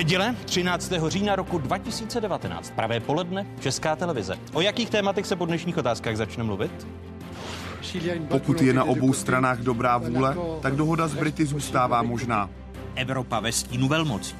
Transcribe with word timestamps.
Neděle 0.00 0.36
13. 0.44 0.92
října 1.08 1.36
roku 1.36 1.58
2019, 1.58 2.70
pravé 2.70 3.00
poledne, 3.00 3.46
Česká 3.60 3.96
televize. 3.96 4.38
O 4.52 4.60
jakých 4.60 4.90
tématech 4.90 5.26
se 5.26 5.36
po 5.36 5.46
dnešních 5.46 5.78
otázkách 5.78 6.16
začne 6.16 6.44
mluvit? 6.44 6.86
Pokud 8.28 8.62
je 8.62 8.72
na 8.72 8.84
obou 8.84 9.12
stranách 9.12 9.58
dobrá 9.58 9.98
vůle, 9.98 10.36
tak 10.62 10.76
dohoda 10.76 11.08
s 11.08 11.14
Brity 11.14 11.46
zůstává 11.46 12.02
možná. 12.02 12.50
Evropa 12.94 13.40
ve 13.40 13.52
stínu 13.52 13.88
velmocí. 13.88 14.36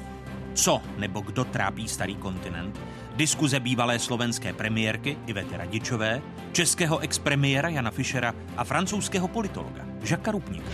Co 0.53 0.81
nebo 0.97 1.19
kdo 1.21 1.43
trápí 1.43 1.87
starý 1.87 2.15
kontinent? 2.15 2.79
Diskuze 3.15 3.59
bývalé 3.59 3.99
slovenské 3.99 4.53
premiérky 4.53 5.17
Ivety 5.27 5.57
Radičové, 5.57 6.21
českého 6.51 6.99
expremiéra 6.99 7.69
Jana 7.69 7.91
Fischera 7.91 8.33
a 8.57 8.63
francouzského 8.63 9.27
politologa 9.27 9.85
Žaka 10.03 10.31
Rupníka. 10.31 10.69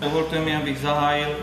Dovolte 0.00 0.40
mi, 0.40 0.56
abych 0.56 0.78
zahájil 0.78 1.36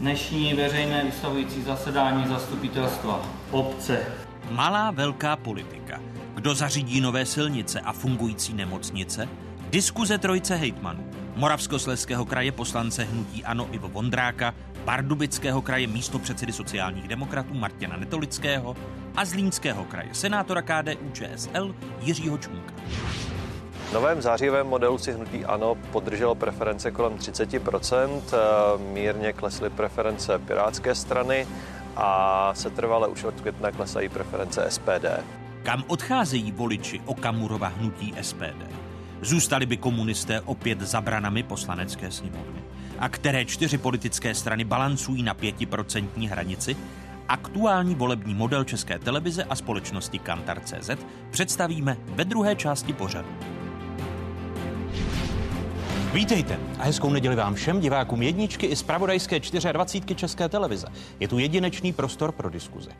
dnešní 0.00 0.54
veřejné 0.54 1.04
vystavující 1.04 1.62
zasedání 1.62 2.28
zastupitelstva 2.28 3.26
obce. 3.50 4.06
Malá 4.50 4.90
velká 4.90 5.36
politika. 5.36 6.00
Kdo 6.34 6.54
zařídí 6.54 7.00
nové 7.00 7.26
silnice 7.26 7.80
a 7.80 7.92
fungující 7.92 8.54
nemocnice? 8.54 9.28
Diskuze 9.70 10.18
trojce 10.18 10.56
hejtmanů. 10.56 11.10
Moravskosleského 11.36 12.24
kraje 12.24 12.52
poslance 12.52 13.04
hnutí 13.04 13.44
Ano 13.44 13.68
Ivo 13.72 13.88
Vondráka, 13.88 14.54
Pardubického 14.84 15.62
kraje 15.62 15.86
místo 15.86 16.18
předsedy 16.18 16.52
sociálních 16.52 17.08
demokratů 17.08 17.54
Martina 17.54 17.96
Netolického 17.96 18.76
a 19.16 19.24
Zlínského 19.24 19.84
kraje 19.84 20.08
senátora 20.12 20.62
KDU 20.62 21.10
ČSL 21.12 21.74
Jiřího 22.00 22.38
Čunka. 22.38 22.74
V 23.88 23.92
novém 23.92 24.22
zářivém 24.22 24.66
modelu 24.66 24.98
si 24.98 25.12
hnutí 25.12 25.44
ANO 25.44 25.74
podrželo 25.74 26.34
preference 26.34 26.90
kolem 26.90 27.16
30%, 27.16 28.20
mírně 28.92 29.32
klesly 29.32 29.70
preference 29.70 30.38
Pirátské 30.38 30.94
strany 30.94 31.46
a 31.96 32.50
se 32.54 32.70
trvale 32.70 33.08
už 33.08 33.24
od 33.24 33.40
května 33.40 33.72
klesají 33.72 34.08
preference 34.08 34.66
SPD. 34.68 35.06
Kam 35.62 35.84
odcházejí 35.86 36.52
voliči 36.52 37.00
Okamurova 37.04 37.68
hnutí 37.68 38.14
SPD? 38.20 38.64
Zůstali 39.22 39.66
by 39.66 39.76
komunisté 39.76 40.40
opět 40.40 40.80
za 40.80 41.00
branami 41.00 41.42
poslanecké 41.42 42.10
sněmovny? 42.10 42.62
A 42.98 43.08
které 43.08 43.44
čtyři 43.44 43.78
politické 43.78 44.34
strany 44.34 44.64
balancují 44.64 45.22
na 45.22 45.34
pětiprocentní 45.34 46.28
hranici? 46.28 46.76
Aktuální 47.28 47.94
volební 47.94 48.34
model 48.34 48.64
České 48.64 48.98
televize 48.98 49.44
a 49.44 49.56
společnosti 49.56 50.18
Kantar.cz 50.18 50.90
představíme 51.30 51.96
ve 52.08 52.24
druhé 52.24 52.56
části 52.56 52.92
pořadu. 52.92 53.28
Vítejte 56.14 56.58
a 56.78 56.84
hezkou 56.84 57.10
neděli 57.10 57.36
vám 57.36 57.54
všem 57.54 57.80
divákům 57.80 58.22
jedničky 58.22 58.66
i 58.66 58.76
z 58.76 58.82
pravodajské 58.82 59.40
24 59.72 60.14
České 60.14 60.48
televize. 60.48 60.86
Je 61.20 61.28
tu 61.28 61.38
jedinečný 61.38 61.92
prostor 61.92 62.32
pro 62.32 62.50
diskuze. 62.50 62.90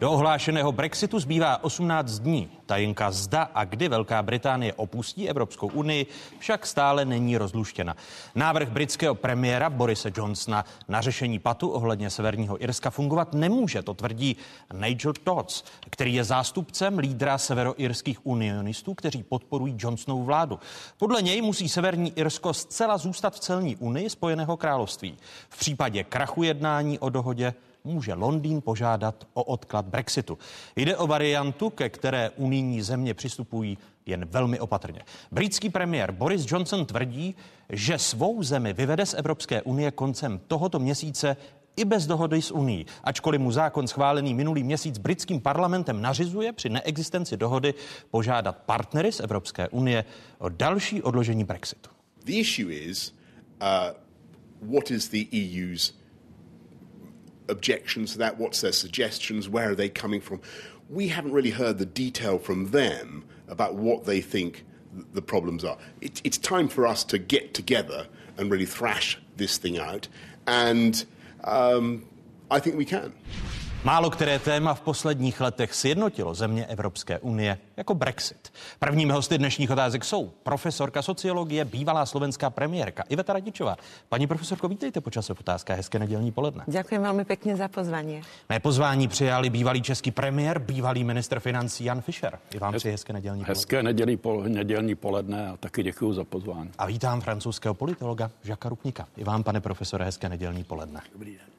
Do 0.00 0.10
ohlášeného 0.10 0.72
Brexitu 0.72 1.18
zbývá 1.20 1.64
18 1.64 2.18
dní. 2.18 2.50
Tajenka 2.66 3.10
zda 3.10 3.42
a 3.54 3.64
kdy 3.64 3.88
Velká 3.88 4.22
Británie 4.22 4.72
opustí 4.74 5.28
Evropskou 5.28 5.66
unii 5.66 6.06
však 6.38 6.66
stále 6.66 7.04
není 7.04 7.36
rozluštěna. 7.36 7.96
Návrh 8.34 8.68
britského 8.68 9.14
premiéra 9.14 9.70
Borise 9.70 10.12
Johnsona 10.16 10.64
na 10.88 11.00
řešení 11.00 11.38
patu 11.38 11.68
ohledně 11.68 12.10
Severního 12.10 12.62
Irska 12.62 12.90
fungovat 12.90 13.34
nemůže, 13.34 13.82
to 13.82 13.94
tvrdí 13.94 14.36
Nigel 14.72 15.12
Dodds, 15.26 15.64
který 15.90 16.14
je 16.14 16.24
zástupcem 16.24 16.98
lídra 16.98 17.38
severoirských 17.38 18.26
unionistů, 18.26 18.94
kteří 18.94 19.22
podporují 19.22 19.76
Johnsonovu 19.78 20.24
vládu. 20.24 20.58
Podle 20.98 21.22
něj 21.22 21.42
musí 21.42 21.68
Severní 21.68 22.12
Irsko 22.16 22.54
zcela 22.54 22.98
zůstat 22.98 23.34
v 23.34 23.40
celní 23.40 23.76
unii 23.76 24.10
Spojeného 24.10 24.56
království. 24.56 25.16
V 25.48 25.58
případě 25.58 26.04
krachu 26.04 26.42
jednání 26.42 26.98
o 26.98 27.10
dohodě 27.10 27.54
může 27.84 28.14
Londýn 28.14 28.60
požádat 28.60 29.26
o 29.34 29.44
odklad 29.44 29.86
Brexitu. 29.86 30.38
Jde 30.76 30.96
o 30.96 31.06
variantu, 31.06 31.70
ke 31.70 31.88
které 31.88 32.30
unijní 32.30 32.82
země 32.82 33.14
přistupují 33.14 33.78
jen 34.06 34.24
velmi 34.24 34.60
opatrně. 34.60 35.00
Britský 35.32 35.70
premiér 35.70 36.12
Boris 36.12 36.46
Johnson 36.48 36.86
tvrdí, 36.86 37.34
že 37.68 37.98
svou 37.98 38.42
zemi 38.42 38.72
vyvede 38.72 39.06
z 39.06 39.14
Evropské 39.14 39.62
unie 39.62 39.90
koncem 39.90 40.40
tohoto 40.46 40.78
měsíce 40.78 41.36
i 41.76 41.84
bez 41.84 42.06
dohody 42.06 42.42
s 42.42 42.50
Unii, 42.50 42.84
ačkoliv 43.04 43.40
mu 43.40 43.52
zákon 43.52 43.86
schválený 43.86 44.34
minulý 44.34 44.62
měsíc 44.62 44.98
britským 44.98 45.40
parlamentem 45.40 46.02
nařizuje 46.02 46.52
při 46.52 46.68
neexistenci 46.68 47.36
dohody 47.36 47.74
požádat 48.10 48.56
partnery 48.56 49.12
z 49.12 49.20
Evropské 49.20 49.68
unie 49.68 50.04
o 50.38 50.48
další 50.48 51.02
odložení 51.02 51.44
Brexitu. 51.44 51.90
The 52.24 52.32
issue 52.32 52.74
is 52.74 53.14
uh, 53.62 54.72
what 54.74 54.90
is 54.90 55.08
the 55.08 55.24
EU's 55.32 55.99
objections 57.50 58.12
to 58.12 58.18
that? 58.18 58.38
What's 58.38 58.60
their 58.60 58.72
suggestions? 58.72 59.48
Where 59.48 59.70
are 59.70 59.74
they 59.74 59.88
coming 59.88 60.20
from? 60.20 60.40
We 60.88 61.08
haven't 61.08 61.32
really 61.32 61.50
heard 61.50 61.78
the 61.78 61.86
detail 61.86 62.38
from 62.38 62.70
them 62.70 63.24
about 63.48 63.74
what 63.74 64.04
they 64.04 64.20
think 64.20 64.64
the 65.12 65.22
problems 65.22 65.64
are. 65.64 65.78
It, 66.00 66.20
it's 66.24 66.38
time 66.38 66.68
for 66.68 66.86
us 66.86 67.04
to 67.04 67.18
get 67.18 67.54
together 67.54 68.06
and 68.36 68.50
really 68.50 68.66
thrash 68.66 69.18
this 69.36 69.58
thing 69.58 69.78
out. 69.78 70.08
And 70.46 71.04
um, 71.44 72.06
I 72.50 72.58
think 72.58 72.76
we 72.76 72.84
can. 72.84 73.12
Málo 73.84 74.10
které 74.10 74.38
téma 74.38 74.74
v 74.74 74.80
posledních 74.80 75.40
letech 75.40 75.74
sjednotilo 75.74 76.34
země 76.34 76.66
Evropské 76.66 77.18
unie 77.18 77.58
jako 77.76 77.94
Brexit. 77.94 78.52
Prvními 78.78 79.12
hosty 79.12 79.38
dnešních 79.38 79.70
otázek 79.70 80.04
jsou 80.04 80.32
profesorka 80.42 81.02
sociologie, 81.02 81.64
bývalá 81.64 82.06
slovenská 82.06 82.50
premiérka 82.50 83.04
Iveta 83.08 83.32
Radičová. 83.32 83.76
Paní 84.08 84.26
profesorko, 84.26 84.68
vítejte 84.68 85.00
počas 85.00 85.28
v 85.28 85.40
otázkách. 85.40 85.76
Hezké 85.76 85.98
nedělní 85.98 86.32
poledne. 86.32 86.64
Děkuji 86.66 86.98
velmi 86.98 87.24
pěkně 87.24 87.56
za 87.56 87.68
pozvání. 87.68 88.22
Mé 88.48 88.60
pozvání 88.60 89.08
přijali 89.08 89.50
bývalý 89.50 89.82
český 89.82 90.10
premiér, 90.10 90.58
bývalý 90.58 91.04
ministr 91.04 91.40
financí 91.40 91.84
Jan 91.84 92.00
Fischer. 92.00 92.38
I 92.54 92.58
vám 92.58 92.74
přeji 92.74 92.92
hezké 92.92 93.12
nedělní 93.12 93.44
Hezké 93.48 93.76
poledne. 93.76 93.88
nedělí, 93.88 94.16
pol, 94.16 94.42
nedělní 94.48 94.94
poledne 94.94 95.48
a 95.48 95.56
taky 95.56 95.82
děkuji 95.82 96.12
za 96.12 96.24
pozvání. 96.24 96.70
A 96.78 96.86
vítám 96.86 97.20
francouzského 97.20 97.74
politologa 97.74 98.30
Žaka 98.42 98.68
Rupníka. 98.68 99.06
I 99.16 99.24
vám, 99.24 99.42
pane 99.42 99.60
profesore, 99.60 100.04
hezké 100.04 100.28
nedělní 100.28 100.64
poledne. 100.64 101.00
Dobrý 101.12 101.30
den. 101.30 101.49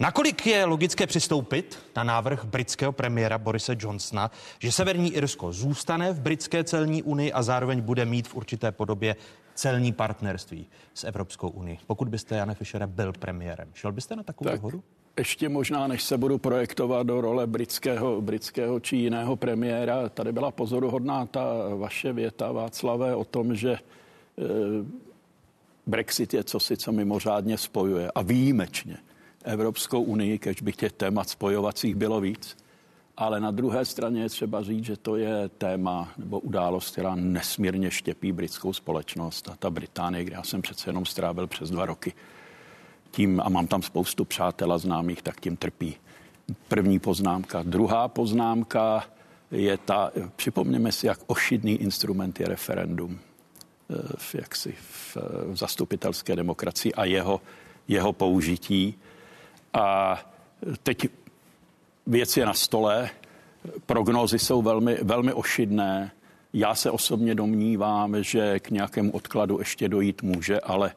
Nakolik 0.00 0.46
je 0.46 0.64
logické 0.64 1.06
přistoupit 1.06 1.78
na 1.96 2.04
návrh 2.04 2.44
britského 2.44 2.92
premiéra 2.92 3.38
Borise 3.38 3.76
Johnsona, 3.78 4.30
že 4.58 4.72
Severní 4.72 5.14
Irsko 5.14 5.52
zůstane 5.52 6.12
v 6.12 6.20
britské 6.20 6.64
celní 6.64 7.02
unii 7.02 7.32
a 7.32 7.42
zároveň 7.42 7.80
bude 7.80 8.04
mít 8.04 8.28
v 8.28 8.34
určité 8.34 8.72
podobě 8.72 9.16
celní 9.54 9.92
partnerství 9.92 10.66
s 10.94 11.04
Evropskou 11.04 11.48
unii? 11.48 11.78
Pokud 11.86 12.08
byste, 12.08 12.36
Jane 12.36 12.54
Fischere, 12.54 12.86
byl 12.86 13.12
premiérem, 13.12 13.68
šel 13.74 13.92
byste 13.92 14.16
na 14.16 14.22
takovou 14.22 14.50
tak. 14.50 14.60
dohodu? 14.60 14.82
ještě 15.18 15.48
možná, 15.48 15.86
než 15.86 16.02
se 16.02 16.18
budu 16.18 16.38
projektovat 16.38 17.06
do 17.06 17.20
role 17.20 17.46
britského, 17.46 18.20
britského 18.20 18.80
či 18.80 18.96
jiného 18.96 19.36
premiéra, 19.36 20.08
tady 20.08 20.32
byla 20.32 20.50
pozoruhodná 20.50 21.26
ta 21.26 21.44
vaše 21.74 22.12
věta, 22.12 22.52
Václavé, 22.52 23.14
o 23.14 23.24
tom, 23.24 23.54
že 23.54 23.72
e, 23.72 23.78
Brexit 25.86 26.34
je 26.34 26.44
cosi, 26.44 26.76
co 26.76 26.92
mimořádně 26.92 27.58
spojuje 27.58 28.10
a 28.14 28.22
výjimečně 28.22 28.96
Evropskou 29.46 30.02
unii, 30.02 30.38
kež 30.38 30.62
by 30.62 30.72
těch 30.72 30.92
témat 30.92 31.28
spojovacích 31.28 31.94
bylo 31.94 32.20
víc. 32.20 32.56
Ale 33.16 33.40
na 33.40 33.50
druhé 33.50 33.84
straně 33.84 34.22
je 34.22 34.28
třeba 34.28 34.62
říct, 34.62 34.84
že 34.84 34.96
to 34.96 35.16
je 35.16 35.48
téma 35.48 36.12
nebo 36.18 36.40
událost, 36.40 36.90
která 36.90 37.14
nesmírně 37.14 37.90
štěpí 37.90 38.32
britskou 38.32 38.72
společnost. 38.72 39.48
A 39.48 39.56
ta 39.58 39.70
Británie, 39.70 40.24
kde 40.24 40.34
já 40.34 40.42
jsem 40.42 40.62
přece 40.62 40.88
jenom 40.90 41.04
strávil 41.04 41.46
přes 41.46 41.70
dva 41.70 41.86
roky 41.86 42.12
tím, 43.10 43.40
a 43.44 43.48
mám 43.48 43.66
tam 43.66 43.82
spoustu 43.82 44.24
přátel 44.24 44.72
a 44.72 44.78
známých, 44.78 45.22
tak 45.22 45.40
tím 45.40 45.56
trpí. 45.56 45.96
První 46.68 46.98
poznámka. 46.98 47.62
Druhá 47.62 48.08
poznámka 48.08 49.04
je 49.50 49.78
ta, 49.78 50.12
připomněme 50.36 50.92
si, 50.92 51.06
jak 51.06 51.18
ošidný 51.26 51.72
instrument 51.72 52.40
je 52.40 52.48
referendum 52.48 53.18
eh, 53.18 53.94
v, 54.16 54.34
jaksi, 54.34 54.74
v, 54.80 55.16
zastupitelské 55.52 56.36
demokracii 56.36 56.94
a 56.94 57.04
jeho, 57.04 57.40
jeho 57.88 58.12
použití. 58.12 58.94
A 59.76 60.18
teď 60.82 61.08
věc 62.06 62.36
je 62.36 62.46
na 62.46 62.54
stole, 62.54 63.10
prognózy 63.86 64.38
jsou 64.38 64.62
velmi, 64.62 64.98
velmi 65.02 65.32
ošidné. 65.32 66.12
Já 66.52 66.74
se 66.74 66.90
osobně 66.90 67.34
domnívám, 67.34 68.22
že 68.22 68.60
k 68.60 68.70
nějakému 68.70 69.12
odkladu 69.12 69.58
ještě 69.58 69.88
dojít 69.88 70.22
může, 70.22 70.60
ale 70.60 70.92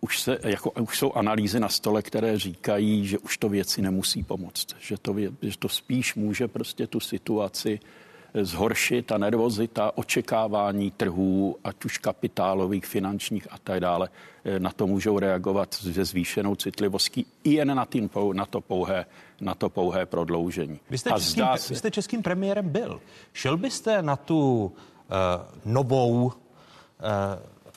už, 0.00 0.20
se, 0.20 0.38
jako, 0.42 0.70
už 0.70 0.98
jsou 0.98 1.12
analýzy 1.12 1.60
na 1.60 1.68
stole, 1.68 2.02
které 2.02 2.38
říkají, 2.38 3.06
že 3.06 3.18
už 3.18 3.38
to 3.38 3.48
věci 3.48 3.82
nemusí 3.82 4.22
pomoct. 4.22 4.66
Že 4.80 4.96
to, 5.02 5.14
že 5.42 5.58
to 5.58 5.68
spíš 5.68 6.14
může 6.14 6.48
prostě 6.48 6.86
tu 6.86 7.00
situaci 7.00 7.80
zhoršit 8.42 9.12
a 9.12 9.18
nervozita, 9.18 9.92
očekávání 9.94 10.90
trhů, 10.90 11.56
ať 11.64 11.84
už 11.84 11.98
kapitálových, 11.98 12.86
finančních 12.86 13.46
a 13.50 13.58
tak 13.58 13.80
dále, 13.80 14.08
eh, 14.44 14.60
na 14.60 14.70
to 14.70 14.86
můžou 14.86 15.18
reagovat 15.18 15.74
se 15.74 16.04
zvýšenou 16.04 16.54
citlivostí 16.54 17.26
i 17.44 17.52
jen 17.52 17.76
na, 17.76 17.84
tým, 17.84 18.10
na, 18.32 18.46
to, 18.46 18.60
pouhé, 18.60 19.06
na 19.40 19.54
to 19.54 19.68
pouhé 19.70 20.06
prodloužení. 20.06 20.80
Vy 20.90 20.98
jste, 20.98 21.10
a 21.10 21.18
českým, 21.18 21.44
se... 21.56 21.74
vy 21.74 21.78
jste 21.78 21.90
českým 21.90 22.22
premiérem 22.22 22.68
byl. 22.68 23.00
Šel 23.32 23.56
byste 23.56 24.02
na 24.02 24.16
tu 24.16 24.64
uh, 24.64 24.72
novou 25.72 26.24
uh, 26.24 26.32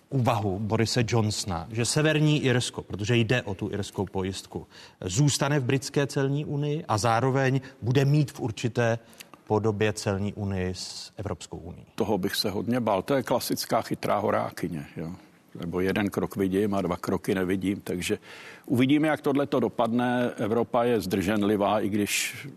úvahu 0.10 0.60
Borise 0.60 1.04
Johnsona, 1.08 1.68
že 1.72 1.86
severní 1.86 2.44
Irsko, 2.44 2.82
protože 2.82 3.16
jde 3.16 3.42
o 3.42 3.56
tu 3.56 3.70
irskou 3.72 4.06
pojistku, 4.06 4.68
zůstane 5.02 5.60
v 5.60 5.64
britské 5.64 6.08
celní 6.08 6.46
unii 6.46 6.86
a 6.88 6.98
zároveň 6.98 7.62
bude 7.82 8.06
mít 8.06 8.32
v 8.32 8.40
určité 8.40 9.00
podobě 9.48 9.94
celní 9.94 10.34
unii 10.34 10.74
s 10.74 11.12
Evropskou 11.18 11.58
unii. 11.58 11.86
Toho 11.96 12.18
bych 12.18 12.36
se 12.36 12.50
hodně 12.50 12.80
bál. 12.80 13.02
To 13.02 13.14
je 13.14 13.24
klasická 13.24 13.82
chytrá 13.82 14.18
horákyně. 14.18 14.86
Jo? 14.98 15.12
Nebo 15.60 15.80
jeden 15.80 16.10
krok 16.10 16.36
vidím 16.36 16.74
a 16.74 16.82
dva 16.82 16.98
kroky 16.98 17.36
nevidím. 17.36 17.82
Takže 17.82 18.20
uvidíme, 18.66 19.08
jak 19.08 19.22
tohle 19.22 19.48
to 19.48 19.60
dopadne. 19.60 20.32
Evropa 20.38 20.84
je 20.84 21.02
zdrženlivá, 21.02 21.80
i 21.80 21.90
když 21.90 22.48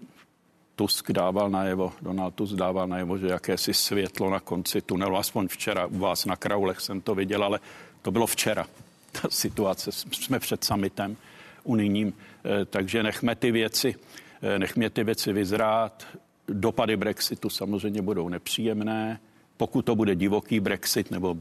Tusk 0.76 1.12
dával 1.12 1.50
najevo, 1.50 1.92
Donald 2.02 2.34
Tusk 2.34 2.54
dával 2.54 2.88
najevo, 2.88 3.18
že 3.18 3.26
jakési 3.26 3.74
světlo 3.74 4.30
na 4.30 4.40
konci 4.40 4.80
tunelu, 4.80 5.16
aspoň 5.16 5.48
včera 5.48 5.86
u 5.86 5.98
vás 5.98 6.26
na 6.26 6.36
Kraulech 6.36 6.80
jsem 6.80 7.00
to 7.00 7.14
viděl, 7.14 7.44
ale 7.44 7.60
to 8.02 8.10
bylo 8.10 8.26
včera. 8.26 8.66
Ta 9.12 9.28
situace, 9.30 9.92
jsme 9.92 10.38
před 10.38 10.64
summitem 10.64 11.16
unijním, 11.64 12.12
eh, 12.44 12.64
takže 12.64 13.02
nechme 13.02 13.34
ty 13.34 13.52
věci, 13.52 13.94
eh, 14.42 14.58
nechme 14.58 14.90
ty 14.90 15.04
věci 15.04 15.32
vyzrát. 15.32 16.06
Dopady 16.52 16.96
Brexitu 16.96 17.50
samozřejmě 17.50 18.02
budou 18.02 18.28
nepříjemné. 18.28 19.20
Pokud 19.56 19.82
to 19.82 19.96
bude 19.96 20.14
divoký 20.14 20.60
Brexit 20.60 21.10
nebo 21.10 21.36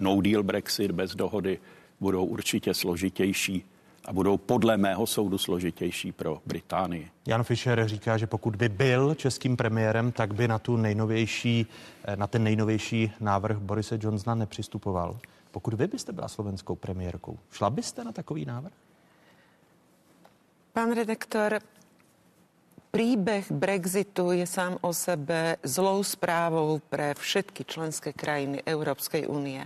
no 0.00 0.20
deal 0.20 0.42
Brexit 0.42 0.90
bez 0.90 1.14
dohody, 1.14 1.58
budou 2.00 2.24
určitě 2.24 2.74
složitější 2.74 3.64
a 4.04 4.12
budou 4.12 4.36
podle 4.36 4.76
mého 4.76 5.06
soudu 5.06 5.38
složitější 5.38 6.12
pro 6.12 6.40
Británii. 6.46 7.08
Jan 7.26 7.44
Fischer 7.44 7.88
říká, 7.88 8.18
že 8.18 8.26
pokud 8.26 8.56
by 8.56 8.68
byl 8.68 9.14
českým 9.14 9.56
premiérem, 9.56 10.12
tak 10.12 10.34
by 10.34 10.48
na, 10.48 10.58
tu 10.58 10.76
nejnovější, 10.76 11.66
eh, 12.04 12.16
na 12.16 12.26
ten 12.26 12.44
nejnovější 12.44 13.12
návrh 13.20 13.58
Borise 13.58 13.98
Johnsona 14.02 14.34
nepřistupoval. 14.34 15.18
Pokud 15.50 15.74
vy 15.74 15.86
byste 15.86 16.12
byla 16.12 16.28
slovenskou 16.28 16.76
premiérkou, 16.76 17.38
šla 17.50 17.70
byste 17.70 18.04
na 18.04 18.12
takový 18.12 18.44
návrh? 18.44 18.72
Pán 20.72 20.92
redaktor, 20.92 21.58
príbeh 22.90 23.46
Brexitu 23.48 24.34
je 24.34 24.44
sám 24.44 24.76
o 24.82 24.90
sebe 24.90 25.56
zlou 25.62 26.02
správou 26.02 26.82
pre 26.90 27.14
všetky 27.14 27.62
členské 27.64 28.10
krajiny 28.10 28.66
Európskej 28.66 29.30
únie. 29.30 29.62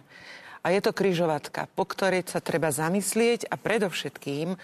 A 0.65 0.73
je 0.73 0.81
to 0.81 0.97
kryžovatka, 0.97 1.69
po 1.73 1.85
ktorej 1.85 2.25
sa 2.29 2.41
treba 2.41 2.73
zamyslieť 2.73 3.49
a 3.49 3.61
predovšetkým 3.61 4.57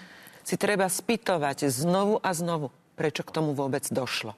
si 0.45 0.57
treba 0.57 0.89
spýtovať 0.89 1.69
znovu 1.69 2.21
a 2.25 2.31
znovu, 2.33 2.73
prečo 2.97 3.21
k 3.25 3.35
tomu 3.37 3.53
vôbec 3.53 3.85
došlo. 3.93 4.33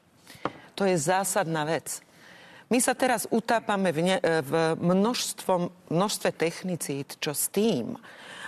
To 0.75 0.83
je 0.83 0.99
zásadná 0.99 1.63
vec. 1.63 2.03
My 2.73 2.81
sa 2.81 2.97
teraz 2.97 3.29
utápame 3.29 3.93
v, 3.93 4.01
ne, 4.01 4.17
v 4.23 4.53
množstvom, 4.81 5.93
množstve 5.93 6.31
technicít, 6.33 7.21
čo 7.21 7.37
s 7.37 7.53
tým, 7.53 8.01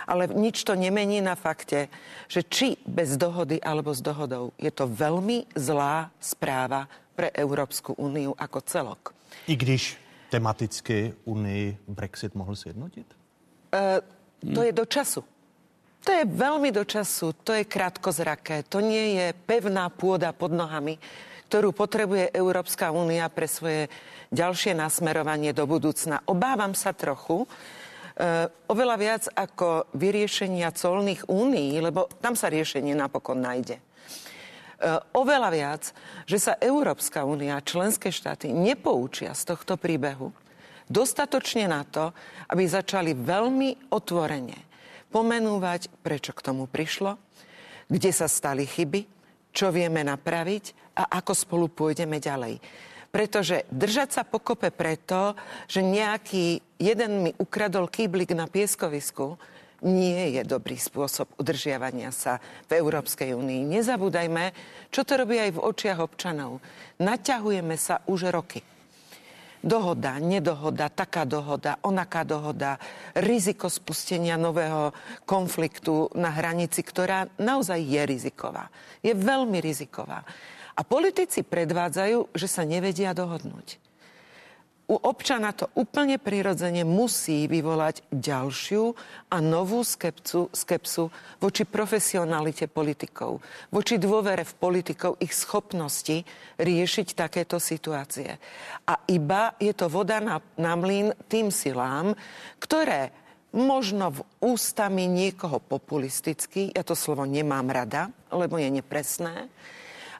ale 0.05 0.29
nič 0.31 0.63
to 0.63 0.77
nemení 0.77 1.21
na 1.21 1.35
fakte, 1.35 1.89
že 2.29 2.45
či 2.45 2.77
bez 2.85 3.17
dohody 3.17 3.61
alebo 3.61 3.91
s 3.93 4.01
dohodou 4.01 4.53
je 4.57 4.71
to 4.71 4.85
veľmi 4.89 5.49
zlá 5.57 6.13
správa 6.21 6.87
pre 7.17 7.33
Európsku 7.33 7.93
úniu 7.97 8.33
ako 8.37 8.59
celok. 8.65 9.01
I 9.47 9.55
když 9.55 9.97
tematicky 10.29 11.13
Unii 11.25 11.77
Brexit 11.87 12.35
mohl 12.35 12.55
sjednotit? 12.55 13.05
Uh, 13.73 13.99
to 14.53 14.63
je 14.63 14.71
do 14.71 14.85
času. 14.85 15.23
To 16.05 16.13
je 16.13 16.25
veľmi 16.25 16.69
do 16.69 16.85
času, 16.85 17.33
to 17.41 17.57
je 17.57 17.65
krátkozraké, 17.65 18.61
to 18.69 18.77
nie 18.77 19.17
je 19.17 19.27
pevná 19.33 19.89
pôda 19.89 20.37
pod 20.37 20.53
nohami, 20.53 21.01
ktorú 21.49 21.73
potrebuje 21.73 22.29
Európska 22.29 22.93
únia 22.93 23.25
pre 23.25 23.49
svoje 23.49 23.89
ďalšie 24.29 24.77
nasmerovanie 24.77 25.49
do 25.49 25.65
budúcna. 25.65 26.21
Obávam 26.29 26.77
sa 26.77 26.93
trochu, 26.93 27.49
oveľa 28.71 28.95
viac 28.95 29.23
ako 29.27 29.91
vyriešenia 29.91 30.71
colných 30.71 31.27
únií, 31.27 31.75
lebo 31.83 32.07
tam 32.23 32.39
sa 32.39 32.47
riešenie 32.47 32.95
napokon 32.95 33.43
nájde. 33.43 33.75
E, 33.75 33.83
oveľa 35.19 35.49
viac, 35.51 35.83
že 36.23 36.39
sa 36.39 36.53
Európska 36.55 37.27
únia, 37.27 37.59
členské 37.59 38.15
štáty 38.15 38.55
nepoučia 38.55 39.35
z 39.35 39.51
tohto 39.51 39.75
príbehu 39.75 40.31
dostatočne 40.85 41.65
na 41.65 41.81
to, 41.83 42.13
aby 42.53 42.63
začali 42.65 43.17
veľmi 43.17 43.91
otvorene 43.91 44.57
pomenúvať, 45.09 45.89
prečo 46.03 46.35
k 46.35 46.45
tomu 46.45 46.69
prišlo, 46.69 47.17
kde 47.89 48.11
sa 48.13 48.29
stali 48.29 48.65
chyby, 48.67 49.05
čo 49.55 49.71
vieme 49.71 50.03
napraviť 50.03 50.95
a 50.99 51.19
ako 51.21 51.33
spolu 51.33 51.65
pôjdeme 51.71 52.19
ďalej. 52.19 52.59
Pretože 53.15 53.63
držať 53.71 54.09
sa 54.11 54.23
pokope 54.27 54.75
preto, 54.75 55.39
že 55.71 55.79
nejaký 55.79 56.59
jeden 56.75 57.23
mi 57.23 57.31
ukradol 57.39 57.87
kýblik 57.87 58.35
na 58.35 58.43
pieskovisku, 58.43 59.39
nie 59.87 60.35
je 60.35 60.43
dobrý 60.43 60.75
spôsob 60.75 61.31
udržiavania 61.39 62.11
sa 62.11 62.43
v 62.67 62.75
Európskej 62.75 63.31
únii. 63.31 63.71
Nezabúdajme, 63.71 64.51
čo 64.91 65.07
to 65.07 65.15
robí 65.15 65.39
aj 65.39 65.55
v 65.55 65.63
očiach 65.63 66.03
občanov. 66.03 66.59
Naťahujeme 66.99 67.79
sa 67.79 68.03
už 68.03 68.35
roky. 68.35 68.59
Dohoda, 69.63 70.19
nedohoda, 70.19 70.91
taká 70.91 71.23
dohoda, 71.23 71.79
onaká 71.87 72.27
dohoda, 72.27 72.77
riziko 73.15 73.71
spustenia 73.71 74.35
nového 74.37 74.91
konfliktu 75.23 76.11
na 76.19 76.35
hranici, 76.35 76.83
ktorá 76.83 77.31
naozaj 77.39 77.79
je 77.79 78.01
riziková. 78.05 78.69
Je 79.01 79.15
veľmi 79.15 79.57
riziková. 79.63 80.21
A 80.75 80.81
politici 80.83 81.41
predvádzajú, 81.41 82.35
že 82.35 82.47
sa 82.51 82.67
nevedia 82.67 83.15
dohodnúť 83.15 83.85
u 84.85 84.95
občana 85.01 85.49
to 85.49 85.65
úplne 85.73 86.21
prirodzene 86.21 86.85
musí 86.85 87.49
vyvolať 87.49 88.05
ďalšiu 88.13 88.93
a 89.33 89.37
novú 89.41 89.81
skepcu, 89.81 90.53
skepsu 90.53 91.09
voči 91.41 91.65
profesionalite 91.65 92.69
politikov, 92.69 93.41
voči 93.73 93.97
dôvere 93.97 94.45
v 94.45 94.53
politikov, 94.61 95.17
ich 95.17 95.33
schopnosti 95.33 96.21
riešiť 96.61 97.07
takéto 97.17 97.57
situácie. 97.57 98.37
A 98.85 98.93
iba 99.09 99.57
je 99.57 99.73
to 99.73 99.89
voda 99.89 100.21
na, 100.21 100.37
na 100.61 100.77
mlyn 100.77 101.17
tým 101.25 101.49
silám, 101.49 102.13
ktoré 102.61 103.09
možno 103.55 104.13
v 104.13 104.19
ústami 104.43 105.09
niekoho 105.09 105.63
populisticky, 105.63 106.69
ja 106.75 106.85
to 106.85 106.93
slovo 106.93 107.25
nemám 107.25 107.65
rada, 107.73 108.13
lebo 108.29 108.59
je 108.61 108.69
nepresné, 108.69 109.49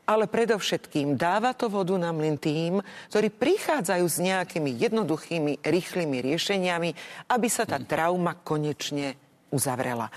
ale 0.05 0.29
predovšetkým 0.29 1.17
dáva 1.17 1.57
to 1.57 1.67
vodu 1.67 1.97
na 1.97 2.13
mlin 2.13 2.38
tým, 2.38 2.79
ktorí 3.09 3.33
prichádzajú 3.33 4.05
s 4.05 4.17
nejakými 4.21 4.71
jednoduchými, 4.77 5.65
rýchlymi 5.65 6.17
riešeniami, 6.21 6.89
aby 7.33 7.47
sa 7.50 7.65
tá 7.65 7.81
trauma 7.81 8.38
konečne 8.38 9.25
uzavřela. 9.55 10.12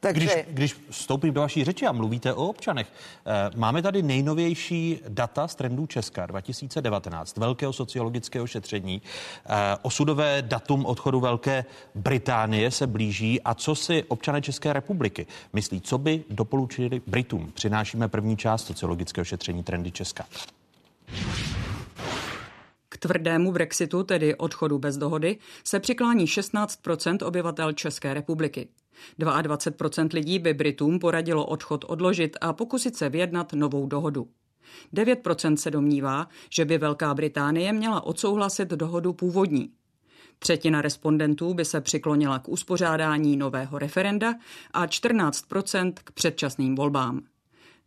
Takže... 0.00 0.26
Když, 0.26 0.54
když 0.54 0.76
vstoupím 0.90 1.34
do 1.34 1.40
vaší 1.40 1.64
řeči 1.64 1.86
a 1.86 1.92
mluvíte 1.92 2.34
o 2.34 2.48
občanech, 2.48 2.86
eh, 3.26 3.50
máme 3.56 3.82
tady 3.82 4.02
nejnovější 4.02 5.00
data 5.08 5.48
z 5.48 5.54
trendů 5.54 5.86
Česka 5.86 6.26
2019, 6.26 7.36
velkého 7.36 7.72
sociologického 7.72 8.46
šetření. 8.46 9.02
Eh, 9.02 9.76
osudové 9.82 10.42
datum 10.42 10.86
odchodu 10.86 11.20
Velké 11.20 11.64
Británie 11.94 12.70
se 12.70 12.86
blíží 12.86 13.40
a 13.42 13.54
co 13.54 13.74
si 13.74 14.04
občané 14.08 14.42
České 14.42 14.72
republiky 14.72 15.26
myslí, 15.52 15.80
co 15.80 15.98
by 15.98 16.24
doporučili 16.30 17.02
Britům? 17.06 17.52
Přinášíme 17.54 18.08
první 18.08 18.36
část 18.36 18.66
sociologického 18.66 19.24
šetření 19.24 19.62
trendy 19.62 19.90
Česka 19.90 20.24
tvrdému 23.00 23.52
Brexitu, 23.52 24.02
tedy 24.02 24.34
odchodu 24.34 24.78
bez 24.78 24.96
dohody, 24.96 25.36
se 25.64 25.80
přiklání 25.80 26.26
16% 26.26 27.26
obyvatel 27.26 27.72
České 27.72 28.14
republiky. 28.14 28.68
22% 29.18 30.08
lidí 30.14 30.38
by 30.38 30.54
Britům 30.54 30.98
poradilo 30.98 31.46
odchod 31.46 31.84
odložit 31.88 32.36
a 32.40 32.52
pokusit 32.52 32.96
se 32.96 33.08
vyjednat 33.08 33.52
novou 33.52 33.86
dohodu. 33.86 34.28
9% 34.94 35.54
se 35.54 35.70
domnívá, 35.70 36.28
že 36.50 36.64
by 36.64 36.78
Velká 36.78 37.14
Británie 37.14 37.72
měla 37.72 38.06
odsouhlasit 38.06 38.68
dohodu 38.68 39.12
původní. 39.12 39.70
Třetina 40.38 40.82
respondentů 40.82 41.54
by 41.54 41.64
se 41.64 41.80
přiklonila 41.80 42.38
k 42.38 42.48
uspořádání 42.48 43.36
nového 43.36 43.78
referenda 43.78 44.34
a 44.72 44.86
14% 44.86 45.92
k 46.04 46.12
předčasným 46.12 46.74
volbám. 46.74 47.20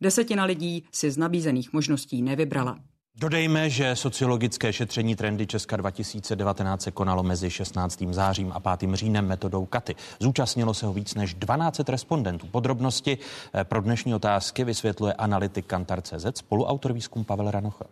Desetina 0.01 0.45
lidí 0.45 0.86
si 0.91 1.12
z 1.12 1.17
nabízených 1.17 1.74
možností 1.74 2.22
nevybrala. 2.22 2.79
Dodejme, 3.15 3.70
že 3.70 3.96
sociologické 3.96 4.74
šetření 4.74 5.15
trendy 5.15 5.48
Česka 5.48 5.77
2019 5.77 6.82
se 6.82 6.91
konalo 6.91 7.24
mezi 7.24 7.50
16. 7.50 8.03
zářím 8.12 8.51
a 8.51 8.77
5. 8.77 8.93
říjnem 8.93 9.27
metodou 9.27 9.65
Katy. 9.65 9.96
Zúčastnilo 10.20 10.74
se 10.74 10.86
ho 10.86 10.93
víc 10.93 11.15
než 11.15 11.34
12 11.34 11.79
respondentů. 11.89 12.48
Podrobnosti 12.48 13.17
eh, 13.53 13.63
pro 13.63 13.82
dnešní 13.82 14.15
otázky 14.15 14.63
vysvětluje 14.63 15.13
analytik 15.13 15.65
Kantar.cz 15.65 16.25
spoluautor 16.34 16.93
výzkum 16.93 17.25
Pavel 17.25 17.51
Ranocha. 17.51 17.86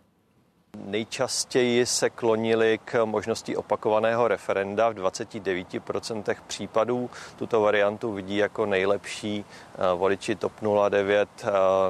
Nejčastěji 0.92 1.86
se 1.86 2.10
klonili 2.10 2.78
k 2.84 3.04
možnosti 3.04 3.56
opakovaného 3.56 4.28
referenda. 4.28 4.88
V 4.88 4.94
29% 4.94 6.36
případů 6.46 7.10
tuto 7.36 7.60
variantu 7.60 8.12
vidí 8.12 8.36
jako 8.36 8.66
nejlepší 8.66 9.44
voliči 9.96 10.34
TOP 10.34 10.52
09 10.88 11.28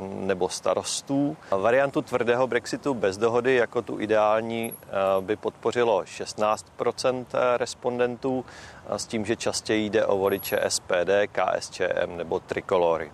nebo 0.01 0.49
starostů. 0.49 1.37
Variantu 1.51 2.03
tvrdého 2.03 2.47
Brexitu 2.47 2.95
bez 2.95 3.17
dohody 3.17 3.55
jako 3.55 3.83
tu 3.83 4.01
ideální 4.01 4.73
by 5.21 5.37
podpořilo 5.37 6.03
16% 6.03 7.25
respondentů 7.57 8.45
s 8.89 9.07
tím, 9.07 9.25
že 9.25 9.37
častěji 9.37 9.91
jde 9.91 10.07
o 10.07 10.19
voliče 10.19 10.61
SPD, 10.69 11.11
KSČM 11.33 12.17
nebo 12.17 12.41
Trikolory. 12.41 13.12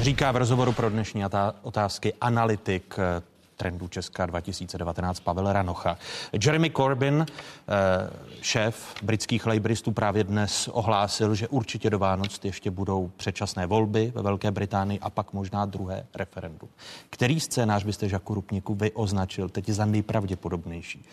Říká 0.00 0.32
v 0.32 0.36
rozhovoru 0.36 0.72
pro 0.72 0.90
dnešní 0.90 1.24
otázky 1.62 2.14
analytik 2.20 2.94
eh, 2.98 3.31
trendů 3.62 3.88
Česka 3.88 4.26
2019 4.26 5.20
Pavel 5.20 5.52
Ranocha. 5.52 5.98
Jeremy 6.44 6.70
Corbyn, 6.70 7.26
eh, 7.26 8.10
šéf 8.40 8.94
britských 9.02 9.46
laboristů, 9.46 9.92
právě 9.92 10.24
dnes 10.24 10.68
ohlásil, 10.68 11.34
že 11.34 11.48
určitě 11.48 11.90
do 11.90 11.98
Vánoc 11.98 12.40
ještě 12.44 12.70
budou 12.70 13.10
předčasné 13.16 13.66
volby 13.66 14.12
ve 14.14 14.22
Velké 14.22 14.50
Británii 14.50 15.00
a 15.00 15.10
pak 15.10 15.32
možná 15.32 15.64
druhé 15.64 16.06
referendum. 16.14 16.68
Který 17.10 17.40
scénář 17.40 17.84
byste, 17.84 18.08
Žaku 18.08 18.34
Rupníku, 18.34 18.74
vy 18.74 18.92
označil 18.92 19.48
teď 19.48 19.68
za 19.68 19.84
nejpravděpodobnější? 19.84 21.04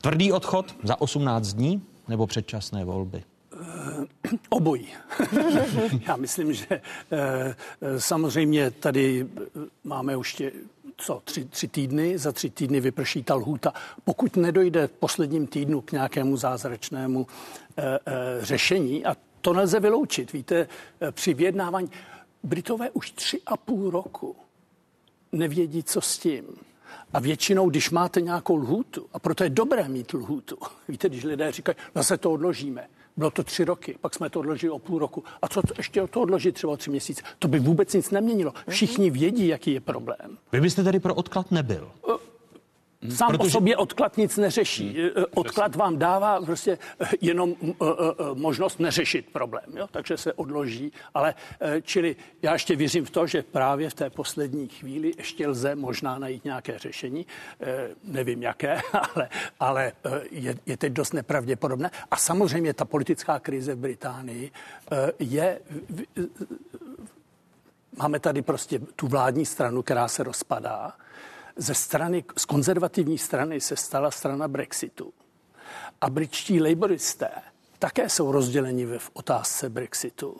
Tvrdý 0.00 0.32
odchod 0.32 0.74
za 0.82 1.00
18 1.00 1.52
dní 1.52 1.82
nebo 2.08 2.26
předčasné 2.26 2.84
volby? 2.84 3.22
Eh, 3.52 4.06
obojí. 4.48 4.88
Já 6.08 6.16
myslím, 6.16 6.52
že 6.52 6.66
eh, 7.12 7.54
samozřejmě 7.98 8.70
tady 8.70 9.26
máme 9.84 10.16
už 10.16 10.42
co, 11.00 11.20
tři, 11.24 11.44
tři 11.44 11.68
týdny, 11.68 12.18
za 12.18 12.32
tři 12.32 12.50
týdny 12.50 12.80
vyprší 12.80 13.22
ta 13.22 13.34
lhůta. 13.34 13.72
Pokud 14.04 14.36
nedojde 14.36 14.86
v 14.86 14.92
posledním 14.92 15.46
týdnu 15.46 15.80
k 15.80 15.92
nějakému 15.92 16.36
zázračnému 16.36 17.26
e, 17.76 17.82
e, 17.82 17.98
řešení, 18.40 19.04
a 19.04 19.16
to 19.40 19.52
nelze 19.52 19.80
vyloučit, 19.80 20.32
víte, 20.32 20.68
při 21.10 21.34
vyjednávání, 21.34 21.90
Britové 22.42 22.90
už 22.90 23.10
tři 23.10 23.40
a 23.46 23.56
půl 23.56 23.90
roku 23.90 24.36
nevědí, 25.32 25.82
co 25.82 26.00
s 26.00 26.18
tím. 26.18 26.44
A 27.12 27.20
většinou, 27.20 27.70
když 27.70 27.90
máte 27.90 28.20
nějakou 28.20 28.56
lhůtu, 28.56 29.06
a 29.12 29.18
proto 29.18 29.44
je 29.44 29.50
dobré 29.50 29.88
mít 29.88 30.14
lhůtu, 30.14 30.58
víte, 30.88 31.08
když 31.08 31.24
lidé 31.24 31.52
říkají, 31.52 31.76
zase 31.94 32.18
to 32.18 32.32
odložíme, 32.32 32.88
bylo 33.16 33.30
to 33.30 33.44
tři 33.44 33.64
roky, 33.64 33.96
pak 34.00 34.14
jsme 34.14 34.30
to 34.30 34.40
odložili 34.40 34.70
o 34.70 34.78
půl 34.78 34.98
roku. 34.98 35.24
A 35.42 35.48
co 35.48 35.62
to 35.62 35.74
ještě 35.78 36.06
to 36.06 36.20
odložit 36.20 36.54
třeba 36.54 36.72
o 36.72 36.76
tři 36.76 36.90
měsíce? 36.90 37.22
To 37.38 37.48
by 37.48 37.58
vůbec 37.58 37.94
nic 37.94 38.10
neměnilo. 38.10 38.52
Všichni 38.68 39.10
vědí, 39.10 39.48
jaký 39.48 39.72
je 39.72 39.80
problém. 39.80 40.38
Vy 40.52 40.60
byste 40.60 40.84
tady 40.84 41.00
pro 41.00 41.14
odklad 41.14 41.50
nebyl? 41.50 41.90
Hmm. 43.02 43.12
Sám 43.12 43.30
Protože... 43.30 43.48
o 43.48 43.50
sobě 43.50 43.76
odklad 43.76 44.16
nic 44.16 44.36
neřeší. 44.36 44.98
Hmm. 45.00 45.24
Odklad 45.34 45.76
vám 45.76 45.98
dává 45.98 46.40
prostě 46.40 46.78
eh, 47.00 47.06
jenom 47.20 47.54
možnost 48.34 48.80
neřešit 48.80 49.26
problém, 49.32 49.64
jo? 49.76 49.86
takže 49.90 50.16
se 50.16 50.32
odloží. 50.32 50.92
Ale 51.14 51.34
čili 51.82 52.16
já 52.42 52.52
ještě 52.52 52.76
věřím 52.76 53.04
v 53.04 53.10
to, 53.10 53.26
že 53.26 53.42
právě 53.42 53.90
v 53.90 53.94
té 53.94 54.10
poslední 54.10 54.68
chvíli 54.68 55.12
ještě 55.18 55.48
lze 55.48 55.74
možná 55.74 56.18
najít 56.18 56.44
nějaké 56.44 56.78
řešení. 56.78 57.26
Nevím 58.04 58.42
jaké, 58.42 58.80
ale, 59.14 59.28
ale 59.60 59.92
je, 60.30 60.54
je 60.66 60.76
teď 60.76 60.92
dost 60.92 61.12
nepravděpodobné. 61.12 61.90
A 62.10 62.16
samozřejmě 62.16 62.74
ta 62.74 62.84
politická 62.84 63.38
krize 63.38 63.74
v 63.74 63.78
Británii 63.78 64.50
je... 65.18 65.60
Máme 67.98 68.20
tady 68.20 68.42
prostě 68.42 68.78
tu 68.78 69.06
vládní 69.06 69.46
stranu, 69.46 69.82
která 69.82 70.08
se 70.08 70.22
rozpadá 70.22 70.92
ze 71.60 71.74
strany, 71.74 72.24
z 72.36 72.44
konzervativní 72.44 73.18
strany 73.18 73.60
se 73.60 73.76
stala 73.76 74.10
strana 74.10 74.48
Brexitu. 74.48 75.12
A 76.00 76.10
britští 76.10 76.60
laboristé 76.60 77.28
také 77.80 78.08
jsou 78.08 78.32
rozděleni 78.32 78.86
v 78.86 79.10
otázce 79.12 79.70
Brexitu. 79.70 80.36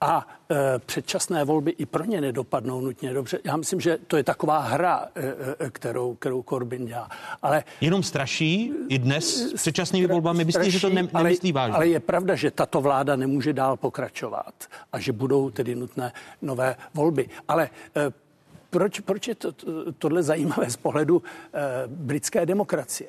A 0.00 0.26
e, 0.50 0.78
předčasné 0.78 1.44
volby 1.44 1.70
i 1.70 1.86
pro 1.86 2.04
ně 2.04 2.20
nedopadnou 2.20 2.80
nutně 2.80 3.14
dobře. 3.14 3.38
Já 3.44 3.56
myslím, 3.56 3.80
že 3.80 3.98
to 4.06 4.16
je 4.16 4.24
taková 4.24 4.58
hra, 4.58 5.08
e, 5.14 5.66
e, 5.66 5.70
kterou, 5.70 6.14
kterou 6.14 6.42
Corbyn 6.42 6.86
dělá. 6.86 7.08
Ale, 7.42 7.64
Jenom 7.80 8.02
straší 8.02 8.72
i 8.88 8.98
dnes 8.98 9.52
s 9.52 9.52
předčasnými 9.52 10.06
volbami? 10.06 10.44
Myslíte, 10.44 10.70
že 10.70 10.80
to 10.80 10.88
ne, 10.88 11.08
nemyslí 11.14 11.52
vážně? 11.52 11.74
Ale 11.74 11.88
je 11.88 12.00
pravda, 12.00 12.34
že 12.34 12.50
tato 12.50 12.80
vláda 12.80 13.16
nemůže 13.16 13.52
dál 13.52 13.76
pokračovat 13.76 14.54
a 14.92 14.98
že 14.98 15.12
budou 15.12 15.50
tedy 15.50 15.74
nutné 15.74 16.12
nové 16.42 16.76
volby. 16.94 17.28
Ale 17.48 17.70
e, 17.96 18.29
proč, 18.70 19.00
proč 19.00 19.28
je 19.28 19.34
to, 19.34 19.52
to, 19.52 19.92
tohle 19.92 20.22
zajímavé 20.22 20.70
z 20.70 20.76
pohledu 20.76 21.22
eh, 21.22 21.60
britské 21.86 22.46
demokracie? 22.46 23.08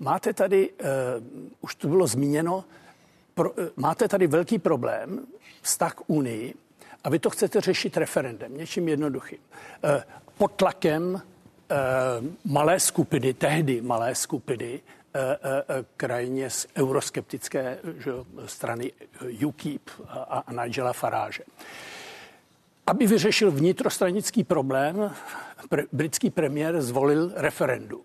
Máte 0.00 0.32
tady, 0.32 0.70
eh, 0.78 0.84
už 1.60 1.74
to 1.74 1.88
bylo 1.88 2.06
zmíněno, 2.06 2.64
pro, 3.34 3.52
eh, 3.60 3.70
máte 3.76 4.08
tady 4.08 4.26
velký 4.26 4.58
problém, 4.58 5.26
vztah 5.62 5.94
k 5.94 6.00
Unii, 6.06 6.54
a 7.04 7.10
vy 7.10 7.18
to 7.18 7.30
chcete 7.30 7.60
řešit 7.60 7.96
referendem, 7.96 8.56
něčím 8.56 8.88
jednoduchým. 8.88 9.38
Eh, 9.84 10.04
pod 10.38 10.52
tlakem 10.52 11.22
eh, 11.70 11.76
malé 12.44 12.80
skupiny, 12.80 13.34
tehdy 13.34 13.80
malé 13.80 14.14
skupiny, 14.14 14.80
eh, 15.14 15.20
eh, 15.20 15.84
krajně 15.96 16.50
z 16.50 16.66
euroskeptické 16.76 17.78
že, 17.98 18.12
strany 18.46 18.92
UKIP 19.46 19.90
a, 20.08 20.44
a 20.46 20.64
Nigela 20.64 20.92
Farage. 20.92 21.44
Aby 22.90 23.06
vyřešil 23.06 23.50
vnitrostranický 23.50 24.44
problém, 24.44 25.14
pre, 25.68 25.84
britský 25.92 26.30
premiér 26.30 26.82
zvolil 26.82 27.32
referendum. 27.34 28.02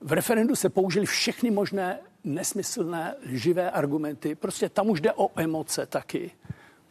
V 0.00 0.12
referendu 0.12 0.56
se 0.56 0.68
použili 0.68 1.06
všechny 1.06 1.50
možné 1.50 2.00
nesmyslné, 2.24 3.14
živé 3.26 3.70
argumenty. 3.70 4.34
Prostě 4.34 4.68
tam 4.68 4.88
už 4.88 5.00
jde 5.00 5.12
o 5.12 5.40
emoce 5.40 5.86
taky. 5.86 6.30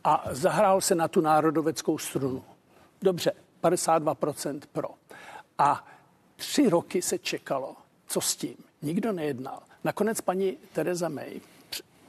A 0.03 0.23
zahrál 0.31 0.81
se 0.81 0.95
na 0.95 1.07
tu 1.07 1.21
národoveckou 1.21 1.97
strunu. 1.97 2.43
Dobře, 3.01 3.31
52% 3.63 4.61
pro. 4.71 4.89
A 5.57 5.87
tři 6.35 6.69
roky 6.69 7.01
se 7.01 7.17
čekalo, 7.17 7.75
co 8.07 8.21
s 8.21 8.35
tím. 8.35 8.55
Nikdo 8.81 9.11
nejednal. 9.11 9.59
Nakonec 9.83 10.21
paní 10.21 10.57
Teresa 10.73 11.09
May, 11.09 11.41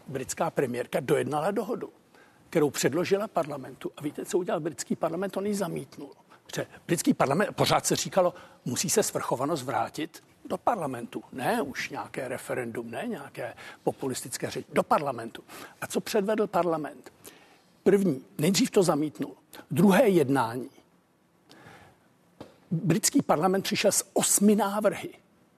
britská 0.06 0.50
premiérka, 0.50 1.00
dojednala 1.00 1.50
dohodu 1.50 1.90
kterou 2.50 2.70
předložila 2.70 3.28
parlamentu. 3.28 3.92
A 3.96 4.02
víte, 4.02 4.24
co 4.24 4.38
udělal 4.38 4.60
britský 4.60 4.96
parlament? 4.96 5.36
On 5.36 5.46
ji 5.46 5.54
zamítnul. 5.54 6.10
Protože 6.46 6.66
britský 6.86 7.14
parlament, 7.14 7.52
pořád 7.52 7.86
se 7.86 7.96
říkalo, 7.96 8.34
musí 8.64 8.90
se 8.90 9.02
svrchovanost 9.02 9.64
vrátit 9.64 10.22
do 10.44 10.58
parlamentu. 10.58 11.24
Ne 11.32 11.62
už 11.62 11.90
nějaké 11.90 12.28
referendum, 12.28 12.90
ne 12.90 13.04
nějaké 13.06 13.54
populistické 13.82 14.50
řeči, 14.50 14.68
do 14.72 14.82
parlamentu. 14.82 15.44
A 15.80 15.86
co 15.86 16.00
předvedl 16.00 16.46
parlament? 16.46 17.12
První, 17.82 18.24
nejdřív 18.38 18.70
to 18.70 18.82
zamítnul. 18.82 19.34
Druhé 19.70 20.08
jednání. 20.08 20.70
Britský 22.70 23.22
parlament 23.22 23.62
přišel 23.62 23.92
s 23.92 24.10
osmi 24.12 24.56
návrhy. 24.56 25.10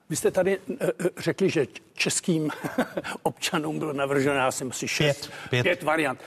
Vy 0.09 0.15
jste 0.15 0.31
tady 0.31 0.59
e, 0.81 0.87
řekli, 1.17 1.49
že 1.49 1.67
českým 1.93 2.51
občanům 3.23 3.79
bylo 3.79 3.93
navrženo, 3.93 4.35
já 4.35 4.51
jsem 4.51 4.71
si 4.71 4.87
šest, 4.87 5.21
pět, 5.21 5.49
pět. 5.49 5.63
pět 5.63 5.83
variant 5.83 6.19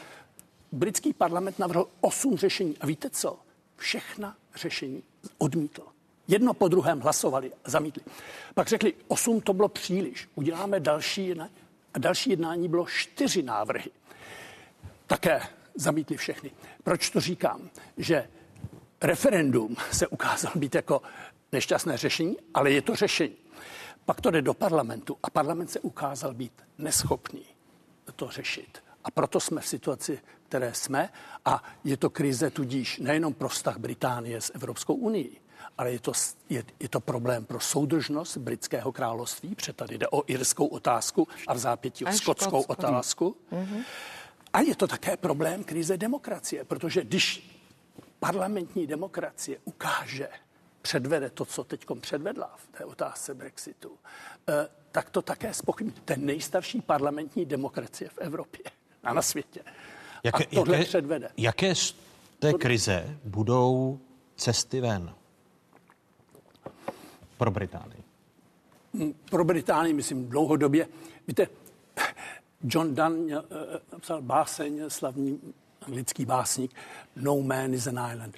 britský 0.74 1.12
parlament 1.12 1.58
navrhl 1.58 1.86
osm 2.00 2.36
řešení. 2.36 2.76
A 2.80 2.86
víte 2.86 3.10
co? 3.10 3.38
Všechna 3.76 4.36
řešení 4.54 5.02
odmítl. 5.38 5.82
Jedno 6.28 6.54
po 6.54 6.68
druhém 6.68 7.00
hlasovali 7.00 7.52
a 7.64 7.70
zamítli. 7.70 8.02
Pak 8.54 8.68
řekli, 8.68 8.94
osm 9.08 9.40
to 9.40 9.52
bylo 9.52 9.68
příliš, 9.68 10.28
uděláme 10.34 10.80
další 10.80 11.28
jednání. 11.28 11.52
A 11.94 11.98
další 11.98 12.30
jednání 12.30 12.68
bylo 12.68 12.86
čtyři 12.86 13.42
návrhy. 13.42 13.90
Také 15.06 15.40
zamítli 15.74 16.16
všechny. 16.16 16.50
Proč 16.82 17.10
to 17.10 17.20
říkám? 17.20 17.70
Že 17.96 18.28
referendum 19.00 19.76
se 19.92 20.06
ukázal 20.06 20.52
být 20.54 20.74
jako 20.74 21.02
nešťastné 21.52 21.96
řešení, 21.96 22.36
ale 22.54 22.70
je 22.70 22.82
to 22.82 22.96
řešení. 22.96 23.36
Pak 24.04 24.20
to 24.20 24.30
jde 24.30 24.42
do 24.42 24.54
parlamentu 24.54 25.16
a 25.22 25.30
parlament 25.30 25.70
se 25.70 25.80
ukázal 25.80 26.34
být 26.34 26.52
neschopný 26.78 27.44
to 28.16 28.30
řešit. 28.30 28.83
A 29.04 29.10
proto 29.10 29.40
jsme 29.40 29.60
v 29.60 29.66
situaci, 29.66 30.20
které 30.48 30.74
jsme. 30.74 31.08
A 31.44 31.64
je 31.84 31.96
to 31.96 32.10
krize 32.10 32.50
tudíž 32.50 32.98
nejenom 32.98 33.34
pro 33.34 33.48
vztah 33.48 33.76
Británie 33.78 34.40
s 34.40 34.52
Evropskou 34.54 34.94
unii, 34.94 35.40
ale 35.78 35.92
je 35.92 36.00
to, 36.00 36.12
je, 36.48 36.64
je 36.80 36.88
to 36.88 37.00
problém 37.00 37.44
pro 37.44 37.60
soudržnost 37.60 38.36
britského 38.36 38.92
království, 38.92 39.54
protože 39.54 39.72
tady 39.72 39.98
jde 39.98 40.08
o 40.08 40.22
irskou 40.26 40.66
otázku 40.66 41.28
a 41.46 41.54
v 41.54 41.58
zápětí 41.58 42.04
o 42.04 42.12
skotskou 42.12 42.62
otázku. 42.62 43.36
Mm-hmm. 43.52 43.82
A 44.52 44.60
je 44.60 44.76
to 44.76 44.86
také 44.86 45.16
problém 45.16 45.64
krize 45.64 45.96
demokracie, 45.96 46.64
protože 46.64 47.04
když 47.04 47.50
parlamentní 48.20 48.86
demokracie 48.86 49.58
ukáže, 49.64 50.28
předvede 50.82 51.30
to, 51.30 51.44
co 51.44 51.64
teď 51.64 51.86
předvedla 52.00 52.54
v 52.56 52.78
té 52.78 52.84
otázce 52.84 53.34
Brexitu, 53.34 53.98
eh, 54.48 54.68
tak 54.92 55.10
to 55.10 55.22
také 55.22 55.54
spochybní. 55.54 55.92
Ten 56.04 56.26
nejstarší 56.26 56.80
parlamentní 56.80 57.44
demokracie 57.44 58.10
v 58.10 58.18
Evropě 58.18 58.64
a 59.04 59.14
na 59.14 59.22
světě. 59.22 59.60
Jaké, 60.24 60.44
a 60.44 60.48
tohle 60.54 60.76
jaké, 60.76 60.88
předvede. 60.88 61.28
Jaké 61.36 61.74
z 61.74 61.96
té 62.38 62.52
krize 62.52 63.18
budou 63.24 63.98
cesty 64.36 64.80
ven 64.80 65.14
pro 67.36 67.50
Británii? 67.50 68.04
pro 69.30 69.44
Británii, 69.44 69.94
myslím, 69.94 70.28
dlouhodobě. 70.28 70.88
Víte, 71.28 71.46
John 72.64 72.94
Donne 72.94 73.42
napsal 73.92 74.22
báseň, 74.22 74.82
slavný 74.88 75.40
anglický 75.82 76.24
básník, 76.24 76.74
No 77.16 77.40
man 77.40 77.74
is 77.74 77.86
an 77.86 78.12
island. 78.12 78.36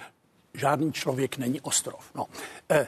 Žádný 0.53 0.93
člověk 0.93 1.37
není 1.37 1.61
ostrov. 1.61 2.11
No. 2.15 2.25
Eh, 2.69 2.87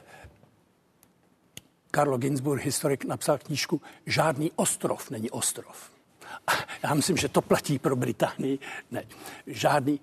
Karlo 1.91 2.17
Ginsburg, 2.17 2.63
historik, 2.63 3.05
napsal 3.05 3.37
knížku 3.37 3.81
Žádný 4.05 4.51
ostrov 4.55 5.09
není 5.09 5.29
ostrov. 5.31 5.91
Já 6.83 6.93
myslím, 6.93 7.17
že 7.17 7.27
to 7.27 7.41
platí 7.41 7.79
pro 7.79 7.95
Británii. 7.95 8.59
Ne, 8.91 9.03
žádný 9.47 9.99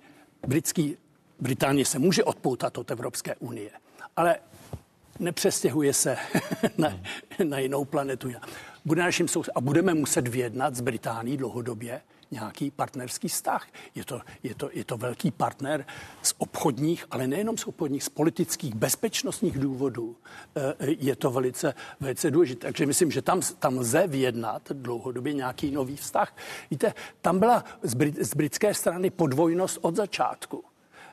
britský, 0.46 0.96
Británie 1.40 1.84
se 1.84 1.98
může 1.98 2.24
odpoutat 2.24 2.78
od 2.78 2.90
Evropské 2.90 3.34
unie, 3.34 3.70
ale 4.16 4.36
nepřestěhuje 5.18 5.94
se 5.94 6.16
na, 6.78 7.00
na 7.44 7.58
jinou 7.58 7.84
planetu. 7.84 8.32
Bude 8.84 9.02
naším 9.02 9.28
a 9.54 9.60
budeme 9.60 9.94
muset 9.94 10.28
vyjednat 10.28 10.74
s 10.74 10.80
Británií 10.80 11.36
dlouhodobě 11.36 12.00
nějaký 12.30 12.70
partnerský 12.70 13.28
vztah. 13.28 13.66
Je 13.94 14.04
to, 14.04 14.20
je, 14.42 14.54
to, 14.54 14.70
je 14.72 14.84
to 14.84 14.96
velký 14.96 15.30
partner 15.30 15.86
z 16.22 16.34
obchodních, 16.38 17.04
ale 17.10 17.26
nejenom 17.26 17.58
z 17.58 17.66
obchodních, 17.66 18.04
z 18.04 18.08
politických, 18.08 18.74
bezpečnostních 18.74 19.58
důvodů. 19.58 20.16
Eh, 20.56 20.74
je 20.80 21.16
to 21.16 21.30
velice, 21.30 21.74
velice 22.00 22.30
důležité. 22.30 22.66
Takže 22.66 22.86
myslím, 22.86 23.10
že 23.10 23.22
tam, 23.22 23.40
tam 23.58 23.78
lze 23.78 24.06
vyjednat 24.06 24.62
dlouhodobě 24.72 25.32
nějaký 25.32 25.70
nový 25.70 25.96
vztah. 25.96 26.36
Víte, 26.70 26.94
tam 27.20 27.38
byla 27.38 27.64
z, 27.82 27.94
Brit, 27.94 28.24
z 28.24 28.34
britské 28.34 28.74
strany 28.74 29.10
podvojnost 29.10 29.78
od 29.82 29.96
začátku. 29.96 30.64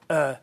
Eh, 0.10 0.38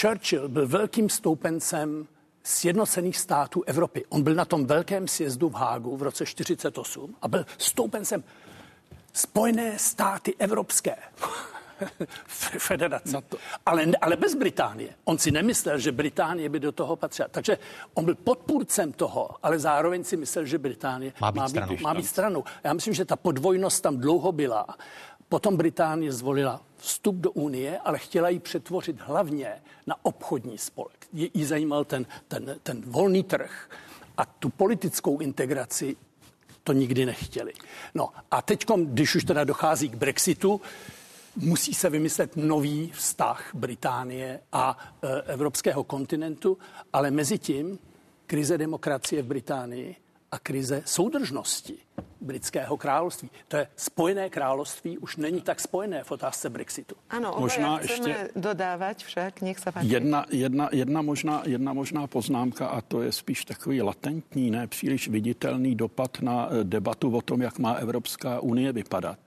Churchill 0.00 0.48
byl 0.48 0.68
velkým 0.68 1.08
stoupencem 1.08 2.06
sjednocených 2.42 3.18
států 3.18 3.62
Evropy. 3.66 4.04
On 4.08 4.22
byl 4.22 4.34
na 4.34 4.44
tom 4.44 4.66
velkém 4.66 5.08
sjezdu 5.08 5.48
v 5.48 5.54
Hágu 5.54 5.96
v 5.96 6.02
roce 6.02 6.26
48 6.26 7.16
a 7.22 7.28
byl 7.28 7.46
stoupencem 7.58 8.24
Spojené 9.14 9.78
státy 9.78 10.34
evropské. 10.38 10.96
federace. 12.58 13.22
To... 13.28 13.36
Ale, 13.66 13.86
ale 14.00 14.16
bez 14.16 14.34
Británie. 14.34 14.94
On 15.04 15.18
si 15.18 15.30
nemyslel, 15.30 15.78
že 15.78 15.92
Británie 15.92 16.48
by 16.48 16.60
do 16.60 16.72
toho 16.72 16.96
patřila. 16.96 17.28
Takže 17.28 17.58
on 17.94 18.04
byl 18.04 18.14
podpůrcem 18.14 18.92
toho, 18.92 19.30
ale 19.42 19.58
zároveň 19.58 20.04
si 20.04 20.16
myslel, 20.16 20.46
že 20.46 20.58
Británie 20.58 21.12
má 21.20 21.32
být, 21.32 21.38
má 21.38 21.44
být, 21.44 21.50
stranou. 21.50 21.76
Má 21.80 21.94
být 21.94 22.06
stranou. 22.06 22.44
Já 22.64 22.72
myslím, 22.72 22.94
že 22.94 23.04
ta 23.04 23.16
podvojnost 23.16 23.82
tam 23.82 23.96
dlouho 23.98 24.32
byla. 24.32 24.66
Potom 25.28 25.56
Británie 25.56 26.12
zvolila 26.12 26.60
vstup 26.76 27.16
do 27.16 27.30
Unie, 27.30 27.78
ale 27.78 27.98
chtěla 27.98 28.28
ji 28.28 28.38
přetvořit 28.38 29.00
hlavně 29.00 29.62
na 29.86 29.96
obchodní 30.02 30.58
spolek. 30.58 31.06
Jí 31.12 31.44
zajímal 31.44 31.84
ten, 31.84 32.06
ten, 32.28 32.56
ten 32.62 32.82
volný 32.86 33.22
trh 33.22 33.70
a 34.16 34.24
tu 34.24 34.50
politickou 34.50 35.18
integraci 35.18 35.96
to 36.64 36.72
nikdy 36.72 37.06
nechtěli. 37.06 37.52
No 37.94 38.10
a 38.30 38.42
teď, 38.42 38.66
když 38.84 39.14
už 39.14 39.24
teda 39.24 39.44
dochází 39.44 39.88
k 39.88 39.94
Brexitu, 39.94 40.60
musí 41.36 41.74
se 41.74 41.90
vymyslet 41.90 42.36
nový 42.36 42.92
vztah 42.94 43.50
Británie 43.54 44.40
a 44.52 44.78
e, 45.02 45.22
evropského 45.22 45.84
kontinentu, 45.84 46.58
ale 46.92 47.10
mezi 47.10 47.38
tím 47.38 47.78
krize 48.26 48.58
demokracie 48.58 49.22
v 49.22 49.26
Británii 49.26 49.96
a 50.30 50.38
krize 50.38 50.82
soudržnosti 50.84 51.78
britského 52.24 52.76
království. 52.76 53.30
To 53.48 53.56
je 53.56 53.66
spojené 53.76 54.30
království, 54.30 54.98
už 54.98 55.16
není 55.16 55.40
tak 55.40 55.60
spojené 55.60 56.04
v 56.04 56.10
otázce 56.10 56.50
Brexitu. 56.50 56.94
Ano, 57.10 57.36
možná 57.38 57.80
ještě 57.80 58.30
dodávat 58.36 58.96
však, 58.96 59.42
nech 59.42 59.58
se 59.58 59.72
Jedna, 59.80 60.26
jedna, 60.30 60.68
jedna, 60.72 61.02
možná, 61.02 61.42
jedna 61.46 61.72
možná 61.72 62.06
poznámka 62.06 62.66
a 62.66 62.80
to 62.80 63.02
je 63.02 63.12
spíš 63.12 63.44
takový 63.44 63.82
latentní, 63.82 64.50
ne 64.50 64.66
příliš 64.66 65.08
viditelný 65.08 65.74
dopad 65.74 66.22
na 66.22 66.48
eh, 66.50 66.64
debatu 66.64 67.16
o 67.16 67.22
tom, 67.22 67.42
jak 67.42 67.58
má 67.58 67.72
Evropská 67.72 68.40
unie 68.40 68.72
vypadat. 68.72 69.18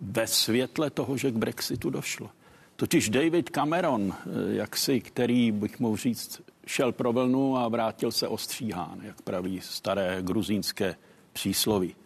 Ve 0.00 0.26
světle 0.26 0.90
toho, 0.90 1.16
že 1.16 1.30
k 1.30 1.34
Brexitu 1.34 1.90
došlo. 1.90 2.30
Totiž 2.76 3.08
David 3.08 3.50
Cameron, 3.50 4.14
eh, 4.14 4.54
jaksi, 4.54 5.00
který 5.00 5.52
bych 5.52 5.80
mohl 5.80 5.96
říct, 5.96 6.40
šel 6.66 6.92
pro 6.92 7.12
vlnu 7.12 7.56
a 7.56 7.68
vrátil 7.68 8.12
se 8.12 8.28
ostříhán, 8.28 9.00
jak 9.02 9.22
praví 9.22 9.60
staré 9.60 10.18
gruzínské 10.20 10.96
přísloví. 11.32 11.96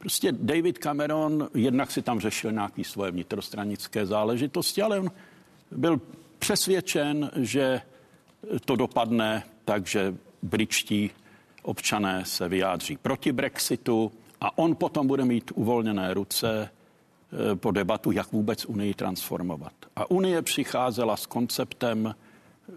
Prostě 0.00 0.32
David 0.32 0.78
Cameron 0.78 1.48
jednak 1.54 1.90
si 1.90 2.02
tam 2.02 2.20
řešil 2.20 2.52
nějaké 2.52 2.84
svoje 2.84 3.10
vnitrostranické 3.10 4.06
záležitosti, 4.06 4.82
ale 4.82 5.00
on 5.00 5.10
byl 5.70 6.00
přesvědčen, 6.38 7.30
že 7.36 7.82
to 8.64 8.76
dopadne 8.76 9.42
tak, 9.64 9.86
že 9.86 10.14
britští 10.42 11.10
občané 11.62 12.24
se 12.24 12.48
vyjádří 12.48 12.96
proti 12.96 13.32
Brexitu 13.32 14.12
a 14.40 14.58
on 14.58 14.76
potom 14.76 15.06
bude 15.06 15.24
mít 15.24 15.52
uvolněné 15.54 16.14
ruce 16.14 16.70
eh, 16.70 17.56
po 17.56 17.70
debatu, 17.70 18.10
jak 18.10 18.32
vůbec 18.32 18.64
Unii 18.64 18.94
transformovat. 18.94 19.72
A 19.96 20.10
Unie 20.10 20.42
přicházela 20.42 21.16
s 21.16 21.26
konceptem, 21.26 22.14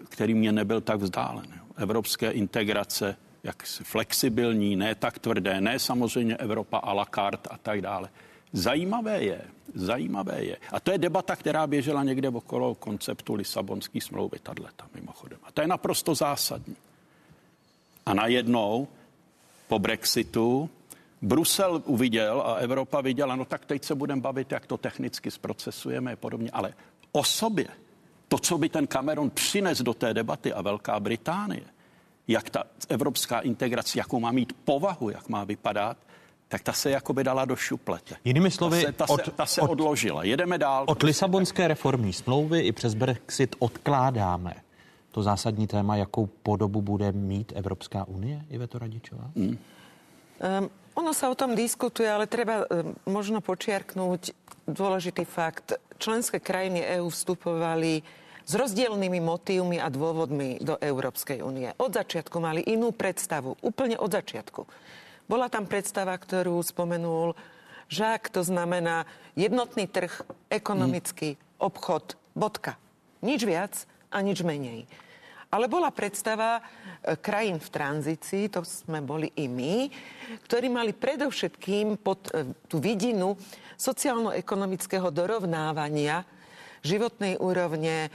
který 0.10 0.34
mě 0.34 0.52
nebyl 0.52 0.82
tak 0.82 1.00
vzdálen. 1.00 1.48
Evropské 1.78 2.32
integrace 2.32 3.16
jak 3.44 3.64
flexibilní, 3.64 4.76
ne 4.76 4.96
tak 4.96 5.20
tvrdé, 5.20 5.62
ne 5.62 5.80
samozřejmě 5.80 6.38
Evropa 6.38 6.78
a 6.78 6.94
la 6.94 7.06
carte 7.16 7.50
a 7.50 7.58
tak 7.58 7.82
dále. 7.82 8.10
Zajímavé 8.54 9.24
je, 9.24 9.42
zajímavé 9.74 10.44
je. 10.44 10.58
A 10.72 10.80
to 10.80 10.92
je 10.92 10.98
debata, 10.98 11.36
která 11.36 11.68
běžela 11.68 12.04
někde 12.04 12.30
okolo 12.30 12.76
konceptu 12.76 13.34
Lisabonské 13.34 14.02
smlouvy, 14.02 14.40
tato 14.40 14.86
mimochodem. 14.96 15.40
A 15.44 15.52
to 15.52 15.62
je 15.62 15.68
naprosto 15.68 16.16
zásadní. 16.16 16.76
A 18.06 18.14
najednou 18.14 18.88
po 19.68 19.80
Brexitu 19.80 20.70
Brusel 21.22 21.82
uviděl 21.86 22.44
a 22.46 22.56
Evropa 22.56 23.02
viděla, 23.02 23.36
no 23.36 23.46
tak 23.46 23.66
teď 23.66 23.84
se 23.84 23.96
budeme 23.96 24.22
bavit, 24.22 24.52
jak 24.52 24.66
to 24.66 24.78
technicky 24.78 25.32
zprocesujeme 25.32 26.14
a 26.14 26.16
podobně, 26.16 26.50
ale 26.54 26.74
o 27.12 27.24
sobě, 27.24 27.68
to, 28.28 28.38
co 28.38 28.58
by 28.58 28.70
ten 28.70 28.88
Cameron 28.88 29.30
přines 29.30 29.82
do 29.82 29.94
té 29.94 30.14
debaty 30.14 30.54
a 30.54 30.62
Velká 30.62 31.00
Británie, 31.00 31.64
jak 32.28 32.50
ta 32.50 32.64
evropská 32.90 33.40
integrace, 33.40 34.00
jakou 34.00 34.20
má 34.20 34.32
mít 34.32 34.54
povahu, 34.66 35.10
jak 35.10 35.30
má 35.30 35.44
vypadat, 35.44 35.98
tak 36.48 36.62
ta 36.62 36.74
se 36.74 36.92
jako 36.92 37.14
by 37.14 37.24
dala 37.24 37.46
do 37.46 37.56
šuplete. 37.56 38.16
Jinými 38.24 38.52
slovy, 38.52 38.82
ta 38.84 38.88
se, 38.88 38.94
ta 38.94 39.10
od, 39.10 39.26
se, 39.26 39.32
ta 39.32 39.46
se 39.46 39.62
od, 39.62 39.70
odložila. 39.70 40.24
Jedeme 40.24 40.58
dál. 40.58 40.86
Od 40.88 41.04
Lisabonské 41.04 41.68
reformní 41.68 42.14
smlouvy 42.14 42.60
i 42.60 42.72
přes 42.72 42.94
Brexit 42.94 43.56
odkládáme 43.60 44.56
to 45.14 45.24
zásadní 45.24 45.68
téma, 45.68 45.96
jakou 45.96 46.26
podobu 46.26 46.82
bude 46.82 47.12
mít 47.12 47.54
Evropská 47.56 48.08
unie, 48.08 48.42
Iveto 48.50 48.80
Radičová? 48.80 49.30
Hmm. 49.38 49.58
Um, 50.42 50.70
ono 50.98 51.14
sa 51.14 51.30
o 51.30 51.38
tom 51.38 51.54
diskutuje, 51.54 52.10
ale 52.10 52.26
treba 52.26 52.66
um, 52.66 52.98
možno 53.06 53.38
počiarknúť 53.38 54.34
dôležitý 54.66 55.24
fakt. 55.30 55.78
Členské 56.02 56.42
krajiny 56.42 56.82
EÚ 56.98 57.14
vstupovali 57.14 58.02
s 58.44 58.54
rozdielnymi 58.54 59.20
motívmi 59.24 59.80
a 59.80 59.88
dôvodmi 59.88 60.60
do 60.60 60.76
Európskej 60.80 61.40
únie. 61.40 61.72
Od 61.80 61.92
začiatku 61.96 62.36
mali 62.44 62.64
inú 62.68 62.92
predstavu, 62.92 63.56
úplne 63.64 63.96
od 63.96 64.12
začiatku. 64.12 64.68
Bola 65.28 65.48
tam 65.48 65.64
predstava, 65.64 66.12
ktorú 66.20 66.60
spomenul 66.60 67.36
Žák, 67.88 68.32
to 68.32 68.42
znamená 68.44 69.06
jednotný 69.38 69.88
trh, 69.88 70.12
ekonomický 70.50 71.36
hmm. 71.36 71.42
obchod, 71.62 72.20
bodka. 72.34 72.76
Nič 73.24 73.46
viac 73.48 73.74
a 74.12 74.20
nič 74.20 74.44
menej. 74.44 74.90
Ale 75.54 75.70
bola 75.70 75.94
predstava 75.94 76.58
e, 76.58 76.62
krajín 77.22 77.62
v 77.62 77.70
tranzícii, 77.70 78.50
to 78.50 78.66
sme 78.66 79.06
boli 79.06 79.30
i 79.38 79.46
my, 79.46 79.86
ktorí 80.50 80.66
mali 80.66 80.98
predovšetkým 80.98 82.02
pod 82.02 82.34
e, 82.34 82.50
tú 82.66 82.82
vidinu 82.82 83.38
sociálno-ekonomického 83.78 85.14
dorovnávania 85.14 86.26
životnej 86.84 87.40
úrovne, 87.40 88.12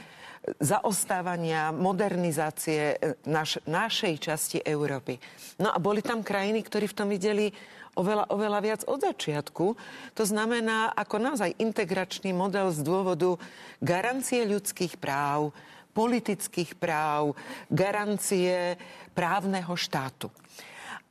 zaostávania, 0.57 1.75
modernizácie 1.75 2.97
e, 2.97 2.97
naš, 3.29 3.61
našej 3.69 4.15
časti 4.17 4.59
Európy. 4.63 5.19
No 5.61 5.69
a 5.75 5.77
boli 5.77 6.01
tam 6.01 6.25
krajiny, 6.25 6.63
ktorí 6.65 6.89
v 6.89 6.97
tom 6.97 7.09
videli 7.11 7.51
oveľa, 7.99 8.31
oveľa 8.31 8.61
viac 8.63 8.81
od 8.87 9.03
začiatku. 9.03 9.67
To 10.15 10.25
znamená 10.25 10.95
ako 10.95 11.17
naozaj 11.19 11.59
integračný 11.59 12.31
model 12.33 12.71
z 12.71 12.81
dôvodu 12.87 13.37
garancie 13.83 14.47
ľudských 14.47 14.97
práv, 14.97 15.51
politických 15.93 16.79
práv, 16.79 17.35
garancie 17.67 18.79
právneho 19.13 19.75
štátu. 19.75 20.31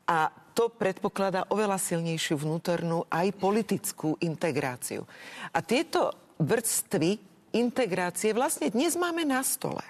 A 0.08 0.32
to 0.56 0.72
predpokladá 0.72 1.44
oveľa 1.52 1.76
silnejšiu 1.76 2.40
vnútornú 2.40 3.04
aj 3.12 3.36
politickú 3.36 4.16
integráciu. 4.24 5.04
A 5.52 5.60
tieto 5.60 6.16
vrstvy 6.40 7.37
integrácie 7.56 8.36
vlastne 8.36 8.72
dnes 8.72 8.98
máme 8.98 9.24
na 9.24 9.44
stole. 9.46 9.84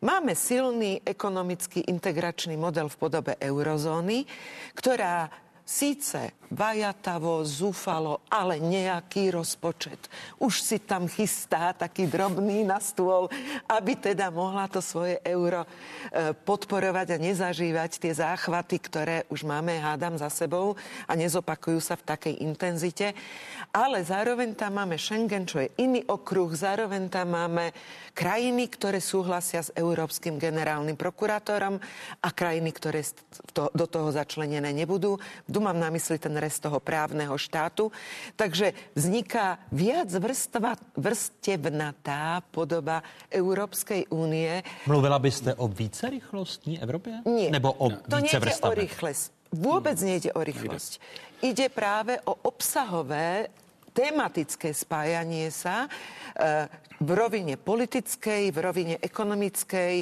Máme 0.00 0.32
silný 0.32 1.04
ekonomický 1.04 1.84
integračný 1.84 2.56
model 2.56 2.88
v 2.88 2.96
podobe 2.96 3.32
eurozóny, 3.36 4.24
ktorá 4.72 5.28
síce 5.70 6.34
vajatavo, 6.50 7.46
zúfalo, 7.46 8.26
ale 8.26 8.58
nejaký 8.58 9.30
rozpočet. 9.30 10.10
Už 10.42 10.58
si 10.58 10.82
tam 10.82 11.06
chystá 11.06 11.70
taký 11.70 12.10
drobný 12.10 12.66
na 12.66 12.82
stôl, 12.82 13.30
aby 13.70 13.94
teda 13.94 14.34
mohla 14.34 14.66
to 14.66 14.82
svoje 14.82 15.22
euro 15.22 15.62
e, 15.62 15.68
podporovať 16.34 17.14
a 17.14 17.22
nezažívať 17.22 18.02
tie 18.02 18.10
záchvaty, 18.10 18.76
ktoré 18.82 19.16
už 19.30 19.46
máme, 19.46 19.78
hádam, 19.78 20.18
za 20.18 20.26
sebou 20.26 20.74
a 21.06 21.14
nezopakujú 21.14 21.78
sa 21.78 21.94
v 21.94 22.06
takej 22.18 22.34
intenzite. 22.42 23.14
Ale 23.70 24.02
zároveň 24.02 24.58
tam 24.58 24.82
máme 24.82 24.98
Schengen, 24.98 25.46
čo 25.46 25.62
je 25.62 25.70
iný 25.78 26.02
okruh, 26.02 26.50
zároveň 26.50 27.06
tam 27.06 27.30
máme 27.30 27.70
krajiny, 28.10 28.66
ktoré 28.66 28.98
súhlasia 28.98 29.62
s 29.62 29.70
európskym 29.78 30.34
generálnym 30.34 30.98
prokurátorom 30.98 31.78
a 32.18 32.28
krajiny, 32.34 32.74
ktoré 32.74 33.06
to, 33.54 33.70
do 33.70 33.86
toho 33.86 34.10
začlenené 34.10 34.74
nebudú. 34.74 35.14
Tu 35.60 35.68
mám 35.68 35.76
na 35.76 35.92
mysli 35.92 36.16
ten 36.16 36.32
rest 36.40 36.64
toho 36.64 36.80
právneho 36.80 37.36
štátu. 37.36 37.92
Takže 38.32 38.72
vzniká 38.96 39.60
viac 39.68 40.08
vrstva, 40.08 40.72
vrstevnatá 40.96 42.40
podoba 42.48 43.04
Európskej 43.28 44.08
únie. 44.08 44.64
Mluvila 44.88 45.20
byste 45.20 45.52
o 45.60 45.68
více 45.68 46.08
rychlostní 46.08 46.80
Evropě? 46.80 47.28
Nie. 47.28 47.52
Nebo 47.52 47.76
o 47.76 47.92
to 47.92 48.16
více 48.16 48.40
vrstavné? 48.40 48.72
o 48.72 48.80
rýchlosť. 48.80 49.24
Vôbec 49.52 50.00
nejde 50.00 50.32
o 50.32 50.40
rýchlosť. 50.40 50.96
Ide 51.44 51.68
práve 51.68 52.16
o 52.24 52.40
obsahové 52.40 53.52
tematické 53.92 54.72
spájanie 54.72 55.52
sa 55.52 55.84
e, 55.84 55.88
v 57.04 57.10
rovine 57.12 57.60
politickej, 57.60 58.48
v 58.48 58.58
rovine 58.64 58.96
ekonomickej 58.96 59.94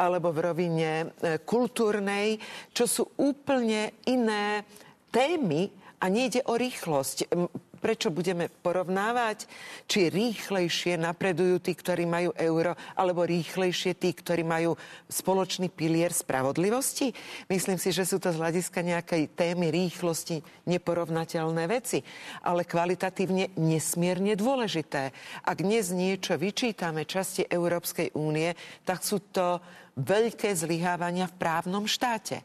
alebo 0.00 0.32
v 0.32 0.38
rovine 0.40 0.90
e, 1.04 1.36
kultúrnej, 1.44 2.40
čo 2.72 2.88
sú 2.88 3.04
úplne 3.20 3.92
iné 4.08 4.64
témy 5.12 5.68
a 6.00 6.08
nejde 6.08 6.42
o 6.48 6.56
rýchlosť 6.58 7.30
prečo 7.82 8.14
budeme 8.14 8.46
porovnávať, 8.46 9.50
či 9.90 10.06
rýchlejšie 10.06 10.94
napredujú 11.02 11.58
tí, 11.58 11.74
ktorí 11.74 12.06
majú 12.06 12.30
euro, 12.38 12.78
alebo 12.94 13.26
rýchlejšie 13.26 13.98
tí, 13.98 14.14
ktorí 14.14 14.46
majú 14.46 14.78
spoločný 15.10 15.66
pilier 15.66 16.14
spravodlivosti? 16.14 17.10
Myslím 17.50 17.82
si, 17.82 17.90
že 17.90 18.06
sú 18.06 18.22
to 18.22 18.30
z 18.30 18.38
hľadiska 18.38 18.86
nejakej 18.86 19.34
témy 19.34 19.74
rýchlosti 19.74 20.38
neporovnateľné 20.70 21.66
veci, 21.66 22.06
ale 22.46 22.62
kvalitatívne 22.62 23.58
nesmierne 23.58 24.38
dôležité. 24.38 25.10
Ak 25.42 25.58
dnes 25.58 25.90
niečo 25.90 26.38
vyčítame 26.38 27.02
časti 27.02 27.42
Európskej 27.50 28.14
únie, 28.14 28.54
tak 28.86 29.02
sú 29.02 29.18
to 29.34 29.58
veľké 29.96 30.52
zlyhávania 30.56 31.28
v 31.28 31.38
právnom 31.38 31.84
štáte 31.84 32.40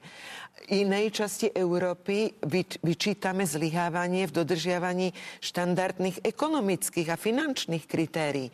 inej 0.68 1.14
časti 1.14 1.48
Európy 1.54 2.34
vyčítame 2.82 3.46
zlyhávanie 3.46 4.26
v 4.28 4.36
dodržiavaní 4.42 5.14
štandardných 5.40 6.26
ekonomických 6.26 7.08
a 7.14 7.18
finančných 7.18 7.86
kritérií. 7.86 8.50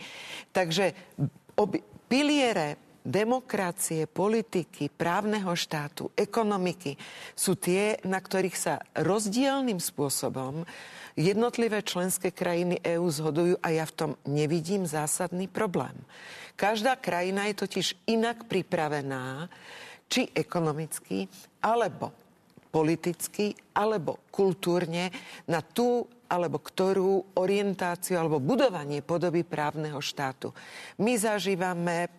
Takže 0.51 0.93
obi, 1.58 1.79
piliere 1.82 2.99
demokracie, 3.03 4.08
politiky, 4.08 4.88
právneho 4.88 5.51
štátu, 5.51 6.15
ekonomiky 6.15 6.95
sú 7.36 7.60
tie, 7.60 7.99
na 8.08 8.19
ktorých 8.23 8.58
sa 8.58 8.79
rozdielným 8.95 9.79
spôsobom 9.82 10.63
jednotlivé 11.19 11.84
členské 11.84 12.32
krajiny 12.32 12.79
EÚ 12.79 13.08
zhodujú 13.12 13.56
a 13.60 13.75
ja 13.75 13.84
v 13.84 13.95
tom 13.95 14.12
nevidím 14.23 14.88
zásadný 14.88 15.51
problém. 15.51 15.93
Každá 16.53 16.95
krajina 16.95 17.49
je 17.49 17.55
totiž 17.65 17.87
inak 18.09 18.45
pripravená 18.45 19.49
či 20.05 20.29
ekonomicky, 20.29 21.25
alebo 21.65 22.13
politicky, 22.73 23.53
alebo 23.77 24.25
kultúrne 24.33 25.13
na 25.49 25.61
tú 25.61 26.05
alebo 26.33 26.57
ktorú 26.57 27.37
orientáciu 27.37 28.17
alebo 28.17 28.41
budovanie 28.41 29.05
podoby 29.05 29.45
právneho 29.45 30.01
štátu. 30.01 30.49
My 30.97 31.13
zažívame 31.13 32.09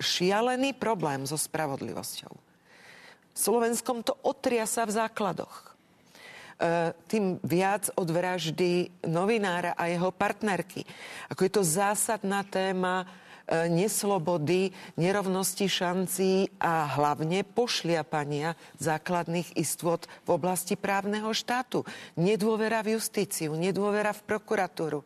šialený 0.00 0.72
problém 0.72 1.28
so 1.28 1.36
spravodlivosťou. 1.36 2.32
Slovenskom 3.36 4.00
to 4.00 4.16
otriasa 4.24 4.88
v 4.88 4.96
základoch. 4.96 5.56
E, 5.60 5.64
tým 7.12 7.36
viac 7.44 7.92
od 7.92 8.08
vraždy 8.08 9.04
novinára 9.04 9.76
a 9.76 9.92
jeho 9.92 10.08
partnerky. 10.08 10.88
Ako 11.28 11.40
je 11.44 11.52
to 11.52 11.62
zásadná 11.64 12.40
téma 12.48 13.04
neslobody, 13.50 14.70
nerovnosti 14.94 15.66
šancí 15.66 16.54
a 16.62 16.86
hlavne 16.86 17.42
pošliapania 17.42 18.54
základných 18.78 19.58
istôt 19.58 20.06
v 20.22 20.28
oblasti 20.38 20.78
právneho 20.78 21.34
štátu. 21.34 21.82
Nedôvera 22.14 22.80
v 22.86 22.96
justíciu, 22.96 23.58
nedôvera 23.58 24.14
v 24.14 24.24
prokuratúru. 24.24 25.00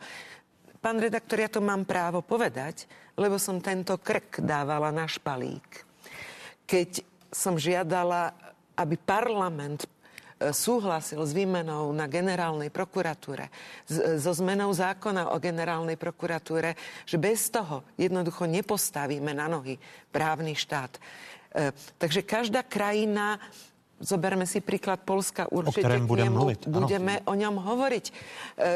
Pán 0.85 1.01
redaktor, 1.01 1.41
ja 1.41 1.49
to 1.49 1.65
mám 1.65 1.89
právo 1.89 2.21
povedať, 2.21 2.85
lebo 3.17 3.41
som 3.41 3.65
tento 3.65 3.97
krk 3.97 4.45
dávala 4.45 4.93
na 4.93 5.09
špalík. 5.09 5.89
Keď 6.69 7.01
som 7.33 7.57
žiadala, 7.57 8.37
aby 8.77 9.01
parlament 9.01 9.89
E, 9.89 9.94
súhlasil 10.51 11.23
s 11.23 11.33
výmenou 11.33 11.95
na 11.95 12.11
generálnej 12.11 12.69
prokuratúre, 12.69 13.49
so 14.19 14.33
zmenou 14.35 14.75
zákona 14.75 15.33
o 15.33 15.41
generálnej 15.41 15.97
prokuratúre, 15.97 16.75
že 17.07 17.17
bez 17.17 17.49
toho 17.49 17.87
jednoducho 17.95 18.45
nepostavíme 18.45 19.33
na 19.33 19.47
nohy 19.49 19.79
právny 20.11 20.53
štát. 20.59 20.99
E, 20.99 21.73
takže 21.97 22.27
každá 22.27 22.67
krajina 22.67 23.39
Zoberme 24.05 24.45
si 24.45 24.61
príklad 24.61 25.01
Polska, 25.01 25.49
určite 25.49 25.89
o 25.89 26.05
budem 26.05 26.29
mluvit. 26.29 26.69
budeme 26.69 27.25
ano. 27.25 27.33
o 27.33 27.35
ňom 27.35 27.57
hovoriť. 27.57 28.05
E, 28.05 28.13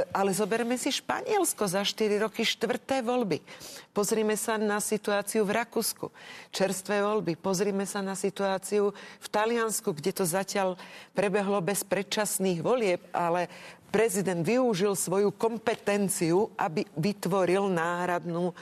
ale 0.08 0.32
zoberme 0.32 0.80
si 0.80 0.88
Španielsko 0.88 1.68
za 1.68 1.84
4 1.84 2.24
roky 2.24 2.48
štvrté 2.48 3.04
voľby. 3.04 3.44
Pozrime 3.92 4.40
sa 4.40 4.56
na 4.56 4.80
situáciu 4.80 5.44
v 5.44 5.52
Rakúsku. 5.60 6.08
Čerstvé 6.48 7.04
voľby. 7.04 7.36
Pozrime 7.36 7.84
sa 7.84 8.00
na 8.00 8.16
situáciu 8.16 8.96
v 8.96 9.28
Taliansku, 9.28 9.92
kde 9.92 10.16
to 10.16 10.24
zatiaľ 10.24 10.80
prebehlo 11.12 11.60
bez 11.60 11.84
predčasných 11.84 12.64
volieb, 12.64 13.04
ale 13.12 13.52
prezident 13.88 14.44
využil 14.44 14.92
svoju 14.94 15.32
kompetenciu, 15.34 16.52
aby 16.60 16.84
vytvoril 16.96 17.72
náhradnú, 17.72 18.52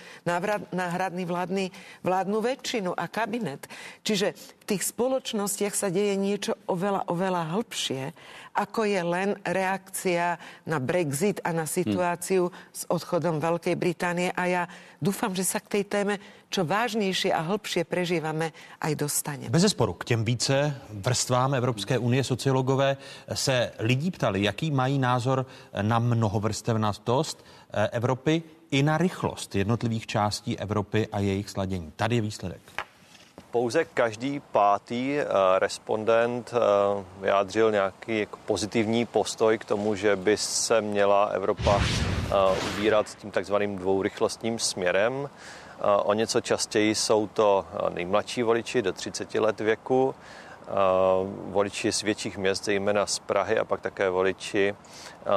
náhradný 0.73 1.25
vládny, 1.27 1.65
vládnu 2.03 2.39
väčšinu 2.41 2.91
a 2.95 3.05
kabinet. 3.11 3.67
Čiže 4.07 4.33
v 4.35 4.65
tých 4.75 4.83
spoločnostiach 4.87 5.75
sa 5.75 5.91
deje 5.91 6.15
niečo 6.15 6.55
oveľa, 6.71 7.11
oveľa 7.11 7.43
hĺbšie 7.55 8.05
ako 8.57 8.89
je 8.89 9.03
len 9.05 9.37
reakcia 9.45 10.41
na 10.65 10.81
Brexit 10.81 11.45
a 11.45 11.53
na 11.53 11.69
situáciu 11.69 12.49
hmm. 12.49 12.57
s 12.73 12.83
odchodom 12.89 13.37
Veľkej 13.37 13.77
Británie. 13.77 14.33
A 14.33 14.43
ja 14.49 14.63
dúfam, 14.97 15.37
že 15.37 15.45
sa 15.45 15.61
k 15.61 15.79
tej 15.79 15.85
téme 15.85 16.15
čo 16.51 16.65
vážnější 16.65 17.33
a 17.33 17.41
hĺbšie 17.43 17.85
prežíváme, 17.85 18.53
aj 18.81 18.93
dostaneme. 18.95 19.51
Bez 19.51 19.63
zesporu 19.63 19.93
k 19.93 20.05
těm 20.05 20.25
více 20.25 20.81
vrstvám 20.91 21.55
Evropské 21.55 21.99
unie 21.99 22.25
sociologové 22.25 22.97
se 23.35 23.73
lidí 23.79 24.11
ptali, 24.11 24.43
jaký 24.43 24.71
mají 24.71 24.99
názor 24.99 25.47
na 25.83 25.99
mnohovrstevnatost 25.99 27.45
eh, 27.45 27.89
Evropy 27.89 28.43
i 28.71 28.83
na 28.83 28.99
rychlost 28.99 29.55
jednotlivých 29.55 30.07
částí 30.07 30.59
Evropy 30.59 31.09
a 31.13 31.19
jejich 31.21 31.51
sladění. 31.51 31.93
Tady 31.97 32.17
je 32.17 32.23
výsledek. 32.23 32.61
Pouze 33.51 33.85
každý 33.85 34.41
pátý 34.41 35.19
eh, 35.19 35.25
respondent 35.59 36.55
eh, 36.55 36.59
vyjádřil 37.21 37.73
nějaký 37.73 38.19
jako 38.19 38.39
pozitivní 38.47 39.07
postoj 39.07 39.59
k 39.59 39.65
tomu, 39.65 39.95
že 39.95 40.17
by 40.17 40.37
se 40.37 40.81
měla 40.81 41.25
Evropa 41.25 41.83
ubírat 42.75 43.07
tím 43.15 43.31
takzvaným 43.31 43.79
dvourychlostním 43.79 44.59
směrem. 44.59 45.29
O 45.81 46.15
něco 46.15 46.41
častěji 46.41 46.95
jsou 46.95 47.27
to 47.27 47.65
nejmladší 47.95 48.43
voliči 48.43 48.83
do 48.83 48.93
30 48.93 49.35
let 49.35 49.61
věku, 49.61 50.15
voliči 51.47 51.93
z 51.93 52.03
větších 52.03 52.39
měst, 52.39 52.65
zejména 52.65 53.07
z 53.07 53.19
Prahy 53.19 53.59
a 53.59 53.65
pak 53.65 53.81
také 53.81 54.11
voliči 54.11 54.75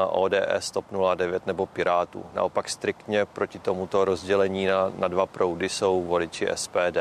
ODS, 0.09 0.71
TOP 0.71 0.85
09 1.15 1.47
nebo 1.47 1.65
Pirátů. 1.65 2.25
Naopak 2.33 2.69
striktně 2.69 3.25
proti 3.25 3.59
tomuto 3.59 4.05
rozdělení 4.05 4.65
na, 4.65 4.91
na 4.97 5.07
dva 5.07 5.25
proudy 5.25 5.69
jsou 5.69 6.03
voliči 6.03 6.47
SPD. 6.55 6.97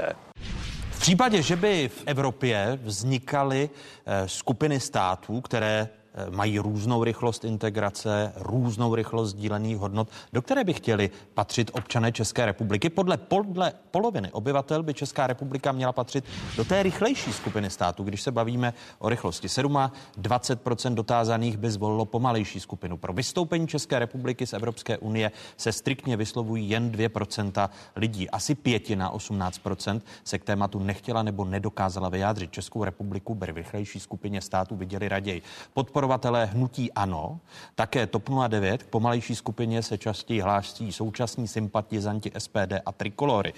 V 0.90 1.00
případě, 1.00 1.42
že 1.42 1.56
by 1.56 1.88
v 1.88 2.02
Evropě 2.06 2.78
vznikaly 2.82 3.70
eh, 4.06 4.28
skupiny 4.28 4.80
států, 4.80 5.40
které 5.40 5.88
Eh, 5.88 5.97
mají 6.30 6.58
různou 6.58 7.04
rychlost 7.04 7.44
integrace, 7.44 8.32
různou 8.36 8.94
rychlost 8.94 9.30
sdílených 9.30 9.76
hodnot, 9.76 10.08
do 10.32 10.42
které 10.42 10.64
by 10.64 10.74
chtěli 10.74 11.10
patřit 11.34 11.70
občané 11.74 12.12
České 12.12 12.46
republiky. 12.46 12.90
Podle, 12.90 13.16
podle 13.16 13.72
poloviny 13.90 14.32
obyvatel 14.32 14.82
by 14.82 14.94
Česká 14.94 15.26
republika 15.26 15.72
měla 15.72 15.92
patřit 15.92 16.24
do 16.56 16.64
té 16.64 16.82
rychlejší 16.82 17.32
skupiny 17.32 17.70
států, 17.70 18.04
když 18.04 18.22
se 18.22 18.32
bavíme 18.32 18.74
o 18.98 19.08
rychlosti. 19.08 19.48
7 19.48 19.90
20% 20.20 20.94
dotázaných 20.94 21.56
by 21.56 21.70
zvolilo 21.70 22.04
pomalejší 22.04 22.60
skupinu. 22.60 22.96
Pro 22.96 23.12
vystoupení 23.12 23.68
České 23.68 23.98
republiky 23.98 24.46
z 24.46 24.52
Evropské 24.52 24.98
unie 24.98 25.30
se 25.56 25.72
striktně 25.72 26.16
vyslovují 26.16 26.70
jen 26.70 26.90
2% 26.90 27.68
lidí. 27.96 28.30
Asi 28.30 28.54
pětina, 28.54 29.12
18%, 29.12 30.00
se 30.24 30.38
k 30.38 30.44
tématu 30.44 30.78
nechtěla 30.78 31.22
nebo 31.22 31.44
nedokázala 31.44 32.08
vyjádřit. 32.08 32.52
Českou 32.52 32.84
republiku 32.84 33.34
by 33.34 33.46
rychlejší 33.46 34.00
skupině 34.00 34.40
států 34.40 34.76
viděli 34.76 35.08
raději. 35.08 35.42
Podporu 35.74 36.07
podporovatelé 36.08 36.46
hnutí 36.46 36.92
ANO, 36.92 37.40
také 37.74 38.06
TOP 38.06 38.28
09, 38.48 38.82
k 38.82 38.86
pomalejší 38.86 39.34
skupině 39.34 39.82
se 39.82 39.98
častěji 39.98 40.40
hlásí 40.40 40.92
současní 40.92 41.48
sympatizanti 41.48 42.32
SPD 42.38 42.72
a 42.86 42.92
Trikolory. 42.92 43.52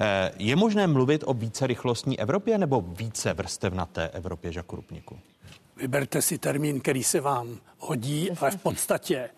Eh, 0.00 0.32
je 0.38 0.56
možné 0.56 0.86
mluvit 0.86 1.24
o 1.26 1.34
více 1.34 1.66
rychlostní 1.66 2.20
Evropě 2.20 2.58
nebo 2.58 2.80
více 2.80 3.34
vrstevnaté 3.34 4.08
Evropě, 4.08 4.52
Žaku 4.52 4.76
Rupniku? 4.76 5.18
Vyberte 5.76 6.22
si 6.22 6.38
termín, 6.38 6.80
který 6.80 7.02
se 7.02 7.20
vám 7.20 7.58
hodí, 7.78 8.30
ale 8.30 8.50
v 8.50 8.62
podstatě 8.62 9.30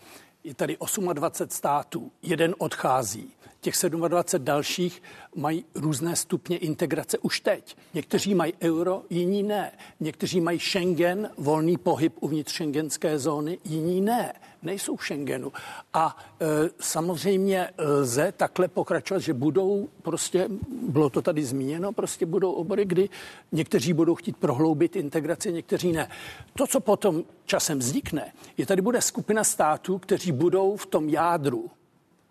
je 0.44 0.54
tady 0.54 0.76
28 1.12 1.56
států, 1.56 2.10
jeden 2.22 2.54
odchází. 2.58 3.30
Těch 3.60 3.74
27 4.08 4.44
dalších 4.44 5.02
mají 5.34 5.64
různé 5.74 6.16
stupně 6.16 6.58
integrace 6.58 7.18
už 7.18 7.40
teď. 7.40 7.76
Někteří 7.94 8.34
mají 8.34 8.52
euro, 8.62 9.02
jiní 9.10 9.42
ne. 9.42 9.72
Někteří 10.00 10.40
mají 10.40 10.58
Schengen, 10.58 11.30
volný 11.36 11.76
pohyb 11.76 12.12
uvnitř 12.20 12.52
šengenské 12.52 13.18
zóny, 13.18 13.58
jiní 13.64 14.00
ne. 14.00 14.32
Nejsou 14.62 14.96
v 14.96 15.04
Schengenu. 15.04 15.52
A 15.94 16.16
e, 16.40 16.46
samozřejmě 16.80 17.70
lze 17.78 18.32
takhle 18.36 18.68
pokračovat, 18.68 19.18
že 19.18 19.34
budou 19.34 19.88
prostě, 20.02 20.48
bylo 20.88 21.10
to 21.10 21.22
tady 21.22 21.44
zmíněno, 21.44 21.92
prostě 21.92 22.26
budou 22.26 22.52
obory, 22.52 22.84
kdy 22.84 23.08
někteří 23.52 23.92
budou 23.92 24.14
chtít 24.14 24.36
prohloubit 24.36 24.96
integraci, 24.96 25.52
někteří 25.52 25.92
ne. 25.92 26.10
To, 26.54 26.66
co 26.66 26.80
potom 26.80 27.24
časem 27.44 27.78
vznikne, 27.78 28.32
je 28.56 28.66
tady 28.66 28.82
bude 28.82 29.02
skupina 29.02 29.44
států, 29.44 29.98
kteří 29.98 30.32
budou 30.32 30.76
v 30.76 30.86
tom 30.86 31.08
jádru 31.08 31.70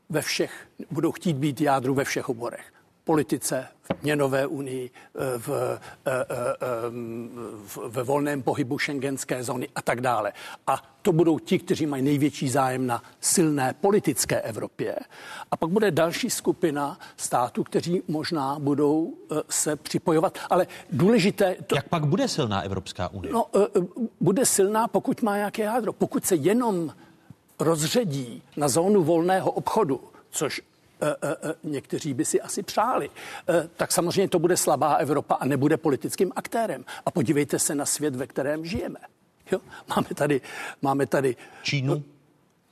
ve 0.09 0.21
všech, 0.21 0.67
budou 0.91 1.11
chtít 1.11 1.37
být 1.37 1.61
jádru 1.61 1.93
ve 1.93 2.03
všech 2.03 2.29
oborech 2.29 2.73
politice, 3.07 3.67
v 3.81 4.03
měnové 4.03 4.47
unii, 4.47 4.91
eh, 4.91 5.37
v, 5.37 5.49
eh, 5.49 5.79
eh, 6.05 6.25
v, 7.65 7.77
ve 7.87 8.03
volném 8.03 8.43
pohybu 8.43 8.77
šengenské 8.77 9.43
zóny 9.43 9.67
a 9.75 9.81
tak 9.81 10.01
dále. 10.01 10.33
A 10.67 10.83
to 11.01 11.11
budou 11.11 11.39
ti, 11.39 11.59
kteří 11.59 11.85
mají 11.85 12.03
největší 12.03 12.49
zájem 12.49 12.87
na 12.87 13.03
silné 13.19 13.75
politické 13.81 14.41
Evropě. 14.41 14.95
A 15.51 15.57
pak 15.57 15.69
bude 15.69 15.91
další 15.91 16.29
skupina 16.29 16.99
států, 17.17 17.63
kteří 17.63 18.03
možná 18.07 18.59
budou 18.59 19.13
se 19.49 19.75
připojovat. 19.75 20.37
Ale 20.49 20.67
důležité... 20.91 21.55
To, 21.67 21.75
Jak 21.75 21.87
pak 21.87 22.05
bude 22.05 22.27
silná 22.27 22.61
Evropská 22.61 23.07
unie? 23.07 23.33
No, 23.33 23.45
bude 24.19 24.45
silná, 24.45 24.87
pokud 24.87 25.21
má 25.21 25.37
nějaké 25.37 25.63
jádro. 25.63 25.93
Pokud 25.93 26.25
se 26.25 26.35
jenom 26.35 26.91
rozředí 27.59 28.43
na 28.57 28.67
zónu 28.67 29.03
volného 29.03 29.51
obchodu, 29.51 30.01
což 30.29 30.61
E, 31.01 31.07
e, 31.09 31.49
e, 31.49 31.55
někteří 31.63 32.13
by 32.13 32.25
si 32.25 32.41
asi 32.41 32.63
přáli, 32.63 33.09
tak 33.75 33.91
samozřejmě 33.91 34.27
to 34.27 34.39
bude 34.39 34.57
slabá 34.57 34.93
Evropa 34.93 35.35
a 35.35 35.45
nebude 35.45 35.77
politickým 35.77 36.31
aktérem. 36.35 36.85
A 37.05 37.11
podívejte 37.11 37.59
se 37.59 37.75
na 37.75 37.85
svět, 37.85 38.15
ve 38.15 38.27
kterém 38.27 38.65
žijeme. 38.65 38.99
Jo? 39.51 39.59
Máme 39.89 40.07
tady, 40.15 40.41
máme 40.81 41.05
tady 41.05 41.35
Čínu. 41.63 42.03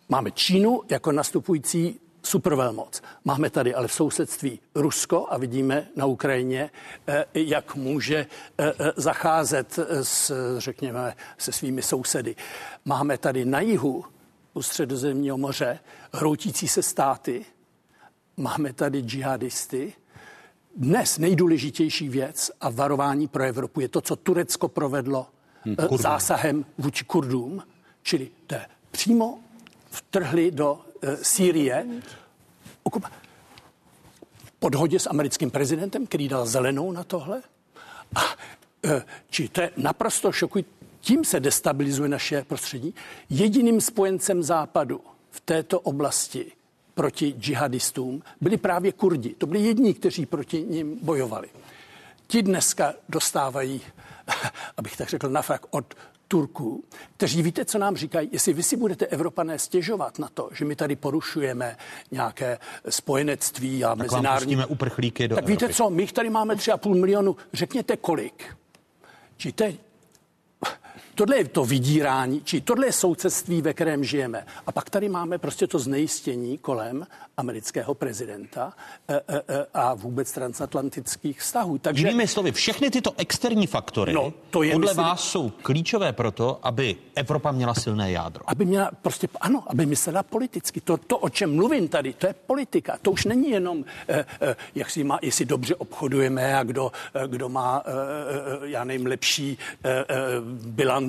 Máme 0.09 0.31
Čínu 0.31 0.81
jako 0.89 1.11
nastupující 1.11 1.99
supervelmoc. 2.23 3.01
Máme 3.25 3.49
tady 3.49 3.75
ale 3.75 3.87
v 3.87 3.93
sousedství 3.93 4.59
Rusko 4.75 5.27
a 5.29 5.37
vidíme 5.37 5.87
na 5.95 6.05
Ukrajině, 6.05 6.69
jak 7.33 7.75
může 7.75 8.27
zacházet 8.95 9.79
s, 10.01 10.33
řekněme, 10.57 11.15
se 11.37 11.51
svými 11.51 11.81
sousedy. 11.81 12.35
Máme 12.85 13.17
tady 13.17 13.45
na 13.45 13.59
jihu 13.59 14.05
u 14.55 14.61
středozemního 14.61 15.37
moře 15.37 15.79
hroutící 16.13 16.67
se 16.67 16.83
státy, 16.83 17.45
máme 18.37 18.73
tady 18.73 19.01
džihadisty. 19.01 19.93
Dnes 20.75 21.17
nejdůležitější 21.17 22.09
věc 22.09 22.51
a 22.61 22.69
varování 22.69 23.27
pro 23.27 23.43
Evropu 23.43 23.79
je 23.79 23.87
to, 23.87 24.01
co 24.01 24.15
Turecko 24.15 24.67
provedlo 24.67 25.27
hmm, 25.61 25.75
eh, 25.79 25.97
zásahem 25.97 26.65
vůči 26.77 27.05
Kurdům, 27.05 27.63
čili 28.03 28.29
to 28.47 28.55
přímo 28.91 29.39
vtrhli 29.89 30.51
do 30.51 30.73
uh, 30.73 31.09
Sýrie 31.21 31.85
okupa- 32.83 33.11
podhodě 34.59 34.99
s 34.99 35.09
americkým 35.09 35.51
prezidentem, 35.51 36.07
který 36.07 36.27
dal 36.27 36.45
zelenou 36.45 36.91
na 36.91 37.03
tohle. 37.03 37.41
A, 38.15 38.21
uh, 38.85 39.01
či 39.29 39.49
to 39.49 39.61
je 39.61 39.71
naprosto 39.77 40.31
šokující. 40.31 40.74
Tím 41.05 41.25
se 41.25 41.39
destabilizuje 41.39 42.09
naše 42.09 42.43
prostředí. 42.43 42.95
Jediným 43.29 43.81
spojencem 43.81 44.43
západu 44.43 45.01
v 45.31 45.39
této 45.39 45.79
oblasti 45.79 46.51
proti 46.93 47.35
džihadistům 47.39 48.23
byli 48.41 48.57
právě 48.57 48.91
Kurdi. 48.91 49.35
To 49.37 49.47
byli 49.47 49.59
jedni, 49.59 49.93
kteří 49.93 50.25
proti 50.25 50.63
ním 50.63 50.99
bojovali. 51.01 51.47
Ti 52.27 52.43
dneska 52.43 52.93
dostávají, 53.09 53.81
abych 54.77 54.97
tak 54.97 55.09
řekl, 55.09 55.29
nafrak 55.29 55.65
od 55.69 55.93
Turků, 56.27 56.83
kteří 57.17 57.41
víte, 57.41 57.65
co 57.65 57.77
nám 57.77 57.95
říkají, 57.97 58.29
jestli 58.31 58.53
vy 58.53 58.63
si 58.63 58.77
budete 58.77 59.05
Evropané 59.05 59.59
stěžovat 59.59 60.19
na 60.19 60.29
to, 60.33 60.49
že 60.53 60.65
my 60.65 60.75
tady 60.75 60.95
porušujeme 60.95 61.77
nějaké 62.11 62.59
spojenectví 62.89 63.83
a 63.83 63.89
tak 63.89 63.97
mezinárodní... 63.97 64.57
uprchlíky 64.67 65.27
do 65.27 65.35
Tak 65.35 65.43
Evropy. 65.43 65.65
víte 65.65 65.73
co, 65.73 65.89
my 65.89 66.03
jich 66.03 66.13
tady 66.13 66.29
máme 66.29 66.55
3,5 66.55 66.99
milionu, 66.99 67.35
řekněte 67.53 67.97
kolik. 67.97 68.55
Je 69.45 69.51
Tohle 71.15 71.37
je 71.37 71.45
to 71.45 71.65
vydírání, 71.65 72.41
či 72.43 72.61
tohle 72.61 72.85
je 72.85 72.91
souceství, 72.91 73.61
ve 73.61 73.73
kterém 73.73 74.03
žijeme. 74.03 74.45
A 74.67 74.71
pak 74.71 74.89
tady 74.89 75.09
máme 75.09 75.37
prostě 75.37 75.67
to 75.67 75.79
znejistění 75.79 76.57
kolem 76.57 77.07
amerického 77.37 77.93
prezidenta 77.93 78.73
e, 79.07 79.15
e, 79.15 79.21
e, 79.37 79.65
a 79.73 79.93
vůbec 79.93 80.31
transatlantických 80.31 81.39
vztahů. 81.39 81.77
Takže... 81.77 82.07
Jinými 82.07 82.27
slovy, 82.27 82.51
všechny 82.51 82.89
tyto 82.89 83.11
externí 83.17 83.67
faktory 83.67 84.13
no, 84.13 84.33
to 84.49 84.63
je, 84.63 84.71
podle 84.71 84.91
myslím, 84.91 85.05
vás 85.05 85.23
jsou 85.29 85.49
klíčové 85.49 86.13
pro 86.13 86.31
to, 86.31 86.59
aby 86.63 86.95
Evropa 87.15 87.51
měla 87.51 87.73
silné 87.73 88.11
jádro. 88.11 88.43
Aby 88.47 88.65
měla 88.65 88.91
prostě, 89.01 89.27
ano, 89.41 89.63
aby 89.67 89.85
myslela 89.85 90.23
politicky. 90.23 90.81
To, 90.81 90.97
to, 90.97 91.17
o 91.17 91.29
čem 91.29 91.55
mluvím 91.55 91.87
tady, 91.87 92.13
to 92.13 92.27
je 92.27 92.35
politika. 92.47 92.97
To 93.01 93.11
už 93.11 93.25
není 93.25 93.49
jenom, 93.49 93.85
eh, 94.07 94.25
eh, 94.41 94.55
jak 94.75 94.89
si 94.89 95.03
má, 95.03 95.19
jestli 95.21 95.45
dobře 95.45 95.75
obchodujeme 95.75 96.57
a 96.57 96.63
kdo, 96.63 96.91
eh, 97.13 97.27
kdo 97.27 97.49
má, 97.49 97.83
eh, 97.85 97.91
já 98.63 98.83
nevím, 98.83 99.05
lepší 99.05 99.57
eh, 99.85 100.05
bilanci 100.65 101.04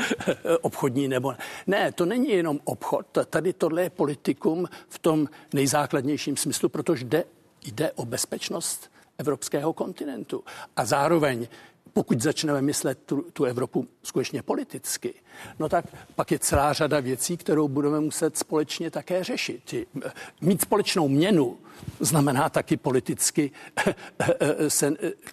obchodní 0.60 1.08
nebo 1.08 1.32
ne. 1.32 1.38
Ne, 1.66 1.92
to 1.92 2.06
není 2.06 2.30
jenom 2.30 2.60
obchod. 2.64 3.06
Tady 3.30 3.52
tohle 3.52 3.82
je 3.82 3.90
politikum 3.90 4.68
v 4.88 4.98
tom 4.98 5.28
nejzákladnějším 5.54 6.36
smyslu, 6.36 6.68
protože 6.68 7.04
jde, 7.04 7.24
jde 7.64 7.92
o 7.92 8.04
bezpečnost 8.04 8.90
evropského 9.18 9.72
kontinentu. 9.72 10.44
A 10.76 10.84
zároveň 10.84 11.48
pokud 11.92 12.20
začneme 12.20 12.62
myslet 12.62 12.98
tu, 13.06 13.22
tu 13.32 13.44
Evropu 13.44 13.88
skutečně 14.02 14.42
politicky, 14.42 15.14
no 15.58 15.68
tak 15.68 15.84
pak 16.14 16.30
je 16.30 16.38
celá 16.38 16.72
řada 16.72 17.00
věcí, 17.00 17.36
kterou 17.36 17.68
budeme 17.68 18.00
muset 18.00 18.38
společně 18.38 18.90
také 18.90 19.24
řešit. 19.24 19.74
Mít 20.40 20.60
společnou 20.60 21.08
měnu 21.08 21.58
znamená 22.00 22.48
taky 22.48 22.76
politicky, 22.76 23.50
se, 24.68 24.90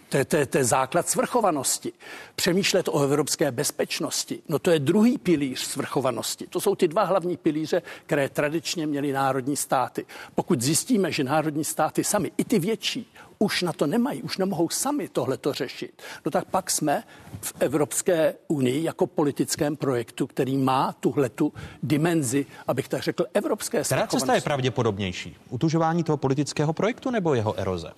to, 0.10 0.26
to, 0.26 0.46
to 0.46 0.58
je 0.58 0.64
základ 0.64 1.10
svrchovanosti. 1.10 1.94
Přemýšlet 2.36 2.88
o 2.88 3.04
evropské 3.04 3.52
bezpečnosti, 3.52 4.42
no 4.50 4.60
to 4.60 4.72
je 4.72 4.80
druhý 4.80 5.18
pilíř 5.18 5.60
svrchovanosti. 5.60 6.48
To 6.48 6.62
jsou 6.62 6.76
ty 6.76 6.88
dva 6.88 7.04
hlavní 7.04 7.38
pilíře, 7.38 7.82
které 8.06 8.30
tradičně 8.30 8.88
měly 8.88 9.12
národní 9.12 9.56
státy. 9.56 10.06
Pokud 10.36 10.62
zjistíme, 10.62 11.12
že 11.12 11.24
národní 11.24 11.64
státy 11.64 12.04
sami, 12.04 12.32
i 12.38 12.44
ty 12.44 12.60
větší, 12.60 13.12
už 13.40 13.62
na 13.62 13.74
to 13.74 13.88
nemají, 13.88 14.22
už 14.22 14.38
nemohou 14.38 14.70
sami 14.70 15.08
tohleto 15.08 15.54
řešit, 15.54 16.02
no 16.26 16.32
tak 16.32 16.46
pak 16.46 16.72
jsme 16.72 17.04
v 17.42 17.54
Evropské 17.60 18.36
unii 18.48 18.84
jako 18.84 19.08
politickém 19.08 19.76
projektu, 19.76 20.28
který 20.28 20.58
má 20.58 20.96
tuhletu 21.00 21.54
dimenzi, 21.84 22.46
abych 22.68 22.88
tak 22.88 23.04
řekl, 23.04 23.26
evropské 23.34 23.84
Která 23.84 24.08
cesta 24.08 24.36
je 24.36 24.42
pravděpodobnější? 24.42 25.36
Utužování 25.50 26.04
toho 26.04 26.18
politického 26.18 26.74
projektu 26.74 27.12
nebo 27.12 27.34
jeho 27.34 27.60
eroze? 27.60 27.92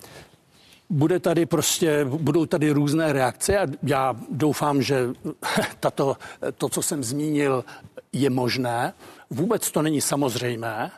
bude 0.92 1.20
tady 1.20 1.46
prostě, 1.46 2.04
budou 2.04 2.46
tady 2.46 2.70
různé 2.70 3.12
reakce 3.12 3.58
a 3.58 3.66
já 3.82 4.14
doufám, 4.30 4.82
že 4.82 5.08
tato, 5.80 6.16
to, 6.58 6.68
co 6.68 6.82
jsem 6.82 7.04
zmínil, 7.04 7.64
je 8.12 8.30
možné. 8.30 8.94
Vůbec 9.30 9.70
to 9.70 9.82
není 9.82 10.00
samozřejmé. 10.00 10.90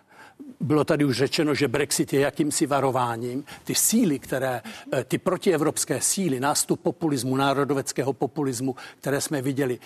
Bylo 0.60 0.84
tady 0.84 1.04
už 1.04 1.16
řečeno, 1.16 1.54
že 1.54 1.68
Brexit 1.68 2.12
je 2.12 2.20
jakýmsi 2.20 2.66
varováním. 2.66 3.44
Ty 3.64 3.74
síly, 3.74 4.18
které, 4.18 4.62
eh, 4.92 5.04
ty 5.04 5.18
protievropské 5.18 6.00
síly, 6.00 6.40
nástup 6.40 6.80
populismu, 6.80 7.36
národoveckého 7.36 8.12
populismu, 8.12 8.76
které 9.00 9.20
jsme 9.20 9.42
viděli 9.42 9.78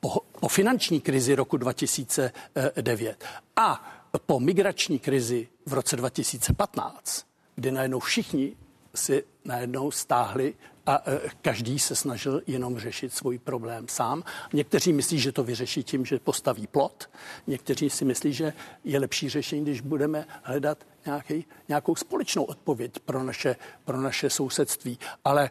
po, 0.00 0.20
po 0.40 0.48
finanční 0.48 1.00
krizi 1.00 1.34
roku 1.34 1.56
2009 1.56 3.24
a 3.56 3.98
po 4.26 4.40
migrační 4.40 4.98
krizi 4.98 5.48
v 5.66 5.72
roce 5.72 5.96
2015, 5.96 7.26
kdy 7.56 7.70
najednou 7.70 7.98
všichni 7.98 8.56
si 8.94 9.24
najednou 9.44 9.90
stáhli 9.90 10.54
a 10.86 11.02
e, 11.06 11.20
každý 11.42 11.78
se 11.78 11.94
snažil 11.96 12.42
jenom 12.46 12.78
řešit 12.78 13.12
svůj 13.12 13.38
problém 13.38 13.88
sám. 13.88 14.22
Někteří 14.52 14.92
myslí, 14.92 15.18
že 15.18 15.32
to 15.32 15.44
vyřeší 15.44 15.82
tím, 15.84 16.04
že 16.04 16.18
postaví 16.18 16.66
plot. 16.66 17.10
Někteří 17.46 17.90
si 17.90 18.04
myslí, 18.04 18.32
že 18.32 18.52
je 18.84 18.98
lepší 18.98 19.28
řešení, 19.28 19.62
když 19.62 19.80
budeme 19.80 20.26
hledat 20.42 20.78
nějaký, 21.06 21.44
nějakou 21.68 21.96
společnou 21.96 22.44
odpověď 22.44 22.98
pro 22.98 23.22
naše, 23.22 23.56
pro 23.84 24.00
naše 24.00 24.30
sousedství. 24.30 24.98
Ale 25.24 25.44
e, 25.44 25.50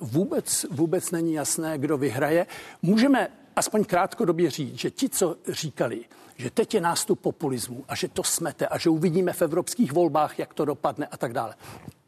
vůbec, 0.00 0.66
vůbec 0.70 1.10
není 1.10 1.32
jasné, 1.32 1.78
kdo 1.78 1.98
vyhraje. 1.98 2.46
Můžeme 2.82 3.28
aspoň 3.56 3.84
krátkodobě 3.84 4.50
říct, 4.50 4.78
že 4.78 4.90
ti, 4.90 5.08
co 5.08 5.36
říkali, 5.48 6.04
že 6.36 6.50
teď 6.50 6.74
je 6.74 6.80
nástup 6.80 7.20
populismu 7.20 7.84
a 7.88 7.94
že 7.94 8.08
to 8.08 8.24
smete 8.24 8.66
a 8.66 8.78
že 8.78 8.90
uvidíme 8.90 9.32
v 9.32 9.42
evropských 9.42 9.92
volbách, 9.92 10.38
jak 10.38 10.54
to 10.54 10.64
dopadne 10.64 11.06
a 11.06 11.16
tak 11.16 11.32
dále. 11.32 11.54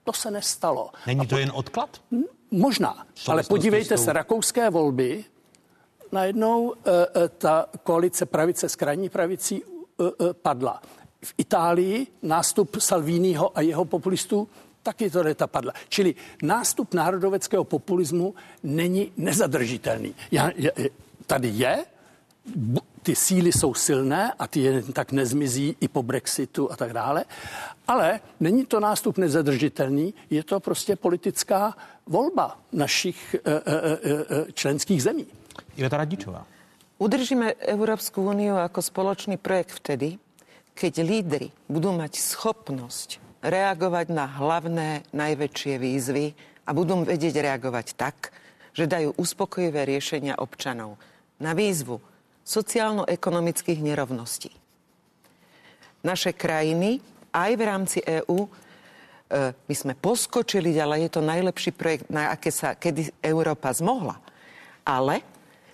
To 0.05 0.13
se 0.13 0.31
nestalo. 0.31 0.91
Není 1.07 1.27
to 1.27 1.39
jen 1.39 1.51
odklad? 1.55 2.01
Možná, 2.55 3.07
ale 3.29 3.43
podívejte 3.43 3.99
se, 3.99 4.13
rakouské 4.13 4.71
volby, 4.71 5.25
najednou 6.13 6.63
uh, 6.63 6.75
ta 7.39 7.67
koalice 7.83 8.27
pravice 8.27 8.69
s 8.69 8.77
krajní 8.77 9.09
pravicí 9.09 9.65
uh, 9.65 10.07
uh, 10.07 10.33
padla. 10.33 10.83
V 11.25 11.35
Itálii 11.39 12.07
nástup 12.23 12.77
Salviniho 12.81 13.59
a 13.59 13.61
jeho 13.61 13.85
populistů 13.85 14.49
taky 14.83 15.11
to 15.11 15.23
leta 15.23 15.47
padla. 15.47 15.73
Čili 15.89 16.15
nástup 16.43 16.95
národoveckého 16.95 17.65
populismu 17.65 18.35
není 18.63 19.13
nezadržitelný. 19.17 20.15
Já, 20.31 20.51
já, 20.57 20.71
tady 21.27 21.49
je, 21.49 21.85
ty 23.03 23.15
síly 23.15 23.53
jsou 23.53 23.75
silné 23.75 24.33
a 24.39 24.47
ty 24.47 24.61
jen 24.61 24.93
tak 24.93 25.13
nezmizí 25.13 25.77
i 25.81 25.89
po 25.89 26.03
Brexitu 26.03 26.73
a 26.73 26.77
tak 26.77 26.93
dále, 26.93 27.25
ale 27.89 28.21
není 28.41 28.67
to 28.67 28.81
nástup 28.81 29.19
nezadržitelný, 29.19 30.15
je 30.31 30.45
to 30.45 30.61
prostě 30.61 30.97
politická 30.97 31.77
volba 32.07 32.61
našich 32.73 33.17
e, 33.35 33.39
e, 33.41 33.53
e, 33.53 33.61
členských 34.53 35.01
zemí. 35.01 35.25
Iveta 35.77 35.97
Radičová. 35.97 36.45
Udržíme 37.01 37.59
Európsku 37.59 38.23
úniu 38.23 38.55
ako 38.61 38.79
spoločný 38.79 39.37
projekt 39.41 39.83
vtedy, 39.83 40.21
keď 40.79 40.93
lídry 41.03 41.49
budú 41.67 41.91
mať 41.91 42.19
schopnosť 42.23 43.19
reagovať 43.43 44.07
na 44.15 44.25
hlavné, 44.31 45.05
najväčšie 45.11 45.75
výzvy 45.77 46.27
a 46.65 46.71
budú 46.73 47.03
vedieť 47.03 47.45
reagovať 47.45 47.87
tak, 47.99 48.33
že 48.75 48.89
dajú 48.89 49.15
uspokojivé 49.19 49.87
riešenia 49.87 50.39
občanov 50.39 50.97
na 51.39 51.53
výzvu 51.53 52.01
sociálno-ekonomických 52.45 53.81
nerovností. 53.81 54.51
Naše 56.05 56.37
krajiny 56.37 57.01
aj 57.33 57.51
v 57.57 57.63
rámci 57.63 57.99
EÚ 58.05 58.64
my 59.43 59.75
sme 59.75 59.99
poskočili 59.99 60.71
ďalej, 60.71 61.11
je 61.11 61.13
to 61.19 61.23
najlepší 61.27 61.73
projekt, 61.75 62.07
na 62.07 62.31
aké 62.31 62.55
sa 62.55 62.79
kedy 62.79 63.11
Európa 63.19 63.75
zmohla. 63.75 64.23
Ale 64.87 65.27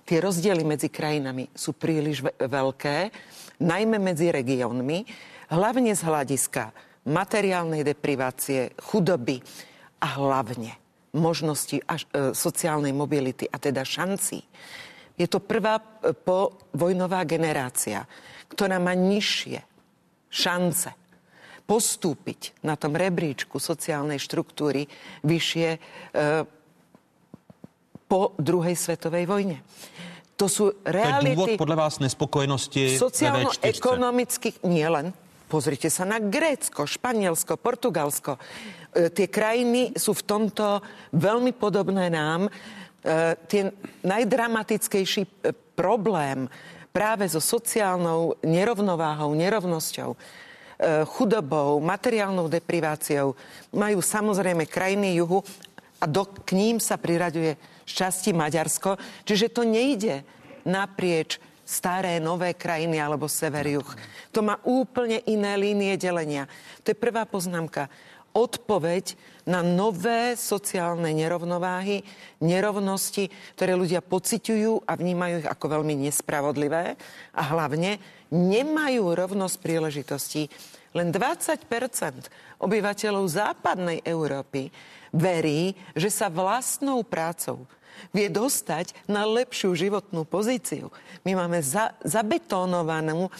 tie 0.08 0.18
rozdiely 0.18 0.64
medzi 0.64 0.88
krajinami 0.88 1.52
sú 1.52 1.76
príliš 1.76 2.24
veľké, 2.40 3.12
najmä 3.60 4.00
medzi 4.00 4.32
regiónmi, 4.32 5.04
hlavne 5.52 5.92
z 5.92 6.02
hľadiska 6.02 6.72
materiálnej 7.04 7.84
deprivácie, 7.84 8.72
chudoby 8.80 9.44
a 10.00 10.08
hlavne 10.16 10.80
možnosti 11.12 11.82
až, 11.84 12.06
e, 12.14 12.30
sociálnej 12.32 12.94
mobility 12.94 13.44
a 13.50 13.58
teda 13.58 13.82
šancí. 13.82 14.40
Je 15.18 15.26
to 15.26 15.42
prvá 15.42 15.82
e, 15.82 16.14
povojnová 16.14 17.26
generácia, 17.26 18.06
ktorá 18.48 18.78
má 18.78 18.94
nižšie 18.94 19.58
šance 20.30 20.99
postúpiť 21.70 22.58
na 22.66 22.74
tom 22.74 22.98
rebríčku 22.98 23.62
sociálnej 23.62 24.18
štruktúry 24.18 24.90
vyššie 25.22 25.68
e, 25.70 25.78
po 28.10 28.34
druhej 28.34 28.74
svetovej 28.74 29.30
vojne. 29.30 29.62
To 30.34 30.50
sú 30.50 30.74
reality... 30.82 31.30
To 31.30 31.30
je 31.30 31.38
dôvod 31.38 31.62
podľa 31.62 31.78
vás 31.78 31.94
nespokojenosti 32.02 32.98
Sociálno-ekonomických, 32.98 34.66
nie 34.66 34.88
len 34.90 35.14
Pozrite 35.50 35.90
sa 35.90 36.06
na 36.06 36.22
Grécko, 36.22 36.86
Španielsko, 36.86 37.58
Portugalsko. 37.58 38.38
E, 38.38 39.10
tie 39.10 39.26
krajiny 39.26 39.98
sú 39.98 40.14
v 40.14 40.22
tomto 40.22 40.78
veľmi 41.10 41.50
podobné 41.58 42.06
nám. 42.06 42.46
E, 42.46 42.50
tie 43.50 43.74
najdramatickejší 44.06 45.22
e, 45.26 45.30
problém 45.74 46.46
práve 46.94 47.26
so 47.26 47.42
sociálnou 47.42 48.38
nerovnováhou, 48.46 49.34
nerovnosťou, 49.34 50.14
chudobou, 51.04 51.76
materiálnou 51.84 52.48
depriváciou 52.48 53.36
majú 53.76 54.00
samozrejme 54.00 54.64
krajiny 54.64 55.20
juhu 55.20 55.44
a 56.00 56.04
do, 56.08 56.24
k 56.24 56.56
ním 56.56 56.80
sa 56.80 56.96
priraďuje 56.96 57.60
šťastí 57.84 58.32
Maďarsko. 58.32 58.96
Čiže 59.28 59.52
to 59.52 59.62
nejde 59.68 60.24
naprieč 60.64 61.36
staré, 61.68 62.18
nové 62.18 62.56
krajiny 62.56 62.98
alebo 62.98 63.28
sever, 63.30 63.68
juh. 63.68 63.90
To 64.34 64.40
má 64.42 64.58
úplne 64.66 65.22
iné 65.28 65.54
línie 65.54 65.94
delenia. 66.00 66.48
To 66.82 66.90
je 66.90 66.98
prvá 66.98 67.28
poznámka. 67.28 67.86
Odpoveď 68.30 69.18
na 69.46 69.58
nové 69.58 70.38
sociálne 70.38 71.10
nerovnováhy, 71.10 72.06
nerovnosti, 72.38 73.26
ktoré 73.58 73.74
ľudia 73.74 73.98
pociťujú 74.02 74.86
a 74.86 74.92
vnímajú 74.94 75.42
ich 75.42 75.50
ako 75.50 75.66
veľmi 75.78 75.94
nespravodlivé 76.06 76.94
a 77.34 77.42
hlavne 77.50 77.98
nemajú 78.30 79.14
rovnosť 79.14 79.56
príležitostí. 79.60 80.48
Len 80.90 81.14
20% 81.14 81.66
obyvateľov 82.58 83.24
západnej 83.30 84.02
Európy 84.02 84.74
verí, 85.14 85.78
že 85.94 86.10
sa 86.10 86.26
vlastnou 86.26 87.02
prácou 87.06 87.66
vie 88.16 88.32
dostať 88.32 88.96
na 89.04 89.28
lepšiu 89.28 89.76
životnú 89.76 90.24
pozíciu. 90.24 90.88
My 91.20 91.36
máme 91.36 91.60
za, 91.60 91.92
zabetónovanú 92.00 93.28
e, 93.28 93.30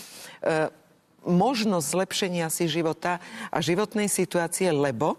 možnosť 1.25 1.87
zlepšenia 1.87 2.47
si 2.53 2.69
života 2.69 3.19
a 3.49 3.59
životnej 3.65 4.09
situácie, 4.09 4.69
lebo 4.69 5.17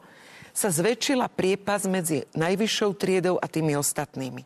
sa 0.52 0.70
zväčšila 0.70 1.32
priepas 1.32 1.88
medzi 1.88 2.28
najvyššou 2.36 2.92
triedou 3.00 3.36
a 3.40 3.48
tými 3.48 3.74
ostatnými. 3.80 4.44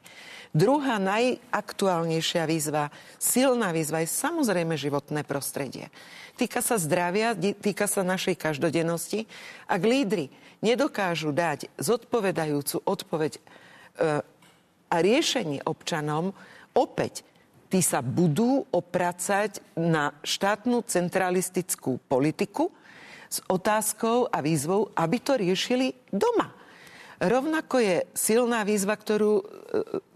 Druhá 0.55 1.03
najaktuálnejšia 1.03 2.47
výzva, 2.47 2.87
silná 3.19 3.75
výzva 3.75 3.99
je 3.99 4.07
samozrejme 4.07 4.79
životné 4.79 5.27
prostredie. 5.27 5.91
Týka 6.39 6.63
sa 6.63 6.79
zdravia, 6.79 7.35
týka 7.35 7.91
sa 7.91 8.07
našej 8.07 8.39
každodennosti. 8.39 9.27
Ak 9.67 9.83
lídry 9.83 10.31
nedokážu 10.63 11.35
dať 11.35 11.67
zodpovedajúcu 11.75 12.87
odpoveď 12.87 13.35
e, 13.35 13.41
a 14.87 14.95
riešenie 14.95 15.59
občanom 15.67 16.31
opäť 16.71 17.27
tí 17.67 17.83
sa 17.83 17.99
budú 17.99 18.63
opracať 18.71 19.59
na 19.75 20.15
štátnu 20.23 20.87
centralistickú 20.87 21.99
politiku 22.07 22.71
s 23.27 23.43
otázkou 23.51 24.31
a 24.31 24.39
výzvou, 24.39 24.87
aby 24.95 25.19
to 25.19 25.35
riešili 25.35 25.91
doma. 26.15 26.55
Rovnako 27.19 27.79
je 27.79 27.97
silná 28.11 28.67
výzva, 28.67 28.99
ktorú, 28.99 29.39
e, 29.39 29.43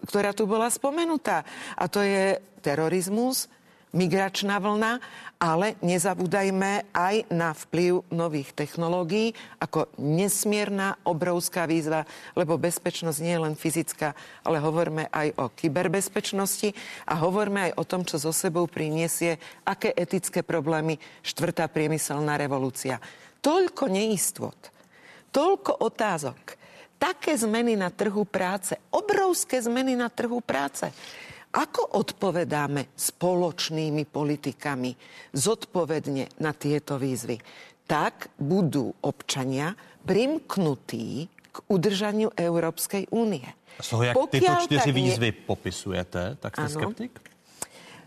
ktorá 0.07 0.35
tu 0.35 0.43
bola 0.49 0.67
spomenutá, 0.67 1.47
a 1.75 1.85
to 1.87 2.03
je 2.03 2.39
terorizmus, 2.59 3.47
migračná 3.89 4.61
vlna, 4.61 5.01
ale 5.41 5.79
nezabúdajme 5.81 6.93
aj 6.93 7.15
na 7.33 7.55
vplyv 7.55 8.05
nových 8.13 8.53
technológií 8.53 9.33
ako 9.57 9.89
nesmierna 9.97 10.99
obrovská 11.07 11.65
výzva, 11.65 12.05
lebo 12.37 12.59
bezpečnosť 12.59 13.19
nie 13.23 13.33
je 13.33 13.43
len 13.49 13.55
fyzická, 13.57 14.13
ale 14.45 14.61
hovoríme 14.61 15.09
aj 15.09 15.27
o 15.39 15.45
kyberbezpečnosti 15.49 16.69
a 17.09 17.17
hovoríme 17.17 17.71
aj 17.71 17.73
o 17.81 17.87
tom, 17.87 18.05
čo 18.05 18.21
zo 18.21 18.35
sebou 18.35 18.69
priniesie, 18.69 19.41
aké 19.65 19.95
etické 19.95 20.45
problémy 20.45 20.99
štvrtá 21.25 21.65
priemyselná 21.71 22.37
revolúcia. 22.37 23.01
Toľko 23.39 23.89
neistot, 23.89 24.59
toľko 25.31 25.81
otázok, 25.81 26.58
také 26.99 27.39
zmeny 27.39 27.79
na 27.79 27.89
trhu 27.89 28.27
práce, 28.27 28.75
obrovské 28.91 29.63
zmeny 29.63 29.95
na 29.95 30.11
trhu 30.11 30.43
práce. 30.43 30.91
Ako 31.49 31.97
odpovedáme 31.97 32.93
spoločnými 32.93 34.05
politikami 34.05 34.93
zodpovedne 35.33 36.37
na 36.45 36.53
tieto 36.53 37.01
výzvy? 37.01 37.41
Tak 37.89 38.37
budú 38.37 38.93
občania 39.01 39.73
primknutí 40.05 41.25
k 41.49 41.57
udržaniu 41.65 42.29
Európskej 42.37 43.09
únie. 43.09 43.49
Z 43.81 43.87
toho, 43.89 44.03
jak 44.05 44.13
Pokiaľ 44.13 44.29
tyto 44.29 44.53
čtyři 44.69 44.91
výzvy 44.93 45.29
ne... 45.33 45.39
popisujete, 45.49 46.21
tak 46.37 46.51
ste 46.53 46.67
ano. 46.69 46.75
skeptik? 46.77 47.13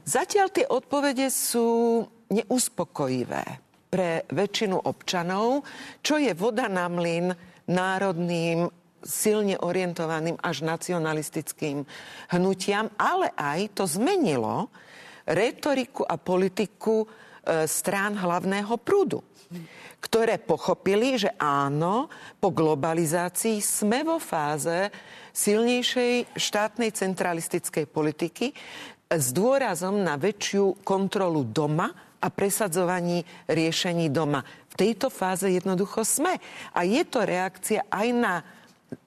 Zatiaľ 0.07 0.47
tie 0.55 0.67
odpovede 0.67 1.27
sú 1.31 2.03
neuspokojivé 2.31 3.43
pre 3.91 4.23
väčšinu 4.31 4.87
občanov, 4.87 5.67
čo 5.99 6.19
je 6.19 6.31
voda 6.35 6.71
na 6.71 6.87
mlyn 6.87 7.35
národným 7.67 8.71
silne 9.03 9.59
orientovaným 9.59 10.39
až 10.41 10.65
nacionalistickým 10.65 11.85
hnutiam, 12.33 12.89
ale 12.97 13.35
aj 13.35 13.83
to 13.83 13.85
zmenilo 13.87 14.71
retoriku 15.27 16.03
a 16.07 16.19
politiku 16.19 17.05
e, 17.05 17.07
strán 17.67 18.19
hlavného 18.19 18.75
prúdu 18.81 19.23
ktoré 20.03 20.35
pochopili, 20.43 21.15
že 21.15 21.31
áno, 21.39 22.11
po 22.43 22.51
globalizácii 22.51 23.63
sme 23.63 24.03
vo 24.03 24.19
fáze 24.19 24.91
silnejšej 25.31 26.35
štátnej 26.35 26.91
centralistickej 26.91 27.87
politiky 27.87 28.51
s 29.07 29.31
dôrazom 29.31 30.03
na 30.03 30.19
väčšiu 30.19 30.83
kontrolu 30.83 31.47
doma 31.47 31.95
a 32.19 32.27
presadzovaní 32.31 33.23
riešení 33.47 34.11
doma. 34.11 34.43
V 34.73 34.75
tejto 34.75 35.07
fáze 35.13 35.47
jednoducho 35.47 36.03
sme. 36.03 36.39
A 36.75 36.81
je 36.83 37.03
to 37.07 37.23
reakcia 37.23 37.87
aj 37.87 38.09
na 38.11 38.35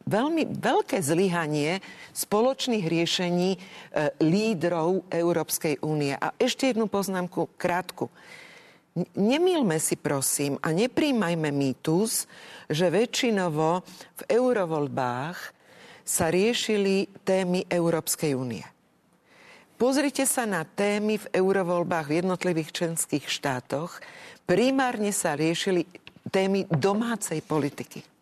veľmi 0.06 0.62
veľké 0.62 1.01
zlyhanie 1.01 1.82
spoločných 2.14 2.86
riešení 2.86 3.49
e, 3.53 3.60
lídrov 4.22 5.10
Európskej 5.10 5.82
únie. 5.82 6.14
A 6.14 6.32
ešte 6.38 6.70
jednu 6.70 6.86
poznámku 6.86 7.49
krátku. 7.58 8.14
Nemilme 9.18 9.76
si 9.82 9.99
prosím 9.99 10.56
a 10.64 10.72
nepríjmajme 10.72 11.51
mýtus, 11.51 12.32
že 12.72 12.88
väčšinovo 12.88 13.84
v 14.16 14.22
eurovoľbách 14.32 15.38
sa 16.06 16.32
riešili 16.32 17.12
témy 17.28 17.68
Európskej 17.68 18.38
únie. 18.38 18.64
Pozrite 19.76 20.24
sa 20.24 20.47
na 20.47 20.64
témy 20.64 21.20
v 21.20 21.28
eurovoľbách 21.36 22.08
v 22.08 22.18
jednotlivých 22.24 22.72
členských 22.72 23.28
štátoch. 23.28 23.99
Primárne 24.47 25.12
sa 25.12 25.36
riešili 25.36 25.84
témy 26.32 26.64
domácej 26.72 27.43
politiky. 27.43 28.14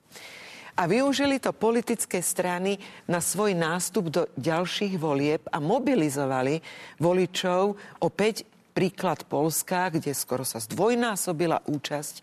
A 0.73 0.89
využili 0.89 1.37
to 1.37 1.53
politické 1.53 2.17
strany 2.25 2.81
na 3.05 3.21
svoj 3.21 3.53
nástup 3.53 4.09
do 4.09 4.25
ďalších 4.33 4.97
volieb 4.97 5.45
a 5.53 5.61
mobilizovali 5.61 6.65
voličov 6.97 7.77
opäť 8.01 8.41
príklad 8.73 9.21
Polska, 9.29 9.93
kde 9.93 10.17
skoro 10.17 10.41
sa 10.41 10.57
zdvojnásobila 10.57 11.69
účasť 11.69 12.15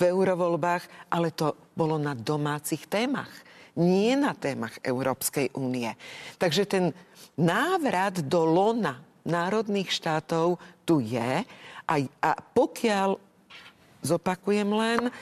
v 0.00 0.08
eurovoľbách, 0.08 1.12
ale 1.12 1.36
to 1.36 1.52
bolo 1.76 2.00
na 2.00 2.16
domácich 2.16 2.88
témach, 2.88 3.28
nie 3.76 4.16
na 4.16 4.32
témach 4.32 4.80
Európskej 4.80 5.52
únie. 5.60 5.92
Takže 6.40 6.64
ten 6.64 6.96
návrat 7.36 8.24
do 8.24 8.40
lona 8.48 9.04
národných 9.28 9.92
štátov 9.92 10.56
tu 10.88 11.04
je 11.04 11.44
a, 11.84 11.94
a 12.24 12.30
pokiaľ, 12.40 13.20
zopakujem 14.00 14.70
len, 14.72 15.12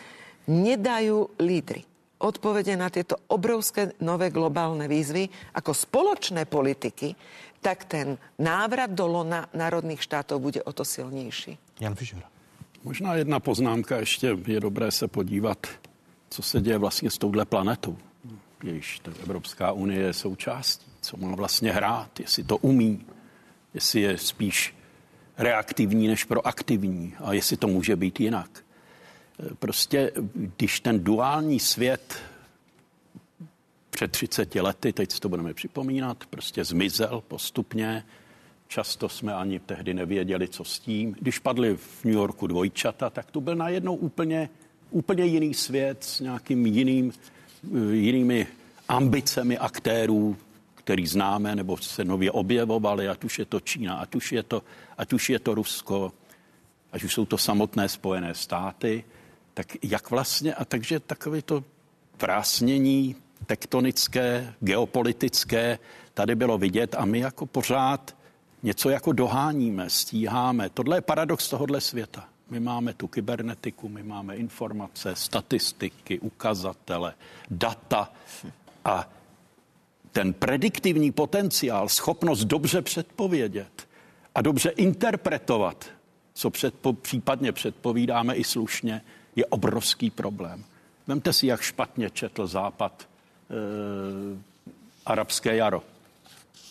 nedajú 0.47 1.35
lídry 1.43 1.96
odpovede 2.19 2.77
na 2.77 2.89
tieto 2.89 3.17
obrovské 3.29 3.93
nové 4.01 4.31
globálne 4.31 4.89
výzvy 4.89 5.29
ako 5.55 5.73
spoločné 5.75 6.45
politiky, 6.49 7.13
tak 7.61 7.85
ten 7.85 8.19
návrat 8.39 8.91
do 8.91 9.07
lona 9.07 9.49
národných 9.55 10.03
štátov 10.03 10.41
bude 10.41 10.63
o 10.63 10.73
to 10.73 10.85
silnější. 10.85 11.59
Jan 11.81 11.95
Fischer. 11.95 12.23
Možná 12.85 13.15
jedna 13.15 13.41
poznámka, 13.41 13.97
ještě 13.97 14.39
je 14.47 14.61
dobré 14.61 14.91
se 14.91 15.09
podívat, 15.09 15.67
co 16.31 16.43
se 16.43 16.61
děje 16.61 16.79
vlastně 16.79 17.11
s 17.11 17.19
touhle 17.19 17.45
planetou. 17.45 17.97
Jejíž 18.63 19.01
Evropská 19.23 19.73
unie 19.73 20.01
je 20.01 20.13
součástí, 20.13 20.87
co 21.01 21.17
má 21.17 21.35
vlastně 21.35 21.73
hrát, 21.73 22.21
jestli 22.21 22.45
to 22.45 22.57
umí, 22.57 23.07
jestli 23.75 24.01
je 24.01 24.19
spíš 24.19 24.75
reaktivní 25.39 26.09
než 26.09 26.25
proaktivní 26.25 27.15
a 27.25 27.33
jestli 27.33 27.57
to 27.57 27.67
může 27.69 27.97
být 27.97 28.21
jinak. 28.21 28.65
Prostě, 29.59 30.13
když 30.57 30.81
ten 30.81 31.05
duální 31.05 31.61
svět 31.61 32.23
před 33.91 34.13
30 34.13 34.55
lety, 34.55 34.93
teď 34.93 35.13
si 35.13 35.21
to 35.21 35.29
budeme 35.29 35.55
připomínat, 35.55 36.27
prostě 36.27 36.65
zmizel 36.65 37.23
postupně. 37.29 38.05
Často 38.69 39.09
jsme 39.09 39.35
ani 39.35 39.61
tehdy 39.61 39.95
nevěděli, 39.95 40.49
co 40.49 40.65
s 40.65 40.79
tím. 40.79 41.17
Když 41.21 41.39
padly 41.39 41.77
v 41.77 42.05
New 42.05 42.15
Yorku 42.15 42.47
dvojčata, 42.47 43.11
tak 43.11 43.31
to 43.31 43.41
byl 43.41 43.55
najednou 43.55 43.95
úplně, 43.95 44.49
úplně 44.91 45.25
jiný 45.25 45.55
svět 45.55 46.05
s 46.05 46.21
nějakým 46.21 46.67
jiným, 46.67 47.13
jinými 47.93 48.47
ambicemi 48.89 49.59
aktérů, 49.59 50.37
který 50.75 51.07
známe 51.07 51.57
nebo 51.57 51.77
se 51.77 52.05
nově 52.05 52.31
objevovali, 52.31 53.09
ať 53.09 53.25
už 53.25 53.39
je 53.39 53.45
to 53.45 53.61
Čína, 53.61 53.95
ať 53.97 54.15
už 54.15 54.33
je 54.33 54.43
to, 54.43 54.63
ať 54.99 55.13
už 55.13 55.31
je 55.31 55.39
to 55.39 55.55
Rusko, 55.55 56.13
ať 56.93 57.05
už 57.05 57.15
jsou 57.15 57.27
to 57.27 57.39
samotné 57.39 57.89
Spojené 57.89 58.35
státy, 58.35 59.05
tak 59.57 59.85
jak 59.85 60.11
vlastně, 60.11 60.55
a 60.55 60.65
takže 60.65 61.01
takové 61.01 61.43
to 61.43 61.65
vrásnění 62.21 63.17
tektonické, 63.47 64.55
geopolitické 64.61 65.79
tady 66.15 66.35
bylo 66.35 66.59
vidět 66.59 66.95
a 66.95 67.05
my 67.05 67.19
jako 67.19 67.47
pořád 67.47 68.17
něco 68.63 68.91
jako 68.91 69.13
doháníme, 69.13 69.91
stíháme. 69.91 70.69
Tohle 70.69 70.97
je 70.97 71.01
paradox 71.01 71.49
tohohle 71.49 71.81
světa. 71.81 72.29
My 72.51 72.61
máme 72.61 72.95
tu 72.95 73.09
kybernetiku, 73.09 73.89
my 73.89 74.03
máme 74.03 74.37
informace, 74.37 75.17
statistiky, 75.17 76.19
ukazatele, 76.19 77.15
data 77.51 78.13
a 78.85 79.11
ten 80.13 80.33
prediktivní 80.33 81.13
potenciál, 81.13 81.89
schopnost 81.89 82.45
dobře 82.45 82.83
předpovědět 82.83 83.89
a 84.35 84.43
dobře 84.43 84.71
interpretovat, 84.71 85.85
co 86.35 86.51
předpo, 86.51 86.93
případně 86.93 87.53
předpovídáme 87.53 88.35
i 88.35 88.45
slušně, 88.45 89.03
je 89.37 89.47
obrovský 89.47 90.11
problém. 90.11 90.65
Vemte 91.07 91.33
si, 91.33 91.47
jak 91.47 91.61
špatně 91.61 92.11
četl 92.11 92.47
Západ 92.47 93.07
Eh, 93.51 94.39
arabské 95.07 95.57
jaro. 95.57 95.83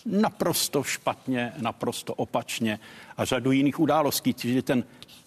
Naprosto 0.06 0.82
špatně, 0.82 1.52
naprosto 1.58 2.14
opačně 2.14 2.78
a 3.16 3.24
řadu 3.24 3.52
jiných 3.52 3.80
událostí, 3.80 4.34
čiže 4.34 4.62
ten 4.62 4.84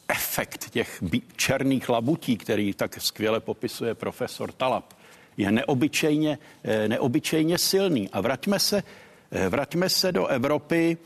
efekt 0.07 0.69
těch 0.69 1.03
černých 1.35 1.89
labutí, 1.89 2.37
který 2.37 2.73
tak 2.73 3.01
skvěle 3.01 3.39
popisuje 3.39 3.95
profesor 3.95 4.51
Talab, 4.51 4.93
je 5.37 5.51
neobyčejně, 5.51 6.37
eh, 6.63 6.87
neobyčejně 6.87 7.57
silný. 7.57 8.09
A 8.09 8.21
vraťme 8.21 8.59
se, 8.59 8.83
eh, 9.31 9.49
vraťme 9.49 9.89
se 9.89 10.11
do 10.11 10.27
Evropy. 10.27 10.97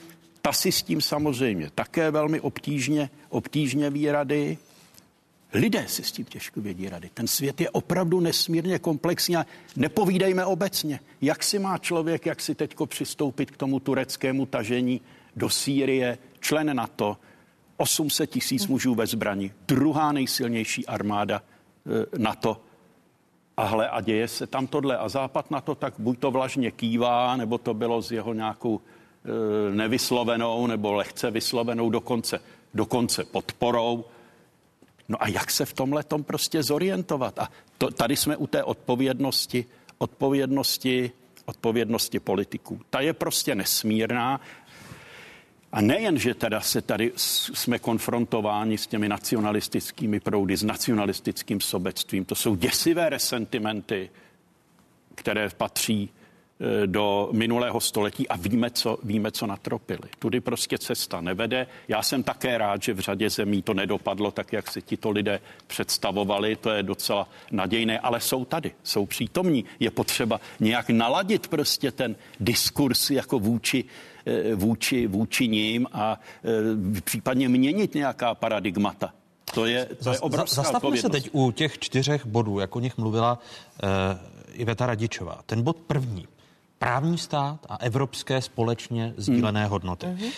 Ta 0.42 0.54
si 0.54 0.72
s 0.72 0.84
tím 0.84 1.02
samozřejmě 1.02 1.72
také 1.76 2.12
velmi 2.12 2.40
obtížně, 2.40 3.10
obtížně 3.30 3.90
ví 3.90 4.12
rady. 4.12 4.58
Lidé 5.54 5.88
si 5.88 6.04
s 6.04 6.12
tím 6.12 6.26
těžko 6.26 6.62
vědí 6.62 6.90
rady. 6.90 7.10
Ten 7.14 7.28
svět 7.28 7.62
je 7.62 7.70
opravdu 7.70 8.20
nesmírně 8.20 8.80
komplexní 8.80 9.38
a 9.38 9.46
nepovídejme 9.76 10.46
obecně, 10.46 11.00
jak 11.22 11.44
si 11.44 11.60
má 11.60 11.78
člověk, 11.78 12.26
jak 12.26 12.42
si 12.42 12.56
teďko 12.56 12.86
přistoupit 12.86 13.52
k 13.52 13.58
tomu 13.58 13.80
tureckému 13.80 14.46
tažení 14.46 15.02
do 15.36 15.50
Sýrie, 15.50 16.18
člen 16.40 16.76
NATO, 16.76 17.18
800 17.78 18.30
tisíc 18.30 18.68
mužů 18.68 18.96
ve 18.96 19.08
zbrani, 19.08 19.54
druhá 19.68 20.12
nejsilnější 20.12 20.86
armáda 20.86 21.42
e, 21.42 22.18
NATO. 22.18 22.62
A 23.58 23.64
hle, 23.64 23.90
a 23.90 24.02
děje 24.02 24.28
se 24.28 24.48
tam 24.48 24.68
tohle. 24.68 24.98
A 24.98 25.10
západ 25.10 25.52
na 25.52 25.62
to 25.62 25.76
tak 25.76 25.94
buď 25.98 26.20
to 26.20 26.32
vlažně 26.32 26.72
kývá, 26.72 27.38
nebo 27.38 27.58
to 27.58 27.74
bylo 27.74 28.02
s 28.02 28.12
jeho 28.12 28.34
nějakou 28.34 28.82
e, 28.82 29.76
nevyslovenou 29.76 30.68
nebo 30.68 30.94
lehce 30.94 31.32
vyslovenou 31.32 31.90
dokonce, 31.90 32.40
dokonce 32.74 33.24
podporou. 33.24 34.06
No 35.10 35.24
a 35.24 35.28
jak 35.28 35.52
se 35.52 35.66
v 35.66 35.74
tomhle 35.74 36.04
tom 36.04 36.24
prostě 36.24 36.64
zorientovat? 36.64 37.40
A 37.40 37.50
to, 37.78 37.92
tady 37.92 38.16
jsme 38.16 38.38
u 38.38 38.48
té 38.48 38.64
odpovědnosti, 38.64 39.66
odpovědnosti, 39.98 41.12
odpovědnosti 41.46 42.20
politiků. 42.20 42.82
Ta 42.90 43.00
je 43.00 43.14
prostě 43.14 43.56
nesmírná. 43.56 44.42
A 45.72 45.82
nejen, 45.82 46.18
že 46.18 46.34
teda 46.34 46.62
se 46.62 46.82
tady 46.82 47.12
jsme 47.16 47.80
konfrontováni 47.80 48.78
s 48.78 48.88
těmi 48.88 49.10
nacionalistickými 49.10 50.20
proudy, 50.20 50.58
s 50.58 50.64
nacionalistickým 50.64 51.62
sobectvím, 51.62 52.26
to 52.26 52.36
jsou 52.36 52.56
děsivé 52.56 53.10
resentimenty, 53.10 54.10
které 55.16 55.50
patří 55.58 56.10
do 56.86 57.30
minulého 57.32 57.82
století 57.82 58.28
a 58.28 58.36
víme, 58.38 58.70
co, 58.70 58.98
víme, 59.04 59.32
co 59.32 59.48
natropili. 59.48 60.10
Tudy 60.20 60.42
prostě 60.42 60.78
cesta 60.78 61.22
nevede. 61.22 61.68
Já 61.88 62.02
jsem 62.02 62.24
také 62.24 62.58
rád, 62.58 62.84
že 62.84 62.94
v 62.94 63.00
řadě 63.00 63.30
zemí 63.30 63.62
to 63.62 63.74
nedopadlo 63.74 64.32
tak, 64.32 64.54
jak 64.54 64.72
si 64.72 64.82
tito 64.82 65.10
lidé 65.10 65.40
představovali. 65.68 66.56
To 66.56 66.70
je 66.70 66.84
docela 66.84 67.30
nadějné, 67.52 68.00
ale 68.00 68.20
jsou 68.20 68.46
tady, 68.46 68.72
jsou 68.84 69.06
přítomní. 69.06 69.66
Je 69.80 69.92
potřeba 69.92 70.40
nějak 70.60 70.90
naladit 70.90 71.48
prostě 71.48 71.92
ten 71.92 72.16
diskurs 72.40 73.10
jako 73.10 73.40
vůči 73.40 73.86
eh, 74.26 74.56
vůči, 74.56 75.08
vůči 75.08 75.48
ním 75.48 75.88
a 75.92 76.20
e, 76.98 77.02
případně 77.02 77.50
měnit 77.50 77.96
nějaká 77.96 78.36
paradigmata. 78.36 79.14
To 79.54 79.66
je, 79.66 79.86
to 80.04 80.12
je 80.12 80.20
obrovská 80.20 80.62
Zastavme 80.62 80.98
se 80.98 81.10
teď 81.10 81.30
u 81.32 81.52
těch 81.52 81.80
čtyřech 81.80 82.26
bodů, 82.26 82.60
jak 82.60 82.76
o 82.76 82.80
nich 82.80 82.98
mluvila 82.98 83.40
e, 83.84 83.88
Iveta 84.54 84.86
Radičová. 84.86 85.40
Ten 85.46 85.62
bod 85.62 85.78
první 85.78 86.28
právní 86.84 87.18
stát 87.18 87.60
a 87.70 87.78
evropské 87.78 88.42
společně 88.42 89.14
sdílené 89.18 89.62
hmm. 89.62 89.70
hodnoty. 89.70 90.06
Hmm. 90.06 90.32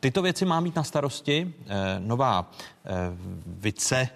Tyto 0.00 0.22
věci 0.22 0.44
má 0.44 0.60
mít 0.60 0.76
na 0.76 0.84
starosti 0.84 1.54
eh, 1.66 1.74
nová 1.98 2.50
eh, 2.84 2.90
vice 3.46 4.08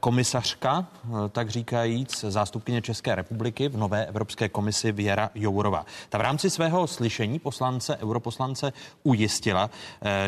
komisařka, 0.00 0.86
tak 1.32 1.50
říkajíc, 1.50 2.24
zástupkyně 2.28 2.82
České 2.82 3.14
republiky 3.14 3.68
v 3.68 3.76
nové 3.76 4.06
Evropské 4.06 4.48
komisi 4.48 4.92
Věra 4.92 5.30
Jourová. 5.34 5.86
Ta 6.08 6.18
v 6.18 6.20
rámci 6.20 6.50
svého 6.50 6.86
slyšení 6.86 7.38
poslance, 7.38 7.96
europoslance 7.96 8.72
ujistila, 9.02 9.70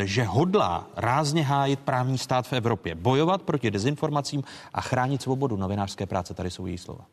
že 0.03 0.23
hodlá 0.23 0.87
rázně 0.95 1.43
hájit 1.43 1.79
právní 1.79 2.17
stát 2.17 2.47
v 2.47 2.53
Evropě, 2.53 2.95
bojovat 2.95 3.41
proti 3.41 3.71
dezinformacím 3.71 4.43
a 4.73 4.81
chránit 4.81 5.21
svobodu 5.21 5.57
novinářské 5.57 6.05
práce. 6.05 6.33
Tady 6.33 6.51
jsou 6.51 6.65
její 6.65 6.77
slova. 6.77 7.05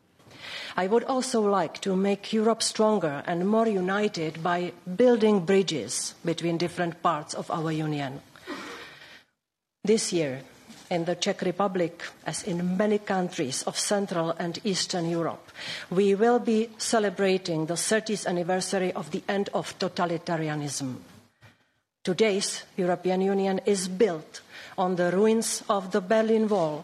I 0.75 0.87
would 0.87 1.03
also 1.03 1.41
like 1.41 1.81
to 1.81 1.95
make 1.95 2.33
Europe 2.33 2.63
stronger 2.63 3.23
and 3.27 3.47
more 3.47 3.67
united 3.67 4.41
by 4.41 4.71
building 4.95 5.45
bridges 5.45 6.15
between 6.23 6.57
different 6.57 7.01
parts 7.01 7.33
of 7.33 7.51
our 7.51 7.71
union. 7.71 8.21
This 9.83 10.13
year, 10.13 10.41
in 10.91 11.05
the 11.05 11.15
Czech 11.15 11.41
Republic, 11.41 12.03
as 12.25 12.43
in 12.43 12.77
many 12.77 12.99
countries 12.99 13.63
of 13.63 13.79
Central 13.79 14.31
and 14.37 14.59
Eastern 14.63 15.09
Europe, 15.09 15.51
we 15.89 16.15
will 16.15 16.39
be 16.39 16.69
celebrating 16.77 17.65
the 17.65 17.75
30th 17.75 18.27
anniversary 18.27 18.91
of 18.93 19.09
the 19.11 19.23
end 19.27 19.49
of 19.53 19.77
totalitarianism. 19.79 20.95
Today's 22.03 22.63
European 22.77 23.21
Union 23.21 23.61
is 23.65 23.87
built 23.87 24.41
on 24.77 24.95
the 24.95 25.11
ruins 25.11 25.63
of 25.69 25.91
the 25.91 26.01
Berlin 26.01 26.47
Wall, 26.49 26.83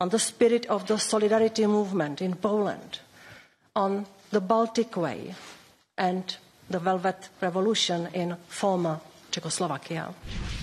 on 0.00 0.08
the 0.08 0.18
spirit 0.18 0.66
of 0.68 0.84
the 0.84 0.96
solidarity 0.98 1.66
movement 1.66 2.20
in 2.20 2.36
Poland, 2.36 2.98
on 3.74 4.06
the 4.32 4.40
Baltic 4.40 4.96
Way, 4.96 5.34
and 5.96 6.24
the 6.70 6.78
Velvet 6.78 7.30
Revolution 7.42 8.08
in 8.12 8.36
former 8.48 8.96
Čekoslovakia. 9.30 10.14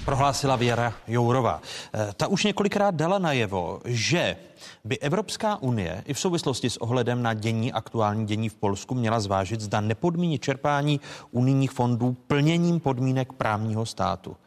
Prohlásila 0.05 0.55
Věra 0.55 0.93
Jourová. 1.07 1.61
Eh, 1.93 2.13
ta 2.17 2.27
už 2.27 2.43
několikrát 2.43 2.95
dala 2.95 3.19
najevo, 3.19 3.81
že 3.85 4.35
by 4.83 4.99
Evropská 4.99 5.55
unie 5.61 6.03
i 6.05 6.13
v 6.13 6.19
souvislosti 6.19 6.69
s 6.69 6.77
ohledem 6.77 7.23
na 7.23 7.33
dění, 7.33 7.73
aktuální 7.73 8.25
dění 8.25 8.49
v 8.49 8.55
Polsku 8.55 8.95
měla 8.95 9.19
zvážit, 9.19 9.61
zda 9.61 9.81
nepodmíní 9.81 10.39
čerpání 10.39 10.99
unijních 11.31 11.71
fondů 11.71 12.17
plněním 12.27 12.79
podmínek 12.79 13.33
právního 13.33 13.85
státu. 13.85 14.38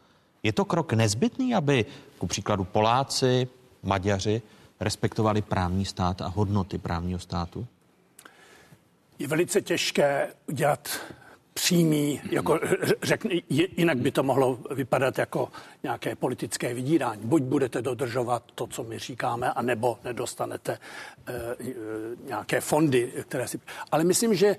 Je 0.43 0.53
to 0.53 0.65
krok 0.65 0.93
nezbytný, 0.93 1.55
aby 1.55 1.85
ku 2.17 2.27
příkladu 2.27 2.63
Poláci, 2.63 3.47
Maďaři 3.83 4.41
respektovali 4.81 5.41
právní 5.41 5.85
stát 5.85 6.21
a 6.21 6.27
hodnoty 6.27 6.77
právního 6.77 7.19
státu? 7.19 7.67
Je 9.19 9.27
velice 9.27 9.61
těžké 9.61 10.27
udělat 10.47 10.89
přímý, 11.53 12.21
jako 12.31 12.59
řekne, 13.03 13.35
jinak 13.77 13.97
by 13.97 14.11
to 14.11 14.23
mohlo 14.23 14.59
vypadat 14.75 15.17
jako 15.17 15.49
nějaké 15.83 16.15
politické 16.15 16.73
vydírání. 16.73 17.21
Buď 17.25 17.43
budete 17.43 17.81
dodržovat 17.81 18.43
to, 18.55 18.67
co 18.67 18.83
my 18.83 18.99
říkáme, 18.99 19.51
anebo 19.51 19.99
nedostanete 20.03 20.73
e, 20.73 20.79
nějaké 22.25 22.61
fondy, 22.61 23.13
které 23.27 23.47
si... 23.47 23.59
Ale 23.91 24.03
myslím, 24.03 24.35
že 24.35 24.55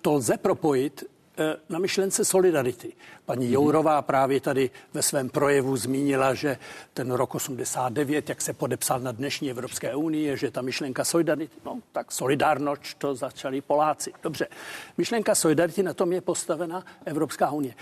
to 0.00 0.12
lze 0.12 0.36
propojit 0.36 1.04
Eh, 1.04 1.21
na 1.68 1.78
myšlence 1.78 2.24
solidarity. 2.24 2.92
Paní 3.24 3.44
mhm. 3.44 3.54
Jourová 3.54 4.02
právě 4.02 4.40
tady 4.40 4.70
ve 4.94 5.02
svém 5.02 5.28
projevu 5.28 5.76
zmínila, 5.76 6.34
že 6.34 6.58
ten 6.94 7.10
rok 7.10 7.34
89, 7.34 8.28
jak 8.28 8.40
se 8.40 8.52
podepsal 8.52 9.00
na 9.00 9.12
dnešní 9.12 9.50
Evropské 9.50 9.94
unii, 9.94 10.36
že 10.36 10.50
ta 10.50 10.62
myšlenka 10.62 11.04
solidarity, 11.04 11.56
no 11.64 11.80
tak 11.92 12.12
solidárnoč 12.12 12.94
to 12.94 13.14
začali 13.14 13.60
Poláci. 13.60 14.12
Dobře, 14.22 14.46
myšlenka 14.98 15.34
solidarity, 15.34 15.82
na 15.82 15.94
tom 15.94 16.12
je 16.12 16.20
postavena 16.20 16.84
Evropská 17.04 17.50
unie. 17.50 17.74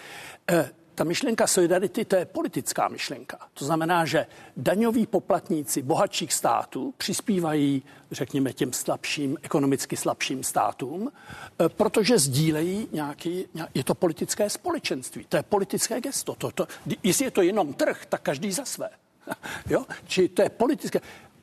Ta 1.01 1.05
myšlenka 1.05 1.47
solidarity, 1.47 2.05
to 2.05 2.17
je 2.17 2.25
politická 2.25 2.89
myšlenka. 2.89 3.39
To 3.55 3.65
znamená, 3.65 4.05
že 4.05 4.27
daňoví 4.57 5.07
poplatníci 5.07 5.83
bohatších 5.83 6.33
států 6.33 6.95
přispívají, 6.97 7.83
řekněme, 8.11 8.53
těm 8.53 8.73
slabším, 8.73 9.39
ekonomicky 9.43 9.97
slabším 9.97 10.45
státům, 10.45 11.13
eh, 11.13 11.69
protože 11.69 12.19
sdílejí 12.19 12.89
nějaký, 12.93 13.47
je 13.75 13.85
to 13.85 13.95
politické 13.95 14.51
společenství, 14.51 15.27
to 15.29 15.37
je 15.37 15.43
politické 15.43 16.01
gesto. 16.01 16.35
To, 16.35 16.51
to, 16.51 16.67
jestli 17.03 17.25
je 17.25 17.31
to 17.31 17.43
jenom 17.43 17.73
trh, 17.73 18.07
tak 18.09 18.23
každý 18.23 18.53
za 18.53 18.65
své. 18.65 18.91
Jo? 19.71 19.87
Či 20.07 20.29
to 20.29 20.43
je 20.43 20.49
politické. 20.49 21.01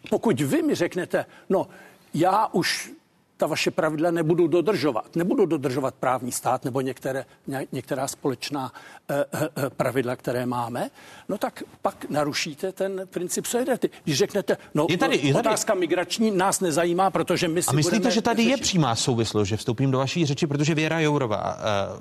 Pokud 0.10 0.42
vy 0.42 0.62
mi 0.62 0.76
řeknete, 0.76 1.26
no, 1.50 1.68
já 2.14 2.48
už 2.48 2.92
ta 3.38 3.48
vaše 3.48 3.72
pravidla 3.72 4.12
nebudou 4.12 4.48
dodržovat. 4.48 5.16
Nebudou 5.16 5.46
dodržovat 5.46 5.96
právní 5.96 6.32
stát 6.32 6.66
nebo 6.66 6.82
některé, 6.82 7.26
některá 7.72 8.08
společná 8.08 8.72
eh, 9.10 9.26
eh, 9.34 9.50
eh, 9.58 9.70
pravidla, 9.70 10.16
které 10.16 10.46
máme, 10.46 10.90
no 11.30 11.38
tak 11.38 11.64
pak 11.82 12.10
narušíte 12.10 12.72
ten 12.72 13.08
princip 13.10 13.46
solidarity. 13.46 13.90
Když 14.04 14.18
řeknete, 14.18 14.58
no 14.74 14.88
je 14.90 14.98
tady, 14.98 15.16
je 15.18 15.34
tady. 15.34 15.48
otázka 15.48 15.74
migrační 15.74 16.32
nás 16.32 16.60
nezajímá, 16.60 17.10
protože 17.10 17.48
my 17.48 17.64
si 17.64 17.70
A 17.70 17.74
myslíte, 17.74 18.12
že 18.12 18.22
tady 18.22 18.44
řešit... 18.44 18.50
je 18.50 18.58
přímá 18.58 18.96
souvislost, 18.96 19.48
že 19.48 19.58
vstoupím 19.58 19.92
do 19.92 19.98
vaší 19.98 20.26
řeči, 20.26 20.48
protože 20.48 20.76
Věra 20.76 21.00
Jourová 21.00 21.58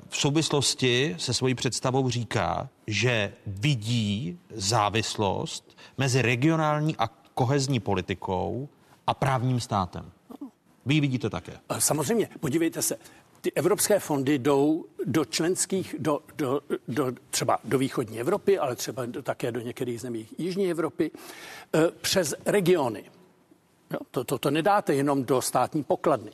v 0.09 0.17
souvislosti 0.17 1.15
se 1.19 1.33
svojí 1.33 1.55
představou 1.55 2.09
říká, 2.09 2.69
že 2.87 3.33
vidí 3.47 4.39
závislost 4.55 5.77
mezi 5.97 6.21
regionální 6.21 6.95
a 6.97 7.07
kohezní 7.33 7.79
politikou 7.79 8.69
a 9.07 9.13
právním 9.13 9.59
státem. 9.59 10.11
Vy 10.87 10.93
ji 10.93 11.01
vidíte 11.01 11.29
také. 11.29 11.53
Samozřejmě, 11.79 12.29
podívejte 12.39 12.81
se, 12.81 12.97
ty 13.41 13.51
evropské 13.53 13.99
fondy 13.99 14.39
jdou 14.39 14.85
do 15.05 15.25
členských, 15.25 15.95
do, 15.99 16.19
do, 16.35 16.61
do, 16.87 17.11
třeba 17.29 17.59
do 17.63 17.77
východní 17.77 18.19
Evropy, 18.19 18.59
ale 18.59 18.75
třeba 18.75 19.05
do, 19.05 19.21
také 19.21 19.51
do 19.51 19.59
některých 19.59 20.01
zemí 20.01 20.27
jižní 20.37 20.71
Evropy, 20.71 21.11
e, 21.75 21.91
přes 22.01 22.33
regiony. 22.45 23.03
Jo, 23.91 23.99
to, 24.11 24.23
to, 24.23 24.37
to 24.37 24.51
nedáte 24.51 24.95
jenom 24.95 25.23
do 25.23 25.41
státní 25.41 25.83
pokladny. 25.83 26.31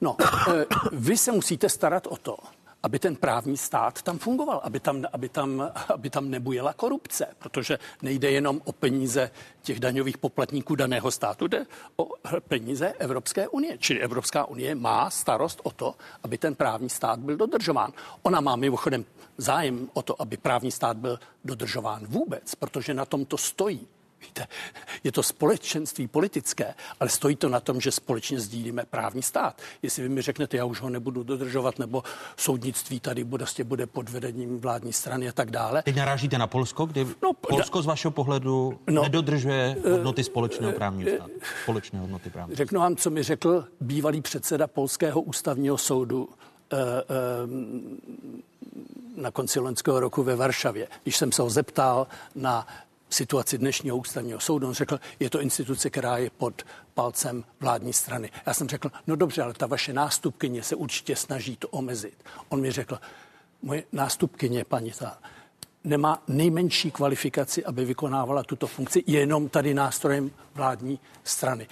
No, 0.00 0.16
e, 0.20 0.66
vy 0.92 1.16
se 1.16 1.32
musíte 1.32 1.68
starat 1.68 2.06
o 2.06 2.16
to, 2.16 2.36
aby 2.82 2.98
ten 2.98 3.16
právní 3.16 3.56
stát 3.56 4.02
tam 4.02 4.18
fungoval, 4.18 4.60
aby 4.64 4.80
tam, 4.80 5.04
aby 5.12 5.28
tam, 5.28 5.72
aby 5.88 6.10
tam 6.10 6.30
nebujela 6.30 6.72
korupce, 6.72 7.26
protože 7.38 7.78
nejde 8.02 8.30
jenom 8.30 8.60
o 8.64 8.72
peníze 8.72 9.30
těch 9.62 9.80
daňových 9.80 10.18
poplatníků 10.18 10.74
daného 10.74 11.10
státu, 11.10 11.46
jde 11.46 11.66
o 11.96 12.08
peníze 12.48 12.92
Evropské 12.98 13.48
unie. 13.48 13.78
Čili 13.78 14.00
Evropská 14.00 14.44
unie 14.44 14.74
má 14.74 15.10
starost 15.10 15.60
o 15.62 15.70
to, 15.70 15.94
aby 16.22 16.38
ten 16.38 16.54
právní 16.54 16.88
stát 16.88 17.18
byl 17.18 17.36
dodržován. 17.36 17.92
Ona 18.22 18.40
má 18.40 18.56
mimochodem 18.56 19.04
zájem 19.36 19.88
o 19.92 20.02
to, 20.02 20.22
aby 20.22 20.36
právní 20.36 20.70
stát 20.70 20.96
byl 20.96 21.18
dodržován 21.44 22.06
vůbec, 22.06 22.54
protože 22.54 22.94
na 22.94 23.04
tom 23.04 23.24
to 23.24 23.38
stojí. 23.38 23.86
Víte, 24.20 24.46
je 25.04 25.12
to 25.12 25.22
společenství 25.22 26.08
politické, 26.08 26.74
ale 27.00 27.10
stojí 27.10 27.36
to 27.36 27.48
na 27.48 27.60
tom, 27.60 27.80
že 27.80 27.90
společně 27.90 28.40
sdílíme 28.40 28.84
právní 28.90 29.22
stát. 29.22 29.62
Jestli 29.82 30.02
vy 30.02 30.08
mi 30.08 30.22
řeknete, 30.22 30.56
já 30.56 30.64
už 30.64 30.80
ho 30.80 30.90
nebudu 30.90 31.22
dodržovat, 31.22 31.78
nebo 31.78 32.02
soudnictví 32.36 33.00
tady 33.00 33.24
bude, 33.24 33.44
vlastně 33.44 33.64
bude 33.64 33.86
pod 33.86 34.08
vedením 34.08 34.60
vládní 34.60 34.92
strany 34.92 35.28
a 35.28 35.32
tak 35.32 35.50
dále. 35.50 35.82
Teď 35.82 35.96
narážíte 35.96 36.38
na 36.38 36.46
Polsko, 36.46 36.86
kdy 36.86 37.06
no, 37.22 37.32
Polsko 37.32 37.82
z 37.82 37.86
vašeho 37.86 38.12
pohledu 38.12 38.78
no, 38.90 39.02
nedodržuje 39.02 39.76
eh, 39.84 39.90
hodnoty 39.90 40.24
společného 40.24 40.72
právního 40.72 41.10
státu. 41.16 41.32
Společné 41.62 42.00
hodnoty 42.00 42.30
právního 42.30 42.56
Řeknu 42.56 42.80
vám, 42.80 42.96
co 42.96 43.10
mi 43.10 43.22
řekl 43.22 43.64
bývalý 43.80 44.20
předseda 44.20 44.66
Polského 44.66 45.20
ústavního 45.20 45.78
soudu 45.78 46.28
eh, 46.72 46.76
eh, 46.76 48.18
na 49.16 49.30
konci 49.30 49.60
loňského 49.60 50.00
roku 50.00 50.22
ve 50.22 50.36
Varšavě, 50.36 50.88
když 51.02 51.16
jsem 51.16 51.32
se 51.32 51.42
ho 51.42 51.50
zeptal 51.50 52.06
na 52.34 52.66
situaci 53.10 53.58
dnešního 53.58 53.96
ústavního 53.96 54.40
soudu. 54.40 54.68
On 54.68 54.74
řekl, 54.74 55.00
je 55.20 55.30
to 55.30 55.40
instituce, 55.40 55.90
která 55.90 56.16
je 56.16 56.30
pod 56.30 56.62
palcem 56.94 57.44
vládní 57.60 57.92
strany. 57.92 58.30
Já 58.46 58.54
jsem 58.54 58.68
řekl, 58.68 58.90
no 59.06 59.16
dobře, 59.16 59.42
ale 59.42 59.54
ta 59.54 59.66
vaše 59.66 59.92
nástupkyně 59.92 60.62
se 60.62 60.76
určitě 60.76 61.16
snaží 61.16 61.56
to 61.56 61.68
omezit. 61.68 62.24
On 62.48 62.60
mi 62.60 62.70
řekl, 62.70 62.98
moje 63.62 63.84
nástupkyně, 63.92 64.64
paní 64.64 64.90
ta, 64.90 65.18
nemá 65.84 66.22
nejmenší 66.28 66.90
kvalifikaci, 66.90 67.64
aby 67.64 67.84
vykonávala 67.84 68.42
tuto 68.42 68.66
funkci, 68.66 69.04
jenom 69.06 69.48
tady 69.48 69.74
nástrojem 69.74 70.30
vládní 70.54 71.00
strany. 71.24 71.66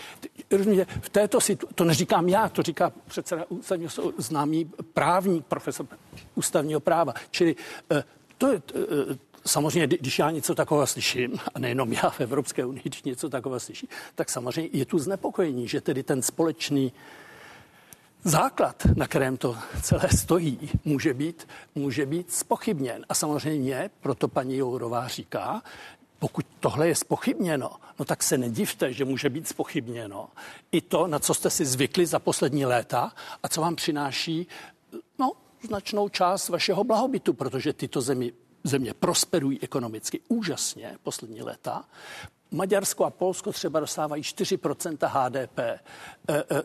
Rozumíte, 0.51 0.87
v 1.01 1.09
této 1.09 1.41
situaci, 1.41 1.74
to 1.74 1.84
neříkám 1.84 2.28
já, 2.28 2.49
to 2.49 2.62
říká 2.62 2.93
předseda 3.07 3.45
ústavního 3.49 3.91
soudu, 3.91 4.14
známý 4.18 4.70
právník, 4.93 5.47
profesor 5.47 5.87
ústavního 6.34 6.80
práva. 6.80 7.14
Čili 7.30 7.57
eh, 7.91 8.05
to 8.39 8.53
je, 8.53 8.62
eh, 8.74 9.18
samozřejmě, 9.47 9.87
když 9.87 10.19
já 10.19 10.31
něco 10.31 10.55
takového 10.55 10.87
slyším, 10.87 11.39
a 11.55 11.59
nejenom 11.59 11.93
já 11.93 12.11
v 12.11 12.21
Evropské 12.21 12.65
unii, 12.65 12.83
když 12.85 13.03
něco 13.03 13.29
takového 13.29 13.61
slyším, 13.61 13.89
tak 14.15 14.31
samozřejmě 14.31 14.71
je 14.73 14.87
tu 14.87 14.99
znepokojení, 14.99 15.69
že 15.69 15.81
tedy 15.81 16.03
ten 16.03 16.23
společný 16.23 16.93
základ, 18.25 18.87
na 18.97 19.07
kterém 19.07 19.37
to 19.37 19.57
celé 19.83 20.09
stojí, 20.09 20.71
může 20.85 21.15
být, 21.15 21.49
může 21.75 22.07
být 22.07 22.33
spochybněn. 22.33 23.05
A 23.09 23.15
samozřejmě 23.15 23.91
proto 24.01 24.29
paní 24.29 24.57
Jourová 24.57 25.09
říká, 25.09 25.63
pokud 26.19 26.47
tohle 26.61 26.89
je 26.89 26.95
spochybněno, 26.95 27.71
no 27.99 28.05
tak 28.05 28.23
se 28.23 28.39
nedivte, 28.39 28.93
že 28.93 29.05
může 29.05 29.31
být 29.31 29.49
spochybněno 29.49 30.29
i 30.73 30.81
to, 30.81 31.07
na 31.07 31.19
co 31.19 31.35
jste 31.35 31.51
si 31.51 31.65
zvykli 31.65 32.07
za 32.07 32.19
poslední 32.19 32.67
léta 32.67 33.13
a 33.43 33.49
co 33.49 33.61
vám 33.61 33.77
přináší 33.77 34.47
no, 35.19 35.33
značnou 35.63 36.09
část 36.09 36.49
vašeho 36.49 36.85
blahobytu, 36.85 37.33
protože 37.33 37.73
tyto 37.73 38.01
zemi 38.01 38.33
země 38.69 38.95
prosperují 38.95 39.62
ekonomicky 39.62 40.21
úžasně 40.29 40.99
poslední 41.03 41.43
léta. 41.43 41.85
Maďarsko 42.51 43.05
a 43.05 43.11
Polsko 43.11 43.53
třeba 43.53 43.81
dostávají 43.81 44.23
4% 44.23 45.09
HDP 45.09 45.59
e, 45.59 45.81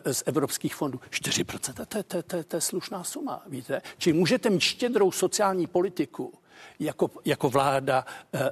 e, 0.04 0.14
z 0.14 0.22
evropských 0.26 0.74
fondů. 0.74 1.00
4% 1.10 1.86
to 1.86 1.98
je, 1.98 2.04
to, 2.04 2.22
to, 2.22 2.44
to 2.44 2.56
je 2.56 2.60
slušná 2.60 3.04
suma, 3.04 3.42
víte? 3.46 3.82
Čili 3.98 4.18
můžete 4.18 4.50
mít 4.50 4.60
štědrou 4.60 5.12
sociální 5.12 5.66
politiku 5.66 6.32
jako, 6.80 7.10
jako 7.24 7.50
vláda 7.50 8.04
e, 8.32 8.38
e, 8.38 8.50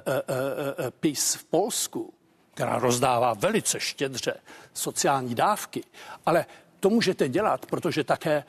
e, 0.87 0.91
PIS 0.91 1.35
v 1.35 1.43
Polsku, 1.43 2.13
která 2.53 2.79
rozdává 2.79 3.33
velice 3.33 3.79
štědře 3.79 4.33
sociální 4.73 5.35
dávky, 5.35 5.83
ale 6.25 6.45
to 6.79 6.89
můžete 6.89 7.29
dělat, 7.29 7.65
protože 7.65 8.03
také 8.03 8.43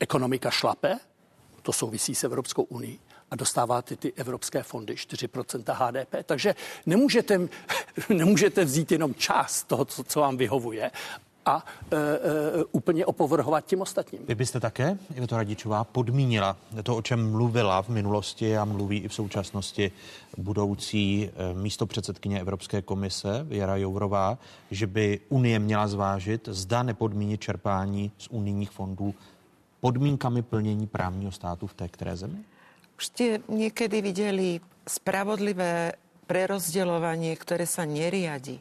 ekonomika 0.00 0.50
šlape, 0.50 0.98
to 1.62 1.72
souvisí 1.72 2.14
s 2.14 2.24
Evropskou 2.24 2.62
unii, 2.62 2.98
a 3.30 3.36
dostáváte 3.36 3.96
ty 3.96 4.12
evropské 4.12 4.62
fondy 4.62 4.94
4% 4.94 5.74
HDP. 5.74 6.26
Takže 6.26 6.54
nemůžete, 6.86 7.40
nemůžete 8.08 8.64
vzít 8.64 8.92
jenom 8.92 9.14
část 9.14 9.62
toho, 9.62 9.84
co, 9.84 10.04
co 10.04 10.20
vám 10.20 10.36
vyhovuje 10.36 10.90
a 11.48 11.64
e, 11.90 11.96
e, 11.96 12.64
úplně 12.72 13.06
opovrhovat 13.06 13.66
tím 13.66 13.80
ostatním. 13.80 14.22
Vy 14.28 14.34
byste 14.34 14.60
také, 14.60 14.98
to 15.28 15.36
Radičová, 15.36 15.84
podmínila 15.84 16.56
to, 16.82 16.96
o 16.96 17.02
čem 17.02 17.30
mluvila 17.30 17.82
v 17.82 17.88
minulosti 17.88 18.56
a 18.56 18.64
mluví 18.64 18.98
i 18.98 19.08
v 19.08 19.14
současnosti 19.14 19.92
budoucí 20.36 21.30
e, 21.30 21.54
místo 21.54 21.86
předsedkyně 21.86 22.40
Evropské 22.40 22.82
komise 22.82 23.44
Věra 23.48 23.76
Jourová, 23.76 24.38
že 24.70 24.86
by 24.86 25.20
Unie 25.28 25.58
měla 25.58 25.88
zvážit, 25.88 26.48
zda 26.52 26.82
nepodmínit 26.82 27.40
čerpání 27.40 28.12
z 28.18 28.28
unijních 28.30 28.70
fondů 28.70 29.14
podmínkami 29.80 30.42
plnění 30.42 30.86
právního 30.86 31.32
státu 31.32 31.66
v 31.66 31.74
té 31.74 31.88
které 31.88 32.16
zemi? 32.16 32.38
Už 32.98 33.06
jste 33.06 33.38
někdy 33.48 34.02
viděli 34.02 34.60
spravodlivé 34.88 35.92
prerozdělovanie, 36.26 37.36
které 37.38 37.64
sa 37.64 37.86
neriadi 37.86 38.58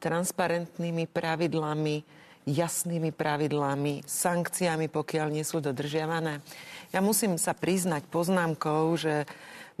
transparentnými 0.00 1.04
pravidlami, 1.06 2.02
jasnými 2.44 3.12
pravidlami, 3.12 4.04
sankciami, 4.04 4.88
pokiaľ 4.88 5.28
nie 5.32 5.44
sú 5.44 5.60
dodržiavané. 5.60 6.40
Ja 6.92 7.00
musím 7.04 7.36
sa 7.36 7.56
priznať 7.56 8.08
poznámkou, 8.08 8.96
že 8.96 9.24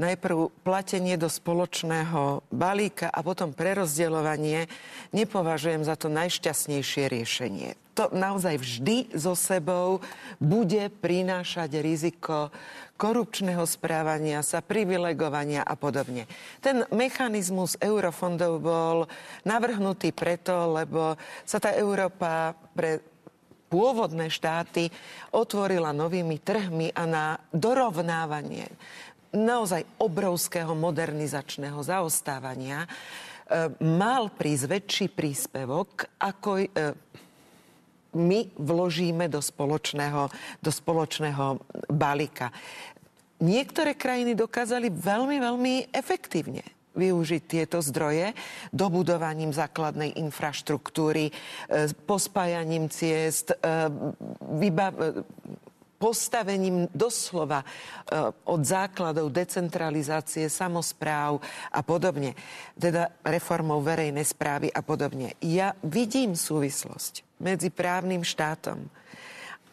najprv 0.00 0.48
platenie 0.64 1.16
do 1.16 1.28
spoločného 1.28 2.44
balíka 2.52 3.08
a 3.08 3.20
potom 3.20 3.52
prerozdeľovanie 3.52 4.68
nepovažujem 5.12 5.84
za 5.84 5.96
to 5.96 6.12
najšťastnejšie 6.12 7.08
riešenie 7.08 7.83
to 7.94 8.10
naozaj 8.10 8.58
vždy 8.58 9.14
so 9.14 9.38
sebou 9.38 10.02
bude 10.42 10.90
prinášať 11.00 11.78
riziko 11.78 12.50
korupčného 12.94 13.62
správania 13.66 14.42
sa, 14.42 14.62
privilegovania 14.62 15.66
a 15.66 15.74
podobne. 15.74 16.30
Ten 16.62 16.86
mechanizmus 16.94 17.74
eurofondov 17.82 18.52
bol 18.62 18.98
navrhnutý 19.42 20.14
preto, 20.14 20.74
lebo 20.74 21.18
sa 21.42 21.58
tá 21.58 21.74
Európa 21.74 22.54
pre 22.74 23.02
pôvodné 23.66 24.30
štáty 24.30 24.86
otvorila 25.34 25.90
novými 25.90 26.38
trhmi 26.38 26.94
a 26.94 27.02
na 27.06 27.26
dorovnávanie 27.50 28.70
naozaj 29.34 29.82
obrovského 29.98 30.78
modernizačného 30.78 31.82
zaostávania 31.82 32.86
e, 32.86 32.88
mal 33.82 34.30
prísť 34.30 34.64
väčší 34.70 35.06
príspevok, 35.10 36.06
ako 36.22 36.62
e, 36.62 36.66
my 38.14 38.50
vložíme 38.56 39.26
do 39.28 39.42
spoločného, 39.42 40.30
do 40.62 40.70
spoločného 40.70 41.60
balíka. 41.90 42.54
Niektoré 43.42 43.98
krajiny 43.98 44.38
dokázali 44.38 44.88
veľmi, 44.88 45.36
veľmi 45.42 45.74
efektívne 45.90 46.62
využiť 46.94 47.42
tieto 47.44 47.82
zdroje 47.82 48.32
dobudovaním 48.70 49.50
základnej 49.50 50.14
infraštruktúry, 50.22 51.28
e, 51.28 51.32
pospájaním 52.06 52.86
ciest, 52.86 53.50
e, 53.50 53.56
vybav- 54.62 54.98
e, 55.02 55.10
postavením 55.94 56.84
doslova 56.92 57.64
od 58.44 58.60
základov 58.60 59.32
decentralizácie, 59.32 60.52
samozpráv 60.52 61.40
a 61.72 61.80
podobne, 61.80 62.36
teda 62.76 63.08
reformou 63.24 63.80
verejnej 63.80 64.26
správy 64.28 64.68
a 64.68 64.84
podobne. 64.84 65.32
Ja 65.40 65.72
vidím 65.80 66.36
súvislosť 66.36 67.23
medzi 67.38 67.68
právnym 67.70 68.22
štátom 68.22 68.86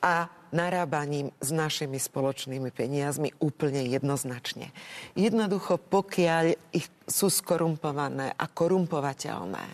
a 0.01 0.29
narábaním 0.51 1.31
s 1.39 1.49
našimi 1.53 1.95
spoločnými 1.95 2.69
peniazmi 2.75 3.31
úplne 3.39 3.87
jednoznačne. 3.87 4.73
Jednoducho, 5.15 5.79
pokiaľ 5.79 6.57
ich 6.75 6.91
sú 7.07 7.31
skorumpované 7.31 8.35
a 8.35 8.45
korumpovateľné, 8.51 9.65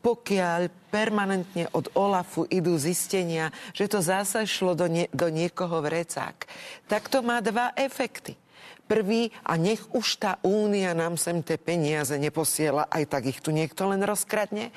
pokiaľ 0.00 0.60
permanentne 0.88 1.68
od 1.76 1.92
OLAFu 1.92 2.48
idú 2.48 2.76
zistenia, 2.80 3.52
že 3.76 3.88
to 3.88 4.00
zase 4.00 4.48
šlo 4.48 4.72
do, 4.72 4.88
nie, 4.88 5.06
do 5.12 5.28
niekoho 5.28 5.84
vrecák, 5.84 6.48
tak 6.88 7.08
to 7.12 7.20
má 7.20 7.44
dva 7.44 7.72
efekty. 7.76 8.36
Prvý, 8.90 9.30
a 9.46 9.54
nech 9.54 9.86
už 9.94 10.18
tá 10.18 10.42
únia 10.42 10.90
nám 10.98 11.14
sem 11.14 11.46
tie 11.46 11.54
peniaze 11.54 12.10
neposiela, 12.18 12.90
aj 12.90 13.06
tak 13.06 13.22
ich 13.30 13.38
tu 13.38 13.54
niekto 13.54 13.86
len 13.86 14.02
rozkradne. 14.02 14.74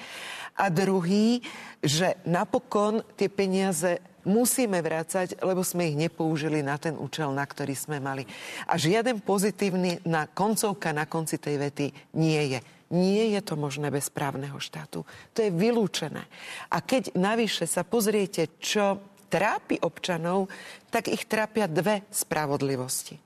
A 0.54 0.70
druhý, 0.70 1.42
že 1.82 2.14
napokon 2.30 3.02
tie 3.18 3.28
peniaze 3.28 3.98
musíme 4.24 4.80
vrácať, 4.80 5.42
lebo 5.44 5.66
sme 5.66 5.92
ich 5.92 5.98
nepoužili 6.00 6.64
na 6.64 6.80
ten 6.80 6.96
účel, 6.96 7.34
na 7.36 7.44
ktorý 7.44 7.76
sme 7.76 8.00
mali. 8.00 8.24
A 8.70 8.80
žiaden 8.80 9.20
pozitívny 9.20 10.00
na 10.08 10.30
koncovka 10.30 10.96
na 10.96 11.10
konci 11.10 11.38
tej 11.38 11.60
vety 11.60 11.86
nie 12.16 12.58
je. 12.58 12.60
Nie 12.94 13.34
je 13.34 13.42
to 13.42 13.58
možné 13.58 13.90
bez 13.90 14.14
právneho 14.14 14.62
štátu. 14.62 15.02
To 15.34 15.40
je 15.42 15.50
vylúčené. 15.50 16.24
A 16.70 16.78
keď 16.80 17.18
navyše 17.18 17.66
sa 17.66 17.82
pozriete, 17.82 18.54
čo 18.62 19.02
trápi 19.34 19.82
občanov, 19.82 20.54
tak 20.94 21.10
ich 21.10 21.26
trápia 21.26 21.66
dve 21.66 22.06
spravodlivosti. 22.14 23.18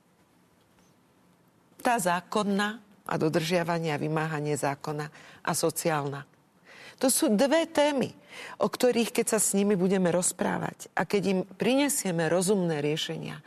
Tá 1.84 2.00
zákonná 2.00 2.80
a 3.04 3.14
dodržiavanie 3.20 3.92
a 3.92 4.00
vymáhanie 4.00 4.56
zákona 4.56 5.12
a 5.44 5.52
sociálna. 5.52 6.24
To 6.98 7.08
sú 7.14 7.30
dve 7.30 7.70
témy, 7.70 8.10
o 8.58 8.66
ktorých, 8.66 9.14
keď 9.14 9.38
sa 9.38 9.40
s 9.42 9.54
nimi 9.54 9.78
budeme 9.78 10.10
rozprávať 10.10 10.90
a 10.98 11.06
keď 11.06 11.24
im 11.30 11.40
prinesieme 11.46 12.26
rozumné 12.26 12.82
riešenia, 12.82 13.42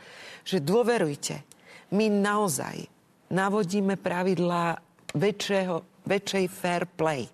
že 0.47 0.63
dôverujte, 0.63 1.43
my 1.91 2.07
naozaj 2.07 2.87
navodíme 3.27 3.99
pravidlá 3.99 4.79
väčšieho, 5.15 6.07
väčšej 6.07 6.45
fair 6.47 6.87
play. 6.87 7.27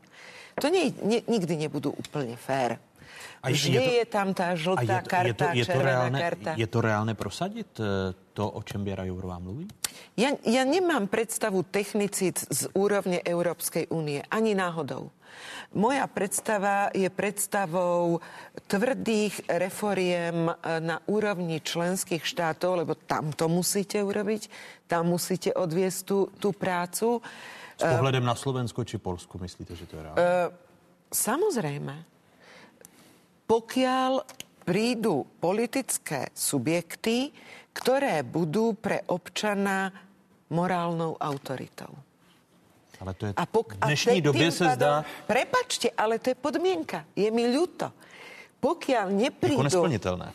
To 0.58 0.74
nie, 0.74 0.90
nie, 1.06 1.22
nikdy 1.30 1.70
nebudú 1.70 1.94
úplne 1.94 2.34
fair. 2.34 2.82
A 3.46 3.54
Vždy 3.54 3.78
je, 3.78 3.80
to, 3.80 3.92
je 4.02 4.06
tam 4.10 4.28
tá 4.34 4.48
žltá 4.58 5.06
je, 5.06 5.06
karta, 5.06 5.30
je 5.30 5.34
to, 5.38 5.46
je 5.54 5.66
to 5.70 5.80
reálne, 5.86 6.18
karta. 6.18 6.52
Je 6.58 6.68
to 6.68 6.80
reálne 6.82 7.14
prosadiť 7.14 7.70
e, 7.78 7.82
to, 8.34 8.44
o 8.44 8.62
čem 8.66 8.82
Viera 8.82 9.06
Jourová 9.06 9.38
mluví? 9.38 9.70
Ja, 10.18 10.34
ja 10.42 10.66
nemám 10.66 11.06
predstavu 11.06 11.62
technicít 11.62 12.42
z 12.50 12.66
úrovne 12.74 13.22
Európskej 13.22 13.94
únie, 13.94 14.26
ani 14.34 14.58
náhodou. 14.58 15.14
Moja 15.76 16.08
predstava 16.08 16.90
je 16.96 17.08
predstavou 17.12 18.24
tvrdých 18.66 19.48
reforiem 19.52 20.50
eh, 20.50 20.56
na 20.80 21.02
úrovni 21.10 21.60
členských 21.60 22.24
štátov, 22.24 22.86
lebo 22.86 22.94
tam 22.96 23.34
to 23.34 23.52
musíte 23.52 24.00
urobiť, 24.02 24.50
tam 24.88 25.12
musíte 25.12 25.52
odviesť 25.54 26.00
tú, 26.08 26.20
tú 26.38 26.50
prácu. 26.56 27.20
S 27.78 27.86
pohledem 27.86 28.26
na 28.26 28.34
Slovensko 28.34 28.82
či 28.88 28.98
Polsku 28.98 29.38
myslíte, 29.38 29.78
že 29.78 29.86
to 29.86 30.00
je 30.00 30.02
reálne? 30.02 30.18
Uh, 30.18 30.50
samozrejme. 31.14 31.96
Pokiaľ 33.48 34.12
prídu 34.68 35.24
politické 35.40 36.28
subjekty, 36.36 37.32
ktoré 37.72 38.26
budú 38.26 38.76
pre 38.76 39.06
občana 39.08 39.94
morálnou 40.52 41.16
autoritou. 41.16 42.07
Ale 42.98 43.14
to 43.14 43.24
je 43.26 43.32
a 43.38 43.46
pok- 43.46 43.76
v 43.76 43.86
dnešní 43.86 44.22
době 44.22 44.52
se 44.52 44.70
zdá... 44.70 45.06
Prepačte, 45.28 45.90
ale 45.98 46.20
to 46.20 46.30
je 46.30 46.36
podmienka. 46.36 47.06
Je 47.16 47.30
mi 47.32 47.46
ľúto. 47.46 47.94
Pokiaľ 48.58 49.06
neprídu... 49.14 49.62
Jako 49.62 49.70
nesplniteľné. 49.70 50.28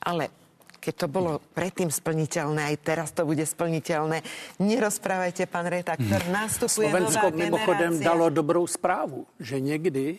Ale 0.00 0.32
keď 0.80 0.94
to 1.00 1.08
bolo 1.08 1.40
predtým 1.56 1.88
splniteľné, 1.88 2.72
aj 2.72 2.76
teraz 2.84 3.08
to 3.16 3.24
bude 3.24 3.40
splniteľné. 3.40 4.20
Nerozprávajte, 4.60 5.48
pán 5.48 5.64
redaktor, 5.64 6.20
hmm. 6.20 6.32
nástupuje 6.32 6.92
Slovensko 6.92 7.32
nová 7.32 7.40
mimochodem 7.40 7.92
dalo 8.04 8.28
dobrou 8.28 8.68
zprávu, 8.68 9.24
že 9.40 9.60
někdy 9.60 10.18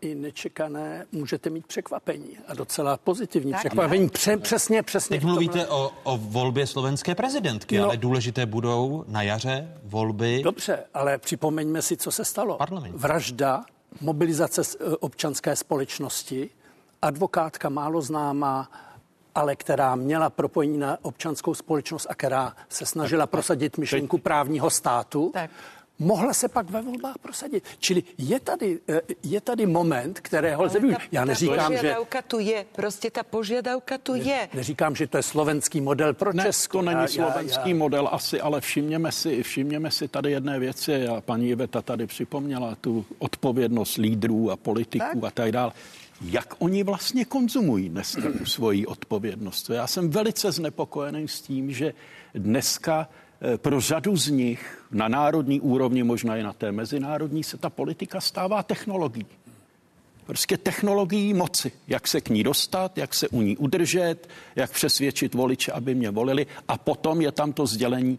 i 0.00 0.14
nečekané 0.14 1.06
můžete 1.12 1.50
mít 1.50 1.66
překvapení 1.66 2.38
a 2.48 2.54
docela 2.54 2.96
pozitivní 2.96 3.52
tak, 3.52 3.60
překvapení. 3.60 4.08
Pře, 4.08 4.36
přesně, 4.36 4.82
přesně. 4.82 5.16
Teď 5.16 5.24
mluvíte 5.24 5.66
o, 5.66 5.90
o 6.02 6.16
volbě 6.16 6.66
slovenské 6.66 7.14
prezidentky, 7.14 7.78
no, 7.78 7.84
ale 7.84 7.96
důležité 7.96 8.46
budou 8.46 9.04
na 9.08 9.22
jaře 9.22 9.74
volby. 9.84 10.42
Dobře, 10.44 10.84
ale 10.94 11.18
připomeňme 11.18 11.82
si, 11.82 11.96
co 11.96 12.10
se 12.10 12.24
stalo. 12.24 12.56
Parlament. 12.56 12.94
Vražda, 12.96 13.64
mobilizace 14.00 14.62
e, 14.62 14.96
občanské 14.96 15.56
společnosti, 15.56 16.50
advokátka 17.02 17.68
málo 17.68 18.02
známá, 18.02 18.70
ale 19.34 19.56
která 19.56 19.94
měla 19.94 20.30
propojení 20.30 20.78
na 20.78 20.98
občanskou 21.02 21.54
společnost 21.54 22.06
a 22.10 22.14
která 22.14 22.56
se 22.68 22.86
snažila 22.86 23.26
prosadit 23.26 23.78
myšlenku 23.78 24.18
právního 24.18 24.70
státu, 24.70 25.30
tak 25.34 25.50
mohla 25.98 26.32
se 26.34 26.48
pak 26.48 26.70
ve 26.70 26.82
volbách 26.82 27.18
prosadit. 27.18 27.64
Čili 27.78 28.02
je 28.18 28.40
tady, 28.40 28.78
eh, 28.88 29.00
je 29.22 29.40
tady 29.40 29.66
moment, 29.66 30.20
kterého 30.20 30.62
lze 30.62 30.80
využít. 30.80 30.98
Já 31.12 31.24
neříkám, 31.24 31.76
že... 31.76 31.96
tu 32.26 32.38
je, 32.38 32.66
prostě 32.72 33.10
ta 33.10 33.22
požiadavka 33.22 33.98
tu 33.98 34.12
ne, 34.12 34.18
je. 34.18 34.48
Neříkám, 34.54 34.96
že 34.96 35.06
to 35.06 35.16
je 35.16 35.22
slovenský 35.22 35.80
model 35.80 36.14
pro 36.14 36.32
ne, 36.32 36.42
Česko. 36.42 36.78
to 36.78 36.82
není 36.82 37.00
já, 37.00 37.08
slovenský 37.08 37.70
já, 37.70 37.74
já... 37.74 37.74
model 37.74 38.08
asi, 38.12 38.40
ale 38.40 38.60
všimněme 38.60 39.12
si, 39.12 39.42
všimněme 39.42 39.90
si 39.90 40.08
tady 40.08 40.30
jedné 40.30 40.58
věci 40.58 41.08
a 41.08 41.20
paní 41.20 41.48
Iveta 41.48 41.82
tady 41.82 42.06
připomněla 42.06 42.74
tu 42.80 43.04
odpovědnost 43.18 43.96
lídrů 43.96 44.50
a 44.50 44.56
politiků 44.56 45.20
tak? 45.20 45.24
a 45.24 45.30
tak 45.30 45.52
dále. 45.52 45.72
Jak 46.22 46.54
oni 46.58 46.82
vlastně 46.82 47.24
konzumují 47.24 47.88
dneska 47.88 48.22
tu 48.38 48.46
svoji 48.46 48.86
odpovědnost? 48.86 49.70
Já 49.70 49.86
jsem 49.86 50.10
velice 50.10 50.52
znepokojený 50.52 51.28
s 51.28 51.40
tím, 51.40 51.72
že 51.72 51.92
dneska 52.34 53.08
pro 53.56 53.80
řadu 53.80 54.16
z 54.16 54.28
nich 54.28 54.84
na 54.90 55.08
národní 55.08 55.60
úrovni, 55.60 56.02
možná 56.02 56.36
i 56.36 56.42
na 56.42 56.52
té 56.52 56.72
mezinárodní, 56.72 57.44
se 57.44 57.56
ta 57.56 57.70
politika 57.70 58.20
stává 58.20 58.62
technologií. 58.62 59.26
Prostě 60.26 60.56
technologií 60.56 61.34
moci. 61.34 61.72
Jak 61.88 62.08
se 62.08 62.20
k 62.20 62.28
ní 62.28 62.42
dostat, 62.42 62.98
jak 62.98 63.14
se 63.14 63.28
u 63.28 63.42
ní 63.42 63.56
udržet, 63.56 64.28
jak 64.56 64.70
přesvědčit 64.70 65.34
voliče, 65.34 65.72
aby 65.72 65.94
mě 65.94 66.10
volili. 66.10 66.46
A 66.68 66.78
potom 66.78 67.20
je 67.20 67.32
tam 67.32 67.52
to 67.52 67.66
sdělení, 67.66 68.18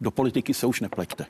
do 0.00 0.10
politiky 0.10 0.54
se 0.54 0.66
už 0.66 0.80
nepleťte. 0.80 1.26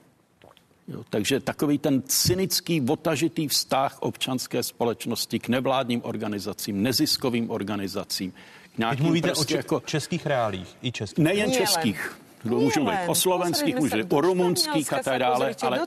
Jo, 0.88 1.04
takže 1.10 1.40
takový 1.40 1.78
ten 1.78 2.02
cynický, 2.06 2.80
otažitý 2.80 3.48
vztah 3.48 3.96
občanské 4.00 4.62
společnosti 4.62 5.38
k 5.38 5.48
nevládním 5.48 6.00
organizacím, 6.04 6.82
neziskovým 6.82 7.50
organizacím. 7.50 8.32
K 8.76 8.90
Teď 8.90 9.00
mluvíte 9.00 9.28
prostě 9.28 9.42
o 9.42 9.46
če- 9.46 9.56
jako... 9.56 9.82
českých 9.86 10.26
reálích, 10.26 10.76
i 10.82 10.92
českých. 10.92 11.24
Nejen 11.24 11.52
českých, 11.52 12.18
můžu 12.44 12.80
mluvit 12.80 12.98
o 13.06 13.14
slovenských, 13.14 13.76
můžu 13.76 13.96
o 14.08 14.20
rumunských 14.20 14.92
a 14.92 15.02
tak 15.02 15.18
dále, 15.18 15.54
ale 15.62 15.86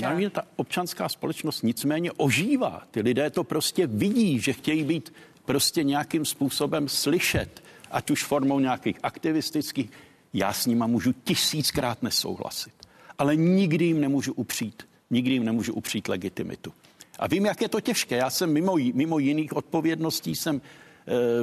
na 0.00 0.30
ta 0.30 0.42
občanská 0.56 1.08
společnost 1.08 1.62
nicméně 1.62 2.12
ožívá. 2.12 2.82
Ty 2.90 3.00
lidé 3.00 3.30
to 3.30 3.44
prostě 3.44 3.86
vidí, 3.86 4.40
že 4.40 4.52
chtějí 4.52 4.84
být 4.84 5.12
prostě 5.44 5.82
nějakým 5.82 6.24
způsobem 6.24 6.88
slyšet, 6.88 7.62
ať 7.90 8.10
už 8.10 8.24
formou 8.24 8.60
nějakých 8.60 8.98
aktivistických. 9.02 9.90
Já 10.32 10.52
s 10.52 10.66
nima 10.66 10.86
můžu 10.86 11.12
tisíckrát 11.12 12.02
nesouhlasit, 12.02 12.74
ale 13.18 13.36
nikdy 13.36 13.84
jim 13.84 14.00
nemůžu 14.00 14.32
upřít, 14.32 14.88
nikdy 15.10 15.32
jim 15.32 15.44
nemůžu 15.44 15.74
upřít 15.74 16.08
legitimitu. 16.08 16.72
A 17.18 17.26
vím, 17.26 17.46
jak 17.46 17.60
je 17.60 17.68
to 17.68 17.80
těžké. 17.80 18.16
Já 18.16 18.30
jsem 18.30 18.52
mimo, 18.52 18.76
mimo 18.94 19.18
jiných 19.18 19.56
odpovědností 19.56 20.34
jsem 20.34 20.60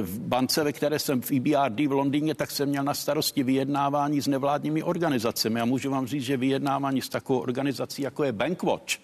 v 0.02 0.20
bance, 0.20 0.64
ve 0.64 0.72
které 0.72 0.98
jsem 0.98 1.20
v 1.20 1.32
EBRD 1.32 1.80
v 1.80 1.92
Londýně, 1.92 2.34
tak 2.34 2.50
jsem 2.50 2.68
měl 2.68 2.84
na 2.84 2.94
starosti 2.94 3.42
vyjednávání 3.42 4.20
s 4.20 4.26
nevládními 4.26 4.82
organizacemi. 4.82 5.60
A 5.60 5.64
můžu 5.64 5.90
vám 5.90 6.06
říct, 6.06 6.24
že 6.24 6.36
vyjednávání 6.36 7.02
s 7.02 7.08
takovou 7.08 7.38
organizací, 7.38 8.02
jako 8.02 8.24
je 8.24 8.32
Bankwatch, 8.32 8.94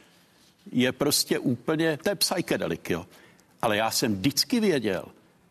je 0.73 0.93
prostě 0.93 1.39
úplně, 1.39 1.99
to 2.03 2.09
je 2.09 2.15
psychedelic, 2.15 2.81
jo. 2.89 3.07
Ale 3.63 3.77
já 3.77 3.91
jsem 3.91 4.15
vždycky 4.15 4.61
věděl, 4.61 5.05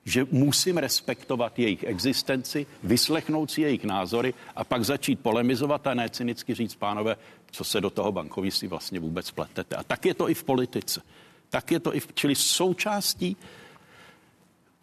že 0.06 0.28
musím 0.32 0.78
respektovat 0.78 1.60
jejich 1.60 1.84
existenci, 1.84 2.66
vyslechnout 2.84 3.52
si 3.52 3.62
jejich 3.62 3.84
názory 3.84 4.34
a 4.56 4.64
pak 4.64 4.86
začít 4.86 5.20
polemizovat 5.20 5.88
a 5.88 5.94
ne 5.94 6.10
cynicky 6.10 6.54
říct, 6.54 6.76
pánové, 6.76 7.16
co 7.52 7.64
se 7.64 7.82
do 7.82 7.90
toho 7.90 8.12
bankovnictví 8.12 8.68
vlastně 8.68 9.00
vůbec 9.00 9.32
pletete. 9.32 9.76
A 9.76 9.84
tak 9.84 10.06
je 10.06 10.14
to 10.14 10.30
i 10.30 10.34
v 10.34 10.44
politice. 10.44 11.02
Tak 11.50 11.72
je 11.72 11.80
to 11.80 11.96
i 11.96 12.00
v, 12.00 12.08
čili 12.14 12.36
součástí 12.36 13.38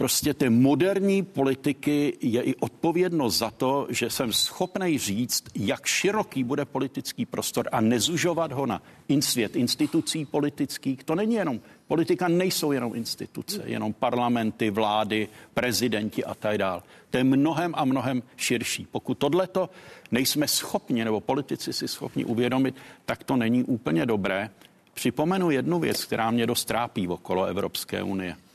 prostě 0.01 0.35
ty 0.35 0.51
moderní 0.51 1.23
politiky 1.23 2.17
je 2.21 2.43
i 2.43 2.55
odpovědnost 2.55 3.39
za 3.39 3.51
to, 3.51 3.87
že 3.91 4.11
jsem 4.11 4.33
schopný 4.33 4.99
říct, 4.99 5.45
jak 5.55 5.87
široký 5.87 6.45
bude 6.45 6.65
politický 6.65 7.27
prostor 7.27 7.69
a 7.73 7.81
nezužovat 7.81 8.53
ho 8.53 8.67
na 8.67 8.83
svět 9.21 9.57
institucí 9.57 10.25
politických. 10.25 11.05
To 11.05 11.15
není 11.15 11.35
jenom, 11.35 11.61
politika 11.89 12.29
nejsou 12.29 12.73
jenom 12.73 12.97
instituce, 12.97 13.63
jenom 13.65 13.93
parlamenty, 13.93 14.71
vlády, 14.71 15.29
prezidenti 15.55 16.25
a 16.25 16.35
tak 16.35 16.59
dále. 16.59 16.83
To 17.11 17.17
je 17.17 17.25
mnohem 17.25 17.75
a 17.77 17.85
mnohem 17.85 18.23
širší. 18.37 18.87
Pokud 18.91 19.19
tohleto 19.19 19.71
nejsme 20.11 20.49
schopni, 20.49 21.05
nebo 21.05 21.21
politici 21.21 21.73
si 21.73 21.89
schopni 21.89 22.25
uvědomit, 22.25 22.75
tak 23.05 23.25
to 23.25 23.37
není 23.37 23.65
úplně 23.65 24.07
dobré. 24.07 24.51
Připomenu 24.95 25.51
jednu 25.51 25.79
věc, 25.79 26.05
která 26.05 26.31
mě 26.31 26.47
dost 26.47 26.65
trápí 26.65 27.09
okolo 27.09 27.45
Evropské 27.45 28.03
unie– 28.03 28.37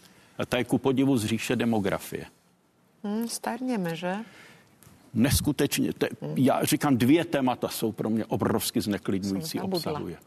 ta 0.46 0.58
je 0.58 0.64
ku 0.64 0.78
podivu 0.78 1.18
z 1.18 1.26
říše 1.26 1.56
demografie. 1.56 2.26
Hmm, 3.04 3.28
starněme, 3.28 3.96
že? 3.96 4.16
Neskutečně. 5.14 5.94
Te, 5.94 6.10
já 6.36 6.64
říkám, 6.64 6.98
dvě 6.98 7.26
témata 7.26 7.68
jsou 7.68 7.92
pro 7.92 8.10
mě 8.10 8.26
obrovsky 8.26 8.82
zneklidňující 8.82 9.60
obsahuje. 9.60 10.18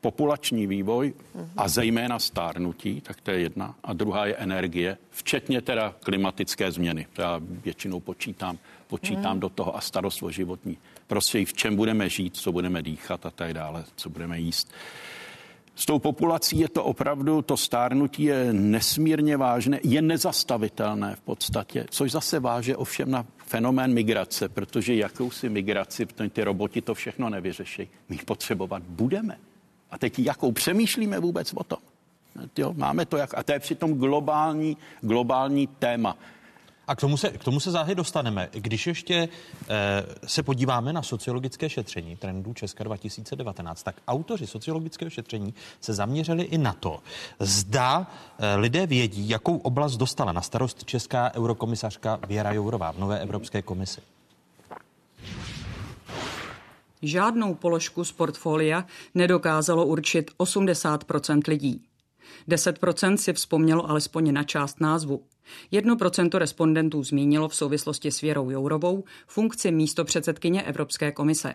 Populační 0.00 0.66
vývoj 0.66 1.14
a 1.56 1.68
zejména 1.68 2.18
stárnutí, 2.18 3.00
tak 3.00 3.20
to 3.20 3.30
je 3.30 3.40
jedna. 3.40 3.74
A 3.82 3.92
druhá 3.92 4.26
je 4.26 4.36
energie, 4.36 4.98
včetně 5.10 5.60
teda 5.60 5.94
klimatické 6.02 6.72
změny. 6.72 7.06
To 7.12 7.22
já 7.22 7.40
většinou 7.42 8.00
počítám, 8.00 8.58
počítám 8.86 9.32
hmm. 9.32 9.40
do 9.40 9.48
toho 9.48 9.76
a 9.76 9.80
starost 9.80 10.22
o 10.22 10.30
životní 10.30 10.78
Prostě 11.06 11.44
v 11.44 11.52
čem 11.52 11.76
budeme 11.76 12.08
žít, 12.08 12.36
co 12.36 12.52
budeme 12.52 12.82
dýchat 12.82 13.26
a 13.26 13.30
tak 13.30 13.54
dále, 13.54 13.84
co 13.96 14.10
budeme 14.10 14.40
jíst. 14.40 14.68
Uh, 14.68 15.19
s 15.74 15.86
tou 15.86 15.98
populací 15.98 16.58
je 16.58 16.68
to 16.68 16.84
opravdu, 16.84 17.42
to 17.42 17.56
stárnutí 17.56 18.22
je 18.22 18.52
nesmírně 18.52 19.36
vážné, 19.36 19.80
je 19.82 20.02
nezastavitelné 20.02 21.16
v 21.16 21.20
podstatě, 21.20 21.86
což 21.90 22.12
zase 22.12 22.40
váže 22.40 22.76
ovšem 22.76 23.10
na 23.10 23.26
fenomén 23.46 23.94
migrace, 23.94 24.48
protože 24.48 24.94
jakousi 24.94 25.48
migraci, 25.48 26.06
ty 26.06 26.44
roboti 26.44 26.82
to 26.82 26.94
všechno 26.94 27.30
nevyřeší, 27.30 27.88
my 28.08 28.16
potřebovat 28.16 28.82
budeme. 28.82 29.38
A 29.90 29.98
teď 29.98 30.18
jakou 30.18 30.52
přemýšlíme 30.52 31.18
vůbec 31.18 31.52
o 31.54 31.64
tom? 31.64 31.78
Jo, 32.58 32.74
máme 32.76 33.06
to 33.06 33.16
jak, 33.16 33.34
a 33.38 33.42
to 33.42 33.52
je 33.52 33.58
přitom 33.58 33.94
globální, 33.94 34.76
globální 35.00 35.66
téma. 35.66 36.16
A 36.90 36.94
k 36.96 37.00
tomu 37.00 37.16
se, 37.16 37.30
k 37.30 37.44
tomu 37.44 37.60
se 37.60 37.70
záhy 37.70 37.94
dostaneme. 37.94 38.48
Když 38.52 38.86
ještě 38.86 39.28
eh, 39.68 39.68
se 40.26 40.42
podíváme 40.42 40.92
na 40.92 41.02
sociologické 41.02 41.70
šetření 41.70 42.16
trendů 42.16 42.54
Česka 42.54 42.84
2019, 42.84 43.82
tak 43.82 43.96
autoři 44.08 44.46
sociologického 44.46 45.10
šetření 45.10 45.54
se 45.80 45.94
zaměřili 45.94 46.44
i 46.44 46.58
na 46.58 46.72
to, 46.72 47.00
zda 47.38 48.06
eh, 48.38 48.56
lidé 48.56 48.86
vědí, 48.86 49.28
jakou 49.28 49.56
oblast 49.56 49.96
dostala 49.96 50.32
na 50.32 50.42
starost 50.42 50.84
česká 50.84 51.34
eurokomisařka 51.34 52.18
Věra 52.26 52.52
Jourová 52.52 52.92
v 52.92 52.98
nové 52.98 53.20
Evropské 53.20 53.62
komisi. 53.62 54.00
Žádnou 57.02 57.54
položku 57.54 58.04
z 58.04 58.12
portfolia 58.12 58.84
nedokázalo 59.14 59.86
určit 59.86 60.30
80% 60.38 61.40
lidí. 61.48 61.82
10% 62.48 63.14
si 63.16 63.32
vzpomnělo 63.32 63.90
alespoň 63.90 64.32
na 64.32 64.44
část 64.44 64.80
názvu. 64.80 65.24
Jedno 65.70 65.96
procento 65.96 66.38
respondentů 66.38 67.02
zmínilo 67.02 67.48
v 67.48 67.54
souvislosti 67.54 68.10
s 68.10 68.20
Věrou 68.20 68.50
Jourovou 68.50 69.04
funkci 69.26 69.70
místo 69.70 70.04
předsedkyně 70.04 70.62
Evropské 70.62 71.12
komise. 71.12 71.54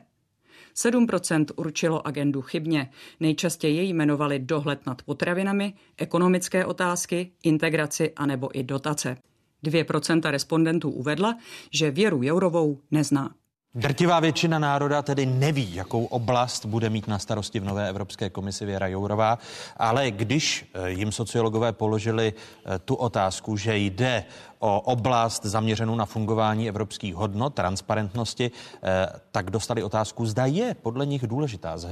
7% 0.75 1.45
určilo 1.55 2.07
agendu 2.07 2.41
chybně. 2.41 2.89
Nejčastěji 3.19 3.75
jej 3.75 3.89
jmenovali 3.89 4.39
dohled 4.39 4.85
nad 4.85 5.01
potravinami, 5.01 5.73
ekonomické 5.97 6.65
otázky, 6.65 7.31
integraci 7.43 8.13
anebo 8.15 8.59
i 8.59 8.63
dotace. 8.63 9.17
2% 9.63 10.29
respondentů 10.31 10.91
uvedla, 10.91 11.37
že 11.71 11.91
Věru 11.91 12.23
Jourovou 12.23 12.79
nezná. 12.91 13.35
Drtivá 13.77 14.19
většina 14.19 14.59
národa 14.59 15.01
tedy 15.01 15.25
neví, 15.25 15.75
jakou 15.75 16.05
oblast 16.05 16.65
bude 16.65 16.89
mít 16.89 17.07
na 17.07 17.19
starosti 17.19 17.59
v 17.59 17.65
nové 17.65 17.89
Evropské 17.89 18.29
komisi 18.29 18.65
Věra 18.65 18.87
Jourová, 18.87 19.39
ale 19.77 20.11
když 20.11 20.71
eh, 20.73 20.89
jim 20.89 21.11
sociologové 21.11 21.73
položili 21.73 22.33
eh, 22.65 22.79
tu 22.79 22.95
otázku, 22.95 23.57
že 23.57 23.77
jde 23.77 24.23
o 24.65 24.81
oblast 24.81 25.45
zaměřenou 25.45 25.95
na 25.95 26.05
fungování 26.05 26.69
evropských 26.69 27.15
hodnot, 27.15 27.53
transparentnosti, 27.53 28.51
eh, 28.83 29.07
tak 29.31 29.51
dostali 29.51 29.83
otázku, 29.83 30.25
zda 30.25 30.45
je 30.45 30.75
podle 30.81 31.05
nich 31.05 31.27
důležitá 31.27 31.77
z 31.77 31.87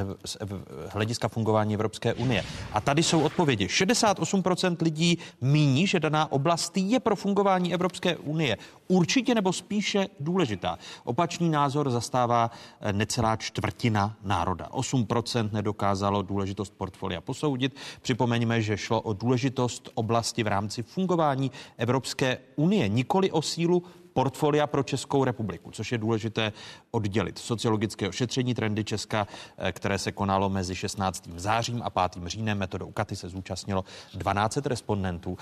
hlediska 0.89 1.27
fungování 1.27 1.73
Evropské 1.73 2.13
unie. 2.13 2.43
A 2.73 2.81
tady 2.81 3.03
jsou 3.03 3.21
odpovědi. 3.21 3.67
68% 3.67 4.81
lidí 4.81 5.17
míní, 5.41 5.87
že 5.87 5.99
daná 5.99 6.31
oblast 6.31 6.77
je 6.77 6.99
pro 6.99 7.15
fungování 7.15 7.73
Evropské 7.73 8.17
unie 8.17 8.57
určitě 8.87 9.35
nebo 9.35 9.53
spíše 9.53 10.07
důležitá. 10.19 10.77
Opačný 11.03 11.49
názor 11.49 11.89
zastává 11.89 12.51
eh, 12.81 12.93
necelá 12.93 13.35
čtvrtina 13.35 14.15
národa. 14.23 14.69
8% 14.71 15.49
nedokázalo 15.53 16.21
důležitost 16.21 16.73
portfolia 16.77 17.21
posoudit. 17.21 17.75
Připomeňme, 18.01 18.61
že 18.61 18.77
šlo 18.77 19.01
o 19.01 19.13
důležitost 19.13 19.89
oblasti 19.93 20.43
v 20.43 20.47
rámci 20.47 20.83
fungování 20.83 21.51
Evropské 21.77 22.37
unie, 22.55 22.62
nikoli 22.69 23.31
o 23.31 23.41
sílu 23.41 23.83
portfolia 24.13 24.67
pro 24.67 24.83
Českou 24.83 25.23
republiku, 25.23 25.71
což 25.71 25.91
je 25.91 25.97
důležité 25.97 26.53
oddělit. 26.91 27.39
Sociologické 27.39 28.07
ošetření 28.07 28.53
trendy 28.53 28.83
Česka, 28.83 29.27
eh, 29.57 29.71
které 29.71 29.97
se 29.97 30.11
konalo 30.11 30.49
mezi 30.49 30.75
16. 30.75 31.39
zářím 31.39 31.81
a 31.83 31.89
5. 31.89 32.29
říjnem, 32.29 32.57
metodou 32.57 32.91
Katy 32.91 33.15
se 33.15 33.29
zúčastnilo 33.29 33.85
12 34.13 34.65
respondentů. 34.65 35.37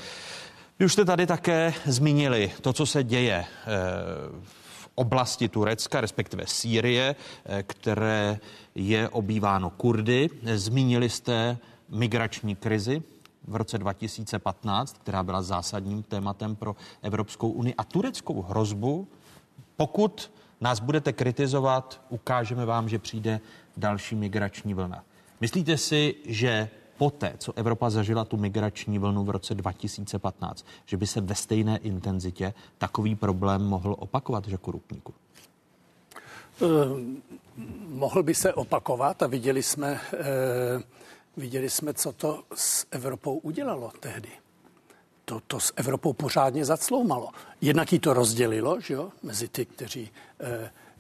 Vy 0.79 0.85
už 0.85 0.93
jste 0.93 1.05
tady 1.05 1.27
také 1.27 1.73
zmínili 1.85 2.51
to, 2.61 2.73
co 2.73 2.85
se 2.85 3.03
děje 3.03 3.45
eh, 3.45 3.67
v 4.43 4.89
oblasti 4.95 5.49
Turecka, 5.49 6.01
respektive 6.01 6.47
Sýrie, 6.47 7.15
eh, 7.45 7.63
které 7.63 8.39
je 8.75 9.09
obýváno 9.09 9.69
Kurdy. 9.69 10.29
Zmínili 10.55 11.09
jste 11.09 11.57
migrační 11.89 12.55
krizi 12.55 13.01
v 13.47 13.55
roce 13.55 13.77
2015, 13.77 14.97
která 14.97 15.23
byla 15.23 15.41
zásadním 15.41 16.03
tématem 16.03 16.55
pro 16.55 16.75
Evropskou 17.01 17.49
unii 17.49 17.75
a 17.75 17.83
tureckou 17.83 18.41
hrozbu, 18.41 19.07
pokud 19.77 20.31
nás 20.61 20.79
budete 20.79 21.13
kritizovat, 21.13 22.01
ukážeme 22.09 22.65
vám, 22.65 22.89
že 22.89 22.99
přijde 22.99 23.39
další 23.77 24.15
migrační 24.15 24.73
vlna. 24.73 25.03
Myslíte 25.41 25.77
si, 25.77 26.15
že 26.25 26.69
poté, 26.97 27.33
co 27.37 27.53
Evropa 27.55 27.89
zažila 27.89 28.25
tu 28.25 28.37
migrační 28.37 28.99
vlnu 28.99 29.23
v 29.23 29.29
roce 29.29 29.55
2015, 29.55 30.65
že 30.85 30.97
by 30.97 31.07
se 31.07 31.21
ve 31.21 31.35
stejné 31.35 31.77
intenzitě 31.77 32.53
takový 32.77 33.15
problém 33.15 33.65
mohl 33.65 33.95
opakovat, 33.99 34.47
že 34.47 34.57
korupníku? 34.57 35.13
Uh, 36.59 36.69
mohl 37.87 38.23
by 38.23 38.35
se 38.35 38.53
opakovat 38.53 39.23
a 39.23 39.27
viděli 39.27 39.63
jsme, 39.63 39.91
uh, 39.91 40.81
viděli 41.37 41.69
jsme, 41.69 41.93
co 41.93 42.11
to 42.11 42.43
s 42.55 42.85
Evropou 42.91 43.37
udělalo 43.37 43.91
tehdy. 43.99 44.29
To, 45.25 45.39
to 45.47 45.59
s 45.59 45.73
Evropou 45.75 46.13
pořádně 46.13 46.65
zacloumalo. 46.65 47.29
Jednak 47.61 47.93
jí 47.93 47.99
to 47.99 48.13
rozdělilo, 48.13 48.81
že 48.81 48.93
jo, 48.93 49.11
mezi 49.23 49.47
ty, 49.47 49.65
kteří 49.65 50.11
uh, 50.39 50.47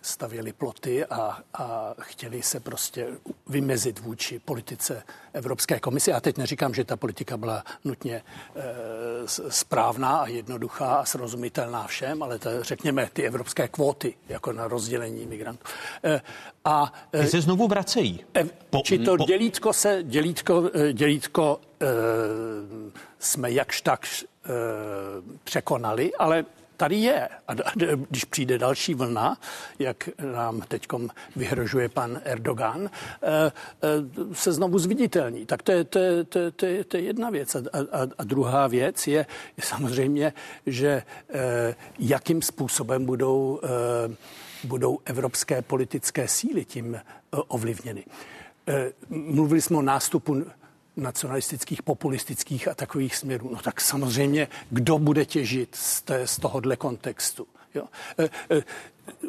stavěli 0.01 0.53
ploty 0.53 1.05
a, 1.05 1.39
a 1.53 1.95
chtěli 2.01 2.41
se 2.41 2.59
prostě 2.59 3.07
vymezit 3.47 3.99
vůči 3.99 4.39
politice 4.39 5.03
Evropské 5.33 5.79
komise. 5.79 6.11
Já 6.11 6.19
teď 6.19 6.37
neříkám, 6.37 6.73
že 6.73 6.83
ta 6.83 6.97
politika 6.97 7.37
byla 7.37 7.63
nutně 7.83 8.15
e, 8.15 8.23
správná 9.49 10.17
a 10.17 10.27
jednoduchá 10.27 10.95
a 10.95 11.05
srozumitelná 11.05 11.87
všem, 11.87 12.23
ale 12.23 12.39
to, 12.39 12.63
řekněme 12.63 13.09
ty 13.13 13.23
evropské 13.23 13.67
kvóty 13.67 14.13
jako 14.29 14.53
na 14.53 14.67
rozdělení 14.67 15.25
migrantů. 15.25 15.63
E, 16.03 16.21
a, 16.65 16.93
e, 17.13 17.21
Ty 17.21 17.27
se 17.27 17.41
znovu 17.41 17.67
vracejí. 17.67 18.25
E, 18.35 18.43
po, 18.69 18.81
či 18.85 18.99
to 18.99 19.17
po... 19.17 19.23
dělítko 19.23 19.73
se, 19.73 19.99
dělítko, 20.03 20.69
e, 20.73 20.93
dělítko 20.93 21.59
e, 21.81 21.85
jsme 23.19 23.51
jakž 23.51 23.81
tak 23.81 24.05
e, 24.05 24.49
překonali, 25.43 26.11
ale 26.15 26.45
tady 26.81 26.95
je. 26.95 27.29
A 27.47 27.53
když 28.09 28.25
přijde 28.25 28.57
další 28.57 28.93
vlna, 28.93 29.37
jak 29.79 30.09
nám 30.33 30.61
teď 30.61 30.87
vyhrožuje 31.35 31.89
pan 31.89 32.21
Erdogan, 32.23 32.89
eh, 32.89 33.51
eh, 33.51 34.35
se 34.35 34.51
znovu 34.51 34.79
zviditelní. 34.79 35.45
Tak 35.45 35.61
to 35.61 35.71
je, 35.71 35.83
to 35.83 35.99
je, 35.99 36.23
to 36.23 36.39
je, 36.39 36.51
to 36.51 36.65
je, 36.65 36.83
to 36.83 36.97
je 36.97 37.03
jedna 37.03 37.29
věc. 37.29 37.55
A, 37.55 37.59
a, 37.91 38.01
a 38.17 38.23
druhá 38.23 38.67
věc 38.67 39.07
je, 39.07 39.25
je 39.57 39.63
samozřejmě, 39.63 40.33
že 40.65 41.03
eh, 41.29 41.75
jakým 41.99 42.41
způsobem 42.41 43.05
budou, 43.05 43.61
budou 44.63 44.99
evropské 45.05 45.61
politické 45.61 46.27
síly 46.27 46.65
tím 46.65 46.97
ovlivněny. 47.31 48.05
Mluvili 49.09 49.61
jsme 49.61 49.77
o 49.77 49.81
nástupu 49.81 50.45
nacionalistických, 50.97 51.83
populistických 51.83 52.67
a 52.67 52.73
takových 52.73 53.15
směrů. 53.15 53.49
No 53.53 53.59
tak 53.63 53.81
samozřejmě, 53.81 54.47
kdo 54.69 54.99
bude 54.99 55.25
těžit 55.25 55.75
z, 55.75 56.01
té, 56.01 56.27
z 56.27 56.37
tohohle 56.37 56.75
kontextu? 56.75 57.47
Jo. 57.75 57.83
E, 58.19 58.23
e, 58.57 58.63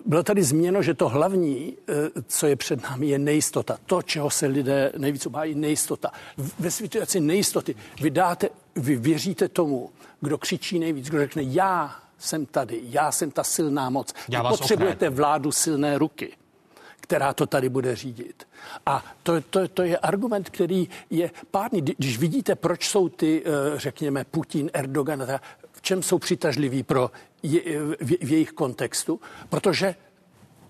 bylo 0.07 0.23
tady 0.23 0.43
změno, 0.43 0.83
že 0.83 0.95
to 0.95 1.09
hlavní, 1.09 1.77
e, 1.89 2.23
co 2.27 2.47
je 2.47 2.57
před 2.57 2.83
námi, 2.83 3.07
je 3.07 3.19
nejistota. 3.19 3.79
To, 3.87 4.03
čeho 4.03 4.31
se 4.31 4.47
lidé 4.47 4.93
nejvíc 4.99 5.27
obávají, 5.27 5.55
nejistota. 5.55 6.11
Ve 6.59 6.71
situaci 6.71 7.21
nejistoty 7.21 7.75
vy, 8.01 8.11
dáte, 8.11 8.49
vy 8.77 8.97
věříte 8.97 9.49
tomu, 9.49 9.91
kdo 10.21 10.39
křičí 10.39 10.79
nejvíc, 10.79 11.09
kdo 11.09 11.19
řekne, 11.19 11.43
já 11.43 11.97
jsem 12.19 12.47
tady, 12.47 12.81
já 12.83 13.13
jsem 13.13 13.31
ta 13.31 13.45
silná 13.45 13.91
moc. 13.91 14.15
Já 14.29 14.43
Vy 14.43 14.49
potřebujete 14.49 15.11
vládu 15.11 15.53
silné 15.53 15.99
ruky 15.99 16.33
která 17.03 17.34
to 17.34 17.46
tady 17.46 17.68
bude 17.68 17.96
řídit. 17.96 18.48
A 18.86 19.05
to, 19.22 19.40
to, 19.40 19.68
to 19.68 19.82
je 19.82 19.98
argument, 19.98 20.50
který 20.50 20.88
je 21.11 21.30
pádný. 21.50 21.80
Když 21.80 22.18
vidíte, 22.18 22.55
proč 22.55 22.88
jsou 22.88 23.09
ty, 23.09 23.42
eh, 23.44 23.78
řekněme, 23.78 24.24
Putin, 24.24 24.70
Erdogan, 24.72 25.26
v 25.72 25.82
čem 25.82 26.03
jsou 26.03 26.18
přitažliví 26.18 26.82
pro 26.82 27.11
je, 27.42 27.61
v, 28.00 28.16
v 28.20 28.32
jejich 28.32 28.53
kontextu, 28.53 29.20
protože 29.48 29.94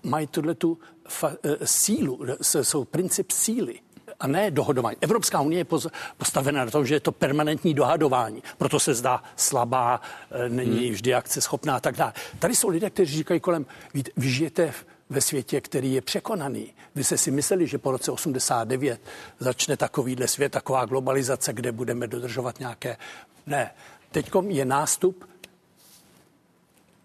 mají 0.03 0.27
tuhle 0.27 0.55
tu 0.55 0.77
fa, 1.07 1.31
eh, 1.43 1.57
sílu, 1.63 2.19
jsou 2.41 2.85
princip 2.85 3.31
síly 3.31 3.79
a 4.19 4.27
ne 4.27 4.51
dohodování. 4.51 4.97
Evropská 5.01 5.41
unie 5.41 5.59
je 5.59 5.65
postavena 6.17 6.65
na 6.65 6.71
tom, 6.71 6.85
že 6.85 6.95
je 6.95 6.99
to 6.99 7.11
permanentní 7.11 7.73
dohadování, 7.73 8.43
proto 8.57 8.79
se 8.79 8.93
zdá 8.93 9.23
slabá, 9.35 10.01
eh, 10.31 10.49
není 10.49 10.85
hmm. 10.85 10.93
vždy 10.93 11.13
akce 11.13 11.41
schopná 11.41 11.75
a 11.75 11.79
tak 11.79 11.95
dále. 11.95 12.13
Tady 12.39 12.55
jsou 12.55 12.69
lidé, 12.69 12.89
kteří 12.89 13.17
říkají 13.17 13.39
kolem, 13.39 13.65
víte, 13.93 14.11
vy 14.17 14.29
žijete 14.29 14.71
v 14.71 14.85
ve 15.09 15.21
světě, 15.21 15.61
který 15.61 15.93
je 15.93 16.01
překonaný. 16.01 16.73
Vy 16.95 17.03
jste 17.03 17.17
si 17.17 17.31
mysleli, 17.31 17.67
že 17.67 17.77
po 17.77 17.91
roce 17.91 18.11
89 18.11 19.01
začne 19.39 19.77
takovýhle 19.77 20.27
svět, 20.27 20.51
taková 20.51 20.85
globalizace, 20.85 21.53
kde 21.53 21.71
budeme 21.71 22.07
dodržovat 22.07 22.59
nějaké... 22.59 22.97
Ne. 23.45 23.73
Teď 24.11 24.31
je 24.47 24.65
nástup 24.65 25.29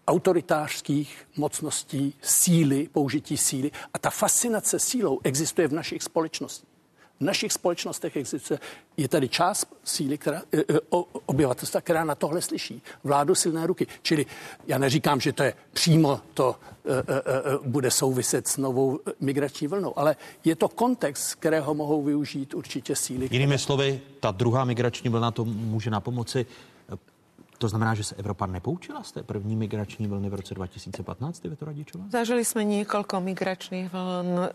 autoritářských 0.07 1.27
mocností, 1.37 2.13
síly, 2.21 2.89
použití 2.91 3.37
síly. 3.37 3.71
A 3.93 3.99
ta 3.99 4.09
fascinace 4.09 4.79
sílou 4.79 5.19
existuje 5.23 5.67
v 5.67 5.73
našich 5.73 6.03
společnostech 6.03 6.68
v 7.19 7.23
našich 7.23 7.53
společnostech 7.53 8.17
existuje, 8.17 8.59
je 8.97 9.07
tady 9.07 9.29
část 9.29 9.67
síly, 9.83 10.17
která, 10.17 10.41
e, 10.53 10.59
e, 10.59 10.63
obyvatelstva, 11.25 11.81
která 11.81 12.03
na 12.03 12.15
tohle 12.15 12.41
slyší. 12.41 12.81
Vládu 13.03 13.35
silné 13.35 13.67
ruky. 13.67 13.87
Čili 14.01 14.25
já 14.67 14.77
neříkám, 14.77 15.19
že 15.19 15.33
to 15.33 15.43
je 15.43 15.53
přímo 15.73 16.21
to 16.33 16.55
e, 16.85 17.69
bude 17.69 17.91
souviset 17.91 18.47
s 18.47 18.57
novou 18.57 18.99
migrační 19.19 19.67
vlnou, 19.67 19.99
ale 19.99 20.15
je 20.45 20.55
to 20.55 20.67
kontext, 20.67 21.35
kterého 21.35 21.73
mohou 21.73 22.03
využít 22.03 22.53
určitě 22.53 22.95
síly. 22.95 23.27
Jinými 23.31 23.45
které... 23.45 23.57
slovy, 23.57 24.01
ta 24.19 24.31
druhá 24.31 24.65
migrační 24.65 25.09
vlna 25.09 25.31
to 25.31 25.45
může 25.45 25.89
na 25.89 25.99
pomoci 25.99 26.45
to 27.59 27.67
znamená, 27.67 27.91
že 27.91 28.03
se 28.03 28.15
Evropa 28.15 28.45
nepoučila 28.47 29.03
z 29.03 29.11
té 29.11 29.23
první 29.23 29.55
migrační 29.55 30.07
vlny 30.07 30.29
v 30.29 30.33
roce 30.33 30.55
2015, 30.55 31.39
to 31.59 31.65
Radičová? 31.65 32.03
Zažili 32.09 32.45
jsme 32.45 32.63
několik 32.63 33.13
migračních 33.19 33.93
vln 33.93 34.39
uh, 34.39 34.47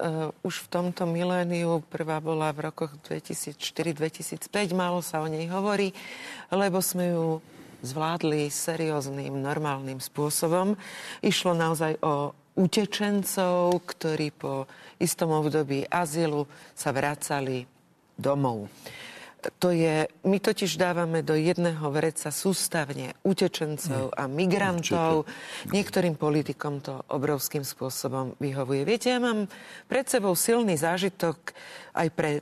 už 0.42 0.59
v 0.59 0.68
tomto 0.68 1.07
miléniu. 1.07 1.84
Prvá 1.88 2.20
byla 2.20 2.52
v 2.52 2.61
rokoch 2.61 2.96
2004-2005, 2.96 4.74
málo 4.76 5.02
se 5.02 5.18
o 5.18 5.26
něj 5.26 5.46
hovorí, 5.46 5.92
lebo 6.50 6.82
jsme 6.82 7.07
ju 7.07 7.42
zvládli 7.84 8.48
serióznym, 8.48 9.36
normálnym 9.36 10.00
spôsobom. 10.00 10.72
Išlo 11.20 11.52
naozaj 11.52 12.00
o 12.00 12.32
utečencov, 12.57 13.84
ktorí 13.84 14.32
po 14.32 14.64
istom 14.96 15.36
období 15.36 15.84
azylu 15.84 16.48
sa 16.72 16.88
vracali 16.96 17.68
domov 18.16 18.72
to 19.59 19.70
je, 19.70 20.09
my 20.24 20.38
totiž 20.40 20.76
dávame 20.76 21.20
do 21.20 21.36
jedného 21.36 21.84
vreca 21.90 22.32
sústavne 22.32 23.16
utečencov 23.24 24.12
a 24.14 24.24
migrantov. 24.30 25.28
Niektorým 25.72 26.16
politikom 26.16 26.80
to 26.80 27.05
obrovským 27.12 27.64
spôsobom 27.64 28.36
vyhovuje. 28.40 28.82
Viete, 28.86 29.12
ja 29.12 29.20
mám 29.20 29.51
pred 29.88 30.07
sebou 30.09 30.32
silný 30.38 30.76
zážitok 30.80 31.36
aj 31.97 32.09
pre 32.12 32.32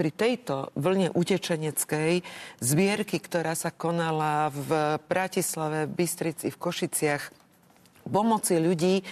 pri 0.00 0.16
tejto 0.16 0.72
vlne 0.80 1.12
utečeneckej 1.12 2.24
zbierky, 2.64 3.20
ktorá 3.20 3.52
sa 3.52 3.68
konala 3.68 4.48
v 4.48 4.96
Bratislave, 5.04 5.84
v 5.84 5.92
Bystrici, 5.92 6.48
v 6.48 6.56
Košiciach, 6.56 7.39
pomoci 8.08 8.56
ľudí, 8.56 9.04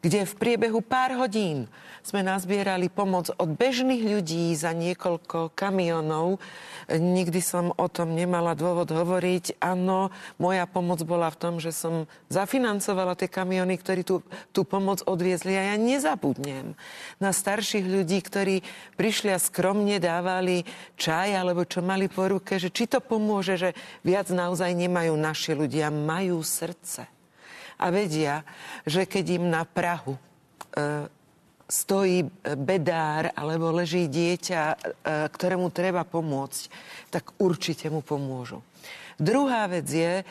kde 0.00 0.28
v 0.28 0.34
priebehu 0.38 0.84
pár 0.84 1.18
hodín 1.18 1.66
sme 2.06 2.22
nazbierali 2.22 2.86
pomoc 2.86 3.34
od 3.34 3.50
bežných 3.58 4.06
ľudí 4.06 4.54
za 4.54 4.70
niekoľko 4.70 5.50
kamionov. 5.58 6.38
Nikdy 6.86 7.42
som 7.42 7.74
o 7.74 7.90
tom 7.90 8.14
nemala 8.14 8.54
dôvod 8.54 8.86
hovoriť. 8.94 9.58
Áno, 9.58 10.14
moja 10.38 10.70
pomoc 10.70 11.02
bola 11.02 11.26
v 11.34 11.40
tom, 11.42 11.54
že 11.58 11.74
som 11.74 12.06
zafinancovala 12.30 13.18
tie 13.18 13.26
kamiony, 13.26 13.74
ktorí 13.74 14.06
tú, 14.06 14.22
tú 14.54 14.62
pomoc 14.62 15.02
odviezli 15.02 15.58
a 15.58 15.74
ja 15.74 15.76
nezabudnem 15.82 16.78
na 17.18 17.34
starších 17.34 17.82
ľudí, 17.82 18.22
ktorí 18.22 18.62
prišli 18.94 19.34
a 19.34 19.42
skromne 19.42 19.98
dávali 19.98 20.62
čaj 20.94 21.34
alebo 21.34 21.66
čo 21.66 21.82
mali 21.82 22.06
po 22.06 22.30
ruke, 22.30 22.62
že 22.62 22.70
či 22.70 22.86
to 22.86 23.02
pomôže, 23.02 23.58
že 23.58 23.70
viac 24.06 24.30
naozaj 24.30 24.70
nemajú 24.78 25.18
naši 25.18 25.58
ľudia, 25.58 25.90
majú 25.90 26.38
srdce 26.46 27.15
a 27.76 27.86
vedia, 27.92 28.42
že 28.88 29.04
keď 29.04 29.24
im 29.40 29.44
na 29.52 29.62
Prahu 29.68 30.16
e, 30.16 30.20
stojí 31.66 32.24
bedár 32.56 33.34
alebo 33.34 33.74
leží 33.74 34.06
dieťa, 34.06 34.62
e, 34.70 34.76
ktorému 35.28 35.68
treba 35.74 36.06
pomôcť, 36.06 36.62
tak 37.10 37.36
určite 37.36 37.90
mu 37.90 38.00
pomôžu. 38.00 38.62
Druhá 39.16 39.64
vec 39.66 39.88
je, 39.88 40.22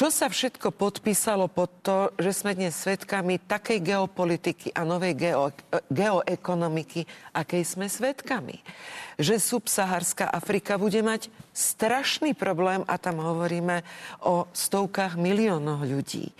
čo 0.00 0.08
sa 0.08 0.32
všetko 0.32 0.72
podpísalo 0.72 1.44
pod 1.44 1.68
to, 1.84 2.08
že 2.16 2.32
sme 2.32 2.56
dnes 2.56 2.72
svetkami 2.72 3.36
takej 3.36 3.84
geopolitiky 3.84 4.72
a 4.72 4.80
novej 4.80 5.12
geo, 5.12 5.52
geoekonomiky, 5.92 7.04
akej 7.36 7.62
sme 7.68 7.84
svetkami. 7.84 8.64
Že 9.20 9.36
subsaharská 9.36 10.32
Afrika 10.32 10.80
bude 10.80 11.04
mať 11.04 11.28
strašný 11.52 12.32
problém 12.32 12.80
a 12.88 12.96
tam 12.96 13.20
hovoríme 13.20 13.84
o 14.24 14.48
stovkách 14.56 15.20
miliónoch 15.20 15.84
ľudí 15.84 16.32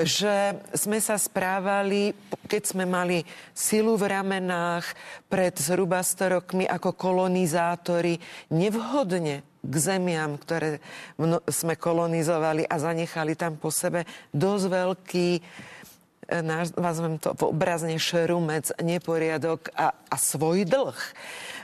že 0.00 0.56
sme 0.72 1.02
sa 1.02 1.18
správali, 1.20 2.14
keď 2.46 2.62
sme 2.62 2.84
mali 2.86 3.26
silu 3.52 3.98
v 4.00 4.08
ramenách 4.16 4.86
pred 5.26 5.52
zhruba 5.58 6.00
100 6.00 6.36
rokmi 6.40 6.64
ako 6.64 6.94
kolonizátori, 6.94 8.16
nevhodne 8.54 9.44
k 9.60 9.74
zemiam, 9.76 10.40
ktoré 10.40 10.80
sme 11.52 11.76
kolonizovali 11.76 12.64
a 12.64 12.76
zanechali 12.80 13.36
tam 13.36 13.60
po 13.60 13.68
sebe 13.68 14.08
dosť 14.32 14.66
veľký 14.72 15.28
nazvem 16.78 17.18
to 17.18 17.34
obrazne 17.42 17.98
šrumec, 17.98 18.70
neporiadok 18.78 19.74
a, 19.74 19.90
a 19.90 20.16
svoj 20.16 20.62
dlh 20.64 20.98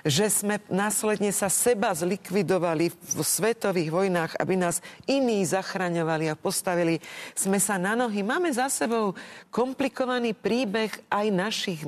že 0.06 0.30
sme 0.30 0.62
následne 0.70 1.34
sa 1.34 1.50
seba 1.50 1.90
zlikvidovali 1.90 2.94
v 2.94 3.20
svetových 3.26 3.90
vojnách, 3.90 4.32
aby 4.38 4.54
nás 4.54 4.78
iní 5.10 5.42
zachraňovali 5.42 6.30
a 6.30 6.38
postavili 6.38 7.02
sme 7.34 7.58
sa 7.58 7.74
na 7.74 7.98
nohy. 7.98 8.22
Máme 8.22 8.54
za 8.54 8.70
sebou 8.70 9.18
komplikovaný 9.50 10.30
príbeh 10.30 10.94
aj 11.10 11.26
našich 11.34 11.82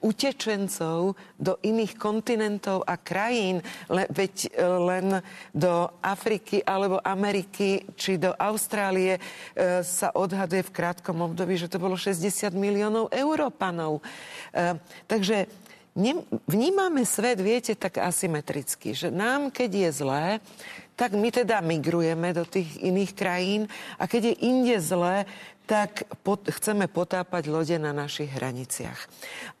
utečencov 0.00 1.14
do 1.36 1.52
iných 1.60 1.96
kontinentov 2.00 2.84
a 2.88 2.96
krajín, 2.96 3.60
le, 3.88 4.08
veď 4.08 4.34
e, 4.48 4.50
len 4.64 5.06
do 5.52 5.88
Afriky 6.00 6.64
alebo 6.64 7.00
Ameriky 7.04 7.84
či 7.94 8.16
do 8.16 8.32
Austrálie 8.36 9.16
e, 9.16 9.20
sa 9.84 10.12
odhaduje 10.16 10.64
v 10.64 10.74
krátkom 10.74 11.20
období, 11.20 11.60
že 11.60 11.68
to 11.68 11.76
bolo 11.76 11.94
60 11.94 12.52
miliónov 12.56 13.12
Európanov. 13.12 14.00
E, 14.52 14.80
takže 15.04 15.46
vnímame 16.46 17.02
svet, 17.04 17.42
viete, 17.42 17.74
tak 17.74 17.98
asymetricky, 17.98 18.94
že 18.94 19.10
nám, 19.10 19.50
keď 19.50 19.70
je 19.70 19.90
zlé, 19.92 20.26
tak 20.94 21.16
my 21.16 21.32
teda 21.32 21.64
migrujeme 21.64 22.36
do 22.36 22.44
tých 22.44 22.76
iných 22.76 23.12
krajín 23.16 23.62
a 23.96 24.04
keď 24.04 24.32
je 24.32 24.34
inde 24.44 24.76
zlé, 24.80 25.24
tak 25.70 26.02
pot, 26.26 26.42
chceme 26.50 26.90
potápať 26.90 27.46
lode 27.46 27.78
na 27.78 27.94
našich 27.94 28.26
hraniciach. 28.34 29.06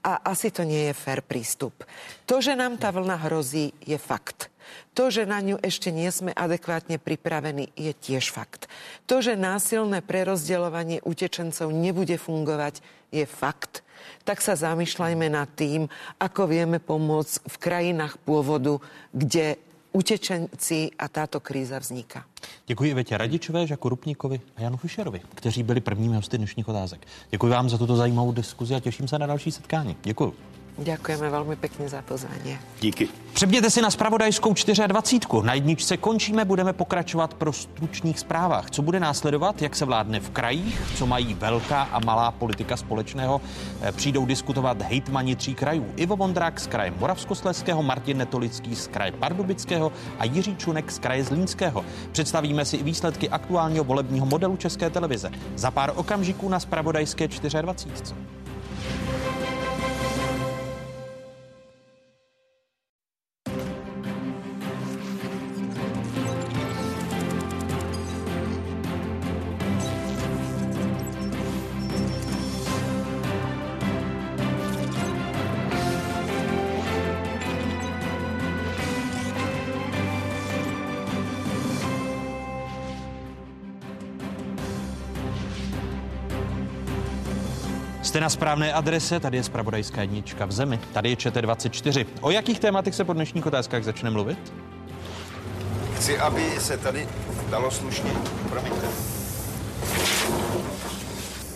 A 0.02 0.18
asi 0.26 0.50
to 0.50 0.66
nie 0.66 0.90
je 0.90 0.94
fér 0.98 1.22
prístup. 1.22 1.86
To, 2.26 2.42
že 2.42 2.58
nám 2.58 2.82
tá 2.82 2.90
vlna 2.90 3.30
hrozí, 3.30 3.70
je 3.86 3.94
fakt. 3.94 4.50
To, 4.98 5.06
že 5.06 5.22
na 5.22 5.38
ňu 5.38 5.62
ešte 5.62 5.94
nie 5.94 6.10
sme 6.10 6.34
adekvátne 6.34 6.98
pripravení, 6.98 7.70
je 7.78 7.94
tiež 7.94 8.34
fakt. 8.34 8.66
To, 9.06 9.22
že 9.22 9.38
násilné 9.38 10.02
prerozdeľovanie 10.02 10.98
utečencov 11.06 11.70
nebude 11.70 12.18
fungovať, 12.18 12.82
je 13.14 13.22
fakt 13.22 13.86
tak 14.24 14.40
sa 14.40 14.56
zamýšľajme 14.56 15.28
nad 15.28 15.48
tým, 15.56 15.84
ako 16.16 16.48
vieme 16.48 16.80
pomôcť 16.80 17.44
v 17.44 17.56
krajinách 17.60 18.16
pôvodu, 18.24 18.80
kde 19.12 19.60
utečenci 19.92 20.90
a 20.98 21.08
táto 21.08 21.40
kríza 21.40 21.78
vzniká. 21.78 22.24
Děkuji 22.66 22.94
Větě 22.94 23.18
Radičové, 23.18 23.66
Žaku 23.66 23.88
Rupníkovi 23.88 24.40
a 24.56 24.62
Janu 24.62 24.76
Fischerovi, 24.76 25.20
kteří 25.34 25.62
byli 25.62 25.80
prvními 25.80 26.16
hosty 26.16 26.38
dnešních 26.38 26.68
otázek. 26.68 27.06
Děkuji 27.30 27.48
vám 27.48 27.68
za 27.68 27.78
tuto 27.78 27.96
zajímavou 27.96 28.32
diskuzi 28.32 28.74
a 28.74 28.80
těším 28.80 29.08
se 29.08 29.18
na 29.18 29.26
další 29.26 29.52
setkání. 29.52 29.96
Děkuji. 30.02 30.34
Děkujeme 30.82 31.30
velmi 31.30 31.56
pěkně 31.56 31.88
za 31.88 32.02
pozvání. 32.02 32.58
Díky. 32.80 33.08
Přeběte 33.32 33.70
si 33.70 33.82
na 33.82 33.90
spravodajskou 33.90 34.54
24. 34.86 35.46
Na 35.46 35.54
jedničce 35.54 35.96
končíme, 35.96 36.44
budeme 36.44 36.72
pokračovat 36.72 37.34
pro 37.34 37.52
stručných 37.52 38.18
zprávách. 38.18 38.70
Co 38.70 38.82
bude 38.82 39.00
následovat, 39.00 39.62
jak 39.62 39.76
se 39.76 39.84
vládne 39.84 40.20
v 40.20 40.30
krajích, 40.30 40.82
co 40.96 41.06
mají 41.06 41.34
velká 41.34 41.82
a 41.82 42.00
malá 42.00 42.30
politika 42.30 42.76
společného, 42.76 43.40
eh, 43.82 43.92
přijdou 43.92 44.26
diskutovat 44.26 44.82
hejtmani 44.82 45.36
tří 45.36 45.54
krajů. 45.54 45.92
Ivo 45.96 46.16
Vondrák 46.16 46.60
z 46.60 46.66
kraje 46.66 46.92
Moravskosleského, 46.98 47.82
Martin 47.82 48.18
Netolický 48.18 48.76
z 48.76 48.86
kraje 48.86 49.12
Pardubického 49.12 49.92
a 50.18 50.24
Jiří 50.24 50.56
Čunek 50.56 50.90
z 50.90 50.98
kraje 50.98 51.24
Zlínského. 51.24 51.84
Představíme 52.12 52.64
si 52.64 52.76
i 52.76 52.82
výsledky 52.82 53.28
aktuálního 53.28 53.84
volebního 53.84 54.26
modelu 54.26 54.56
České 54.56 54.90
televize. 54.90 55.30
Za 55.56 55.70
pár 55.70 55.92
okamžiků 55.96 56.48
na 56.48 56.60
spravodajské 56.60 57.28
24. 57.28 58.39
Jste 88.20 88.24
na 88.24 88.30
správné 88.30 88.72
adrese, 88.72 89.20
tady 89.20 89.36
je 89.36 89.42
Spravodajská 89.42 90.00
jednička 90.00 90.46
v 90.46 90.52
zemi, 90.52 90.80
tady 90.92 91.10
je 91.10 91.16
ČT24. 91.16 92.06
O 92.20 92.30
jakých 92.30 92.60
tématech 92.60 92.94
se 92.94 93.04
po 93.04 93.12
dnešních 93.12 93.46
otázkách 93.46 93.84
začne 93.84 94.10
mluvit? 94.10 94.52
Chci, 95.96 96.18
aby 96.18 96.60
se 96.60 96.78
tady 96.78 97.08
dalo 97.50 97.70
slušně. 97.70 98.10
Promiňte. 98.50 98.86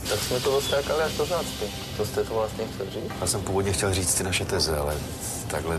Tak 0.08 0.18
jsme 0.18 0.40
to 0.40 0.56
ostákali 0.56 1.02
až 1.02 1.16
do 1.16 1.26
zácpy. 1.26 1.64
To 1.96 2.06
jste 2.06 2.24
to 2.24 2.34
vlastně 2.34 2.64
chtěl 2.74 2.86
říct? 2.86 3.12
Já 3.20 3.26
jsem 3.26 3.42
původně 3.42 3.72
chtěl 3.72 3.94
říct 3.94 4.14
ty 4.14 4.24
naše 4.24 4.44
teze, 4.44 4.76
ale 4.76 4.94
takhle, 5.48 5.78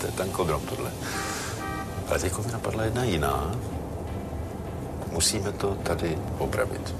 to 0.00 0.06
je 0.06 0.12
tankodrom 0.12 0.62
tohle. 0.66 0.90
Ale 2.08 2.18
teď 2.18 2.38
mi 2.46 2.52
napadla 2.52 2.84
jedna 2.84 3.04
jiná. 3.04 3.54
Musíme 5.12 5.52
to 5.52 5.74
tady 5.74 6.18
opravit. 6.38 6.94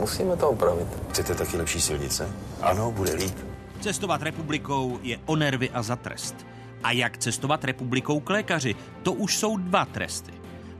Musíme 0.00 0.36
to 0.36 0.50
opravit. 0.50 0.86
Chcete 1.10 1.34
taky 1.34 1.56
lepší 1.56 1.80
silnice? 1.80 2.28
Ano, 2.60 2.92
bude 2.92 3.14
líp. 3.14 3.36
Cestovat 3.80 4.22
republikou 4.22 4.98
je 5.02 5.18
o 5.26 5.36
nervy 5.36 5.70
a 5.70 5.82
za 5.82 5.96
trest. 5.96 6.46
A 6.82 6.92
jak 6.92 7.18
cestovat 7.18 7.64
republikou 7.64 8.20
k 8.20 8.30
lékaři? 8.30 8.74
To 9.02 9.12
už 9.12 9.38
jsou 9.38 9.56
dva 9.56 9.84
tresty. 9.84 10.32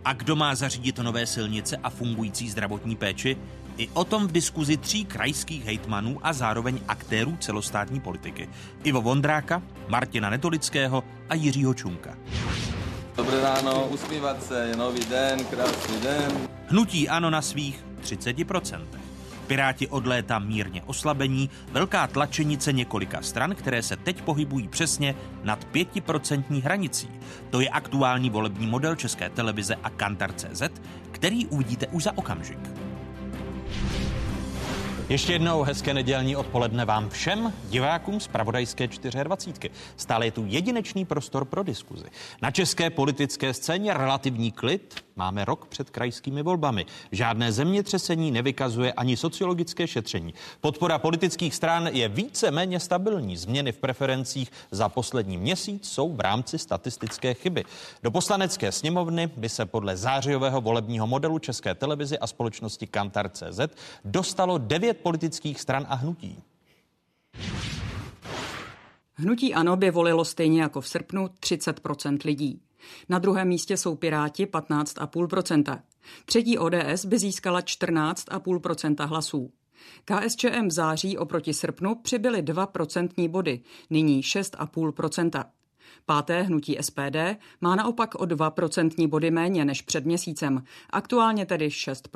A 0.04 0.12
kdo 0.12 0.36
má 0.36 0.54
zařídit 0.54 0.98
nové 0.98 1.26
silnice 1.26 1.76
a 1.76 1.90
fungující 1.90 2.50
zdravotní 2.50 2.96
péči? 2.96 3.36
I 3.76 3.88
o 3.94 4.04
tom 4.04 4.26
v 4.26 4.32
diskuzi 4.32 4.76
tří 4.76 5.04
krajských 5.04 5.64
hejtmanů 5.64 6.18
a 6.22 6.32
zároveň 6.32 6.80
aktérů 6.88 7.36
celostátní 7.40 8.00
politiky. 8.00 8.48
Ivo 8.84 9.02
Vondráka, 9.02 9.62
Martina 9.88 10.30
Netolického 10.30 11.04
a 11.28 11.34
Jiřího 11.34 11.74
Čunka. 11.74 12.16
Dobré 13.16 13.40
ráno, 13.40 13.86
usmívat 13.86 14.42
se, 14.42 14.66
je 14.68 14.76
nový 14.76 15.04
den, 15.04 15.44
krásný 15.44 16.00
den. 16.00 16.48
Hnutí 16.66 17.08
ano 17.08 17.30
na 17.30 17.42
svých 17.42 17.84
30%. 18.02 19.09
Piráti 19.50 19.88
od 19.88 20.06
léta 20.06 20.38
mírně 20.38 20.82
oslabení, 20.86 21.50
velká 21.72 22.06
tlačenice 22.06 22.72
několika 22.72 23.22
stran, 23.22 23.54
které 23.54 23.82
se 23.82 23.96
teď 23.96 24.22
pohybují 24.22 24.68
přesně 24.68 25.14
nad 25.44 25.66
5% 25.72 26.62
hranicí. 26.62 27.08
To 27.50 27.60
je 27.60 27.68
aktuální 27.68 28.30
volební 28.30 28.66
model 28.66 28.96
České 28.96 29.30
televize 29.30 29.74
a 29.82 29.90
Kantar.cz, 29.90 30.62
který 31.10 31.46
uvidíte 31.46 31.86
už 31.86 32.02
za 32.02 32.18
okamžik. 32.18 32.58
Ještě 35.08 35.32
jednou 35.32 35.62
hezké 35.62 35.94
nedělní 35.94 36.36
odpoledne 36.36 36.84
vám 36.84 37.10
všem 37.10 37.52
divákům 37.70 38.20
z 38.20 38.28
Pravodajské 38.28 38.88
24. 39.22 39.74
Stále 39.96 40.26
je 40.26 40.30
tu 40.30 40.44
jedinečný 40.46 41.04
prostor 41.04 41.44
pro 41.44 41.62
diskuzi. 41.62 42.04
Na 42.42 42.50
české 42.50 42.90
politické 42.90 43.54
scéně 43.54 43.94
relativní 43.94 44.52
klid, 44.52 45.04
Máme 45.16 45.44
rok 45.44 45.66
před 45.66 45.90
krajskými 45.90 46.42
volbami. 46.42 46.86
Žádné 47.12 47.52
zemětřesení 47.52 48.30
nevykazuje 48.30 48.92
ani 48.92 49.16
sociologické 49.16 49.86
šetření. 49.86 50.34
Podpora 50.60 50.98
politických 50.98 51.54
stran 51.54 51.86
je 51.86 52.08
více 52.08 52.50
méně 52.50 52.80
stabilní. 52.80 53.36
Změny 53.36 53.72
v 53.72 53.78
preferencích 53.78 54.52
za 54.70 54.88
poslední 54.88 55.36
měsíc 55.36 55.88
jsou 55.88 56.12
v 56.12 56.20
rámci 56.20 56.58
statistické 56.58 57.34
chyby. 57.34 57.64
Do 58.02 58.10
poslanecké 58.10 58.72
sněmovny 58.72 59.26
by 59.36 59.48
se 59.48 59.66
podle 59.66 59.96
zářijového 59.96 60.60
volebního 60.60 61.06
modelu 61.06 61.38
České 61.38 61.74
televize 61.74 62.18
a 62.18 62.26
společnosti 62.26 62.86
Kantar.cz 62.86 63.60
dostalo 64.04 64.58
devět 64.58 64.96
politických 64.96 65.60
stran 65.60 65.86
a 65.88 65.94
hnutí. 65.94 66.42
Hnutí 69.14 69.54
ANO 69.54 69.76
by 69.76 69.90
volilo 69.90 70.24
stejně 70.24 70.62
jako 70.62 70.80
v 70.80 70.88
srpnu 70.88 71.26
30% 71.26 72.18
lidí. 72.24 72.60
Na 73.08 73.18
druhém 73.18 73.48
místě 73.48 73.76
jsou 73.76 73.96
Piráti 73.96 74.46
15,5%. 74.46 75.82
Třetí 76.24 76.58
ODS 76.58 77.04
by 77.04 77.18
získala 77.18 77.60
14,5% 77.60 79.06
hlasů. 79.06 79.52
KSČM 80.04 80.66
v 80.66 80.72
září 80.72 81.18
oproti 81.18 81.54
srpnu 81.54 81.94
přibyly 81.94 82.42
2 82.42 82.66
procentní 82.66 83.28
body, 83.28 83.60
nyní 83.90 84.20
6,5%. 84.22 85.44
Páté 86.06 86.42
hnutí 86.42 86.76
SPD 86.80 87.16
má 87.60 87.76
naopak 87.76 88.14
o 88.14 88.24
2 88.24 88.50
procentní 88.50 89.08
body 89.08 89.30
méně 89.30 89.64
než 89.64 89.82
před 89.82 90.06
měsícem, 90.06 90.64
aktuálně 90.90 91.46
tedy 91.46 91.70
6 91.70 92.08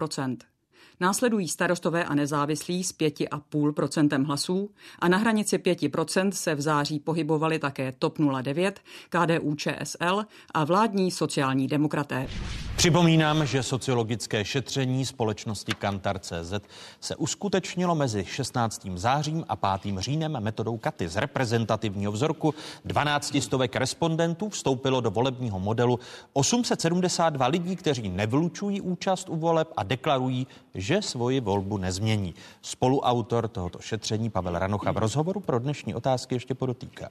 Následují 1.01 1.49
starostové 1.49 2.05
a 2.05 2.15
nezávislí 2.15 2.85
s 2.85 2.95
5,5% 2.95 4.27
hlasů 4.27 4.71
a 4.99 5.09
na 5.09 5.19
hranici 5.19 5.59
5% 5.59 6.31
se 6.31 6.55
v 6.55 6.61
září 6.61 7.01
pohybovali 7.01 7.59
také 7.59 7.93
TOP 7.93 8.19
09, 8.43 8.81
KDU 9.09 9.55
ČSL 9.55 10.25
a 10.55 10.65
vládní 10.65 11.11
sociální 11.11 11.67
demokraté. 11.67 12.29
Připomínám, 12.77 13.47
že 13.47 13.63
sociologické 13.63 14.45
šetření 14.45 15.07
společnosti 15.07 15.73
Kantar.cz 15.73 16.53
se 17.01 17.17
uskutečnilo 17.17 17.95
mezi 17.95 18.25
16. 18.25 18.87
zářím 18.95 19.45
a 19.49 19.79
5. 19.79 19.99
říjnem 19.99 20.37
metodou 20.41 20.77
Katy. 20.77 21.09
Z 21.09 21.17
reprezentativního 21.17 22.13
vzorku 22.13 22.55
12 22.85 23.37
stovek 23.41 23.77
respondentů 23.77 24.49
vstoupilo 24.49 25.01
do 25.01 25.11
volebního 25.11 25.61
modelu 25.61 25.99
872 26.33 27.47
lidí, 27.47 27.77
kteří 27.77 28.09
nevlučují 28.09 28.81
účast 28.81 29.29
u 29.29 29.37
voleb 29.37 29.69
a 29.77 29.83
deklarují, 29.83 30.47
že 30.75 30.94
svoji 31.03 31.41
volbu 31.41 31.79
nezmění. 31.79 32.35
Spoluautor 32.63 33.49
tohoto 33.49 33.79
šetření 33.81 34.31
Pavel 34.31 34.59
Ranocha 34.59 34.93
v 34.93 34.99
rozhovoru 34.99 35.41
pro 35.41 35.59
dnešní 35.59 35.95
otázky 35.95 36.35
ještě 36.35 36.55
podotýká. 36.55 37.11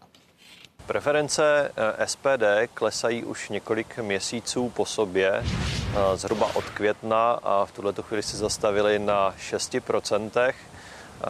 Preference 0.86 1.72
eh, 1.98 2.08
SPD 2.08 2.44
klesají 2.74 3.24
už 3.24 3.50
několik 3.50 3.98
měsíců 4.00 4.70
po 4.70 4.86
sobě, 4.86 5.32
eh, 5.34 6.18
zhruba 6.18 6.56
od 6.56 6.64
května 6.64 7.32
a 7.32 7.66
v 7.66 7.72
tuhle 7.72 7.94
chvíli 8.02 8.24
se 8.24 8.38
zastavili 8.38 9.00
na 9.00 9.36
6%. 9.38 10.54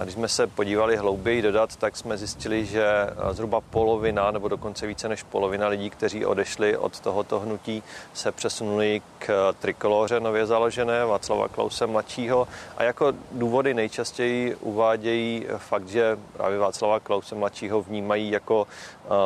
Když 0.02 0.14
jsme 0.14 0.28
se 0.28 0.48
podívali 0.48 0.98
hlouběji 0.98 1.42
dodat, 1.42 1.76
tak 1.76 1.98
jsme 1.98 2.18
zjistili, 2.18 2.66
že 2.66 2.86
zhruba 3.32 3.62
polovina 3.62 4.32
nebo 4.32 4.48
dokonce 4.48 4.88
více 4.88 5.10
než 5.10 5.24
polovina 5.24 5.68
lidí, 5.68 5.90
kteří 5.90 6.26
odešli 6.26 6.78
od 6.78 7.00
tohoto 7.00 7.40
hnutí, 7.40 7.84
se 8.14 8.32
přesunuli 8.32 9.02
k 9.20 9.54
trikoloře 9.60 10.20
nově 10.20 10.46
založené 10.46 11.06
Václava 11.06 11.48
Klause 11.48 11.88
mladšího. 11.88 12.48
A 12.78 12.84
jako 12.84 13.14
důvody 13.32 13.74
nejčastěji 13.74 14.56
uvádějí 14.56 15.46
fakt, 15.58 15.88
že 15.88 16.18
právě 16.34 16.58
Václava 16.58 17.00
Klause 17.00 17.36
mladšího 17.36 17.82
vnímají 17.82 18.32
jako 18.32 18.68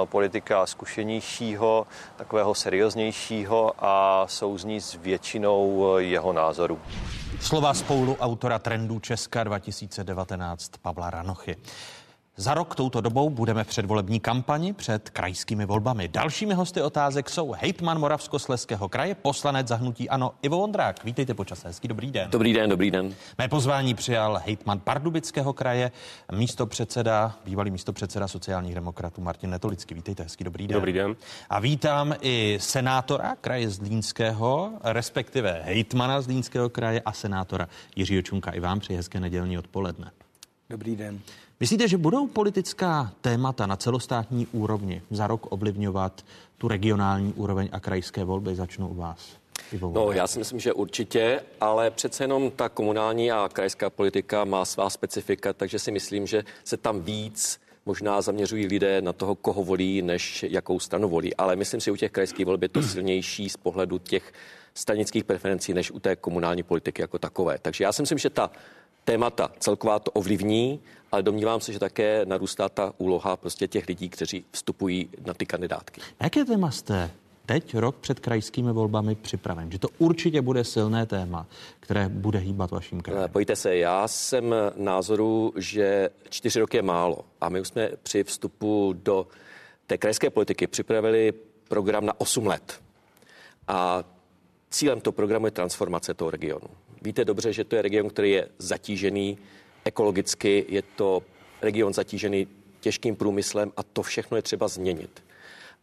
politika 0.05 0.65
zkušenějšího, 0.65 1.87
takového 2.15 2.55
serióznějšího 2.55 3.71
a 3.79 4.25
souzní 4.27 4.81
s 4.81 4.93
většinou 4.93 5.95
jeho 5.97 6.33
názorů. 6.33 6.79
Slova 7.41 7.73
spolu 7.73 8.17
autora 8.19 8.59
trendů 8.59 8.99
Česka 8.99 9.43
2019 9.43 10.56
Pavla 10.81 11.09
Ranochy. 11.09 11.55
Za 12.39 12.53
rok 12.53 12.75
touto 12.75 13.01
dobou 13.01 13.29
budeme 13.29 13.63
v 13.63 13.67
předvolební 13.67 14.19
kampani 14.19 14.73
před 14.73 15.09
krajskými 15.09 15.65
volbami. 15.65 16.07
Dalšími 16.07 16.53
hosty 16.53 16.81
otázek 16.81 17.29
jsou 17.29 17.51
hejtman 17.51 17.99
Moravskosleského 17.99 18.89
kraje, 18.89 19.15
poslanec 19.15 19.67
zahnutí 19.67 20.09
Ano 20.09 20.33
Ivo 20.41 20.57
Vondrák. 20.57 21.03
Vítejte 21.03 21.33
počas 21.33 21.63
hezký, 21.63 21.87
dobrý 21.87 22.11
den. 22.11 22.29
Dobrý 22.29 22.53
den, 22.53 22.69
dobrý 22.69 22.91
den. 22.91 23.15
Mé 23.37 23.47
pozvání 23.47 23.93
přijal 23.93 24.41
hejtman 24.45 24.79
Pardubického 24.79 25.53
kraje, 25.53 25.91
místo 26.31 26.65
předseda, 26.65 27.35
bývalý 27.45 27.71
místo 27.71 27.93
předseda 27.93 28.27
sociálních 28.27 28.75
demokratů 28.75 29.21
Martin 29.21 29.49
Netolický. 29.49 29.93
Vítejte 29.93 30.23
hezký, 30.23 30.43
dobrý 30.43 30.67
den. 30.67 30.75
Dobrý 30.75 30.93
den. 30.93 31.15
A 31.49 31.59
vítám 31.59 32.15
i 32.21 32.57
senátora 32.61 33.35
kraje 33.41 33.69
Zlínského, 33.69 34.71
respektive 34.83 35.61
hejtmana 35.65 36.21
Zlínského 36.21 36.69
kraje 36.69 37.01
a 37.05 37.11
senátora 37.11 37.67
Jiřího 37.95 38.21
Čunka. 38.21 38.51
I 38.51 38.59
vám 38.59 38.79
přeji 38.79 38.97
hezké 38.97 39.19
nedělní 39.19 39.57
odpoledne. 39.57 40.11
Dobrý 40.69 40.95
den. 40.95 41.19
Myslíte, 41.59 41.87
že 41.87 41.97
budou 41.97 42.27
politická 42.27 43.13
témata 43.21 43.65
na 43.65 43.75
celostátní 43.75 44.47
úrovni 44.47 45.01
za 45.11 45.27
rok 45.27 45.47
ovlivňovat 45.51 46.25
tu 46.57 46.67
regionální 46.67 47.33
úroveň 47.33 47.69
a 47.71 47.79
krajské 47.79 48.23
volby? 48.23 48.55
Začnu 48.55 48.87
u 48.87 48.93
vás. 48.93 49.37
No, 49.93 50.11
já 50.11 50.27
si 50.27 50.39
myslím, 50.39 50.59
že 50.59 50.73
určitě, 50.73 51.41
ale 51.61 51.91
přece 51.91 52.23
jenom 52.23 52.51
ta 52.51 52.69
komunální 52.69 53.31
a 53.31 53.49
krajská 53.53 53.89
politika 53.89 54.45
má 54.45 54.65
svá 54.65 54.89
specifika, 54.89 55.53
takže 55.53 55.79
si 55.79 55.91
myslím, 55.91 56.27
že 56.27 56.43
se 56.63 56.77
tam 56.77 57.01
víc 57.01 57.59
možná 57.85 58.21
zaměřují 58.21 58.67
lidé 58.67 59.01
na 59.01 59.13
toho, 59.13 59.35
koho 59.35 59.63
volí, 59.63 60.01
než 60.01 60.45
jakou 60.49 60.79
stranu 60.79 61.09
volí. 61.09 61.35
Ale 61.35 61.55
myslím 61.55 61.81
si, 61.81 61.91
u 61.91 61.95
těch 61.95 62.11
krajských 62.11 62.45
volb 62.45 62.61
je 62.61 62.69
to 62.69 62.81
silnější 62.93 63.49
z 63.49 63.57
pohledu 63.57 63.97
těch 63.97 64.33
stranických 64.73 65.23
preferencí, 65.23 65.73
než 65.73 65.91
u 65.91 65.99
té 65.99 66.15
komunální 66.15 66.63
politiky 66.63 67.01
jako 67.01 67.19
takové. 67.19 67.57
Takže 67.61 67.83
já 67.83 67.91
si 67.91 68.01
myslím, 68.01 68.17
že 68.17 68.29
ta 68.29 68.51
témata 69.07 69.51
celková 69.59 69.99
to 69.99 70.11
ovlivní, 70.11 70.79
ale 71.11 71.23
domnívám 71.23 71.61
se, 71.61 71.73
že 71.73 71.79
také 71.79 72.25
narůstá 72.25 72.69
ta 72.69 72.93
úloha 72.97 73.37
prostě 73.37 73.67
těch 73.67 73.87
lidí, 73.87 74.09
kteří 74.09 74.45
vstupují 74.51 75.09
na 75.25 75.33
ty 75.33 75.45
kandidátky. 75.45 76.01
Jaké 76.23 76.45
téma 76.45 76.71
jste 76.71 77.11
teď, 77.45 77.75
rok 77.75 77.95
před 77.95 78.19
krajskými 78.19 78.73
volbami, 78.73 79.15
připraven? 79.15 79.71
Že 79.71 79.79
to 79.79 79.87
určitě 79.97 80.41
bude 80.41 80.63
silné 80.63 81.05
téma, 81.05 81.47
které 81.79 82.09
bude 82.09 82.39
hýbat 82.39 82.71
vaším 82.71 83.01
krajem. 83.01 83.23
Eh, 83.23 83.27
pojďte 83.27 83.55
se, 83.55 83.77
já 83.77 84.07
jsem 84.07 84.55
názoru, 84.75 85.53
že 85.55 86.09
čtyři 86.29 86.59
roky 86.59 86.77
je 86.77 86.81
málo 86.83 87.25
a 87.41 87.49
my 87.49 87.61
už 87.61 87.67
jsme 87.67 87.89
při 88.03 88.23
vstupu 88.23 88.93
do 89.03 89.27
té 89.87 89.97
krajské 89.97 90.29
politiky 90.29 90.67
připravili 90.67 91.33
program 91.67 92.05
na 92.05 92.13
8 92.17 92.47
let. 92.47 92.81
A 93.67 94.03
cílem 94.69 95.01
toho 95.01 95.11
programu 95.11 95.47
je 95.47 95.51
transformace 95.51 96.13
toho 96.13 96.31
regionu. 96.31 96.67
Víte 97.01 97.25
dobře, 97.25 97.53
že 97.53 97.63
to 97.63 97.75
je 97.75 97.81
region, 97.81 98.09
který 98.09 98.31
je 98.31 98.47
zatížený 98.57 99.37
ekologicky, 99.85 100.65
je 100.69 100.81
to 100.81 101.23
region 101.61 101.93
zatížený 101.93 102.47
těžkým 102.79 103.15
průmyslem 103.15 103.71
a 103.77 103.83
to 103.83 104.01
všechno 104.01 104.37
je 104.37 104.41
třeba 104.41 104.67
změnit. 104.67 105.23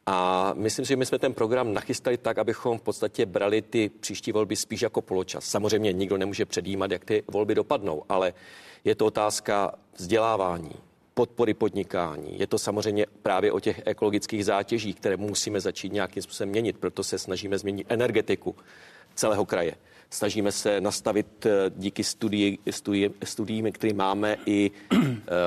A 0.06 0.52
myslím 0.56 0.84
si, 0.84 0.88
že 0.88 0.96
my 0.96 1.06
jsme 1.06 1.18
ten 1.18 1.34
program 1.34 1.74
nachystali 1.74 2.16
tak, 2.16 2.38
abychom 2.38 2.78
v 2.78 2.82
podstatě 2.82 3.26
brali 3.26 3.62
ty 3.62 3.90
příští 4.00 4.32
volby 4.32 4.56
spíš 4.56 4.82
jako 4.82 5.02
poločas. 5.02 5.44
Samozřejmě 5.44 5.92
nikdo 5.92 6.18
nemůže 6.18 6.44
předjímat, 6.44 6.90
jak 6.90 7.04
ty 7.04 7.22
volby 7.28 7.54
dopadnou, 7.54 8.02
ale 8.08 8.34
je 8.84 8.94
to 8.94 9.06
otázka 9.06 9.74
vzdělávání, 9.96 10.72
podpory 11.14 11.54
podnikání. 11.54 12.38
Je 12.38 12.46
to 12.46 12.58
samozřejmě 12.58 13.06
právě 13.22 13.52
o 13.52 13.60
těch 13.60 13.82
ekologických 13.84 14.44
zátěžích, 14.44 14.96
které 14.96 15.16
musíme 15.16 15.60
začít 15.60 15.92
nějakým 15.92 16.22
způsobem 16.22 16.48
měnit, 16.48 16.78
proto 16.78 17.04
se 17.04 17.18
snažíme 17.18 17.58
změnit 17.58 17.86
energetiku 17.90 18.56
celého 19.14 19.46
kraje. 19.46 19.74
Snažíme 20.14 20.52
se 20.52 20.80
nastavit 20.80 21.46
eh, 21.46 21.50
díky 21.76 22.04
studii, 22.04 22.58
studii, 22.70 23.10
studiím, 23.24 23.72
které 23.72 23.92
máme, 23.92 24.36
i 24.46 24.70
eh, 24.92 25.00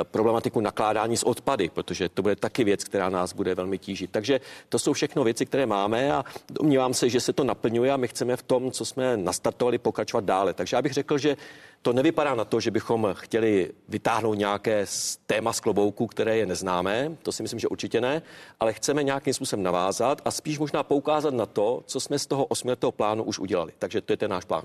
problematiku 0.03 0.61
nakládání 0.61 1.17
s 1.17 1.23
odpady, 1.23 1.69
protože 1.69 2.09
to 2.09 2.21
bude 2.21 2.35
taky 2.35 2.63
věc, 2.63 2.83
která 2.83 3.09
nás 3.09 3.33
bude 3.33 3.55
velmi 3.55 3.77
tížit. 3.77 4.11
Takže 4.11 4.41
to 4.69 4.79
jsou 4.79 4.93
všechno 4.93 5.23
věci, 5.23 5.45
které 5.45 5.65
máme 5.65 6.11
a 6.11 6.25
domnívám 6.49 6.93
se, 6.93 7.09
že 7.09 7.19
se 7.19 7.33
to 7.33 7.43
naplňuje 7.43 7.91
a 7.91 7.97
my 7.97 8.07
chceme 8.07 8.37
v 8.37 8.43
tom, 8.43 8.71
co 8.71 8.85
jsme 8.85 9.17
nastartovali, 9.17 9.77
pokračovat 9.77 10.25
dále. 10.25 10.53
Takže 10.53 10.75
já 10.75 10.81
bych 10.81 10.93
řekl, 10.93 11.17
že 11.17 11.37
to 11.81 11.93
nevypadá 11.93 12.35
na 12.35 12.45
to, 12.45 12.59
že 12.59 12.71
bychom 12.71 13.09
chtěli 13.13 13.71
vytáhnout 13.89 14.33
nějaké 14.33 14.85
téma 15.25 15.53
z 15.53 15.59
klobouku, 15.59 16.07
které 16.07 16.37
je 16.37 16.45
neznámé, 16.45 17.11
to 17.23 17.31
si 17.31 17.43
myslím, 17.43 17.59
že 17.59 17.67
určitě 17.67 18.01
ne, 18.01 18.21
ale 18.59 18.73
chceme 18.73 19.03
nějakým 19.03 19.33
způsobem 19.33 19.63
navázat 19.63 20.21
a 20.25 20.31
spíš 20.31 20.59
možná 20.59 20.83
poukázat 20.83 21.33
na 21.33 21.45
to, 21.45 21.83
co 21.85 21.99
jsme 21.99 22.19
z 22.19 22.25
toho 22.25 22.45
osmiletého 22.45 22.91
plánu 22.91 23.23
už 23.23 23.39
udělali. 23.39 23.73
Takže 23.79 24.01
to 24.01 24.13
je 24.13 24.17
ten 24.17 24.31
náš 24.31 24.45
plán. 24.45 24.63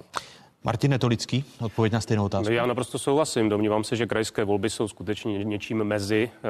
Martin 0.64 0.98
Tolický, 0.98 1.44
odpověď 1.60 1.92
na 1.92 2.00
stejnou 2.00 2.24
otázku. 2.24 2.52
Já 2.52 2.66
naprosto 2.66 2.98
souhlasím. 2.98 3.48
Domnívám 3.48 3.84
se, 3.84 3.96
že 3.96 4.06
krajské 4.06 4.44
volby 4.44 4.70
jsou 4.70 4.88
skutečně 4.88 5.44
něčím 5.44 5.84
mezi, 5.84 6.30
eh, 6.34 6.48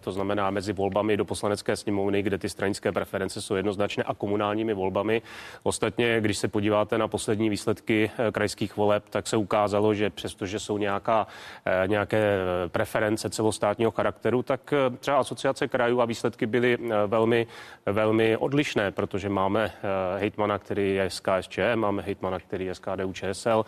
to 0.00 0.12
znamená 0.12 0.50
mezi 0.50 0.72
volbami 0.72 1.16
do 1.16 1.24
poslanecké 1.24 1.76
sněmovny, 1.76 2.22
kde 2.22 2.38
ty 2.38 2.48
stranické 2.48 2.92
preference 2.92 3.42
jsou 3.42 3.54
jednoznačné, 3.54 4.04
a 4.04 4.14
komunálními 4.14 4.74
volbami. 4.74 5.22
Ostatně, 5.62 6.20
když 6.20 6.38
se 6.38 6.48
podíváte 6.48 6.98
na 6.98 7.08
poslední 7.08 7.50
výsledky 7.50 8.10
eh, 8.18 8.32
krajských 8.32 8.76
voleb, 8.76 9.04
tak 9.10 9.26
se 9.26 9.36
ukázalo, 9.36 9.94
že 9.94 10.10
přestože 10.10 10.58
jsou 10.58 10.78
nějaká, 10.78 11.26
eh, 11.64 11.88
nějaké 11.88 12.38
preference 12.68 13.30
celostátního 13.30 13.90
charakteru, 13.90 14.42
tak 14.42 14.74
třeba 15.00 15.18
asociace 15.18 15.68
krajů 15.68 16.00
a 16.00 16.04
výsledky 16.04 16.46
byly 16.46 16.78
velmi, 17.06 17.46
velmi 17.86 18.36
odlišné, 18.36 18.90
protože 18.90 19.28
máme 19.28 19.72
hejtmana, 20.18 20.58
který 20.58 20.94
je 20.94 21.10
z 21.10 21.20
KSČ, 21.20 21.58
máme 21.74 22.02
hejtmana, 22.02 22.38
který 22.38 22.64
je 22.64 22.74
z 22.74 22.78
KDU 22.78 23.12
ČSL, 23.12 23.53
ČSL 23.62 23.64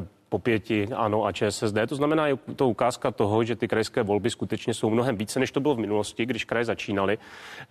eh, 0.00 0.06
po 0.28 0.38
pěti 0.38 0.88
ANO 0.94 1.24
a 1.24 1.32
ČSSD. 1.32 1.76
To 1.88 1.96
znamená, 1.96 2.26
je 2.26 2.36
to 2.56 2.68
ukázka 2.68 3.10
toho, 3.10 3.44
že 3.44 3.56
ty 3.56 3.68
krajské 3.68 4.02
volby 4.02 4.30
skutečně 4.30 4.74
jsou 4.74 4.90
mnohem 4.90 5.16
více, 5.16 5.40
než 5.40 5.50
to 5.50 5.60
bylo 5.60 5.74
v 5.74 5.78
minulosti, 5.78 6.26
když 6.26 6.44
kraje 6.44 6.64
začínaly. 6.64 7.18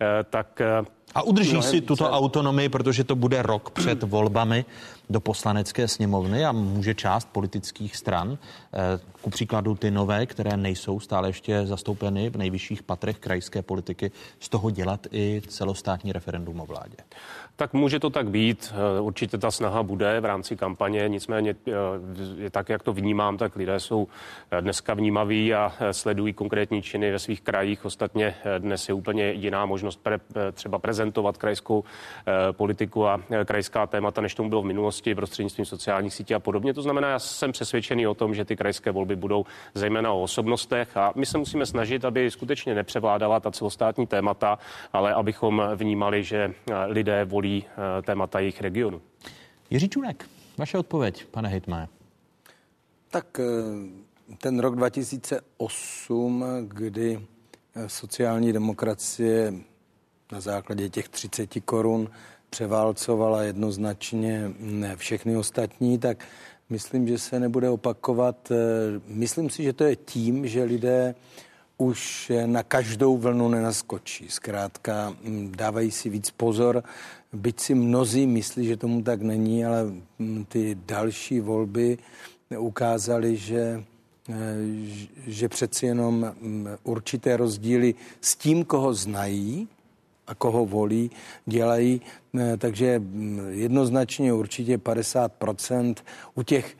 Eh, 0.00 0.24
tak 0.30 0.60
eh, 0.60 0.84
a 1.14 1.22
udrží 1.22 1.62
si 1.62 1.80
tuto 1.80 2.04
více. 2.04 2.16
autonomii, 2.16 2.68
protože 2.68 3.04
to 3.04 3.16
bude 3.16 3.42
rok 3.42 3.70
před 3.70 4.02
volbami 4.02 4.64
do 5.10 5.20
poslanecké 5.20 5.88
sněmovny 5.88 6.44
a 6.44 6.52
může 6.52 6.94
část 6.94 7.28
politických 7.32 7.96
stran, 7.96 8.38
ku 9.22 9.30
příkladu 9.30 9.74
ty 9.74 9.90
nové, 9.90 10.26
které 10.26 10.56
nejsou 10.56 11.00
stále 11.00 11.28
ještě 11.28 11.66
zastoupeny 11.66 12.30
v 12.30 12.36
nejvyšších 12.36 12.82
patrech 12.82 13.18
krajské 13.18 13.62
politiky, 13.62 14.10
z 14.40 14.48
toho 14.48 14.70
dělat 14.70 15.06
i 15.10 15.42
celostátní 15.48 16.12
referendum 16.12 16.60
o 16.60 16.66
vládě. 16.66 16.96
Tak 17.58 17.72
může 17.72 18.00
to 18.00 18.10
tak 18.10 18.28
být. 18.30 18.74
Eh, 18.74 19.00
určitě 19.00 19.38
ta 19.38 19.50
snaha 19.50 19.82
bude 19.82 20.20
v 20.20 20.24
rámci 20.24 20.56
kampaně, 20.56 21.04
nicméně 21.08 21.54
eh, 21.68 22.50
tak, 22.50 22.68
jak 22.68 22.82
to 22.82 22.92
vnímám, 22.92 23.36
tak 23.36 23.56
lidé 23.56 23.80
jsou 23.80 24.08
eh, 24.50 24.60
dneska 24.60 24.94
vnímaví 24.94 25.54
a 25.54 25.72
sledují 25.90 26.32
konkrétní 26.32 26.82
činy 26.82 27.12
ve 27.12 27.18
svých 27.18 27.40
krajích. 27.40 27.84
Ostatně 27.84 28.34
dnes 28.58 28.88
je 28.88 28.94
úplně 28.94 29.32
jiná 29.32 29.66
možnost 29.66 30.00
pre, 30.02 30.18
třeba 30.52 30.78
prezentovat 30.78 31.36
krajskou 31.36 31.84
politiku 32.52 33.06
a 33.06 33.20
krajská 33.44 33.86
témata, 33.86 34.20
než 34.20 34.34
tomu 34.34 34.48
bylo 34.48 34.62
v 34.62 34.64
minulosti 34.64 35.14
prostřednictvím 35.14 35.64
sociálních 35.64 36.14
sítí 36.14 36.34
a 36.34 36.40
podobně. 36.40 36.74
To 36.74 36.82
znamená, 36.82 37.10
já 37.10 37.18
jsem 37.18 37.52
přesvědčený 37.52 38.06
o 38.06 38.14
tom, 38.14 38.34
že 38.34 38.44
ty 38.44 38.56
krajské 38.56 38.90
volby 38.90 39.16
budou 39.16 39.44
zejména 39.74 40.12
o 40.12 40.22
osobnostech 40.22 40.96
a 40.96 41.12
my 41.14 41.26
se 41.26 41.38
musíme 41.38 41.66
snažit, 41.66 42.04
aby 42.04 42.30
skutečně 42.30 42.74
nepřevládala 42.74 43.40
ta 43.40 43.50
celostátní 43.50 44.06
témata, 44.06 44.58
ale 44.92 45.14
abychom 45.14 45.62
vnímali, 45.74 46.22
že 46.24 46.54
lidé 46.86 47.24
volí 47.24 47.45
témata 48.02 48.40
jejich 48.40 48.60
regionu. 48.60 49.02
Jiří 49.70 49.88
Čunek, 49.88 50.28
vaše 50.58 50.78
odpověď, 50.78 51.24
pane 51.24 51.48
Hejtmé. 51.48 51.88
Tak 53.10 53.40
ten 54.40 54.58
rok 54.58 54.76
2008, 54.76 56.44
kdy 56.68 57.20
eh, 57.74 57.88
sociální 57.88 58.52
demokracie 58.52 59.54
na 60.32 60.40
základě 60.40 60.88
těch 60.88 61.08
30 61.08 61.50
korun 61.64 62.10
převálcovala 62.50 63.42
jednoznačně 63.42 64.50
všechny 64.96 65.36
ostatní, 65.36 65.98
tak 65.98 66.24
myslím, 66.70 67.08
že 67.08 67.18
se 67.18 67.40
nebude 67.40 67.70
opakovat. 67.70 68.50
Eh, 68.50 68.56
myslím 69.06 69.50
si, 69.50 69.62
že 69.62 69.72
to 69.72 69.84
je 69.84 69.96
tím, 69.96 70.46
že 70.46 70.62
lidé 70.62 71.14
už 71.78 72.32
na 72.46 72.62
každou 72.62 73.16
vlnu 73.16 73.48
nenaskočí. 73.48 74.26
Zkrátka 74.28 75.16
hm, 75.22 75.52
dávají 75.56 75.90
si 75.90 76.10
víc 76.10 76.30
pozor, 76.30 76.84
byť 77.32 77.60
si 77.60 77.74
mnozí 77.74 78.26
myslí, 78.26 78.66
že 78.66 78.76
tomu 78.76 79.02
tak 79.02 79.22
není, 79.22 79.64
ale 79.64 79.84
hm, 80.18 80.44
ty 80.48 80.78
další 80.86 81.40
volby 81.40 81.98
ukázaly, 82.58 83.36
že 83.36 83.84
Eh, 84.28 84.34
že 85.26 85.48
přeci 85.48 85.86
jenom 85.86 86.34
mm, 86.40 86.68
určité 86.82 87.36
rozdíly 87.36 87.94
s 88.20 88.36
tím, 88.36 88.64
koho 88.64 88.94
znají 88.94 89.68
a 90.26 90.34
koho 90.34 90.66
volí, 90.66 91.10
dělají. 91.46 92.00
Eh, 92.38 92.56
takže 92.56 92.98
mm, 92.98 93.40
jednoznačně 93.50 94.32
určitě 94.32 94.78
50% 94.78 95.94
u 96.34 96.42
těch 96.42 96.76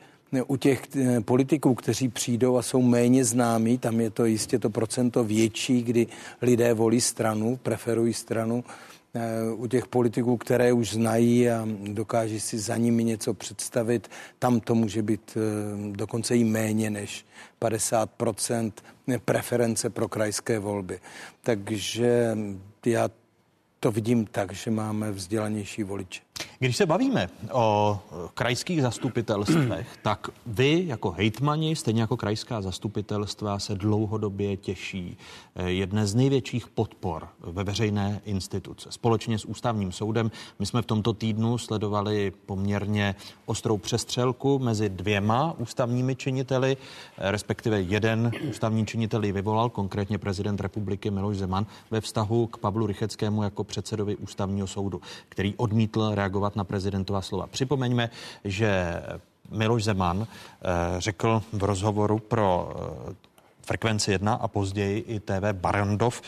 u 0.47 0.55
těch 0.55 0.83
eh, 0.95 1.21
politiků, 1.21 1.75
kteří 1.75 2.09
přijdou 2.09 2.57
a 2.57 2.61
jsou 2.61 2.81
méně 2.81 3.25
známí, 3.25 3.77
tam 3.77 4.01
je 4.01 4.09
to 4.09 4.25
jistě 4.25 4.59
to 4.59 4.69
procento 4.69 5.23
větší, 5.23 5.83
kdy 5.83 6.07
lidé 6.41 6.73
volí 6.73 7.01
stranu, 7.01 7.59
preferují 7.63 8.13
stranu, 8.13 8.63
u 9.55 9.67
těch 9.67 9.87
politiků, 9.87 10.37
které 10.37 10.73
už 10.73 10.93
znají 10.93 11.49
a 11.49 11.67
dokáží 11.83 12.39
si 12.39 12.59
za 12.59 12.77
nimi 12.77 13.03
něco 13.03 13.33
představit, 13.33 14.09
tam 14.39 14.59
to 14.59 14.75
může 14.75 15.01
být 15.01 15.37
eh, 15.37 15.91
dokonce 15.91 16.37
i 16.37 16.43
méně 16.43 16.89
než 16.89 17.25
50% 17.61 18.71
preference 19.25 19.89
pro 19.89 20.07
krajské 20.07 20.59
volby. 20.59 20.99
Takže 21.41 22.37
já 22.85 23.09
to 23.79 23.91
vidím 23.91 24.25
tak, 24.25 24.53
že 24.53 24.71
máme 24.71 25.11
vzdělanější 25.11 25.83
voliče. 25.83 26.26
Když 26.59 26.77
se 26.77 26.85
bavíme 26.85 27.29
o 27.51 27.99
krajských 28.33 28.81
zastupitelstvech, 28.81 29.87
tak 30.01 30.29
vy 30.45 30.83
jako 30.87 31.11
hejtmani, 31.11 31.75
stejně 31.75 32.01
jako 32.01 32.17
krajská 32.17 32.61
zastupitelstva, 32.61 33.59
se 33.59 33.75
dlouhodobě 33.75 34.57
těší 34.57 35.17
eh, 35.55 35.69
jedné 35.69 36.07
z 36.07 36.15
největších 36.15 36.67
podpor 36.67 37.27
ve 37.39 37.63
veřejné 37.63 38.21
instituce. 38.25 38.91
Společně 38.91 39.39
s 39.39 39.45
ústavním 39.45 39.91
soudem 39.91 40.31
my 40.59 40.65
jsme 40.65 40.81
v 40.81 40.85
tomto 40.85 41.13
týdnu 41.13 41.57
sledovali 41.57 42.33
poměrně 42.45 43.15
ostrou 43.45 43.77
přestřelku 43.77 44.59
mezi 44.59 44.89
dvěma 44.89 45.55
ústavními 45.57 46.15
činiteli, 46.15 46.77
eh, 47.17 47.31
respektive 47.31 47.81
jeden 47.81 48.31
ústavní 48.49 48.85
činitel 48.85 49.25
ji 49.25 49.31
vyvolal, 49.31 49.69
konkrétně 49.69 50.17
prezident 50.17 50.61
republiky 50.61 51.11
Miloš 51.11 51.37
Zeman, 51.37 51.65
ve 51.91 52.01
vztahu 52.01 52.47
k 52.47 52.57
Pavlu 52.57 52.87
Rycheckému 52.87 53.43
jako 53.43 53.63
předsedovi 53.63 54.15
ústavního 54.15 54.67
soudu, 54.67 55.01
který 55.29 55.53
odmítl 55.57 56.09
reagovat 56.15 56.26
na 56.55 56.63
prezidentova 56.63 57.21
slova. 57.21 57.47
Připomeňme, 57.47 58.09
že 58.43 59.01
Miloš 59.51 59.83
Zeman 59.83 60.27
eh, 60.27 60.67
řekl 60.97 61.43
v 61.53 61.63
rozhovoru 61.63 62.19
pro 62.19 62.75
eh, 63.11 63.15
frekvenci 63.61 64.11
1 64.11 64.33
a 64.33 64.47
později 64.47 64.99
i 64.99 65.19
TV 65.19 65.51
Barandov 65.51 66.21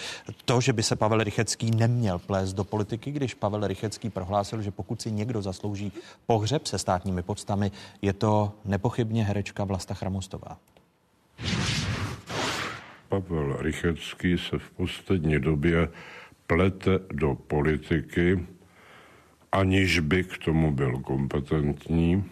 to, 0.46 0.62
že 0.62 0.74
by 0.74 0.84
se 0.84 0.96
Pavel 0.96 1.24
Rychecký 1.24 1.72
neměl 1.72 2.20
plést 2.20 2.54
do 2.54 2.64
politiky, 2.64 3.12
když 3.12 3.34
Pavel 3.34 3.68
Rychecký 3.68 4.10
prohlásil, 4.10 4.62
že 4.62 4.72
pokud 4.72 5.02
si 5.02 5.12
někdo 5.12 5.42
zaslouží 5.42 5.92
pohřeb 6.26 6.68
se 6.68 6.78
státními 6.78 7.22
podstami, 7.22 7.72
je 8.02 8.14
to 8.14 8.52
nepochybně 8.66 9.24
herečka 9.24 9.64
Vlasta 9.64 9.94
Chramostová. 9.94 10.58
Pavel 13.10 13.58
Rychecký 13.60 14.38
se 14.38 14.58
v 14.58 14.70
poslední 14.70 15.40
době 15.40 15.90
plete 16.48 17.00
do 17.14 17.36
politiky, 17.36 18.46
aniž 19.52 20.00
by 20.00 20.24
k 20.24 20.38
tomu 20.38 20.72
byl 20.72 21.00
kompetentní. 21.00 22.26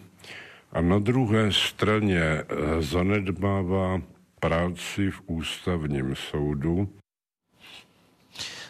A 0.72 0.80
na 0.80 0.98
druhé 0.98 1.52
straně 1.52 2.20
eh, 2.20 2.44
zanedbává 2.80 4.00
práci 4.40 5.10
v 5.10 5.20
ústavním 5.26 6.14
soudu. 6.30 6.88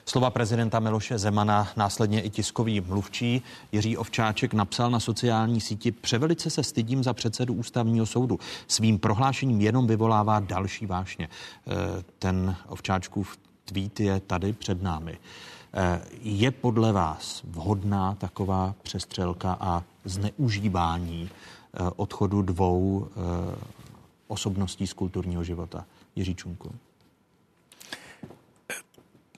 Slova 0.09 0.31
prezidenta 0.31 0.81
Miloše 0.81 1.19
Zemana, 1.19 1.69
následně 1.77 2.23
i 2.23 2.31
tiskový 2.31 2.81
mluvčí 2.81 3.43
Jiří 3.73 3.97
Ovčáček 3.97 4.55
napsal 4.55 4.91
na 4.91 5.01
sociální 5.01 5.61
síti 5.61 5.93
Převelice 5.93 6.51
se 6.51 6.63
stydím 6.63 7.05
za 7.05 7.13
předsedu 7.13 7.55
ústavního 7.55 8.07
soudu. 8.07 8.39
Svým 8.69 8.99
prohlášením 8.99 9.61
jenom 9.61 9.87
vyvolává 9.87 10.41
další 10.41 10.87
vášně. 10.87 11.29
Eh, 11.29 11.73
ten 12.19 12.57
Ovčáčkův 12.69 13.39
tweet 13.65 14.01
je 14.01 14.21
tady 14.21 14.53
před 14.53 14.83
námi. 14.83 15.19
Eh, 15.75 16.01
je 16.23 16.51
podle 16.51 16.93
vás 16.93 17.43
vhodná 17.45 18.15
taková 18.15 18.75
přestřelka 18.83 19.57
a 19.61 19.85
zneužívání 20.05 21.31
eh, 21.31 21.91
odchodu 21.97 22.43
dvou 22.43 23.09
eh, 23.11 23.57
osobností 24.27 24.87
z 24.87 24.93
kulturního 24.93 25.45
života? 25.45 25.87
Jiří 26.17 26.35
Čunku. 26.35 26.75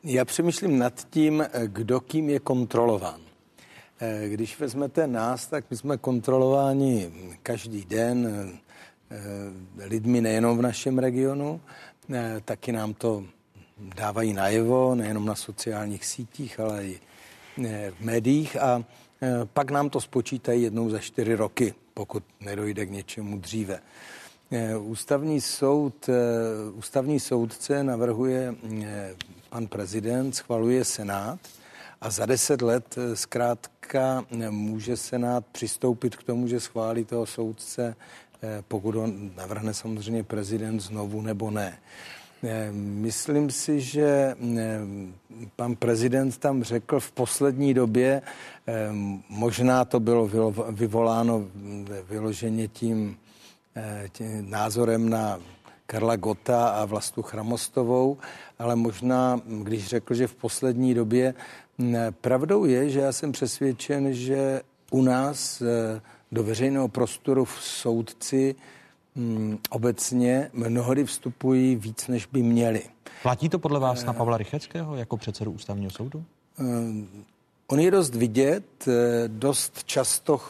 Já 0.03 0.25
přemýšlím 0.25 0.79
nad 0.79 1.07
tím, 1.11 1.45
kdo 1.67 2.01
kým 2.01 2.31
je 2.31 2.41
kontrolován. 2.41 3.21
Když 4.29 4.61
vezmete 4.61 5.07
nás, 5.07 5.47
tak 5.47 5.65
my 5.71 5.77
jsme 5.77 5.97
kontrolováni 5.97 7.13
každý 7.43 7.85
den 7.85 8.51
lidmi 9.77 10.21
nejenom 10.21 10.59
v 10.59 10.63
našem 10.63 10.99
regionu, 10.99 11.61
taky 12.45 12.73
nám 12.73 12.95
to 12.95 13.25
dávají 13.81 14.33
najevo, 14.33 14.95
nejenom 14.95 15.27
na 15.27 15.35
sociálních 15.35 16.05
sítích, 16.07 16.61
ale 16.61 16.85
i 16.85 17.01
eh, 17.65 17.93
v 17.99 18.01
médiích 18.01 18.57
a 18.57 18.85
eh, 19.23 19.29
pak 19.45 19.71
nám 19.71 19.91
to 19.91 20.01
spočítají 20.01 20.63
jednou 20.63 20.91
za 20.91 20.99
čtyři 20.99 21.35
roky, 21.35 21.75
pokud 21.95 22.25
nedojde 22.41 22.87
k 22.87 22.91
něčemu 22.91 23.39
dříve. 23.39 23.81
Eh, 24.51 24.77
ústavní 24.77 25.41
soud, 25.41 26.11
ústavní 26.73 27.21
soudce 27.21 27.85
navrhuje 27.85 28.55
pan 29.51 29.67
prezident, 29.67 30.33
schvaluje 30.33 30.85
Senát 30.85 31.41
a 32.01 32.11
za 32.11 32.27
deset 32.27 32.63
let 32.63 32.97
zkrátka 33.15 34.25
může 34.51 34.97
Senát 34.97 35.45
přistoupit 35.53 36.17
k 36.17 36.23
tomu, 36.23 36.49
že 36.49 36.61
schválí 36.61 37.05
toho 37.05 37.27
soudce, 37.27 37.97
pokud 38.69 38.95
ho 38.95 39.07
navrhne 39.37 39.75
samozřejmě 39.75 40.25
prezident 40.25 40.81
znovu 40.81 41.21
nebo 41.23 41.51
ne. 41.51 41.79
Eh, 42.43 42.73
myslím 42.73 43.51
si, 43.51 43.81
že 43.81 44.35
eh, 44.35 44.81
pan 45.57 45.77
prezident 45.77 46.39
tam 46.39 46.63
řekl 46.63 47.01
v 47.01 47.13
poslední 47.13 47.75
době, 47.75 48.23
eh, 48.67 48.89
možná 49.29 49.85
to 49.85 50.01
bylo 50.01 50.31
vyvoláno 50.71 51.45
vyloženě 52.09 52.69
tím, 52.69 53.17
tím 54.13 54.51
názorem 54.51 55.09
na 55.09 55.41
Karla 55.87 56.17
Gota 56.17 56.69
a 56.69 56.85
Vlastu 56.85 57.23
Chramostovou, 57.23 58.19
ale 58.59 58.77
možná, 58.77 59.41
když 59.63 59.87
řekl, 59.87 60.15
že 60.15 60.27
v 60.27 60.35
poslední 60.35 60.95
době, 60.95 61.35
pravdou 62.21 62.65
je, 62.65 62.91
že 62.91 63.01
já 63.01 63.13
jsem 63.13 63.33
přesvědčen, 63.33 64.15
že 64.15 64.61
u 64.91 65.03
nás 65.03 65.63
do 66.33 66.45
veřejného 66.45 66.89
prostoru 66.89 67.45
v 67.45 67.63
soudci 67.63 68.55
obecně 69.71 70.51
mnohdy 70.53 71.05
vstupují 71.05 71.77
víc, 71.77 72.09
než 72.09 72.27
by 72.27 72.43
měli. 72.43 72.83
Platí 73.23 73.49
to 73.49 73.59
podle 73.59 73.81
vás 73.81 74.05
na 74.05 74.13
Pavla 74.13 74.37
Rycheckého 74.37 74.97
jako 74.97 75.17
předsedu 75.17 75.51
ústavního 75.51 75.91
soudu? 75.91 76.25
Uh, 76.61 76.67
on 77.67 77.81
je 77.81 77.91
dost 77.91 78.15
vidět, 78.15 78.89
eh, 78.89 79.29
dost 79.29 79.85
často 79.85 80.41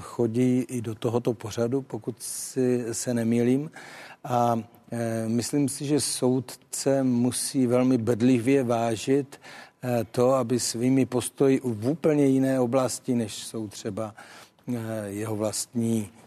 chodí 0.00 0.60
i 0.60 0.80
do 0.80 0.94
tohoto 0.94 1.34
pořadu, 1.34 1.82
pokud 1.82 2.16
si 2.22 2.84
se 2.92 3.14
nemýlím. 3.14 3.70
A 4.24 4.62
myslím 5.26 5.68
si, 5.68 5.86
že 5.86 6.00
soudce 6.00 7.02
musí 7.02 7.66
velmi 7.66 7.98
bedlivě 7.98 8.64
vážit 8.64 9.40
to, 10.10 10.32
aby 10.34 10.60
svými 10.60 11.06
postoji 11.06 11.60
v 11.64 11.88
úplně 11.88 12.26
jiné 12.26 12.60
oblasti, 12.60 13.14
než 13.14 13.34
jsou 13.34 13.68
třeba 13.68 14.14
jeho 15.06 15.36
vlastní 15.36 16.10
Eh, 16.10 16.19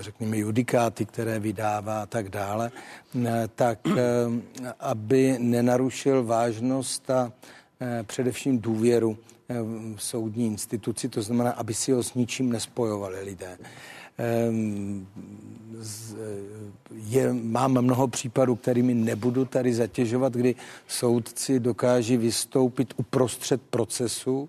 řekněme, 0.00 0.36
judikáty, 0.36 1.06
které 1.06 1.38
vydává 1.38 2.02
a 2.02 2.06
tak 2.06 2.28
dále, 2.28 2.70
eh, 3.26 3.48
tak 3.54 3.78
eh, 3.86 4.72
aby 4.80 5.36
nenarušil 5.38 6.24
vážnost 6.24 7.10
a 7.10 7.32
především 8.02 8.58
důvěru 8.58 9.18
v 9.96 10.02
soudní 10.02 10.46
instituci, 10.46 11.08
to 11.08 11.22
znamená, 11.22 11.50
aby 11.50 11.74
si 11.74 11.92
ho 11.92 12.02
s 12.02 12.14
ničím 12.14 12.52
nespojovali 12.52 13.20
lidé. 13.24 13.58
Ehm, 14.18 15.06
je, 16.94 17.32
mám 17.32 17.82
mnoho 17.82 18.08
případů, 18.08 18.56
kterými 18.56 18.94
nebudu 18.94 19.44
tady 19.44 19.74
zatěžovat, 19.74 20.32
kdy 20.32 20.54
soudci 20.88 21.60
dokáží 21.60 22.16
vystoupit 22.16 22.94
uprostřed 22.96 23.62
procesu, 23.62 24.48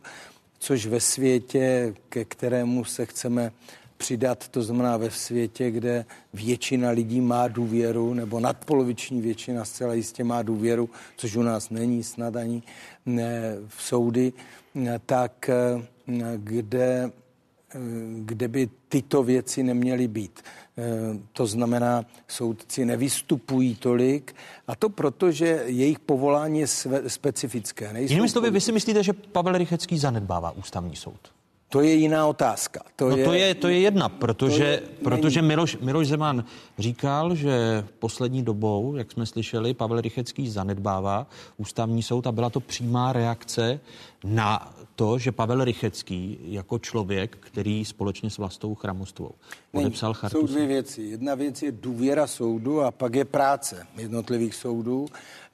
což 0.59 0.85
ve 0.85 0.99
světě, 0.99 1.93
ke 2.09 2.25
kterému 2.25 2.83
se 2.83 3.05
chceme 3.05 3.51
přidat, 3.97 4.47
to 4.47 4.61
znamená 4.61 4.97
ve 4.97 5.11
světě, 5.11 5.71
kde 5.71 6.05
většina 6.33 6.89
lidí 6.89 7.21
má 7.21 7.47
důvěru, 7.47 8.13
nebo 8.13 8.39
nadpoloviční 8.39 9.21
většina 9.21 9.65
zcela 9.65 9.93
jistě 9.93 10.23
má 10.23 10.41
důvěru, 10.41 10.89
což 11.17 11.35
u 11.35 11.41
nás 11.41 11.69
není 11.69 12.03
snad 12.03 12.35
ani 12.35 12.63
ne, 13.05 13.55
v 13.67 13.83
soudy, 13.83 14.33
tak 15.05 15.49
kde 16.35 17.11
kde 18.19 18.47
by 18.47 18.69
tyto 18.89 19.23
věci 19.23 19.63
neměly 19.63 20.07
být. 20.07 20.41
To 21.33 21.47
znamená, 21.47 22.05
soudci 22.27 22.85
nevystupují 22.85 23.75
tolik 23.75 24.35
a 24.67 24.75
to 24.75 24.89
proto, 24.89 25.31
že 25.31 25.63
jejich 25.65 25.99
povolání 25.99 26.59
je 26.59 26.67
specifické. 27.07 27.93
Jinými 27.95 28.29
slovy, 28.29 28.51
vy 28.51 28.61
si 28.61 28.71
myslíte, 28.71 29.03
že 29.03 29.13
Pavel 29.13 29.57
Rychecký 29.57 29.97
zanedbává 29.97 30.51
ústavní 30.51 30.95
soud? 30.95 31.34
To 31.75 31.81
je 31.81 31.93
jiná 31.93 32.27
otázka. 32.27 32.81
To, 32.95 33.09
no 33.09 33.17
je, 33.17 33.25
to, 33.25 33.33
je, 33.33 33.55
to 33.55 33.67
je 33.67 33.79
jedna, 33.79 34.09
protože, 34.09 34.63
je, 34.63 34.81
protože 35.03 35.41
Miloš, 35.41 35.77
Miloš 35.77 36.07
Zeman 36.07 36.43
říkal, 36.79 37.35
že 37.35 37.83
poslední 37.99 38.43
dobou, 38.43 38.95
jak 38.95 39.11
jsme 39.11 39.25
slyšeli, 39.25 39.73
Pavel 39.73 40.01
Rychecký 40.01 40.49
zanedbává 40.49 41.27
ústavní 41.57 42.03
soud 42.03 42.27
a 42.27 42.31
byla 42.31 42.49
to 42.49 42.59
přímá 42.59 43.13
reakce 43.13 43.79
na 44.23 44.73
to, 44.95 45.17
že 45.17 45.31
Pavel 45.31 45.63
Rychecký 45.63 46.37
jako 46.43 46.79
člověk, 46.79 47.37
který 47.39 47.85
společně 47.85 48.29
s 48.29 48.37
Vlastou 48.37 48.75
Chramostovou 48.75 49.31
podepsal 49.71 50.13
chartu. 50.13 50.39
Jsou 50.39 50.47
dvě 50.47 50.67
věci. 50.67 51.01
Jedna 51.01 51.35
věc 51.35 51.61
je 51.61 51.71
důvěra 51.71 52.27
soudu 52.27 52.81
a 52.81 52.91
pak 52.91 53.15
je 53.15 53.25
práce 53.25 53.87
jednotlivých 53.97 54.55
soudů. 54.55 55.05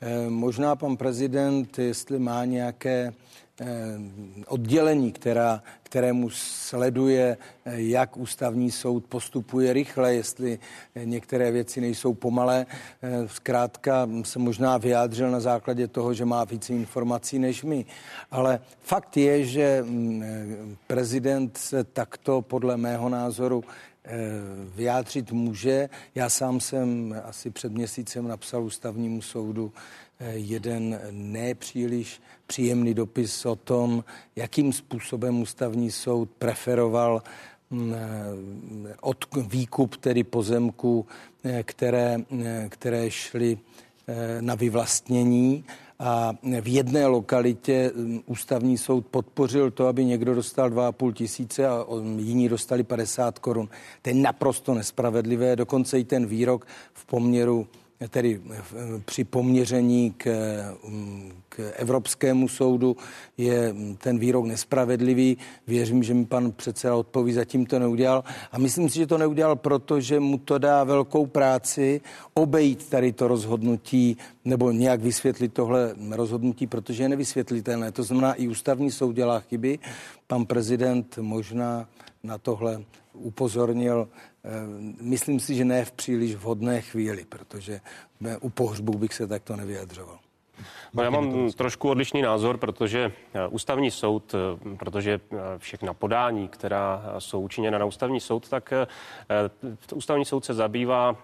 E, 0.02 0.30
možná 0.30 0.76
pan 0.76 0.98
prezident, 0.98 1.80
jestli 1.80 2.20
má 2.20 2.46
nějaké 2.46 3.14
Eh, 3.51 3.51
oddělení, 4.48 5.12
která, 5.12 5.64
kterému 5.84 6.30
sleduje, 6.30 7.38
eh, 7.66 7.82
jak 7.82 8.18
ústavní 8.18 8.72
soud 8.72 9.06
postupuje 9.06 9.74
rychle, 9.74 10.16
jestli 10.16 10.60
eh, 10.96 11.06
některé 11.06 11.52
věci 11.52 11.82
nejsou 11.82 12.14
pomalé. 12.14 12.66
Zkrátka 13.26 14.10
se 14.24 14.40
možná 14.40 14.78
vyjádřil 14.78 15.32
na 15.32 15.40
základě 15.40 15.88
toho, 15.88 16.14
že 16.14 16.26
má 16.26 16.44
více 16.44 16.74
informací 16.74 17.40
než 17.40 17.64
my. 17.64 17.86
Ale 18.32 18.60
fakt 18.80 19.18
je, 19.18 19.46
že 19.46 19.84
mm, 19.86 20.78
prezident 20.88 21.58
se 21.58 21.84
takto 21.84 22.42
podle 22.42 22.78
mého 22.78 23.10
názoru 23.10 23.64
vyjádřit 24.76 25.32
může. 25.32 25.90
Já 26.16 26.30
sám 26.30 26.60
jsem 26.60 27.16
asi 27.24 27.50
před 27.50 27.72
měsícem 27.72 28.28
napsal 28.28 28.64
ústavnímu 28.64 29.22
soudu 29.22 29.74
jeden 30.30 31.00
nepříliš 31.12 32.22
příjemný 32.48 32.94
dopis 32.94 33.46
o 33.46 33.56
tom, 33.56 34.04
jakým 34.36 34.74
způsobem 34.74 35.42
ústavní 35.42 35.92
soud 35.92 36.30
preferoval 36.40 37.24
mm, 37.70 37.94
eh, 37.94 38.96
od 39.02 39.26
výkup 39.48 39.96
tedy 39.96 40.24
pozemku, 40.24 41.06
eh, 41.44 41.64
které, 41.64 42.18
eh, 42.44 42.66
které 42.70 43.12
šly 43.12 43.58
na 44.42 44.56
vyvlastnění 44.56 45.64
a 46.00 46.34
v 46.62 46.68
jedné 46.68 47.06
lokalitě 47.06 47.92
mm, 47.96 48.22
ústavní 48.26 48.78
soud 48.78 49.06
podpořil 49.06 49.72
to, 49.72 49.88
aby 49.88 50.06
někdo 50.06 50.36
dostal 50.36 50.70
2,5 50.70 51.14
tisíce 51.14 51.68
a 51.68 51.86
jiní 52.18 52.50
dostali 52.50 52.84
50 52.84 53.40
korun. 53.40 53.70
To 54.02 54.10
je 54.10 54.16
naprosto 54.16 54.74
nespravedlivé, 54.74 55.56
dokonce 55.56 56.00
i 56.00 56.04
ten 56.04 56.26
výrok 56.26 56.68
v 56.94 57.06
poměru 57.06 57.68
tedy 58.10 58.42
při 59.06 59.24
poměření 59.24 60.14
k, 60.18 60.26
k 61.50 61.72
Evropskému 61.76 62.48
soudu 62.48 62.98
je 63.38 63.76
ten 63.98 64.20
výrok 64.20 64.46
nespravedlivý. 64.46 65.38
Věřím, 65.68 66.04
že 66.04 66.14
mi 66.14 66.26
pan 66.26 66.52
předseda 66.52 66.96
odpoví, 66.96 67.34
zatím 67.34 67.66
to 67.66 67.80
neudělal. 67.80 68.24
A 68.52 68.58
myslím 68.58 68.90
si, 68.90 68.96
že 68.96 69.08
to 69.08 69.18
neudělal, 69.18 69.56
protože 69.56 70.20
mu 70.20 70.38
to 70.38 70.58
dá 70.58 70.84
velkou 70.84 71.26
práci 71.26 72.02
obejít 72.34 72.90
tady 72.90 73.12
to 73.12 73.28
rozhodnutí 73.28 74.18
nebo 74.46 74.72
nějak 74.72 75.02
vysvětlit 75.02 75.54
tohle 75.54 75.96
rozhodnutí, 76.12 76.68
protože 76.68 77.04
je 77.04 77.10
nevysvětlitelné. 77.10 77.92
To 77.92 78.04
znamená, 78.04 78.34
i 78.34 78.48
ústavní 78.48 78.92
soud 78.92 79.16
dělá 79.16 79.40
chyby. 79.40 79.80
Pan 80.28 80.46
prezident 80.46 81.18
možná 81.22 81.90
na 82.24 82.38
tohle 82.38 82.84
upozornil 83.14 84.08
Eh, 84.44 84.50
myslím 85.02 85.40
si, 85.40 85.56
že 85.56 85.66
ne 85.66 85.86
v 85.86 85.92
příliš 85.92 86.36
vhodné 86.36 86.82
chvíli, 86.82 87.26
protože 87.30 87.82
u 88.42 88.50
pohřbu 88.50 88.98
bych 88.98 89.14
se 89.14 89.28
takto 89.28 89.56
nevyjadřoval. 89.56 90.20
No 90.94 91.04
já 91.04 91.10
mám 91.10 91.52
trošku 91.52 91.90
odlišný 91.90 92.22
názor, 92.22 92.58
protože 92.58 93.12
eh, 93.34 93.48
ústavní 93.48 93.92
soud, 93.92 94.36
eh, 94.36 94.76
protože 94.76 95.20
všechna 95.58 95.94
podání, 95.94 96.48
která 96.48 97.16
jsou 97.20 97.42
učiněna 97.42 97.78
na 97.78 97.86
ústavní 97.86 98.20
soud, 98.20 98.50
tak 98.50 98.74
ústavní 99.94 100.26
soud 100.26 100.46
se 100.46 100.54
zabývá 100.54 101.16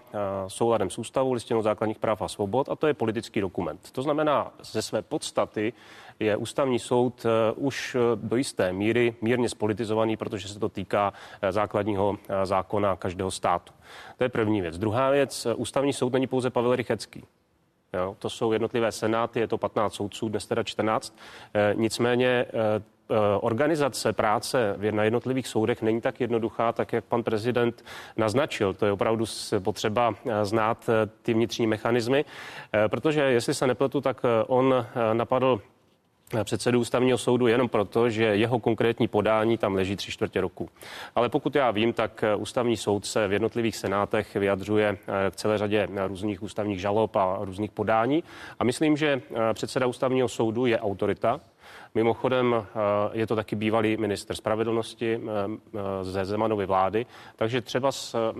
souladem 0.48 0.90
s 0.90 0.98
ústavou, 0.98 1.32
listinou 1.32 1.62
základních 1.62 1.98
práv 1.98 2.22
a 2.22 2.28
svobod 2.28 2.68
a 2.68 2.76
to 2.76 2.86
je 2.86 2.94
politický 2.94 3.40
dokument. 3.40 3.90
To 3.92 4.02
znamená, 4.02 4.52
ze 4.62 4.82
své 4.82 5.02
podstaty 5.02 5.72
je 6.20 6.36
ústavní 6.36 6.78
soud 6.78 7.26
eh, 7.26 7.52
už 7.56 7.94
eh, 7.94 8.00
do 8.14 8.36
jisté 8.36 8.72
míry 8.72 9.14
mírně 9.20 9.48
spolitizovaný, 9.48 10.16
protože 10.16 10.48
se 10.48 10.58
to 10.58 10.68
týká 10.68 11.12
eh, 11.42 11.52
základního 11.52 12.16
zákona 12.44 12.96
každého 12.96 13.30
státu. 13.30 13.72
To 14.16 14.24
je 14.24 14.28
první 14.28 14.60
věc. 14.60 14.78
Druhá 14.78 15.10
věc, 15.10 15.46
ústavní 15.56 15.92
soud 15.92 16.12
není 16.12 16.26
pouze 16.26 16.50
Pavel 16.50 16.76
Rychecký. 16.76 17.24
Jo, 17.92 18.16
to 18.18 18.30
jsou 18.30 18.52
jednotlivé 18.52 18.92
senáty, 18.92 19.40
je 19.40 19.48
to 19.48 19.58
15 19.58 19.94
soudců, 19.94 20.28
dnes 20.28 20.46
teda 20.46 20.62
14. 20.62 21.18
E, 21.54 21.74
nicméně 21.74 22.46
organizace 23.40 24.12
práce 24.12 24.76
na 24.90 25.04
jednotlivých 25.04 25.48
soudech 25.48 25.82
není 25.82 26.00
tak 26.00 26.20
jednoduchá, 26.20 26.72
tak 26.72 26.92
jak 26.92 27.04
pan 27.04 27.22
prezident 27.22 27.84
naznačil. 28.16 28.74
To 28.74 28.86
je 28.86 28.92
opravdu 28.92 29.24
potřeba 29.58 30.14
znát 30.42 30.90
ty 31.22 31.34
vnitřní 31.34 31.66
mechanismy, 31.66 32.24
protože 32.88 33.20
jestli 33.20 33.54
se 33.54 33.66
nepletu, 33.66 34.00
tak 34.00 34.22
on 34.46 34.86
napadl 35.12 35.60
předsedu 36.44 36.80
ústavního 36.80 37.18
soudu 37.18 37.46
jenom 37.46 37.68
proto, 37.68 38.10
že 38.10 38.24
jeho 38.24 38.58
konkrétní 38.58 39.08
podání 39.08 39.58
tam 39.58 39.74
leží 39.74 39.96
tři 39.96 40.12
čtvrtě 40.12 40.40
roku. 40.40 40.68
Ale 41.14 41.28
pokud 41.28 41.54
já 41.54 41.70
vím, 41.70 41.92
tak 41.92 42.24
ústavní 42.36 42.76
soud 42.76 43.06
se 43.06 43.28
v 43.28 43.32
jednotlivých 43.32 43.76
senátech 43.76 44.34
vyjadřuje 44.34 44.88
eh, 44.88 45.30
k 45.30 45.36
celé 45.36 45.58
řadě 45.58 45.88
různých 46.06 46.42
ústavních 46.42 46.80
žalob 46.80 47.16
a 47.16 47.38
různých 47.40 47.70
podání. 47.70 48.24
A 48.58 48.64
myslím, 48.64 48.96
že 48.96 49.22
eh, 49.30 49.54
předseda 49.54 49.86
ústavního 49.86 50.28
soudu 50.28 50.66
je 50.66 50.80
autorita, 50.80 51.40
Mimochodem 51.98 52.54
eh, 52.54 52.64
je 53.12 53.26
to 53.26 53.36
taky 53.36 53.56
bývalý 53.56 53.96
minister 53.96 54.36
spravedlnosti 54.36 55.14
eh, 55.14 55.18
eh, 55.20 56.04
ze 56.04 56.24
Zemanovy 56.24 56.66
vlády, 56.66 57.06
takže 57.36 57.60
třeba 57.60 57.90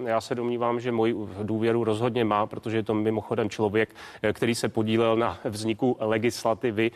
já 0.05 0.21
se 0.21 0.35
domnívám, 0.35 0.81
že 0.81 0.93
moji 0.93 1.15
důvěru 1.43 1.85
rozhodně 1.85 2.25
má, 2.25 2.47
protože 2.47 2.77
je 2.77 2.83
to 2.83 2.95
mimochodem 2.95 3.51
člověk, 3.51 3.95
který 4.33 4.55
se 4.55 4.69
podílel 4.69 5.17
na 5.17 5.39
vzniku 5.45 5.97
legislativy 6.01 6.91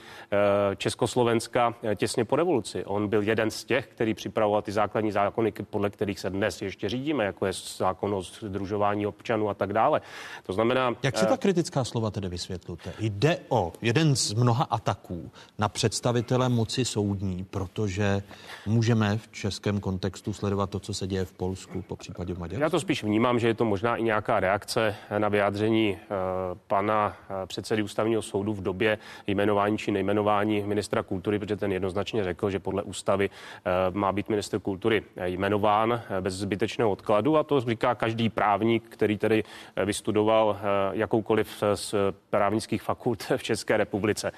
Československa 0.77 1.75
těsně 1.97 2.25
po 2.25 2.37
revoluci. 2.37 2.85
On 2.85 3.09
byl 3.09 3.23
jeden 3.23 3.51
z 3.51 3.65
těch, 3.65 3.87
který 3.87 4.15
připravoval 4.15 4.63
ty 4.63 4.73
základní 4.73 5.13
zákony, 5.13 5.53
podle 5.71 5.91
kterých 5.91 6.21
se 6.21 6.31
dnes 6.31 6.63
ještě 6.63 6.89
řídíme, 6.89 7.25
jako 7.25 7.47
je 7.47 7.53
zákon 7.77 8.15
o 8.15 8.23
združování 8.23 9.07
občanů 9.07 9.49
a 9.49 9.55
tak 9.55 9.73
dále. 9.73 10.01
To 10.43 10.53
znamená... 10.53 10.95
Jak 11.03 11.19
si 11.19 11.27
ta 11.27 11.37
kritická 11.37 11.85
slova 11.85 12.11
tedy 12.11 12.29
vysvětlíte? 12.29 12.93
Jde 12.99 13.39
o 13.49 13.73
jeden 13.83 14.17
z 14.17 14.33
mnoha 14.33 14.65
ataků 14.65 15.31
na 15.59 15.69
představitele 15.69 16.49
moci 16.53 16.85
soudní, 16.85 17.47
protože 17.51 18.23
můžeme 18.67 19.19
v 19.19 19.29
českém 19.33 19.81
kontextu 19.81 20.33
sledovat 20.33 20.71
to, 20.71 20.81
co 20.81 20.95
se 20.95 21.07
děje 21.07 21.25
v 21.25 21.33
Polsku, 21.33 21.83
po 21.83 21.97
případě 21.97 22.35
v 22.35 22.39
Maďarsku? 22.39 22.63
Já 22.63 22.71
to 22.71 22.81
spíš 22.81 23.05
vnímám, 23.05 23.39
že 23.39 23.49
je 23.49 23.55
to 23.55 23.65
možná 23.65 23.97
i 23.97 24.03
nějaká 24.03 24.41
reakce 24.41 24.95
na 25.19 25.29
vyjádření 25.29 25.93
uh, 25.93 26.59
pana 26.67 27.17
uh, 27.31 27.37
předsedy 27.47 27.83
ústavního 27.83 28.23
soudu 28.23 28.53
v 28.53 28.63
době 28.63 28.99
jmenování 29.27 29.79
či 29.79 29.91
nejmenování 29.91 30.63
ministra 30.63 31.03
kultury, 31.03 31.39
protože 31.39 31.57
ten 31.57 31.73
jednoznačně 31.73 32.25
řekl, 32.25 32.51
že 32.51 32.59
podle 32.59 32.83
ústavy 32.83 33.31
uh, 33.31 33.97
má 33.97 34.13
být 34.13 34.29
minister 34.29 34.61
kultury 34.61 35.03
jmenován 35.25 36.03
bez 36.21 36.35
zbytečného 36.35 36.91
odkladu 36.91 37.37
a 37.37 37.43
to 37.43 37.61
říká 37.61 37.95
každý 37.95 38.29
právník, 38.29 38.85
který 38.89 39.19
tedy 39.19 39.45
vystudoval 39.85 40.59
jakoukoliv 40.93 41.63
z 41.75 41.95
právnických 42.31 42.83
fakult 42.83 43.23
v 43.37 43.43
České 43.43 43.77
republice. 43.77 44.33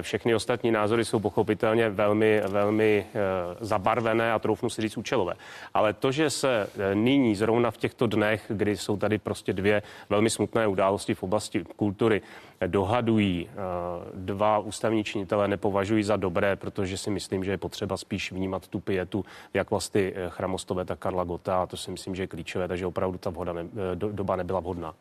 Všechny 0.00 0.34
ostatní 0.34 0.70
názory 0.70 1.04
jsou 1.04 1.20
pochopitelné 1.20 1.37
pochopitelně 1.38 1.90
velmi, 1.90 2.42
velmi 2.48 3.06
eh, 3.06 3.20
zabarvené 3.60 4.32
a 4.32 4.38
troufnu 4.38 4.70
si 4.70 4.82
říct 4.82 4.96
účelové. 4.96 5.34
Ale 5.74 5.92
to, 5.92 6.12
že 6.12 6.30
se 6.30 6.66
eh, 6.66 6.94
nyní, 6.94 7.36
zrovna 7.36 7.70
v 7.70 7.76
těchto 7.76 8.06
dnech, 8.06 8.44
kdy 8.48 8.76
jsou 8.76 8.96
tady 8.96 9.18
prostě 9.18 9.52
dvě 9.52 9.82
velmi 10.10 10.30
smutné 10.30 10.66
události 10.66 11.14
v 11.14 11.22
oblasti 11.22 11.64
kultury, 11.76 12.22
dohadují 12.66 13.48
dva 14.14 14.58
ústavní 14.58 15.04
činitelé, 15.04 15.48
nepovažuji 15.48 16.04
za 16.04 16.16
dobré, 16.16 16.56
protože 16.56 16.98
si 16.98 17.10
myslím, 17.10 17.44
že 17.44 17.50
je 17.50 17.56
potřeba 17.56 17.96
spíš 17.96 18.32
vnímat 18.32 18.68
tu 18.68 18.80
pietu 18.80 19.24
jak 19.54 19.70
vlastně 19.70 20.12
Chramostové, 20.28 20.84
tak 20.84 20.98
Karla 20.98 21.24
Gota 21.24 21.62
a 21.62 21.66
to 21.66 21.76
si 21.76 21.90
myslím, 21.90 22.14
že 22.14 22.22
je 22.22 22.26
klíčové, 22.26 22.68
takže 22.68 22.86
opravdu 22.86 23.18
ta 23.18 23.30
vhoda 23.30 23.52
ne, 23.52 23.64
do, 23.94 24.12
doba 24.12 24.36
nebyla 24.36 24.60
vhodná. 24.60 24.94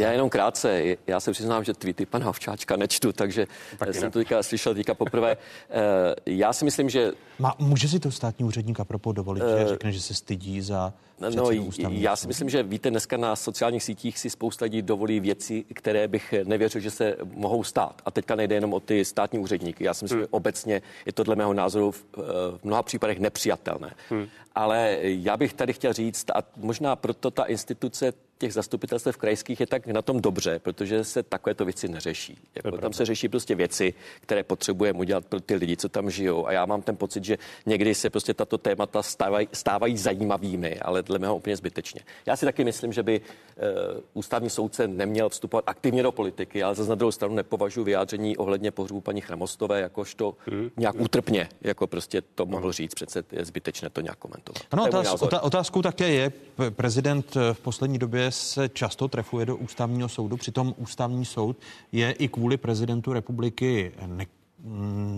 Já 0.00 0.12
jenom 0.12 0.30
krátce, 0.30 0.96
já 1.06 1.20
se 1.20 1.32
přiznám, 1.32 1.64
že 1.64 1.74
tweety 1.74 2.06
pana 2.06 2.24
Havčáčka 2.24 2.76
nečtu, 2.76 3.12
takže 3.12 3.46
Taky 3.78 3.92
jsem 3.92 4.02
ne. 4.02 4.10
to 4.10 4.18
teďka 4.18 4.42
slyšel 4.42 4.74
teďka 4.74 4.94
poprvé. 4.94 5.36
Eh, 5.70 6.14
já 6.26 6.52
si 6.52 6.64
myslím, 6.64 6.90
že... 6.90 7.12
Má, 7.38 7.54
může 7.58 7.88
si 7.88 8.00
to 8.00 8.10
státní 8.10 8.44
úředník 8.44 8.80
apropo 8.80 9.12
dovolit, 9.12 9.40
že 9.40 9.62
eh, 9.62 9.68
řekne, 9.68 9.92
že 9.92 10.00
se 10.00 10.14
stydí 10.14 10.60
za 10.60 10.92
No, 11.36 11.50
já 11.90 12.16
si 12.16 12.26
myslím, 12.26 12.50
že 12.50 12.62
víte, 12.62 12.90
dneska 12.90 13.16
na 13.16 13.36
sociálních 13.36 13.82
sítích 13.82 14.18
si 14.18 14.30
spousta 14.30 14.64
lidí 14.64 14.82
dovolí 14.82 15.20
věci, 15.20 15.64
které 15.74 16.08
bych 16.08 16.34
nevěřil, 16.44 16.80
že 16.80 16.90
se 16.90 17.16
mohou 17.34 17.64
stát. 17.64 18.02
A 18.04 18.10
teďka 18.10 18.34
nejde 18.34 18.54
jenom 18.54 18.74
o 18.74 18.80
ty 18.80 19.04
státní 19.04 19.38
úředníky. 19.38 19.84
Já 19.84 19.94
si 19.94 20.04
myslím, 20.04 20.18
hmm. 20.18 20.24
že 20.24 20.28
obecně 20.30 20.82
je 21.06 21.12
to 21.12 21.22
dle 21.22 21.36
mého 21.36 21.52
názoru 21.52 21.90
v, 21.90 22.04
eh, 22.18 22.20
v 22.58 22.64
mnoha 22.64 22.82
případech 22.82 23.18
nepřijatelné. 23.18 23.94
Hmm. 24.10 24.26
Ale 24.54 24.98
já 25.02 25.36
bych 25.36 25.52
tady 25.52 25.72
chtěl 25.72 25.92
říct, 25.92 26.30
a 26.30 26.42
možná 26.56 26.96
proto 26.96 27.30
ta 27.30 27.44
instituce 27.44 28.12
těch 28.40 28.52
zastupitelstv 28.52 29.16
krajských 29.16 29.60
je 29.60 29.66
tak 29.66 29.86
na 29.86 30.02
tom 30.02 30.20
dobře, 30.20 30.58
protože 30.58 31.04
se 31.04 31.22
takovéto 31.22 31.64
věci 31.64 31.88
neřeší. 31.88 32.38
Jako 32.54 32.78
tam 32.78 32.92
se 32.92 33.04
řeší 33.04 33.28
prostě 33.28 33.54
věci, 33.54 33.94
které 34.20 34.42
potřebujeme 34.42 34.98
udělat 34.98 35.24
pro 35.24 35.40
ty 35.40 35.54
lidi, 35.54 35.76
co 35.76 35.88
tam 35.88 36.10
žijou. 36.10 36.46
A 36.46 36.52
já 36.52 36.66
mám 36.66 36.82
ten 36.82 36.96
pocit, 36.96 37.24
že 37.24 37.38
někdy 37.66 37.94
se 37.94 38.10
prostě 38.10 38.34
tato 38.34 38.58
témata 38.58 39.02
stávají, 39.02 39.48
stávají 39.52 39.96
zajímavými, 39.96 40.80
ale 40.80 41.02
dle 41.02 41.18
mého 41.18 41.36
úplně 41.36 41.56
zbytečně. 41.56 42.00
Já 42.26 42.36
si 42.36 42.44
taky 42.46 42.64
myslím, 42.64 42.92
že 42.92 43.02
by 43.02 43.20
uh, 43.20 44.00
ústavní 44.14 44.50
soudce 44.50 44.88
neměl 44.88 45.28
vstupovat 45.28 45.64
aktivně 45.66 46.02
do 46.02 46.12
politiky, 46.12 46.62
ale 46.62 46.74
zase 46.74 46.88
na 46.88 46.94
druhou 46.94 47.12
stranu 47.12 47.34
nepovažuji 47.34 47.84
vyjádření 47.84 48.36
ohledně 48.36 48.70
pohřbu 48.70 49.00
paní 49.00 49.20
Chramostové 49.20 49.80
jakožto 49.80 50.36
hmm. 50.46 50.70
nějak 50.76 51.00
útrpně, 51.00 51.48
jako 51.60 51.86
prostě 51.86 52.22
to 52.34 52.46
mohl 52.46 52.72
říct. 52.72 52.94
Přece 52.94 53.24
je 53.32 53.44
zbytečné 53.44 53.90
to 53.90 54.00
nějak 54.00 54.18
komentovat. 54.18 54.62
Ano, 54.70 54.84
otáz, 54.84 55.22
otázkou 55.42 55.82
také 55.82 56.08
je, 56.08 56.32
prezident 56.70 57.34
v 57.52 57.60
poslední 57.60 57.98
době 57.98 58.29
se 58.30 58.68
často 58.68 59.08
trefuje 59.08 59.46
do 59.46 59.56
ústavního 59.56 60.08
soudu, 60.08 60.36
přitom 60.36 60.74
ústavní 60.76 61.24
soud 61.24 61.56
je 61.92 62.12
i 62.12 62.28
kvůli 62.28 62.56
prezidentu 62.56 63.12
republiky 63.12 63.92
ne, 64.06 64.26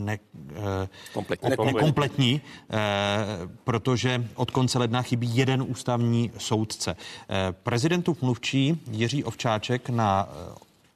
ne, 0.05 0.19
eh, 0.55 0.89
kompletní, 1.13 1.51
nekompletní, 1.67 2.41
eh, 2.71 2.79
protože 3.65 4.29
od 4.35 4.51
konce 4.51 4.79
ledna 4.79 5.03
chybí 5.03 5.37
jeden 5.37 5.63
ústavní 5.69 6.31
soudce. 6.39 6.97
Eh, 7.31 7.53
prezidentův 7.53 8.23
mluvčí 8.23 8.81
Jiří 8.91 9.25
Ovčáček 9.25 9.89
na 9.89 10.29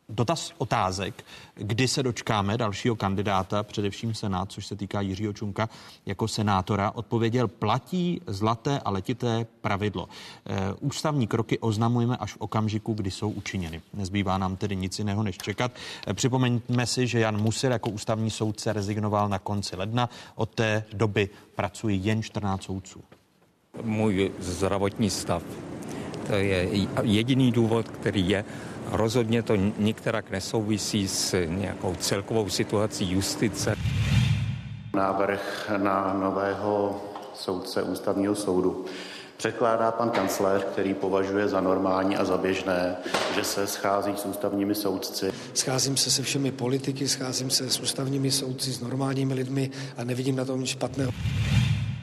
dotaz 0.09 0.53
otázek, 0.59 1.24
kdy 1.55 1.89
se 1.89 2.03
dočkáme 2.03 2.59
dalšího 2.59 2.97
kandidáta, 2.97 3.62
především 3.62 4.15
Senát, 4.15 4.53
což 4.53 4.66
se 4.66 4.77
týká 4.77 5.01
Jiřího 5.01 5.33
Čunka 5.33 5.69
jako 6.07 6.28
senátora, 6.28 6.91
odpověděl, 6.91 7.49
platí 7.49 8.20
zlaté 8.27 8.81
a 8.85 8.91
letité 8.91 9.47
pravidlo. 9.61 10.09
E, 10.47 10.73
ústavní 10.81 11.27
kroky 11.27 11.59
oznamujeme 11.59 12.16
až 12.16 12.33
v 12.33 12.41
okamžiku, 12.41 12.95
kdy 12.95 13.11
jsou 13.11 13.31
učiněny. 13.31 13.83
Nezbývá 13.95 14.39
nám 14.39 14.57
tedy 14.57 14.77
nic 14.77 14.99
jiného, 14.99 15.23
než 15.23 15.39
čekat. 15.39 15.73
E, 16.09 16.15
připomeňme 16.15 16.87
si, 16.87 17.07
že 17.07 17.20
Jan 17.20 17.43
Musil 17.43 17.73
jako 17.73 17.91
ústavní 17.91 18.31
soudce 18.31 18.73
rezignoval 18.73 19.28
na 19.28 19.39
konci 19.39 19.77
ledna. 19.77 20.11
Od 20.35 20.55
té 20.55 20.85
doby 20.93 21.28
pracují 21.55 22.05
jen 22.05 22.23
14 22.23 22.62
soudců. 22.62 23.01
Můj 23.83 24.33
zdravotní 24.39 25.11
stav. 25.11 25.43
To 26.27 26.33
je 26.33 26.69
jediný 27.03 27.53
důvod, 27.53 27.89
který 27.89 28.28
je 28.28 28.45
Rozhodně 28.91 29.43
to 29.43 29.57
některak 29.79 30.31
nesouvisí 30.31 31.09
s 31.09 31.47
nějakou 31.47 31.95
celkovou 31.95 32.49
situací 32.49 33.13
justice. 33.13 33.77
Návrh 34.95 35.71
na 35.77 36.13
nového 36.21 37.01
soudce 37.35 37.83
ústavního 37.83 38.35
soudu 38.35 38.85
předkládá 39.37 39.91
pan 39.91 40.11
kancléř, 40.11 40.65
který 40.65 40.95
považuje 40.95 41.49
za 41.49 41.61
normální 41.61 42.17
a 42.17 42.25
za 42.25 42.39
běžné, 42.39 42.97
že 43.35 43.45
se 43.45 43.67
schází 43.67 44.13
s 44.17 44.25
ústavními 44.25 44.75
soudci. 44.75 45.33
Scházím 45.55 45.97
se 45.97 46.11
se 46.11 46.23
všemi 46.23 46.53
politiky, 46.53 47.09
scházím 47.09 47.51
se 47.51 47.71
s 47.71 47.81
ústavními 47.81 48.31
soudci, 48.31 48.73
s 48.73 48.81
normálními 48.81 49.35
lidmi 49.35 49.71
a 49.97 50.05
nevidím 50.05 50.37
na 50.37 50.45
tom 50.45 50.61
nic 50.61 50.71
špatného. 50.71 51.13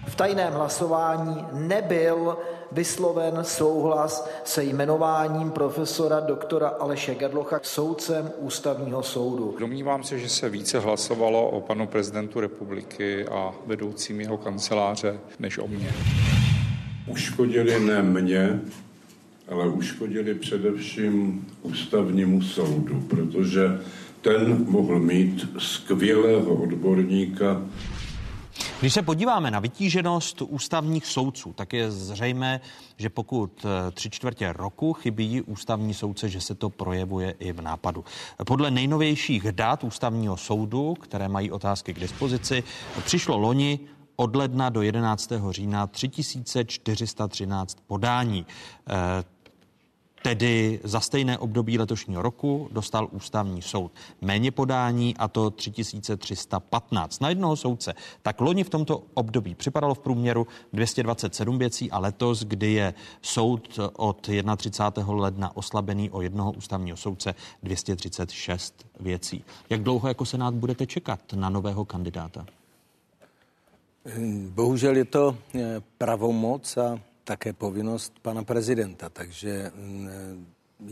V 0.08 0.16
tajném 0.16 0.54
hlasování 0.54 1.46
nebyl 1.54 2.38
vysloven 2.72 3.40
souhlas 3.42 4.30
se 4.44 4.64
jmenováním 4.64 5.52
profesora 5.52 6.20
doktora 6.20 6.68
Aleše 6.68 7.16
Gadlocha 7.16 7.60
soudcem 7.64 8.32
ústavního 8.38 9.04
soudu. 9.04 9.56
Domnívám 9.60 10.04
se, 10.04 10.20
že 10.20 10.30
se 10.30 10.50
více 10.50 10.80
hlasovalo 10.80 11.50
o 11.50 11.62
panu 11.62 11.88
prezidentu 11.88 12.40
republiky 12.40 13.26
a 13.26 13.54
vedoucím 13.66 14.22
jeho 14.22 14.38
kanceláře 14.38 15.20
než 15.40 15.58
o 15.58 15.68
mně. 15.68 15.94
Uškodili 17.08 17.80
ne 17.80 18.02
mě, 18.02 18.62
ale 19.50 19.68
uškodili 19.68 20.36
především 20.36 21.48
ústavnímu 21.62 22.42
soudu, 22.42 23.04
protože 23.10 23.80
ten 24.22 24.66
mohl 24.68 25.00
mít 25.00 25.48
skvělého 25.58 26.54
odborníka 26.54 27.62
když 28.84 28.94
se 28.94 29.02
podíváme 29.02 29.52
na 29.52 29.60
vytíženost 29.60 30.42
ústavních 30.42 31.06
soudců, 31.06 31.54
tak 31.54 31.74
je 31.74 31.92
zřejmé, 31.92 32.62
že 32.98 33.10
pokud 33.10 33.66
eh, 33.66 33.92
tři 33.92 34.10
čtvrtě 34.10 34.54
roku 34.54 34.94
chybí 34.94 35.42
ústavní 35.42 35.94
soudce, 35.94 36.30
že 36.30 36.42
se 36.42 36.56
to 36.56 36.70
projevuje 36.70 37.36
i 37.40 37.54
v 37.54 37.62
nápadu. 37.62 38.06
Podle 38.46 38.72
nejnovějších 38.72 39.52
dat 39.52 39.84
ústavního 39.84 40.38
soudu, 40.38 40.94
které 40.94 41.28
mají 41.28 41.52
otázky 41.52 41.94
k 41.94 42.00
dispozici, 42.00 42.64
přišlo 43.06 43.38
loni 43.38 43.80
od 44.16 44.36
ledna 44.36 44.70
do 44.70 44.82
11. 44.82 45.32
října 45.50 45.88
3413 45.88 47.78
podání. 47.88 48.46
Tedy 50.24 50.80
za 50.84 51.00
stejné 51.00 51.38
období 51.38 51.78
letošního 51.78 52.22
roku 52.22 52.70
dostal 52.72 53.08
ústavní 53.12 53.62
soud 53.62 53.92
méně 54.22 54.52
podání 54.52 55.18
a 55.18 55.28
to 55.28 55.50
3315 55.52 57.22
na 57.22 57.30
jednoho 57.30 57.56
soudce. 57.56 57.94
Tak 58.22 58.42
loni 58.42 58.64
v 58.64 58.70
tomto 58.70 59.04
období 59.14 59.56
připadalo 59.56 59.94
v 59.94 60.00
průměru 60.00 60.48
227 60.74 61.58
věcí 61.58 61.92
a 61.92 62.00
letos, 62.00 62.44
kdy 62.44 62.74
je 62.74 62.94
soud 63.22 63.80
od 63.94 64.30
31. 64.58 65.14
ledna 65.14 65.58
oslabený 65.58 66.10
o 66.10 66.22
jednoho 66.22 66.52
ústavního 66.52 66.98
soudce 66.98 67.36
236 67.64 68.86
věcí. 69.00 69.44
Jak 69.70 69.84
dlouho 69.84 70.08
jako 70.08 70.26
Senát 70.26 70.54
budete 70.54 70.88
čekat 70.88 71.20
na 71.34 71.50
nového 71.50 71.86
kandidáta? 71.86 72.46
Bohužel 74.50 74.96
je 74.96 75.06
to 75.06 75.38
eh, 75.56 75.82
pravomoc 75.98 76.78
a 76.78 77.00
také 77.24 77.54
povinnost 77.54 78.14
pana 78.22 78.44
prezidenta. 78.44 79.10
Takže 79.10 79.72
mm, 79.76 80.46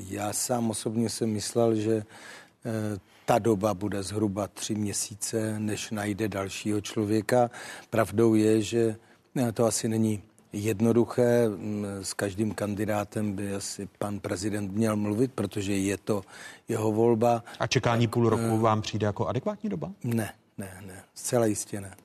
já 0.09 0.33
sám 0.33 0.69
osobně 0.69 1.09
jsem 1.09 1.29
myslel, 1.29 1.75
že 1.75 1.95
eh, 1.95 2.99
ta 3.25 3.39
doba 3.39 3.73
bude 3.73 4.03
zhruba 4.03 4.47
tři 4.47 4.75
měsíce, 4.75 5.59
než 5.59 5.91
najde 5.91 6.27
dalšího 6.27 6.81
člověka. 6.81 7.49
Pravdou 7.89 8.35
je, 8.35 8.61
že 8.61 8.95
eh, 9.35 9.51
to 9.51 9.65
asi 9.65 9.87
není 9.87 10.23
jednoduché. 10.53 11.49
Mm, 11.49 11.85
s 12.01 12.13
každým 12.13 12.53
kandidátem 12.53 13.33
by 13.33 13.55
asi 13.55 13.89
pan 13.99 14.19
prezident 14.19 14.71
měl 14.71 14.95
mluvit, 14.95 15.31
protože 15.33 15.73
je 15.77 15.97
to 15.97 16.21
jeho 16.67 16.91
volba. 16.91 17.43
A 17.59 17.67
čekání 17.67 18.07
půl 18.07 18.29
roku 18.29 18.55
eh, 18.55 18.59
vám 18.59 18.81
přijde 18.81 19.05
jako 19.05 19.27
adekvátní 19.27 19.69
doba? 19.69 19.91
Ne, 20.03 20.33
ne, 20.57 20.81
ne. 20.85 21.03
Zcela 21.13 21.45
jistě 21.45 21.81
ne. 21.81 21.95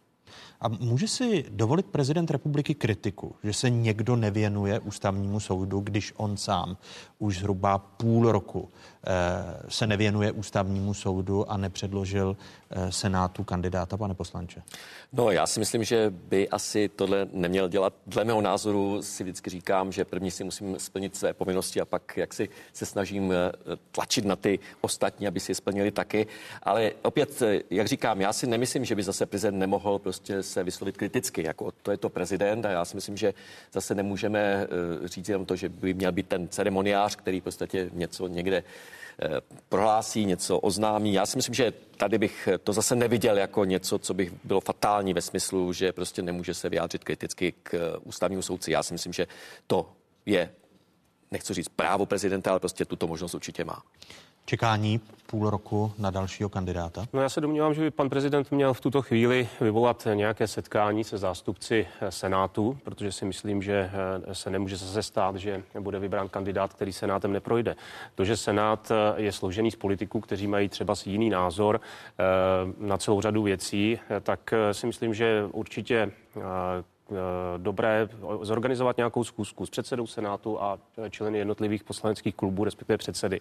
A 0.67 0.69
může 0.69 1.09
si 1.09 1.45
dovolit 1.51 1.87
prezident 1.87 2.31
republiky 2.31 2.75
kritiku, 2.75 3.35
že 3.43 3.53
se 3.53 3.71
někdo 3.71 4.17
nevěnuje 4.17 4.81
ústavnímu 4.81 5.41
soudu, 5.41 5.81
když 5.81 6.13
on 6.17 6.37
sám 6.37 6.77
už 7.19 7.39
zhruba 7.39 7.79
půl 7.79 8.33
roku 8.33 8.69
se 9.69 9.87
nevěnuje 9.87 10.33
ústavnímu 10.33 10.95
soudu 10.95 11.51
a 11.51 11.57
nepředložil 11.57 12.37
eh, 12.71 12.93
Senátu 12.93 13.45
kandidáta, 13.45 13.97
pane 13.97 14.15
poslanče? 14.15 14.63
No, 15.13 15.31
já 15.31 15.47
si 15.47 15.61
myslím, 15.61 15.85
že 15.85 16.11
by 16.11 16.49
asi 16.49 16.89
tohle 16.89 17.29
neměl 17.33 17.69
dělat. 17.69 17.95
Dle 18.07 18.25
mého 18.25 18.41
názoru 18.41 19.03
si 19.03 19.25
vždycky 19.25 19.51
říkám, 19.51 19.93
že 19.93 20.05
první 20.05 20.31
si 20.31 20.45
musím 20.45 20.79
splnit 20.79 21.17
své 21.17 21.33
povinnosti 21.33 21.81
a 21.81 21.85
pak 21.85 22.17
jak 22.17 22.35
si 22.35 22.49
se 22.73 22.87
snažím 22.87 23.33
eh, 23.33 23.53
tlačit 23.91 24.25
na 24.25 24.37
ty 24.37 24.59
ostatní, 24.81 25.27
aby 25.27 25.41
si 25.41 25.51
je 25.51 25.55
splnili 25.55 25.91
taky. 25.91 26.27
Ale 26.63 26.93
opět, 27.03 27.43
jak 27.71 27.87
říkám, 27.87 28.21
já 28.21 28.33
si 28.33 28.47
nemyslím, 28.47 28.85
že 28.85 28.95
by 28.95 29.03
zase 29.03 29.27
prezident 29.27 29.59
nemohl 29.59 29.99
prostě 29.99 30.43
se 30.43 30.65
vyslovit 30.65 30.97
kriticky. 30.97 31.43
Jako 31.47 31.73
to 31.83 31.91
je 31.91 31.97
to 31.97 32.09
prezident 32.09 32.67
a 32.67 32.71
já 32.71 32.85
si 32.85 32.97
myslím, 32.97 33.17
že 33.17 33.35
zase 33.73 33.95
nemůžeme 33.95 34.67
říct 35.05 35.29
jenom 35.29 35.47
to, 35.47 35.57
že 35.57 35.69
by 35.69 35.95
měl 35.95 36.13
být 36.13 36.29
ten 36.29 36.49
ceremoniář, 36.49 37.17
který 37.17 37.41
v 37.41 37.45
podstatě 37.45 37.91
něco 37.93 38.27
někde 38.27 38.57
eh, 38.57 38.96
prohlásí, 39.69 40.25
něco 40.25 40.59
oznámí. 40.59 41.15
Já 41.15 41.27
si 41.27 41.39
myslím, 41.39 41.55
že 41.55 41.73
tady 41.97 42.19
bych 42.19 42.49
to 42.65 42.73
zase 42.73 42.97
neviděl 42.97 43.39
jako 43.39 43.65
něco, 43.65 43.99
co 43.99 44.15
bych 44.15 44.33
bylo 44.45 44.61
fatální 44.61 45.15
ve 45.15 45.23
smyslu, 45.23 45.73
že 45.73 45.93
prostě 45.93 46.23
nemůže 46.23 46.55
se 46.55 46.69
vyjádřit 46.69 47.05
kriticky 47.05 47.53
k 47.63 47.75
eh, 47.75 47.99
ústavnímu 48.05 48.43
soudci. 48.43 48.73
Já 48.73 48.83
si 48.83 48.95
myslím, 48.95 49.13
že 49.13 49.27
to 49.67 49.93
je, 50.27 50.51
nechci 51.31 51.55
říct 51.55 51.69
právo 51.69 52.07
prezidenta, 52.07 52.51
ale 52.51 52.61
prostě 52.61 52.85
tuto 52.85 53.07
možnost 53.07 53.35
určitě 53.35 53.65
má. 53.65 53.83
Čekání 54.47 55.01
půl 55.27 55.51
roku 55.51 55.93
na 55.99 56.11
dalšího 56.11 56.49
kandidáta? 56.49 57.07
No 57.13 57.21
já 57.21 57.29
se 57.29 57.41
domnívám, 57.41 57.75
že 57.75 57.83
by 57.83 57.91
pan 57.91 58.11
prezident 58.11 58.53
měl 58.53 58.75
v 58.75 58.81
tuto 58.81 59.03
chvíli 59.03 59.49
vyvolat 59.61 60.09
nějaké 60.15 60.49
setkání 60.49 61.05
se 61.05 61.19
zástupci 61.19 61.87
eh, 62.01 62.11
Senátu, 62.11 62.79
protože 62.85 63.13
si 63.13 63.25
myslím, 63.25 63.63
že 63.63 63.91
eh, 64.31 64.35
se 64.35 64.51
nemůže 64.51 64.77
zase 64.77 65.03
stát, 65.03 65.37
že 65.37 65.63
bude 65.81 65.99
vybrán 65.99 66.29
kandidát, 66.29 66.75
který 66.75 66.93
Senátem 66.93 67.33
neprojde. 67.33 67.77
To, 68.15 68.25
že 68.25 68.37
Senát 68.37 68.91
eh, 68.91 69.23
je 69.23 69.33
složený 69.33 69.71
z 69.71 69.77
politiků, 69.77 70.21
kteří 70.21 70.47
mají 70.47 70.69
třeba 70.69 70.95
jiný 71.07 71.31
názor 71.31 71.81
na 72.79 72.99
celou 72.99 73.21
řadu 73.21 73.43
věcí, 73.43 73.99
tak 74.23 74.55
si 74.73 74.87
myslím, 74.87 75.15
že 75.15 75.45
určitě 75.53 76.13
dobré 77.57 78.09
zorganizovat 78.43 78.97
nějakou 78.97 79.25
zkusku 79.25 79.67
s 79.67 79.71
předsedou 79.71 80.07
Senátu 80.07 80.63
a 80.63 80.79
členy 81.11 81.39
jednotlivých 81.39 81.85
poslaneckých 81.85 82.35
klubů, 82.35 82.65
respektive 82.65 82.97
předsedy, 82.97 83.41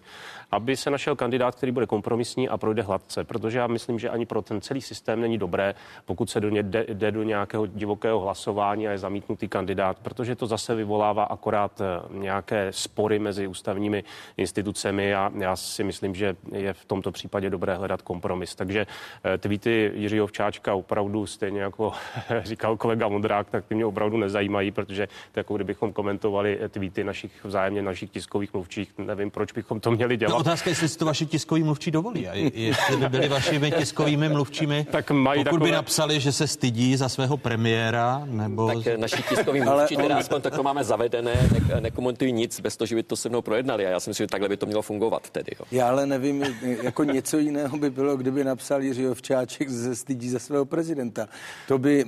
aby 0.51 0.77
se 0.77 0.89
našel 0.89 1.15
kandidát, 1.15 1.55
který 1.55 1.71
bude 1.71 1.85
kompromisní 1.85 2.49
a 2.49 2.57
projde 2.57 2.81
hladce, 2.81 3.23
protože 3.23 3.57
já 3.57 3.67
myslím, 3.67 3.99
že 3.99 4.09
ani 4.09 4.25
pro 4.25 4.41
ten 4.41 4.61
celý 4.61 4.81
systém 4.81 5.21
není 5.21 5.37
dobré, 5.37 5.75
pokud 6.05 6.29
se 6.29 6.39
do 6.39 6.49
ně 6.49 6.63
jde, 6.63 6.85
jde 6.89 7.11
do 7.11 7.23
nějakého 7.23 7.65
divokého 7.65 8.19
hlasování 8.19 8.87
a 8.87 8.91
je 8.91 8.97
zamítnutý 8.97 9.47
kandidát, 9.47 9.97
protože 9.99 10.35
to 10.35 10.47
zase 10.47 10.75
vyvolává 10.75 11.23
akorát 11.23 11.81
eh, 11.81 11.85
nějaké 12.19 12.67
spory 12.71 13.19
mezi 13.19 13.47
ústavními 13.47 14.03
institucemi 14.37 15.15
a 15.15 15.31
já 15.37 15.55
si 15.55 15.83
myslím, 15.83 16.15
že 16.15 16.35
je 16.51 16.73
v 16.73 16.85
tomto 16.85 17.11
případě 17.11 17.49
dobré 17.49 17.75
hledat 17.75 18.01
kompromis. 18.01 18.55
Takže 18.55 18.87
eh, 19.23 19.37
tweety 19.37 19.91
Jiřího 19.95 20.27
Včáčka 20.27 20.73
opravdu 20.73 21.25
stejně 21.25 21.61
jako 21.61 21.93
říkal 22.43 22.77
kolega 22.77 23.07
Modrák, 23.07 23.54
tak 23.55 23.65
ty 23.65 23.75
mě 23.75 23.85
opravdu 23.85 24.17
nezajímají, 24.17 24.71
protože 24.71 25.07
to 25.31 25.39
jako 25.39 25.55
kdybychom 25.55 25.93
komentovali 25.93 26.59
tweety 26.69 27.03
našich 27.03 27.31
vzájemně 27.43 27.81
našich 27.81 28.09
tiskových 28.09 28.53
mluvčích. 28.53 28.89
Nevím, 28.97 29.31
proč 29.31 29.51
bychom 29.51 29.79
to 29.79 29.91
měli 29.91 30.17
dělat. 30.17 30.31
No, 30.31 30.37
otázka 30.37 30.69
je, 30.69 30.71
jestli 30.71 30.89
si 30.89 30.97
to 30.97 31.05
vaši 31.05 31.25
tiskoví 31.25 31.63
mluvčí 31.63 31.91
dovolí. 31.91 32.27
A 32.27 32.33
jestli 32.53 32.97
by 32.97 33.09
byli 33.09 33.27
vašimi 33.27 33.71
tiskovými 33.71 34.29
mluvčími, 34.29 34.85
tak 34.91 35.11
mají 35.11 35.39
pokud 35.39 35.55
takové... 35.55 35.69
by 35.69 35.75
napsali, 35.75 36.19
že 36.19 36.31
se 36.31 36.47
stydí 36.47 36.95
za 36.97 37.09
svého 37.09 37.37
premiéra, 37.37 38.21
nebo... 38.25 38.67
Tak 38.67 38.97
naši 38.97 39.23
tiskoví 39.23 39.61
mluvčí, 39.69 39.95
teda 39.95 40.17
aspoň 40.17 40.41
tak 40.41 40.55
to 40.55 40.63
máme 40.63 40.83
zavedené, 40.83 41.33
ne, 41.69 41.81
nekomentují 41.81 42.31
nic 42.31 42.59
bez 42.59 42.77
toho, 42.77 42.85
že 42.85 42.95
by 42.95 43.03
to 43.03 43.15
se 43.15 43.29
mnou 43.29 43.41
projednali. 43.41 43.85
A 43.85 43.89
já 43.89 43.99
si 43.99 44.09
myslím, 44.09 44.23
že 44.23 44.27
takhle 44.27 44.49
by 44.49 44.57
to 44.57 44.65
mělo 44.65 44.81
fungovat 44.81 45.29
tedy. 45.29 45.51
Jo. 45.59 45.65
Já 45.71 45.89
ale 45.89 46.05
nevím, 46.05 46.43
jako 46.83 47.03
něco 47.03 47.37
jiného 47.37 47.77
by 47.77 47.89
bylo, 47.89 48.17
kdyby 48.17 48.43
napsal 48.43 48.81
Jiří 48.81 49.07
Ovčáček 49.07 49.69
ze 49.69 49.95
stydí 49.95 50.29
za 50.29 50.39
svého 50.39 50.65
prezidenta. 50.65 51.27
To 51.67 51.77
by, 51.77 52.05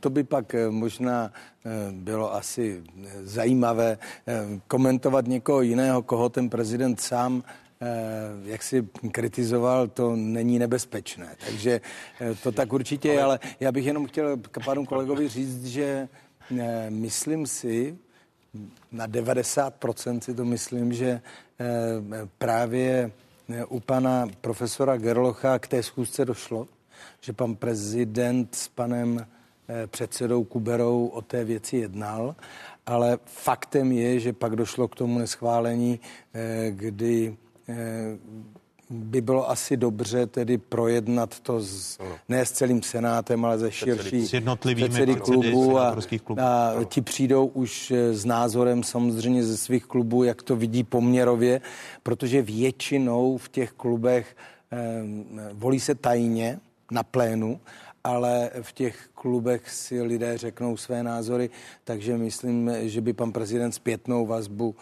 to 0.00 0.10
by 0.10 0.24
pak 0.24 0.54
možná 0.74 1.32
eh, 1.32 1.70
bylo 1.92 2.34
asi 2.34 2.82
eh, 2.82 3.10
zajímavé 3.22 3.98
eh, 4.26 4.60
komentovat 4.68 5.26
někoho 5.26 5.62
jiného, 5.62 6.02
koho 6.02 6.28
ten 6.28 6.50
prezident 6.50 7.00
sám 7.00 7.42
jak 8.44 8.62
si 8.62 8.88
kritizoval, 9.12 9.88
to 9.88 10.16
není 10.16 10.58
nebezpečné. 10.58 11.36
Takže 11.46 11.80
to 12.42 12.52
tak 12.52 12.72
určitě 12.72 13.08
je, 13.08 13.22
ale 13.22 13.38
já 13.60 13.72
bych 13.72 13.86
jenom 13.86 14.06
chtěl 14.06 14.36
k 14.36 14.64
panu 14.64 14.86
kolegovi 14.86 15.28
říct, 15.28 15.64
že 15.64 16.08
myslím 16.88 17.46
si, 17.46 17.98
na 18.92 19.08
90% 19.08 20.20
si 20.20 20.34
to 20.34 20.44
myslím, 20.44 20.92
že 20.92 21.20
právě 22.38 23.10
u 23.68 23.80
pana 23.80 24.28
profesora 24.40 24.96
Gerlocha 24.96 25.58
k 25.58 25.68
té 25.68 25.82
schůzce 25.82 26.24
došlo, 26.24 26.68
že 27.20 27.32
pan 27.32 27.54
prezident 27.54 28.54
s 28.54 28.68
panem 28.68 29.26
předsedou 29.86 30.44
Kuberou 30.44 31.06
o 31.06 31.22
té 31.22 31.44
věci 31.44 31.76
jednal, 31.76 32.34
ale 32.86 33.18
faktem 33.24 33.92
je, 33.92 34.20
že 34.20 34.32
pak 34.32 34.56
došlo 34.56 34.88
k 34.88 34.94
tomu 34.94 35.18
neschválení, 35.18 36.00
eh, 36.34 36.70
kdy 36.70 37.36
eh, 37.68 37.74
by 38.90 39.20
bylo 39.20 39.50
asi 39.50 39.76
dobře 39.76 40.26
tedy 40.26 40.58
projednat 40.58 41.40
to 41.40 41.60
s, 41.60 41.98
ne 42.28 42.46
s 42.46 42.52
celým 42.52 42.82
senátem, 42.82 43.44
ale 43.44 43.58
ze 43.58 43.72
širší 43.72 44.26
s 44.26 44.32
jednotlivými 44.32 44.88
předsedy 44.88 45.14
klubu 45.14 45.78
a, 45.78 45.96
a 46.40 46.84
ti 46.84 47.00
přijdou 47.00 47.46
už 47.46 47.92
s 48.12 48.24
názorem 48.24 48.82
samozřejmě 48.82 49.44
ze 49.44 49.56
svých 49.56 49.84
klubů, 49.84 50.24
jak 50.24 50.42
to 50.42 50.56
vidí 50.56 50.84
poměrově, 50.84 51.60
protože 52.02 52.42
většinou 52.42 53.38
v 53.38 53.48
těch 53.48 53.72
klubech 53.72 54.36
eh, 54.72 55.02
volí 55.52 55.80
se 55.80 55.94
tajně 55.94 56.60
na 56.90 57.02
plénu 57.02 57.60
ale 58.04 58.50
v 58.62 58.72
těch 58.72 59.08
klubech 59.24 59.70
si 59.70 60.02
lidé 60.02 60.38
řeknou 60.38 60.76
své 60.76 61.02
názory, 61.02 61.50
takže 61.84 62.18
myslím, 62.18 62.70
že 62.82 63.00
by 63.00 63.12
pan 63.12 63.32
prezident 63.32 63.72
zpětnou 63.72 64.26
vazbu 64.26 64.76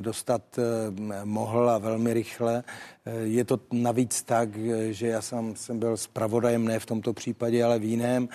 dostat 0.00 0.58
eh, 0.58 1.24
mohl 1.24 1.70
a 1.70 1.78
velmi 1.78 2.14
rychle. 2.14 2.64
Eh, 3.06 3.12
je 3.12 3.44
to 3.44 3.60
navíc 3.72 4.22
tak, 4.22 4.48
že 4.90 5.06
já 5.06 5.22
sám 5.22 5.56
jsem 5.56 5.78
byl 5.78 5.96
zpravodajem, 5.96 6.64
ne 6.64 6.78
v 6.78 6.86
tomto 6.86 7.12
případě, 7.12 7.64
ale 7.64 7.78
v 7.78 7.84
jiném, 7.84 8.28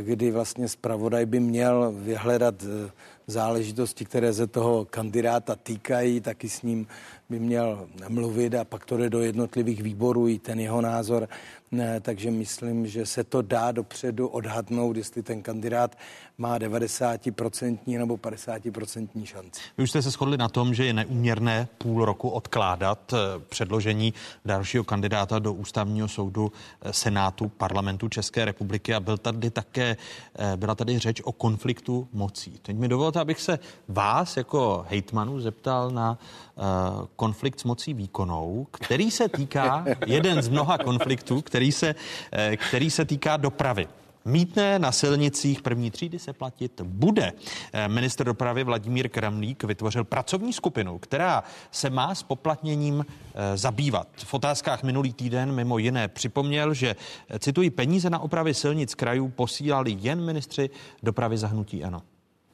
kdy 0.00 0.30
vlastně 0.30 0.68
zpravodaj 0.68 1.26
by 1.26 1.40
měl 1.40 1.92
vyhledat 1.96 2.54
eh, 2.62 2.90
záležitosti, 3.26 4.04
které 4.04 4.32
se 4.32 4.46
toho 4.46 4.84
kandidáta 4.84 5.56
týkají, 5.56 6.20
taky 6.20 6.48
s 6.48 6.62
ním 6.62 6.86
by 7.30 7.38
měl 7.38 7.88
mluvit 8.08 8.54
a 8.54 8.64
pak 8.64 8.84
to 8.84 8.96
jde 8.96 9.10
do 9.10 9.20
jednotlivých 9.20 9.82
výborů 9.82 10.28
i 10.28 10.38
ten 10.38 10.60
jeho 10.60 10.80
názor. 10.80 11.28
Ne, 11.70 12.00
takže 12.00 12.30
myslím, 12.30 12.86
že 12.86 13.06
se 13.06 13.24
to 13.24 13.42
dá 13.42 13.72
dopředu 13.72 14.28
odhadnout, 14.28 14.96
jestli 15.00 15.22
ten 15.22 15.42
kandidát 15.42 15.98
má 16.38 16.58
90% 16.58 17.98
nebo 17.98 18.16
50% 18.16 19.24
šanci. 19.24 19.60
Vy 19.78 19.84
už 19.84 19.90
jste 19.90 20.02
se 20.02 20.10
shodli 20.10 20.36
na 20.36 20.48
tom, 20.48 20.74
že 20.74 20.84
je 20.84 20.92
neuměrné 20.92 21.68
půl 21.78 22.04
roku 22.04 22.28
odkládat 22.28 23.12
eh, 23.12 23.16
předložení 23.48 24.14
dalšího 24.44 24.84
kandidáta 24.84 25.38
do 25.38 25.52
ústavního 25.52 26.08
soudu 26.08 26.52
eh, 26.52 26.92
Senátu 26.92 27.48
parlamentu 27.48 28.08
České 28.08 28.44
republiky 28.44 28.94
a 28.94 29.00
byl 29.00 29.18
tady 29.18 29.50
také, 29.50 29.96
eh, 30.38 30.56
byla 30.56 30.74
tady 30.74 30.98
řeč 30.98 31.20
o 31.24 31.32
konfliktu 31.32 32.08
mocí. 32.12 32.60
Teď 32.62 32.76
mi 32.76 32.88
dovolte, 32.88 33.20
abych 33.20 33.40
se 33.40 33.58
vás 33.88 34.36
jako 34.36 34.86
hejtmanu 34.88 35.40
zeptal 35.40 35.90
na 35.90 36.18
konflikt 37.16 37.60
s 37.60 37.64
mocí 37.64 37.94
výkonou, 37.94 38.66
který 38.70 39.10
se 39.10 39.28
týká, 39.28 39.84
jeden 40.06 40.42
z 40.42 40.48
mnoha 40.48 40.78
konfliktů, 40.78 41.42
který 41.42 41.72
se, 41.72 41.94
který 42.56 42.90
se 42.90 43.04
týká 43.04 43.36
dopravy. 43.36 43.88
Mítné 44.24 44.78
na 44.78 44.92
silnicích 44.92 45.62
první 45.62 45.90
třídy 45.90 46.18
se 46.18 46.32
platit 46.32 46.80
bude. 46.80 47.32
Eh, 47.72 47.88
minister 47.88 48.26
dopravy 48.26 48.64
Vladimír 48.64 49.08
Kramlík 49.08 49.64
vytvořil 49.64 50.04
pracovní 50.04 50.52
skupinu, 50.52 50.98
která 50.98 51.44
se 51.70 51.90
má 51.90 52.14
s 52.14 52.22
poplatněním 52.22 53.06
eh, 53.34 53.56
zabývat. 53.56 54.08
V 54.16 54.34
otázkách 54.34 54.82
minulý 54.82 55.12
týden 55.12 55.52
mimo 55.52 55.78
jiné 55.78 56.08
připomněl, 56.08 56.74
že, 56.74 56.96
eh, 57.28 57.38
cituji, 57.38 57.70
peníze 57.70 58.10
na 58.10 58.18
opravy 58.18 58.54
silnic 58.54 58.94
krajů 58.94 59.28
posílali 59.28 59.96
jen 60.00 60.24
ministři 60.24 60.70
dopravy 61.02 61.38
zahnutí 61.38 61.84
ANO. 61.84 62.02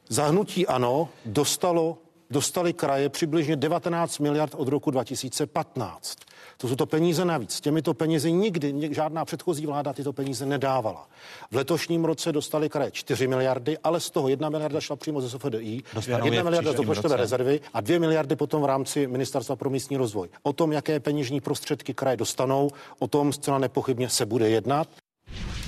Zahnutí 0.09 0.67
ANO 0.67 1.09
dostalo, 1.25 1.97
dostali 2.29 2.73
kraje 2.73 3.09
přibližně 3.09 3.55
19 3.55 4.19
miliard 4.19 4.55
od 4.55 4.67
roku 4.67 4.91
2015. 4.91 6.17
To 6.57 6.67
jsou 6.67 6.75
to 6.75 6.85
peníze 6.85 7.25
navíc. 7.25 7.61
Těmito 7.61 7.93
penězi 7.93 8.31
nikdy 8.31 8.89
žádná 8.91 9.25
předchozí 9.25 9.65
vláda 9.65 9.93
tyto 9.93 10.13
peníze 10.13 10.45
nedávala. 10.45 11.07
V 11.51 11.55
letošním 11.55 12.05
roce 12.05 12.31
dostali 12.31 12.69
kraje 12.69 12.91
4 12.91 13.27
miliardy, 13.27 13.77
ale 13.77 13.99
z 13.99 14.09
toho 14.09 14.27
1 14.27 14.49
miliarda 14.49 14.81
šla 14.81 14.95
přímo 14.95 15.21
ze 15.21 15.29
SFDI, 15.29 15.83
1 16.07 16.43
miliarda 16.43 16.71
z 16.71 16.75
rozpočtové 16.75 17.17
rezervy 17.17 17.61
a 17.73 17.81
2 17.81 17.99
miliardy 17.99 18.35
potom 18.35 18.61
v 18.61 18.65
rámci 18.65 19.07
Ministerstva 19.07 19.55
pro 19.55 19.69
místní 19.69 19.97
rozvoj. 19.97 20.29
O 20.43 20.53
tom, 20.53 20.71
jaké 20.71 20.99
peněžní 20.99 21.41
prostředky 21.41 21.93
kraje 21.93 22.17
dostanou, 22.17 22.69
o 22.99 23.07
tom 23.07 23.33
zcela 23.33 23.57
nepochybně 23.57 24.09
se 24.09 24.25
bude 24.25 24.49
jednat. 24.49 24.87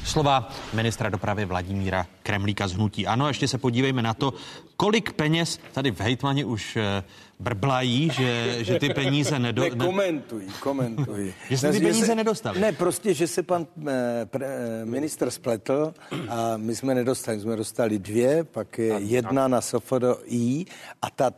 Slova 0.10 0.50
ministra 0.74 1.10
dopravy 1.10 1.46
Vladimíra 1.46 2.08
Kremlíka 2.24 2.68
z 2.68 2.74
Hnutí. 2.74 3.08
Ano, 3.08 3.28
ještě 3.28 3.48
se 3.48 3.58
podívejme 3.58 4.02
na 4.02 4.14
to, 4.14 4.34
kolik 4.78 5.14
peněz 5.14 5.60
tady 5.72 5.92
v 5.92 6.02
Hejtmaně 6.02 6.46
už 6.46 6.76
eh, 6.76 7.04
brblají, 7.40 8.10
že, 8.10 8.58
že 8.64 8.80
ty 8.80 8.90
peníze 8.90 9.40
nedo... 9.40 9.62
Ne, 9.62 9.70
komentují, 9.70 10.48
komentují. 10.60 11.34
že 11.50 11.58
jste 11.58 11.72
ty 11.72 11.80
peníze 11.80 12.16
nedostali. 12.16 12.60
Ne, 12.60 12.72
prostě, 12.72 13.14
že 13.14 13.28
se 13.28 13.44
pan 13.44 13.68
eh, 13.88 14.26
pre, 14.26 14.46
eh, 14.46 14.86
minister 14.86 15.32
spletl 15.32 15.94
a 16.30 16.58
my 16.58 16.76
jsme 16.76 16.96
nedostali. 16.96 17.40
Jsme 17.40 17.56
dostali 17.56 18.00
dvě, 18.00 18.44
pak 18.44 18.78
je 18.78 19.00
jedna 19.00 19.48
na 19.48 19.62
SFDI 19.62 20.66
a 21.02 21.10
ta 21.10 21.32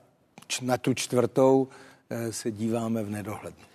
na 0.62 0.78
tu 0.78 0.94
čtvrtou 0.94 1.68
se 2.30 2.52
díváme 2.52 3.04
v 3.04 3.10
nedohlednu. 3.10 3.66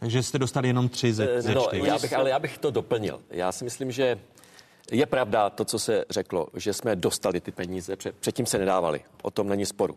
Takže 0.00 0.22
jste 0.22 0.38
dostali 0.38 0.68
jenom 0.68 0.88
tři 0.88 1.12
ze, 1.12 1.42
ze 1.42 1.54
no, 1.54 1.68
Já 1.72 1.98
bych, 1.98 2.12
ale 2.12 2.30
já 2.30 2.38
bych 2.38 2.58
to 2.58 2.70
doplnil. 2.70 3.20
Já 3.30 3.52
si 3.52 3.64
myslím, 3.64 3.92
že 3.92 4.18
je 4.90 5.06
pravda 5.06 5.50
to, 5.50 5.64
co 5.64 5.78
se 5.78 6.04
řeklo, 6.10 6.46
že 6.54 6.72
jsme 6.72 6.96
dostali 6.96 7.40
ty 7.40 7.52
peníze, 7.52 7.96
před, 7.96 8.16
předtím 8.16 8.46
se 8.46 8.58
nedávali. 8.58 9.04
O 9.22 9.30
tom 9.30 9.48
není 9.48 9.66
sporu. 9.66 9.96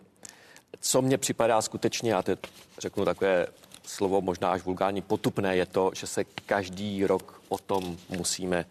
Co 0.80 1.02
mně 1.02 1.18
připadá 1.18 1.62
skutečně, 1.62 2.12
já 2.12 2.22
teď 2.22 2.40
řeknu 2.80 3.06
takové 3.06 3.48
slovo 3.84 4.22
možná 4.22 4.52
až 4.52 4.62
vulgární, 4.62 5.02
potupné 5.02 5.56
je 5.56 5.66
to, 5.66 5.92
že 5.96 6.08
se 6.08 6.24
každý 6.24 7.06
rok 7.06 7.42
o 7.50 7.58
tom 7.58 7.98
musíme 8.10 8.66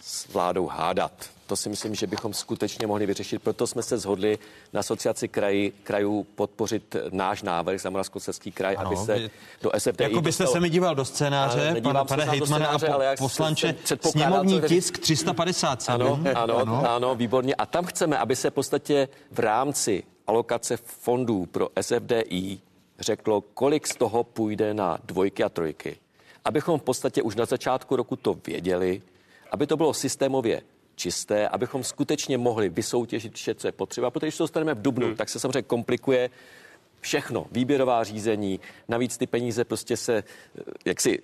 s 0.00 0.28
vládou 0.28 0.66
hádat. 0.66 1.30
To 1.46 1.56
si 1.56 1.68
myslím, 1.68 1.94
že 1.94 2.06
bychom 2.06 2.34
skutečně 2.34 2.86
mohli 2.86 3.06
vyřešit. 3.06 3.42
Proto 3.42 3.66
jsme 3.66 3.82
se 3.82 3.98
shodli 3.98 4.38
na 4.72 4.80
asociaci 4.80 5.28
kraj, 5.28 5.72
krajů 5.82 6.26
podpořit 6.34 6.96
náš 7.10 7.42
návrh 7.42 7.80
za 7.80 7.90
Moravskoslezský 7.90 8.52
kraj, 8.52 8.76
ano, 8.78 8.86
aby 8.86 8.96
se 8.96 9.30
do 9.62 9.70
SFDI 9.78 10.02
Jako 10.02 10.20
byste 10.20 10.42
dostal... 10.42 10.52
se 10.52 10.60
mi 10.60 10.70
díval 10.70 10.94
do 10.94 11.04
scénáře, 11.04 11.76
pan, 11.82 12.06
pane 12.06 12.24
hejtmane 12.24 12.66
a 12.66 12.78
po, 12.78 12.86
poslanče, 13.18 13.74
sněmovní 14.10 14.60
tisk 14.68 14.98
357. 14.98 16.06
Ano, 16.06 16.20
ano, 16.34 16.58
ano, 16.58 16.90
ano, 16.90 17.14
výborně. 17.14 17.54
A 17.54 17.66
tam 17.66 17.84
chceme, 17.84 18.18
aby 18.18 18.36
se 18.36 18.50
v 18.50 18.54
podstatě 18.54 19.08
v 19.30 19.38
rámci 19.38 20.02
alokace 20.26 20.76
fondů 20.76 21.46
pro 21.46 21.68
SFDI 21.80 22.58
řeklo, 22.98 23.40
kolik 23.40 23.86
z 23.86 23.96
toho 23.96 24.24
půjde 24.24 24.74
na 24.74 24.98
dvojky 25.04 25.44
a 25.44 25.48
trojky. 25.48 25.96
Abychom 26.44 26.78
v 26.78 26.82
podstatě 26.82 27.22
už 27.22 27.36
na 27.36 27.44
začátku 27.44 27.96
roku 27.96 28.16
to 28.16 28.36
věděli, 28.46 29.02
aby 29.50 29.66
to 29.66 29.76
bylo 29.76 29.94
systémově 29.94 30.62
čisté, 30.96 31.48
abychom 31.48 31.84
skutečně 31.84 32.38
mohli 32.38 32.68
vysoutěžit 32.68 33.34
vše, 33.34 33.54
co 33.54 33.68
je 33.68 33.72
potřeba, 33.72 34.10
protože 34.10 34.26
když 34.26 34.36
to 34.36 34.44
dostaneme 34.44 34.74
v 34.74 34.82
Dubnu, 34.82 35.06
hmm. 35.06 35.16
tak 35.16 35.28
se 35.28 35.40
samozřejmě 35.40 35.62
komplikuje 35.62 36.30
všechno, 37.00 37.46
výběrová 37.52 38.04
řízení, 38.04 38.60
navíc 38.88 39.18
ty 39.18 39.26
peníze 39.26 39.64
prostě 39.64 39.96
se 39.96 40.16
eh, 40.16 40.62
jaksi 40.84 41.22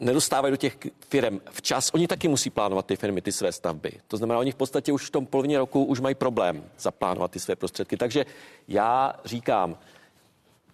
nedostávají 0.00 0.52
do 0.52 0.56
těch 0.56 0.78
firm 1.08 1.40
včas. 1.50 1.90
Oni 1.94 2.08
taky 2.08 2.28
musí 2.28 2.50
plánovat 2.50 2.86
ty 2.86 2.96
firmy, 2.96 3.22
ty 3.22 3.32
své 3.32 3.52
stavby. 3.52 3.92
To 4.08 4.16
znamená, 4.16 4.40
oni 4.40 4.52
v 4.52 4.56
podstatě 4.56 4.92
už 4.92 5.06
v 5.06 5.10
tom 5.10 5.26
polovině 5.26 5.58
roku 5.58 5.84
už 5.84 6.00
mají 6.00 6.14
problém 6.14 6.64
zaplánovat 6.78 7.30
ty 7.30 7.40
své 7.40 7.56
prostředky. 7.56 7.96
Takže 7.96 8.26
já 8.68 9.14
říkám, 9.24 9.78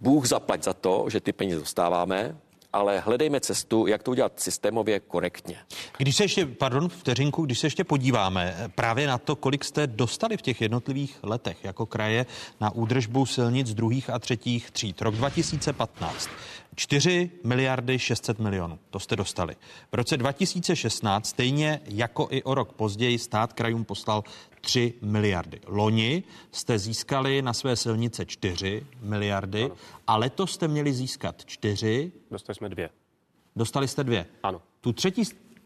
Bůh 0.01 0.27
zaplať 0.27 0.63
za 0.63 0.73
to, 0.73 1.05
že 1.09 1.21
ty 1.21 1.33
peníze 1.33 1.59
dostáváme, 1.59 2.37
ale 2.77 3.01
hledejme 3.01 3.41
cestu, 3.41 3.87
jak 3.87 4.03
to 4.03 4.11
udělat 4.11 4.41
systémově 4.41 5.01
korektně. 5.01 5.57
Když 5.99 6.17
se 6.17 6.25
ještě, 6.25 6.47
pardon, 6.47 6.89
vteřinku, 6.89 7.47
když 7.47 7.59
se 7.59 7.67
ještě 7.67 7.85
podíváme 7.85 8.71
právě 8.75 9.07
na 9.07 9.19
to, 9.19 9.37
kolik 9.37 9.65
jste 9.65 9.87
dostali 9.87 10.37
v 10.37 10.43
těch 10.43 10.61
jednotlivých 10.61 11.19
letech 11.23 11.65
jako 11.65 11.87
kraje 11.87 12.27
na 12.61 12.71
údržbu 12.71 13.27
silnic 13.27 13.75
druhých 13.75 14.11
a 14.11 14.19
třetích 14.19 14.71
tříd. 14.71 15.03
Rok 15.03 15.15
2015. 15.15 16.29
4 16.77 17.31
miliardy 17.45 17.99
600 17.99 18.39
milionů. 18.39 18.79
To 18.91 18.99
jste 18.99 19.17
dostali. 19.17 19.57
V 19.93 19.95
roce 19.95 20.17
2016, 20.17 21.27
stejně 21.27 21.81
jako 21.85 22.29
i 22.31 22.43
o 22.43 22.55
rok 22.55 22.73
později, 22.73 23.19
stát 23.19 23.53
krajům 23.53 23.85
poslal 23.85 24.25
3 24.67 24.95
miliardy. 25.03 25.61
Loni 25.67 26.23
jste 26.53 26.79
získali 26.79 27.43
na 27.43 27.53
své 27.53 27.77
silnice 27.77 28.27
4 28.27 28.87
miliardy 29.03 29.63
ano. 29.65 29.75
a 30.07 30.17
letos 30.17 30.53
jste 30.53 30.69
měli 30.69 30.93
získat 30.93 31.45
4. 31.45 32.13
Dostali 32.31 32.57
jsme 32.57 32.69
dvě. 32.69 32.91
Dostali 33.57 33.89
jste 33.89 34.05
dvě. 34.05 34.27
Ano. 34.43 34.63
Tu 34.81 34.93
třetí 34.93 35.23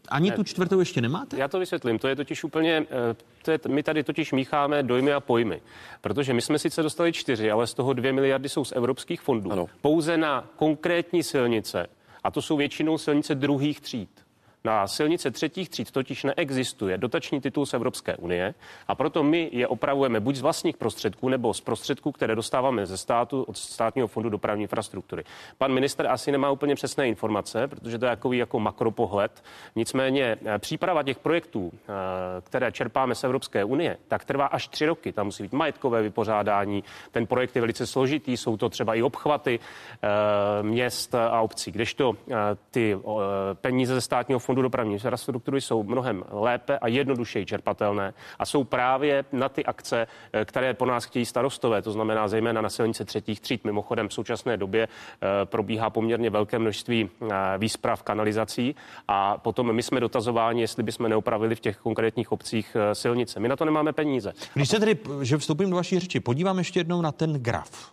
ani 0.09 0.29
ne. 0.29 0.35
tu 0.35 0.43
čtvrtou 0.43 0.79
ještě 0.79 1.01
nemáte? 1.01 1.37
Já 1.37 1.47
to 1.47 1.59
vysvětlím. 1.59 1.99
To 1.99 2.07
je 2.07 2.15
totiž 2.15 2.43
úplně, 2.43 2.85
eh, 3.11 3.15
to 3.41 3.51
je, 3.51 3.59
my 3.67 3.83
tady 3.83 4.03
totiž 4.03 4.31
mícháme 4.31 4.83
dojmy 4.83 5.13
a 5.13 5.19
pojmy. 5.19 5.61
Protože 6.01 6.33
my 6.33 6.41
jsme 6.41 6.59
sice 6.59 6.83
dostali 6.83 7.13
čtyři, 7.13 7.51
ale 7.51 7.67
z 7.67 7.73
toho 7.73 7.93
dvě 7.93 8.13
miliardy 8.13 8.49
jsou 8.49 8.65
z 8.65 8.71
evropských 8.71 9.21
fondů. 9.21 9.51
Ano. 9.51 9.67
Pouze 9.81 10.17
na 10.17 10.49
konkrétní 10.55 11.23
silnice. 11.23 11.87
A 12.23 12.31
to 12.31 12.41
jsou 12.41 12.57
většinou 12.57 12.97
silnice 12.97 13.35
druhých 13.35 13.81
tříd. 13.81 14.20
Na 14.63 14.87
silnice 14.87 15.31
třetích 15.31 15.69
tříd 15.69 15.91
totiž 15.91 16.23
neexistuje 16.23 16.97
dotační 16.97 17.41
titul 17.41 17.65
z 17.65 17.73
Evropské 17.73 18.15
unie 18.15 18.53
a 18.87 18.95
proto 18.95 19.23
my 19.23 19.49
je 19.51 19.67
opravujeme 19.67 20.19
buď 20.19 20.35
z 20.35 20.41
vlastních 20.41 20.77
prostředků 20.77 21.29
nebo 21.29 21.53
z 21.53 21.61
prostředků, 21.61 22.11
které 22.11 22.35
dostáváme 22.35 22.85
ze 22.85 22.97
státu 22.97 23.43
od 23.43 23.57
státního 23.57 24.07
fondu 24.07 24.29
dopravní 24.29 24.61
infrastruktury. 24.61 25.23
Pan 25.57 25.73
minister 25.73 26.07
asi 26.07 26.31
nemá 26.31 26.51
úplně 26.51 26.75
přesné 26.75 27.07
informace, 27.07 27.67
protože 27.67 27.97
to 27.97 28.05
je 28.05 28.11
takový 28.11 28.37
jako 28.37 28.59
makropohled. 28.59 29.43
Nicméně 29.75 30.37
eh, 30.45 30.59
příprava 30.59 31.03
těch 31.03 31.19
projektů, 31.19 31.71
eh, 31.73 31.91
které 32.41 32.71
čerpáme 32.71 33.15
z 33.15 33.23
Evropské 33.23 33.63
unie, 33.63 33.97
tak 34.07 34.25
trvá 34.25 34.45
až 34.45 34.67
tři 34.67 34.85
roky. 34.85 35.11
Tam 35.11 35.25
musí 35.25 35.43
být 35.43 35.53
majetkové 35.53 36.01
vypořádání. 36.01 36.83
Ten 37.11 37.27
projekt 37.27 37.55
je 37.55 37.61
velice 37.61 37.87
složitý, 37.87 38.37
jsou 38.37 38.57
to 38.57 38.69
třeba 38.69 38.95
i 38.95 39.01
obchvaty 39.01 39.59
eh, 39.59 40.07
měst 40.63 41.15
a 41.15 41.41
obcí, 41.41 41.71
kdežto 41.71 42.13
ty 42.71 42.97
peníze 43.53 43.93
ze 43.93 44.01
státního 44.01 44.39
fondu 44.39 44.50
fondu 44.51 44.61
dopravní 44.61 44.93
infrastruktury 44.93 45.61
jsou 45.61 45.83
mnohem 45.83 46.23
lépe 46.31 46.79
a 46.79 46.87
jednodušeji 46.87 47.45
čerpatelné 47.45 48.13
a 48.39 48.45
jsou 48.45 48.63
právě 48.63 49.25
na 49.31 49.49
ty 49.49 49.65
akce, 49.65 50.07
eh, 50.33 50.45
které 50.45 50.73
po 50.73 50.85
nás 50.85 51.05
chtějí 51.05 51.25
starostové, 51.25 51.81
to 51.81 51.91
znamená 51.91 52.27
zejména 52.27 52.61
na 52.61 52.69
silnice 52.69 53.05
třetích 53.05 53.39
tříd. 53.39 53.65
Mimochodem 53.65 54.07
v 54.07 54.13
současné 54.13 54.57
době 54.57 54.87
eh, 54.87 55.45
probíhá 55.45 55.89
poměrně 55.89 56.29
velké 56.29 56.59
množství 56.59 57.09
eh, 57.09 57.27
výsprav 57.57 58.03
kanalizací 58.03 58.75
a 59.07 59.37
potom 59.37 59.73
my 59.73 59.83
jsme 59.83 59.99
dotazováni, 59.99 60.61
jestli 60.61 60.83
bychom 60.83 61.09
neopravili 61.09 61.55
v 61.55 61.59
těch 61.59 61.77
konkrétních 61.77 62.31
obcích 62.31 62.77
silnice. 62.93 63.39
My 63.39 63.47
na 63.47 63.55
to 63.55 63.65
nemáme 63.65 63.93
peníze. 63.93 64.33
Když 64.53 64.69
se 64.69 64.79
tedy, 64.79 64.97
že 65.21 65.37
vstoupím 65.37 65.69
do 65.69 65.75
vaší 65.75 65.99
řeči, 65.99 66.19
podívám 66.19 66.57
ještě 66.57 66.79
jednou 66.79 67.01
na 67.01 67.11
ten 67.11 67.33
graf, 67.33 67.91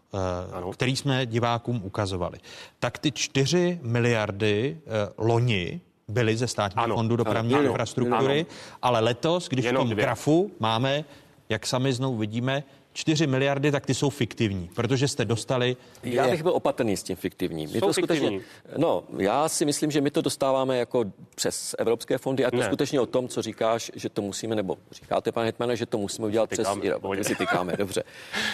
ano. 0.52 0.72
který 0.72 0.96
jsme 0.96 1.26
divákům 1.26 1.80
ukazovali. 1.84 2.38
Tak 2.78 2.98
ty 2.98 3.12
4 3.12 3.78
miliardy 3.82 4.80
loni 5.18 5.80
byly 6.08 6.36
ze 6.36 6.46
státního 6.46 6.84
ano, 6.84 6.94
fondu 6.94 7.16
dopravní 7.16 7.54
ano, 7.54 7.62
infrastruktury, 7.64 8.40
ano. 8.40 8.78
ale 8.82 9.00
letos, 9.00 9.48
když 9.48 9.64
Jenom 9.64 9.80
v 9.80 9.82
tom 9.84 9.90
dvě. 9.90 10.04
grafu 10.04 10.50
máme, 10.60 11.04
jak 11.48 11.66
sami 11.66 11.92
znovu 11.92 12.16
vidíme, 12.16 12.62
4 12.98 13.26
miliardy, 13.26 13.72
tak 13.72 13.86
ty 13.86 13.94
jsou 13.94 14.10
fiktivní, 14.10 14.70
protože 14.74 15.08
jste 15.08 15.24
dostali... 15.24 15.76
Já 16.02 16.28
bych 16.28 16.42
byl 16.42 16.52
opatrný 16.52 16.96
s 16.96 17.02
tím 17.02 17.16
fiktivním. 17.16 17.70
Je 17.74 17.80
to 17.80 17.92
skutečně, 17.92 18.40
no, 18.76 19.04
já 19.18 19.48
si 19.48 19.64
myslím, 19.64 19.90
že 19.90 20.00
my 20.00 20.10
to 20.10 20.22
dostáváme 20.22 20.78
jako 20.78 21.04
přes 21.34 21.74
evropské 21.78 22.18
fondy 22.18 22.44
a 22.44 22.50
to 22.50 22.56
ne. 22.56 22.64
skutečně 22.64 23.00
o 23.00 23.06
tom, 23.06 23.28
co 23.28 23.42
říkáš, 23.42 23.90
že 23.94 24.08
to 24.08 24.22
musíme, 24.22 24.56
nebo 24.56 24.76
říkáte, 24.92 25.32
pane 25.32 25.46
Hetmane, 25.46 25.76
že 25.76 25.86
to 25.86 25.98
musíme 25.98 26.26
udělat 26.26 26.50
tykáme, 26.50 26.80
přes... 26.80 27.18
My 27.18 27.24
si 27.24 27.34
tykáme, 27.34 27.76
dobře. 27.76 28.02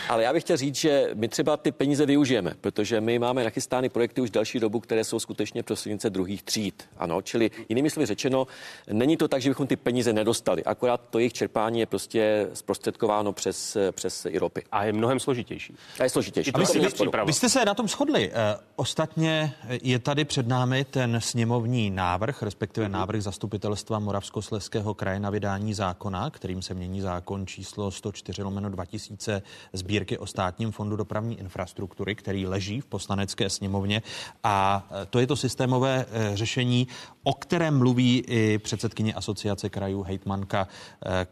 Ale 0.09 0.23
já 0.23 0.33
bych 0.33 0.43
chtěl 0.43 0.57
říct, 0.57 0.75
že 0.75 1.11
my 1.15 1.29
třeba 1.29 1.57
ty 1.57 1.73
peníze 1.73 2.07
využijeme, 2.07 2.55
protože 2.61 3.01
my 3.01 3.19
máme 3.19 3.45
nachystány 3.45 3.89
projekty 3.89 4.21
už 4.21 4.31
další 4.31 4.61
dobu, 4.61 4.81
které 4.81 5.05
jsou 5.05 5.21
skutečně 5.21 5.62
pro 5.62 5.77
silnice 5.77 6.11
druhých 6.11 6.43
tříd. 6.43 6.85
Ano, 6.97 7.23
čili 7.23 7.51
jinými 7.69 7.91
slovy 7.91 8.07
řečeno, 8.07 8.47
není 8.93 9.16
to 9.16 9.29
tak, 9.29 9.43
že 9.43 9.51
bychom 9.51 9.66
ty 9.66 9.77
peníze 9.77 10.12
nedostali, 10.12 10.65
akorát 10.65 11.01
to 11.11 11.19
jejich 11.19 11.33
čerpání 11.33 11.81
je 11.81 11.87
prostě 11.87 12.49
zprostředkováno 12.53 13.33
přes, 13.33 13.77
přes 13.93 14.27
Evropy. 14.35 14.62
A 14.73 14.85
je 14.85 14.93
mnohem 14.93 15.20
složitější. 15.20 15.77
A 16.01 16.02
je 16.02 16.11
složitější. 16.11 16.52
A 16.52 16.59
vy, 16.59 16.65
vy, 16.81 16.89
vy 17.27 17.32
jste 17.32 17.48
se 17.48 17.65
na 17.65 17.74
tom 17.74 17.89
shodli. 17.89 18.31
E, 18.32 18.56
ostatně 18.77 19.55
je 19.82 19.98
tady 19.98 20.24
před 20.24 20.48
námi 20.48 20.85
ten 20.85 21.20
sněmovní 21.20 21.90
návrh, 21.90 22.43
respektive 22.43 22.86
mm-hmm. 22.86 22.90
návrh 22.90 23.23
zastupitelstva 23.23 23.98
Moravskosleského 23.98 24.94
kraje 24.94 25.20
na 25.20 25.31
vydání 25.31 25.74
zákona, 25.74 26.31
kterým 26.31 26.62
se 26.62 26.74
mění 26.74 27.01
zákon 27.01 27.47
číslo 27.47 27.90
104 27.90 28.43
lomeno 28.43 28.70
2000 28.70 29.43
sbírky 29.73 30.19
o 30.19 30.27
státním 30.27 30.73
fondu 30.73 30.97
dopravní 30.97 31.40
infrastruktury, 31.40 32.15
který 32.15 32.47
leží 32.47 32.81
v 32.81 32.86
poslanecké 32.86 33.51
sněmovně. 33.51 34.02
A 34.43 34.86
e, 35.02 35.06
to 35.06 35.19
je 35.19 35.27
to 35.27 35.36
systémové 35.36 36.06
řešení, 36.35 36.89
o 37.23 37.32
kterém 37.32 37.78
mluví 37.78 38.24
i 38.27 38.59
předsedkyně 38.59 39.15
asociace 39.15 39.69
krajů, 39.69 40.02
hejtmanka 40.02 40.69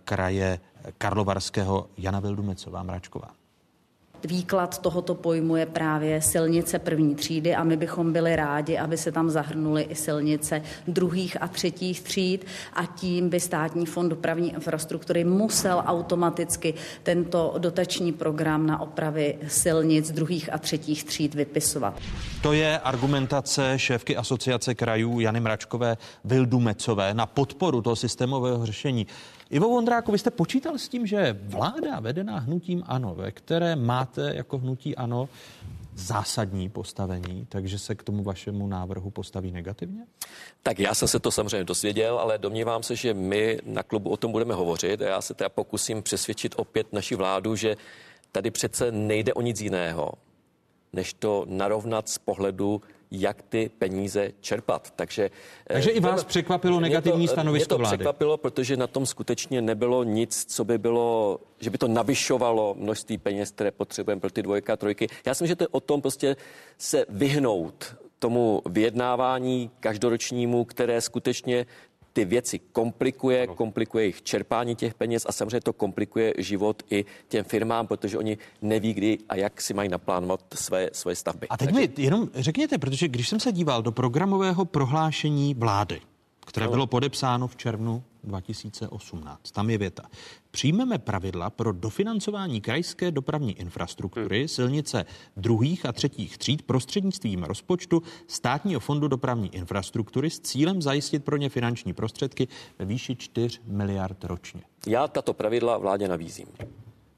kraje 0.05 0.61
Karlovarského 0.99 1.87
Jana 1.97 2.21
Vildumecová 2.21 2.83
Mračková. 2.83 3.29
Výklad 4.25 4.79
tohoto 4.79 5.15
pojmu 5.15 5.57
je 5.57 5.67
právě 5.67 6.23
silnice 6.23 6.79
první 6.79 7.15
třídy 7.15 7.55
a 7.55 7.65
my 7.65 7.77
bychom 7.77 8.13
byli 8.13 8.37
rádi, 8.37 8.79
aby 8.79 8.97
se 8.97 9.13
tam 9.13 9.31
zahrnuly 9.31 9.83
i 9.83 9.95
silnice 9.95 10.63
druhých 10.89 11.43
a 11.43 11.49
třetích 11.49 12.01
tříd 12.01 12.47
a 12.73 12.87
tím 12.87 13.29
by 13.29 13.41
státní 13.41 13.87
fond 13.87 14.09
dopravní 14.09 14.53
infrastruktury 14.53 15.25
musel 15.25 15.83
automaticky 15.87 16.75
tento 17.03 17.55
dotační 17.59 18.13
program 18.13 18.67
na 18.67 18.81
opravy 18.81 19.39
silnic 19.49 20.13
druhých 20.13 20.53
a 20.53 20.59
třetích 20.59 21.05
tříd 21.05 21.35
vypisovat. 21.35 22.01
To 22.43 22.53
je 22.53 22.79
argumentace 22.79 23.73
šéfky 23.77 24.17
asociace 24.17 24.75
krajů 24.75 25.21
Jany 25.21 25.41
Mračkové 25.41 25.97
Vildumecové 26.25 27.15
na 27.15 27.27
podporu 27.27 27.83
toho 27.83 27.97
systémového 27.97 28.67
řešení. 28.67 29.07
Ivo 29.53 29.69
Vondráku, 29.69 30.13
vy 30.13 30.19
jste 30.19 30.31
počítal 30.31 30.79
s 30.79 30.89
tím, 30.89 31.07
že 31.07 31.39
vláda 31.43 32.01
vedená 32.01 32.39
hnutím 32.39 32.83
ANO, 32.87 33.15
ve 33.15 33.33
které 33.33 33.77
máte 33.77 34.35
jako 34.35 34.59
hnutí 34.59 34.97
ANO 34.97 35.29
zásadní 35.95 36.69
postavení, 36.69 37.47
takže 37.49 37.79
se 37.79 37.95
k 37.95 38.03
tomu 38.03 38.23
vašemu 38.23 38.67
návrhu 38.67 39.11
postaví 39.11 39.53
negativně? 39.53 40.07
Tak 40.63 40.79
já 40.79 40.95
jsem 40.95 41.09
se 41.09 41.21
to 41.21 41.31
samozřejmě 41.31 41.65
dozvěděl, 41.65 42.19
ale 42.19 42.39
domnívám 42.39 42.83
se, 42.83 42.97
že 42.97 43.15
my 43.15 43.59
na 43.65 43.83
klubu 43.83 44.11
o 44.11 44.17
tom 44.17 44.33
budeme 44.33 44.55
hovořit 44.55 45.03
a 45.03 45.05
já 45.05 45.21
se 45.21 45.35
teda 45.35 45.49
pokusím 45.49 46.03
přesvědčit 46.03 46.55
opět 46.57 46.93
naši 46.93 47.15
vládu, 47.15 47.57
že 47.57 47.77
tady 48.33 48.51
přece 48.51 48.93
nejde 48.93 49.35
o 49.35 49.41
nic 49.41 49.61
jiného, 49.61 50.13
než 50.93 51.13
to 51.13 51.45
narovnat 51.49 52.09
z 52.09 52.19
pohledu 52.19 52.83
jak 53.13 53.43
ty 53.43 53.71
peníze 53.79 54.33
čerpat. 54.41 54.93
Takže, 54.97 55.31
Takže 55.67 55.91
i 55.91 56.01
vás 56.01 56.25
překvapilo 56.25 56.81
negativní 56.81 57.27
to, 57.27 57.33
stanovisko 57.33 57.65
mě 57.65 57.69
to 57.69 57.79
vlády? 57.79 57.97
překvapilo, 57.97 58.37
protože 58.37 58.77
na 58.77 58.87
tom 58.87 59.07
skutečně 59.07 59.63
nebylo 59.63 60.05
nic, 60.05 60.45
co 60.45 60.65
by 60.65 60.79
bylo, 60.79 61.39
že 61.61 61.71
by 61.71 61.79
to 61.79 61.89
navyšovalo 61.89 62.75
množství 62.79 63.19
peněz, 63.19 63.51
které 63.51 63.71
potřebujeme 63.71 64.21
pro 64.21 64.31
ty 64.31 64.43
dvojka 64.43 64.73
a 64.73 64.77
trojky. 64.77 65.09
Já 65.27 65.31
myslím, 65.31 65.49
že 65.49 65.57
to 65.57 65.65
je 65.65 65.69
o 65.69 65.81
tom 65.81 66.01
prostě 66.01 66.37
se 66.79 67.07
vyhnout 67.09 67.97
tomu 68.19 68.63
vyjednávání 68.67 69.71
každoročnímu, 69.81 70.65
které 70.65 71.01
skutečně 71.01 71.67
ty 72.13 72.25
věci 72.25 72.59
komplikuje, 72.59 73.47
komplikuje 73.47 74.05
jejich 74.05 74.23
čerpání 74.23 74.77
těch 74.77 74.95
peněz 74.95 75.27
a 75.29 75.33
samozřejmě 75.33 75.61
to 75.61 75.73
komplikuje 75.73 76.35
život 76.39 76.83
i 76.91 77.05
těm 77.29 77.45
firmám, 77.45 77.87
protože 77.87 78.19
oni 78.19 78.39
neví, 78.63 78.95
kdy 78.95 79.19
a 79.29 79.37
jak 79.37 79.61
si 79.61 79.75
mají 79.75 79.89
naplánovat 79.89 80.41
své, 80.55 80.91
své 80.93 81.17
stavby. 81.17 81.49
A 81.49 81.57
teď 81.57 81.69
Takže... 81.69 81.81
mi 81.81 81.89
jenom 81.97 82.29
řekněte, 82.35 82.79
protože 82.79 83.09
když 83.09 83.29
jsem 83.29 83.41
se 83.41 83.53
díval 83.53 83.83
do 83.83 83.93
programového 83.93 84.65
prohlášení 84.65 85.55
vlády, 85.55 86.01
které 86.47 86.69
bylo 86.69 86.87
podepsáno 86.87 87.49
v 87.49 87.57
červnu 87.57 88.03
2018. 88.25 89.51
Tam 89.51 89.71
je 89.71 89.79
věta. 89.79 90.03
Přijmeme 90.51 90.99
pravidla 90.99 91.51
pro 91.51 91.73
dofinancování 91.73 92.61
krajské 92.61 93.11
dopravní 93.11 93.53
infrastruktury, 93.61 94.39
hmm. 94.39 94.49
silnice 94.49 95.05
druhých 95.37 95.87
a 95.87 95.93
třetích 95.93 96.39
tříd 96.39 96.63
prostřednictvím 96.63 97.43
rozpočtu 97.43 98.03
státního 98.27 98.81
fondu 98.81 99.09
dopravní 99.09 99.55
infrastruktury 99.55 100.31
s 100.31 100.41
cílem 100.41 100.83
zajistit 100.83 101.25
pro 101.25 101.37
ně 101.37 101.49
finanční 101.49 101.93
prostředky 101.93 102.49
ve 102.79 102.85
výši 102.85 103.17
4 103.17 103.61
miliard 103.67 104.25
ročně. 104.25 104.63
Já 104.87 105.09
tato 105.09 105.35
pravidla 105.35 105.79
vládě 105.79 106.09
navízím. 106.09 106.47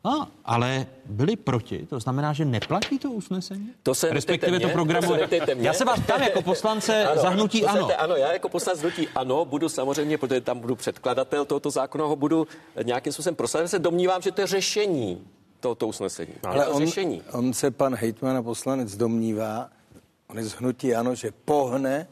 A, 0.05 0.29
ale 0.45 0.87
byli 1.05 1.37
proti, 1.37 1.87
to 1.87 2.01
znamená, 2.01 2.33
že 2.33 2.45
neplatí 2.45 2.99
to 2.99 3.11
usnesení? 3.11 3.73
To 3.83 3.95
se 3.95 4.11
Respektive 4.11 4.61
to 4.61 4.69
programu. 4.69 5.15
Já 5.57 5.73
se 5.73 5.85
vás 5.85 6.01
ptám 6.01 6.23
jako 6.23 6.43
poslance 6.43 7.05
ano, 7.05 7.23
zahnutí 7.23 7.65
ano. 7.65 7.87
Se, 7.87 7.95
ano, 7.95 8.17
já 8.17 8.33
jako 8.33 8.49
poslanec 8.49 8.81
zahnutí 8.81 9.09
ano, 9.15 9.45
budu 9.45 9.69
samozřejmě, 9.69 10.19
protože 10.19 10.41
tam 10.41 10.59
budu 10.59 10.77
předkladatel 10.77 11.45
tohoto 11.45 11.71
zákona, 11.71 12.05
ho 12.05 12.17
budu 12.17 12.47
nějakým 12.83 13.13
způsobem 13.13 13.35
prosadit. 13.35 13.69
Se 13.69 13.79
domnívám, 13.79 14.23
že 14.23 14.33
to 14.33 14.41
je 14.41 14.47
řešení 14.47 15.27
tohoto 15.61 15.87
usnesení. 15.87 16.33
Ale 16.43 16.65
to 16.65 16.71
on, 16.71 16.87
řešení. 16.87 17.23
on 17.33 17.53
se 17.53 17.71
pan 17.71 17.95
hejtman 17.95 18.37
a 18.37 18.43
poslanec 18.43 18.97
domnívá, 18.97 19.69
on 20.29 20.39
je 20.39 20.45
zhnutí 20.45 20.95
ano, 20.95 21.15
že 21.15 21.33
pohne 21.45 22.07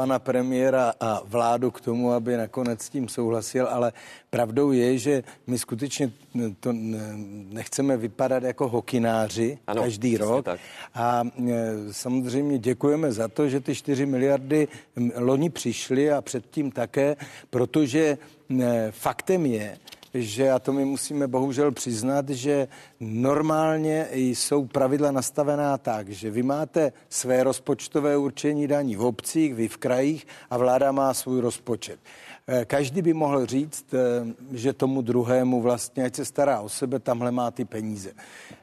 pana 0.00 0.18
premiéra 0.18 0.94
a 1.00 1.20
vládu 1.24 1.70
k 1.70 1.80
tomu, 1.80 2.12
aby 2.12 2.36
nakonec 2.36 2.82
s 2.82 2.88
tím 2.88 3.08
souhlasil, 3.08 3.68
ale 3.68 3.92
pravdou 4.30 4.72
je, 4.72 4.98
že 4.98 5.14
my 5.46 5.58
skutečně 5.58 6.12
to 6.60 6.72
nechceme 7.52 7.96
vypadat 7.96 8.42
jako 8.42 8.68
hokináři 8.68 9.58
ano, 9.66 9.82
každý 9.82 10.16
rok. 10.16 10.44
Tak. 10.44 10.60
A 10.94 11.22
e, 11.48 11.52
samozřejmě 11.92 12.58
děkujeme 12.58 13.12
za 13.12 13.28
to, 13.28 13.48
že 13.48 13.60
ty 13.60 13.74
4 13.74 14.06
miliardy 14.06 14.68
loni 15.16 15.50
přišly 15.50 16.12
a 16.12 16.22
předtím 16.22 16.72
také, 16.72 17.16
protože 17.50 18.18
e, 18.60 18.88
faktem 18.90 19.46
je, 19.46 19.76
že, 20.14 20.50
a 20.50 20.58
to 20.58 20.72
my 20.72 20.84
musíme 20.84 21.26
bohužel 21.26 21.72
přiznat, 21.72 22.28
že 22.28 22.68
normálně 23.00 24.08
jsou 24.12 24.66
pravidla 24.66 25.10
nastavená 25.10 25.78
tak, 25.78 26.08
že 26.08 26.30
vy 26.30 26.42
máte 26.42 26.92
své 27.08 27.42
rozpočtové 27.42 28.16
určení 28.16 28.66
daní 28.66 28.96
v 28.96 29.04
obcích, 29.04 29.54
vy 29.54 29.68
v 29.68 29.76
krajích 29.76 30.26
a 30.50 30.56
vláda 30.56 30.92
má 30.92 31.14
svůj 31.14 31.40
rozpočet. 31.40 32.00
Eh, 32.52 32.64
každý 32.64 33.02
by 33.02 33.12
mohl 33.12 33.46
říct, 33.46 33.94
eh, 33.94 34.34
že 34.52 34.72
tomu 34.72 35.02
druhému 35.02 35.60
vlastně, 35.60 36.04
ať 36.04 36.14
se 36.14 36.24
stará 36.24 36.60
o 36.60 36.68
sebe, 36.68 36.98
tamhle 36.98 37.30
má 37.30 37.50
ty 37.50 37.64
peníze. 37.64 38.12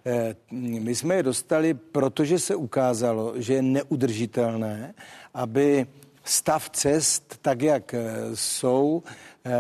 Eh, 0.06 0.36
my 0.52 0.96
jsme 0.96 1.16
je 1.16 1.24
dostali, 1.24 1.74
protože 1.74 2.40
se 2.40 2.56
ukázalo, 2.56 3.34
že 3.36 3.54
je 3.54 3.62
neudržitelné, 3.62 4.94
aby 5.34 5.88
stav 6.24 6.70
cest, 6.70 7.40
tak 7.42 7.62
jak 7.62 7.96
jsou, 8.34 9.04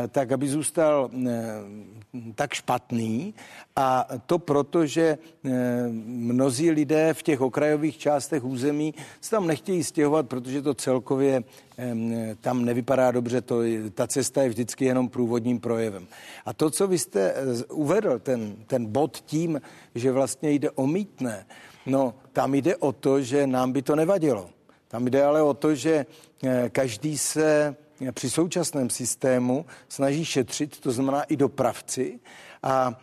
tak 0.07 0.31
aby 0.31 0.49
zůstal 0.49 1.09
eh, 1.14 1.39
tak 2.35 2.53
špatný. 2.53 3.34
A 3.76 4.07
to 4.26 4.39
proto, 4.39 4.85
že 4.85 5.18
eh, 5.18 5.49
mnozí 6.05 6.72
lidé 6.72 7.14
v 7.14 7.23
těch 7.23 7.41
okrajových 7.41 7.97
částech 7.97 8.43
území 8.43 8.93
se 9.22 9.31
tam 9.31 9.47
nechtějí 9.47 9.84
stěhovat, 9.84 10.27
protože 10.27 10.61
to 10.61 10.73
celkově 10.73 11.43
tam 12.41 12.65
nevypadá 12.65 13.11
dobře, 13.11 13.41
to, 13.41 13.59
ta 13.93 14.07
cesta 14.07 14.43
je 14.43 14.49
vždycky 14.49 14.85
jenom 14.85 15.09
průvodním 15.09 15.59
projevem. 15.59 16.07
A 16.45 16.53
to, 16.53 16.69
co 16.69 16.88
vy 16.88 16.97
jste 16.97 17.34
uvedl, 17.69 18.19
ten, 18.19 18.55
ten 18.68 18.85
bod 18.85 19.18
tím, 19.26 19.61
že 19.95 20.11
vlastně 20.11 20.51
jde 20.51 20.72
o 20.72 20.88
mítné, 20.88 21.45
no 21.85 22.14
tam 22.34 22.53
jde 22.53 22.76
o 22.76 22.91
to, 22.91 23.22
že 23.22 23.47
nám 23.47 23.72
by 23.72 23.81
to 23.81 23.95
nevadilo. 23.95 24.49
Tam 24.88 25.05
jde 25.05 25.23
ale 25.23 25.41
o 25.41 25.53
to, 25.53 25.76
že 25.76 26.05
každý 26.72 27.18
se 27.18 27.76
při 28.11 28.30
současném 28.30 28.90
systému 28.90 29.65
snaží 29.90 30.26
šetřit, 30.26 30.80
to 30.80 30.91
znamená 30.91 31.24
i 31.24 31.36
dopravci, 31.36 32.19
a 32.64 32.99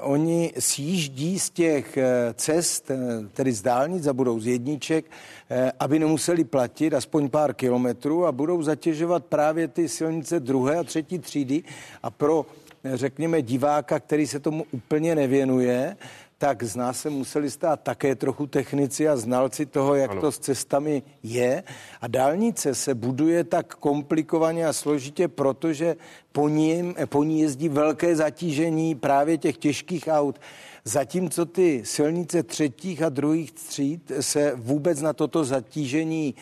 oni 0.00 0.52
sjíždí 0.58 1.38
z 1.38 1.50
těch 1.50 1.96
e, 1.96 2.34
cest, 2.34 2.90
e, 2.90 2.96
tedy 3.32 3.52
z 3.52 3.62
dálnic 3.62 4.06
a 4.06 4.12
budou 4.12 4.40
z 4.40 4.46
jedniček, 4.46 5.04
e, 5.50 5.72
aby 5.80 5.98
nemuseli 5.98 6.44
platit 6.44 6.94
aspoň 6.94 7.28
pár 7.28 7.54
kilometrů 7.54 8.26
a 8.26 8.32
budou 8.32 8.62
zatěžovat 8.62 9.24
právě 9.24 9.68
ty 9.68 9.88
silnice 9.88 10.40
druhé 10.40 10.76
a 10.78 10.84
třetí 10.84 11.18
třídy. 11.18 11.62
A 12.02 12.10
pro 12.10 12.46
řekněme 12.84 13.42
diváka, 13.42 14.00
který 14.00 14.26
se 14.26 14.40
tomu 14.40 14.64
úplně 14.70 15.14
nevěnuje, 15.14 15.96
tak 16.44 16.62
z 16.62 16.76
nás 16.76 17.00
se 17.00 17.10
museli 17.10 17.50
stát 17.50 17.80
také 17.80 18.14
trochu 18.14 18.46
technici 18.46 19.08
a 19.08 19.16
znalci 19.16 19.66
toho, 19.66 19.94
jak 19.94 20.10
ano. 20.10 20.20
to 20.20 20.32
s 20.32 20.38
cestami 20.38 21.02
je. 21.22 21.62
A 22.00 22.08
dálnice 22.08 22.74
se 22.74 22.94
buduje 22.94 23.44
tak 23.44 23.74
komplikovaně 23.74 24.66
a 24.66 24.72
složitě, 24.72 25.28
protože 25.28 25.96
po 26.32 26.48
ní, 26.48 26.94
po 27.06 27.24
ní 27.24 27.40
jezdí 27.40 27.68
velké 27.68 28.16
zatížení 28.16 28.94
právě 28.94 29.38
těch 29.38 29.56
těžkých 29.56 30.08
aut. 30.10 30.40
Zatímco 30.84 31.46
ty 31.46 31.82
silnice 31.84 32.42
třetích 32.42 33.02
a 33.02 33.08
druhých 33.08 33.52
tříd 33.52 34.12
se 34.20 34.52
vůbec 34.56 35.00
na 35.00 35.12
toto 35.12 35.44
zatížení 35.44 36.34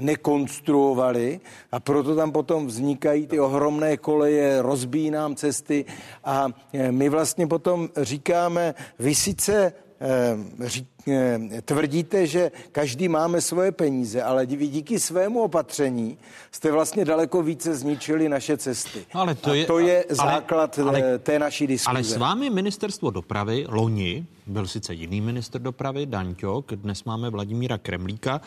nekonstruovali 0.00 1.40
a 1.72 1.80
proto 1.80 2.16
tam 2.16 2.32
potom 2.32 2.66
vznikají 2.66 3.26
ty 3.26 3.40
ohromné 3.40 3.96
koleje, 3.96 4.62
rozbíjí 4.62 5.10
nám 5.10 5.36
cesty 5.36 5.84
a 6.24 6.48
e, 6.72 6.92
my 6.92 7.08
vlastně 7.08 7.46
potom 7.46 7.88
říkáme, 7.96 8.74
vy 8.98 9.14
sice 9.14 9.54
e, 9.56 9.72
řík, 10.68 10.88
e, 11.08 11.38
tvrdíte, 11.62 12.26
že 12.26 12.52
každý 12.72 13.08
máme 13.08 13.40
svoje 13.40 13.72
peníze, 13.72 14.22
ale 14.22 14.46
díky 14.46 15.00
svému 15.00 15.42
opatření 15.42 16.18
jste 16.50 16.72
vlastně 16.72 17.04
daleko 17.04 17.42
více 17.42 17.74
zničili 17.74 18.28
naše 18.28 18.56
cesty. 18.56 19.06
Ale 19.12 19.34
to 19.34 19.54
je, 19.54 19.66
to 19.66 19.78
je 19.78 20.04
základ 20.08 20.78
ale, 20.78 21.18
té 21.18 21.38
naší 21.38 21.66
diskuze. 21.66 21.90
Ale 21.90 22.04
s 22.04 22.16
vámi 22.16 22.50
ministerstvo 22.50 23.10
dopravy 23.10 23.66
loni, 23.68 24.26
byl 24.50 24.66
sice 24.66 24.94
jiný 24.94 25.20
minister 25.20 25.62
dopravy, 25.62 26.06
Daňťok, 26.06 26.74
dnes 26.74 27.04
máme 27.04 27.30
Vladimíra 27.30 27.78
Kremlíka, 27.78 28.40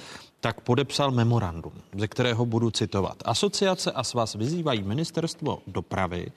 tak 0.43 0.61
podepsal 0.61 1.11
memorandum, 1.11 1.71
ze 1.97 2.07
kterého 2.07 2.45
budu 2.45 2.71
citovat. 2.71 3.23
Asociace 3.25 3.91
a 3.91 4.03
svaz 4.03 4.35
vyzývají 4.35 4.83
ministerstvo 4.83 5.59
dopravy, 5.67 6.27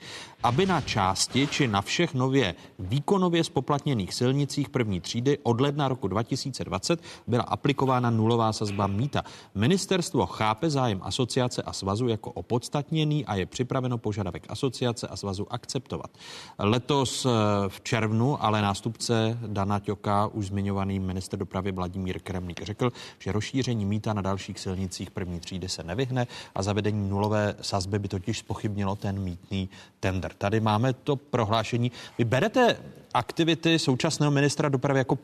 aby 0.43 0.65
na 0.65 0.81
části 0.81 1.47
či 1.47 1.67
na 1.67 1.81
všech 1.81 2.13
nově 2.13 2.55
výkonově 2.79 3.43
spoplatněných 3.43 4.13
silnicích 4.13 4.69
první 4.69 5.01
třídy 5.01 5.37
od 5.43 5.61
ledna 5.61 5.87
roku 5.87 6.07
2020 6.07 7.03
byla 7.27 7.43
aplikována 7.43 8.09
nulová 8.09 8.53
sazba 8.53 8.87
mýta. 8.87 9.23
Ministerstvo 9.55 10.25
chápe 10.25 10.69
zájem 10.69 10.99
asociace 11.03 11.61
a 11.61 11.73
svazu 11.73 12.07
jako 12.07 12.31
opodstatněný 12.31 13.25
a 13.25 13.35
je 13.35 13.45
připraveno 13.45 13.97
požadavek 13.97 14.45
asociace 14.49 15.07
a 15.07 15.15
svazu 15.15 15.47
akceptovat. 15.49 16.11
Letos 16.59 17.25
eh, 17.25 17.29
v 17.67 17.81
červnu 17.81 18.43
ale 18.43 18.61
nástupce 18.61 19.37
Dana 19.57 19.79
Ťoka, 19.79 20.27
už 20.27 20.47
zmiňovaný 20.47 20.99
minister 20.99 21.39
dopravy 21.39 21.71
Vladimír 21.71 22.19
Kremlík, 22.19 22.61
řekl, 22.61 22.91
že 23.19 23.31
rozšíření 23.31 23.85
mýta 23.85 24.13
na 24.13 24.21
dalších 24.21 24.59
silnicích 24.59 25.11
první 25.11 25.39
třídy 25.39 25.69
se 25.69 25.83
nevyhne 25.83 26.27
a 26.55 26.63
zavedení 26.63 27.09
nulové 27.09 27.55
sazby 27.61 27.99
by 27.99 28.07
totiž 28.07 28.39
spochybnilo 28.39 28.95
ten 28.95 29.19
mítný 29.19 29.69
tender. 29.99 30.33
Tady 30.37 30.59
máme 30.59 30.93
to 30.93 31.15
prohlášení. 31.15 31.91
Vy 32.17 32.25
berete 32.25 32.77
aktivity 33.13 33.79
současného 33.79 34.31
ministra 34.31 34.69
dopravy 34.69 34.99
jako 34.99 35.17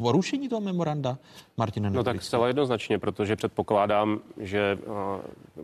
porušení 0.00 0.48
toho 0.48 0.60
memoranda, 0.60 1.18
Martine? 1.56 1.90
No 1.90 2.04
tak 2.04 2.22
zcela 2.22 2.46
jednoznačně, 2.46 2.98
protože 2.98 3.36
předpokládám, 3.36 4.20
že 4.36 4.78
eh, 4.80 4.86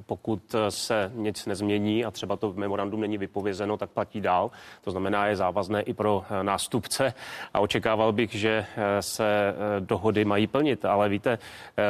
pokud 0.07 0.55
se 0.69 1.13
nic 1.15 1.47
nezmění 1.47 2.05
a 2.05 2.11
třeba 2.11 2.37
to 2.37 2.53
memorandum 2.57 3.01
není 3.01 3.19
vypovězeno, 3.19 3.77
tak 3.77 3.91
platí 3.91 4.21
dál. 4.21 4.51
To 4.85 4.91
znamená, 4.91 5.27
je 5.27 5.37
závazné 5.37 5.83
i 5.83 5.95
pro 5.95 6.25
eh, 6.25 6.45
nástupce 6.45 7.15
a 7.55 7.61
očekával 7.61 8.13
bych, 8.13 8.33
že 8.35 8.67
eh, 8.77 9.03
se 9.03 9.55
dohody 9.81 10.25
mají 10.25 10.47
plnit. 10.47 10.85
Ale 10.85 11.09
víte, 11.09 11.39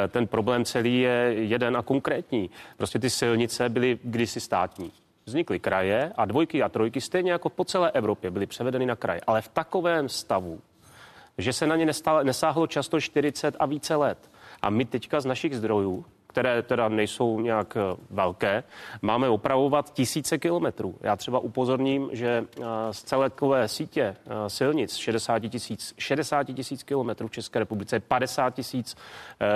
ten 0.07 0.27
problém 0.27 0.65
celý 0.65 0.99
je 0.99 1.33
jeden 1.37 1.77
a 1.77 1.81
konkrétní. 1.81 2.49
Prostě 2.77 2.99
ty 2.99 3.09
silnice 3.09 3.69
byly 3.69 3.99
kdysi 4.03 4.39
státní 4.39 4.91
vznikly 5.27 5.59
kraje 5.59 6.13
a 6.15 6.25
dvojky 6.25 6.63
a 6.63 6.69
trojky 6.69 7.01
stejně 7.01 7.31
jako 7.31 7.49
po 7.49 7.65
celé 7.65 7.91
Evropě 7.91 8.31
byly 8.31 8.45
převedeny 8.45 8.85
na 8.85 8.95
kraje. 8.95 9.21
Ale 9.27 9.41
v 9.41 9.47
takovém 9.47 10.09
stavu, 10.09 10.61
že 11.37 11.53
se 11.53 11.67
na 11.67 11.75
ně 11.75 11.85
nestále, 11.85 12.23
nesáhlo 12.23 12.67
často 12.67 13.01
40 13.01 13.55
a 13.59 13.65
více 13.65 13.95
let. 13.95 14.31
A 14.61 14.69
my 14.69 14.85
teďka 14.85 15.21
z 15.21 15.25
našich 15.25 15.55
zdrojů, 15.55 16.05
které 16.27 16.61
teda 16.61 16.89
nejsou 16.89 17.39
nějak 17.39 17.77
eh, 17.77 17.97
velké, 18.09 18.63
máme 19.01 19.29
opravovat 19.29 19.93
tisíce 19.93 20.37
kilometrů. 20.37 20.95
Já 21.01 21.15
třeba 21.15 21.39
upozorním, 21.39 22.09
že 22.11 22.45
z 22.91 23.03
celkové 23.03 23.67
sítě 23.67 24.15
silnic 24.47 24.95
60 24.95 25.39
tisíc 25.39 25.93
60 25.97 26.43
tisíc 26.43 26.83
kilometrů 26.83 27.27
v 27.27 27.31
České 27.31 27.59
republice 27.59 27.95
je 27.95 27.99
50 27.99 28.53
tisíc, 28.53 28.95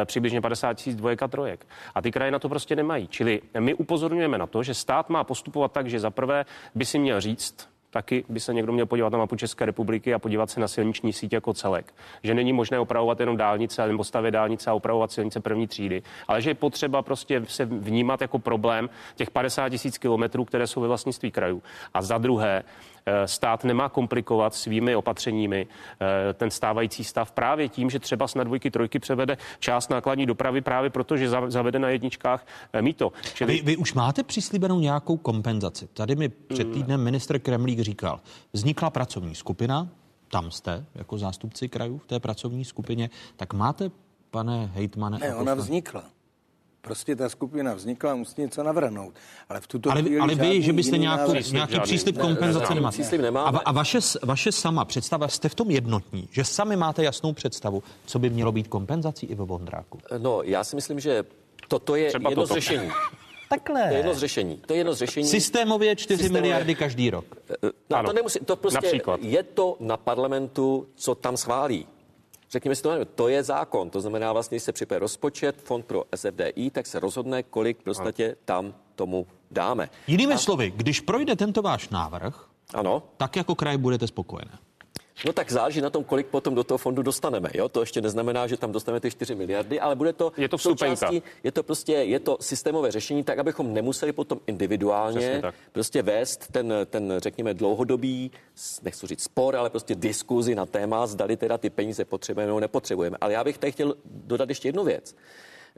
přibližně 0.05 0.41
50 0.41 0.73
tisíc 0.73 0.95
dvojek 0.95 1.23
a 1.23 1.27
trojek. 1.27 1.67
A 1.95 2.01
ty 2.01 2.11
kraje 2.11 2.31
na 2.31 2.39
to 2.39 2.49
prostě 2.49 2.75
nemají. 2.75 3.07
Čili 3.07 3.41
my 3.59 3.73
upozorňujeme 3.73 4.37
na 4.37 4.47
to, 4.47 4.63
že 4.63 4.73
stát 4.73 5.09
má 5.09 5.23
postupovat 5.23 5.71
tak, 5.71 5.87
že 5.87 5.99
zaprvé 5.99 6.45
by 6.75 6.85
si 6.85 6.99
měl 6.99 7.21
říct, 7.21 7.70
taky 7.91 8.25
by 8.29 8.39
se 8.39 8.53
někdo 8.53 8.73
měl 8.73 8.85
podívat 8.85 9.13
na 9.13 9.17
mapu 9.17 9.35
České 9.35 9.65
republiky 9.65 10.13
a 10.13 10.19
podívat 10.19 10.49
se 10.49 10.59
na 10.59 10.67
silniční 10.67 11.13
síť 11.13 11.33
jako 11.33 11.53
celek. 11.53 11.93
Že 12.23 12.33
není 12.33 12.53
možné 12.53 12.79
opravovat 12.79 13.19
jenom 13.19 13.37
dálnice 13.37 13.87
nebo 13.87 14.03
stavět 14.03 14.31
dálnice 14.31 14.69
a 14.69 14.73
opravovat 14.73 15.11
silnice 15.11 15.39
první 15.39 15.67
třídy, 15.67 16.01
ale 16.27 16.41
že 16.41 16.49
je 16.49 16.55
potřeba 16.55 17.01
prostě 17.01 17.41
se 17.47 17.65
vnímat 17.65 18.21
jako 18.21 18.39
problém 18.39 18.89
těch 19.15 19.31
50 19.31 19.69
tisíc 19.69 19.97
kilometrů, 19.97 20.45
které 20.45 20.67
jsou 20.67 20.81
ve 20.81 20.87
vlastnictví 20.87 21.31
krajů. 21.31 21.63
A 21.93 22.01
za 22.01 22.17
druhé, 22.17 22.63
stát 23.25 23.63
nemá 23.63 23.89
komplikovat 23.89 24.55
svými 24.55 24.95
opatřeními 24.95 25.67
eh, 25.67 26.33
ten 26.33 26.51
stávající 26.51 27.03
stav 27.03 27.31
právě 27.31 27.69
tím, 27.69 27.89
že 27.89 27.99
třeba 27.99 28.25
na 28.35 28.43
dvojky, 28.43 28.71
trojky 28.71 28.99
převede 28.99 29.37
část 29.59 29.89
nákladní 29.89 30.25
dopravy 30.25 30.61
právě 30.61 30.89
proto, 30.89 31.17
že 31.17 31.29
zavede 31.29 31.79
na 31.79 31.89
jedničkách 31.89 32.45
eh, 32.73 32.81
míto. 32.81 33.11
Čili... 33.33 33.53
Vy, 33.53 33.61
vy 33.61 33.77
už 33.77 33.93
máte 33.93 34.23
přislíbenou 34.23 34.79
nějakou 34.79 35.17
kompenzaci. 35.17 35.87
Tady 35.93 36.15
mi 36.15 36.29
před 36.29 36.63
hmm. 36.63 36.73
týdnem 36.73 37.03
minister 37.03 37.39
Kremlík 37.39 37.79
říkal, 37.79 38.19
vznikla 38.53 38.89
pracovní 38.89 39.35
skupina, 39.35 39.87
tam 40.31 40.51
jste 40.51 40.85
jako 40.95 41.17
zástupci 41.17 41.69
krajů 41.69 41.97
v 41.97 42.07
té 42.07 42.19
pracovní 42.19 42.65
skupině, 42.65 43.09
tak 43.35 43.53
máte, 43.53 43.91
pane 44.31 44.71
hejtmane... 44.73 45.17
Ne, 45.21 45.35
ona 45.35 45.53
vznikla. 45.53 46.03
Prostě 46.81 47.15
ta 47.15 47.29
skupina 47.29 47.73
vznikla, 47.73 48.15
musí 48.15 48.41
něco 48.41 48.63
navrhnout. 48.63 49.13
Ale 49.49 49.61
v 49.61 49.67
tuto 49.67 49.91
ale, 49.91 50.01
chvíli 50.01 50.19
ale 50.19 50.35
vy, 50.35 50.61
že 50.61 50.73
byste 50.73 50.97
nějakou, 50.97 51.33
nějaký 51.51 51.79
příslip 51.79 52.17
kompenzace 52.17 52.75
nemáte. 52.75 52.93
Příslip 52.93 53.21
nemáme. 53.21 53.57
A, 53.57 53.61
a 53.61 53.71
vaše, 53.71 53.99
vaše 54.23 54.51
sama 54.51 54.85
představa, 54.85 55.27
jste 55.27 55.49
v 55.49 55.55
tom 55.55 55.71
jednotní, 55.71 56.27
že 56.31 56.43
sami 56.43 56.75
máte 56.75 57.03
jasnou 57.03 57.33
představu, 57.33 57.83
co 58.05 58.19
by 58.19 58.29
mělo 58.29 58.51
být 58.51 58.67
kompenzací 58.67 59.25
i 59.25 59.35
ve 59.35 59.45
Vondráku? 59.45 59.99
No, 60.17 60.41
já 60.43 60.63
si 60.63 60.75
myslím, 60.75 60.99
že 60.99 61.23
toto 61.67 61.95
je 61.95 62.09
Třeba 62.09 62.29
jedno 62.29 62.43
toto. 62.43 62.53
z 62.53 62.57
řešení. 62.57 62.89
Takhle. 63.49 63.81
To 63.81 63.93
je 63.93 63.97
jedno 63.99 64.13
z 64.13 64.17
řešení. 64.17 64.57
To 64.67 64.73
je 64.73 64.77
jedno 64.77 64.93
z 64.93 64.97
řešení. 64.97 65.27
Systémově 65.27 65.95
4 65.95 66.17
Systémově. 66.17 66.41
miliardy 66.41 66.75
každý 66.75 67.09
rok. 67.09 67.25
No, 67.89 67.97
ano. 67.97 68.09
to 68.09 68.13
nemusí, 68.13 68.39
to 68.39 68.55
prostě 68.55 68.77
Například. 68.77 69.19
je 69.23 69.43
to 69.43 69.77
na 69.79 69.97
parlamentu, 69.97 70.87
co 70.95 71.15
tam 71.15 71.37
schválí 71.37 71.87
řekněme 72.51 72.75
si 72.75 72.83
to, 72.83 73.05
to 73.05 73.27
je 73.27 73.43
zákon. 73.43 73.89
To 73.89 74.01
znamená, 74.01 74.33
vlastně, 74.33 74.55
když 74.55 74.63
se 74.63 74.73
připraví 74.73 74.99
rozpočet, 74.99 75.61
fond 75.61 75.85
pro 75.85 76.03
SFDI, 76.15 76.71
tak 76.71 76.87
se 76.87 76.99
rozhodne, 76.99 77.43
kolik 77.43 77.83
prostě 77.83 78.35
tam 78.45 78.73
tomu 78.95 79.27
dáme. 79.51 79.89
Jinými 80.07 80.33
A... 80.33 80.37
slovy, 80.37 80.73
když 80.75 81.01
projde 81.01 81.35
tento 81.35 81.61
váš 81.61 81.89
návrh, 81.89 82.49
ano. 82.73 83.03
tak 83.17 83.35
jako 83.35 83.55
kraj 83.55 83.77
budete 83.77 84.07
spokojené. 84.07 84.51
No 85.25 85.33
tak 85.33 85.51
záleží 85.51 85.81
na 85.81 85.89
tom, 85.89 86.03
kolik 86.03 86.27
potom 86.27 86.55
do 86.55 86.63
toho 86.63 86.77
fondu 86.77 87.01
dostaneme. 87.01 87.49
Jo? 87.53 87.69
To 87.69 87.79
ještě 87.79 88.01
neznamená, 88.01 88.47
že 88.47 88.57
tam 88.57 88.71
dostaneme 88.71 88.99
ty 88.99 89.11
4 89.11 89.35
miliardy, 89.35 89.79
ale 89.79 89.95
bude 89.95 90.13
to, 90.13 90.31
je 90.37 90.49
to 90.49 90.57
součástí, 90.57 91.23
je 91.43 91.51
to 91.51 91.63
prostě 91.63 91.93
je 91.93 92.19
to 92.19 92.37
systémové 92.41 92.91
řešení, 92.91 93.23
tak 93.23 93.39
abychom 93.39 93.73
nemuseli 93.73 94.11
potom 94.11 94.39
individuálně 94.47 95.41
prostě 95.71 96.01
vést 96.01 96.47
ten, 96.51 96.73
ten, 96.85 97.13
řekněme, 97.17 97.53
dlouhodobý, 97.53 98.31
nechci 98.81 99.07
říct 99.07 99.23
spor, 99.23 99.55
ale 99.55 99.69
prostě 99.69 99.95
diskuzi 99.95 100.55
na 100.55 100.65
téma, 100.65 101.07
zdali 101.07 101.37
teda 101.37 101.57
ty 101.57 101.69
peníze 101.69 102.05
potřebujeme 102.05 102.47
nebo 102.47 102.59
nepotřebujeme. 102.59 103.17
Ale 103.21 103.33
já 103.33 103.43
bych 103.43 103.57
tady 103.57 103.71
chtěl 103.71 103.95
dodat 104.05 104.49
ještě 104.49 104.67
jednu 104.67 104.83
věc. 104.83 105.15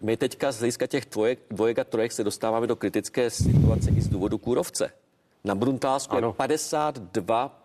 My 0.01 0.17
teďka 0.17 0.51
z 0.51 0.59
hlediska 0.59 0.87
těch 0.87 1.05
dvojek, 1.11 1.39
dvojek 1.51 1.79
a 1.79 1.83
trojek 1.83 2.11
se 2.11 2.23
dostáváme 2.23 2.67
do 2.67 2.75
kritické 2.75 3.29
situace 3.29 3.89
i 3.89 4.01
z 4.01 4.07
důvodu 4.07 4.37
kůrovce. 4.37 4.91
Na 5.43 5.55
Bruntálsku 5.55 6.15
je 6.15 6.21
52 6.37 7.62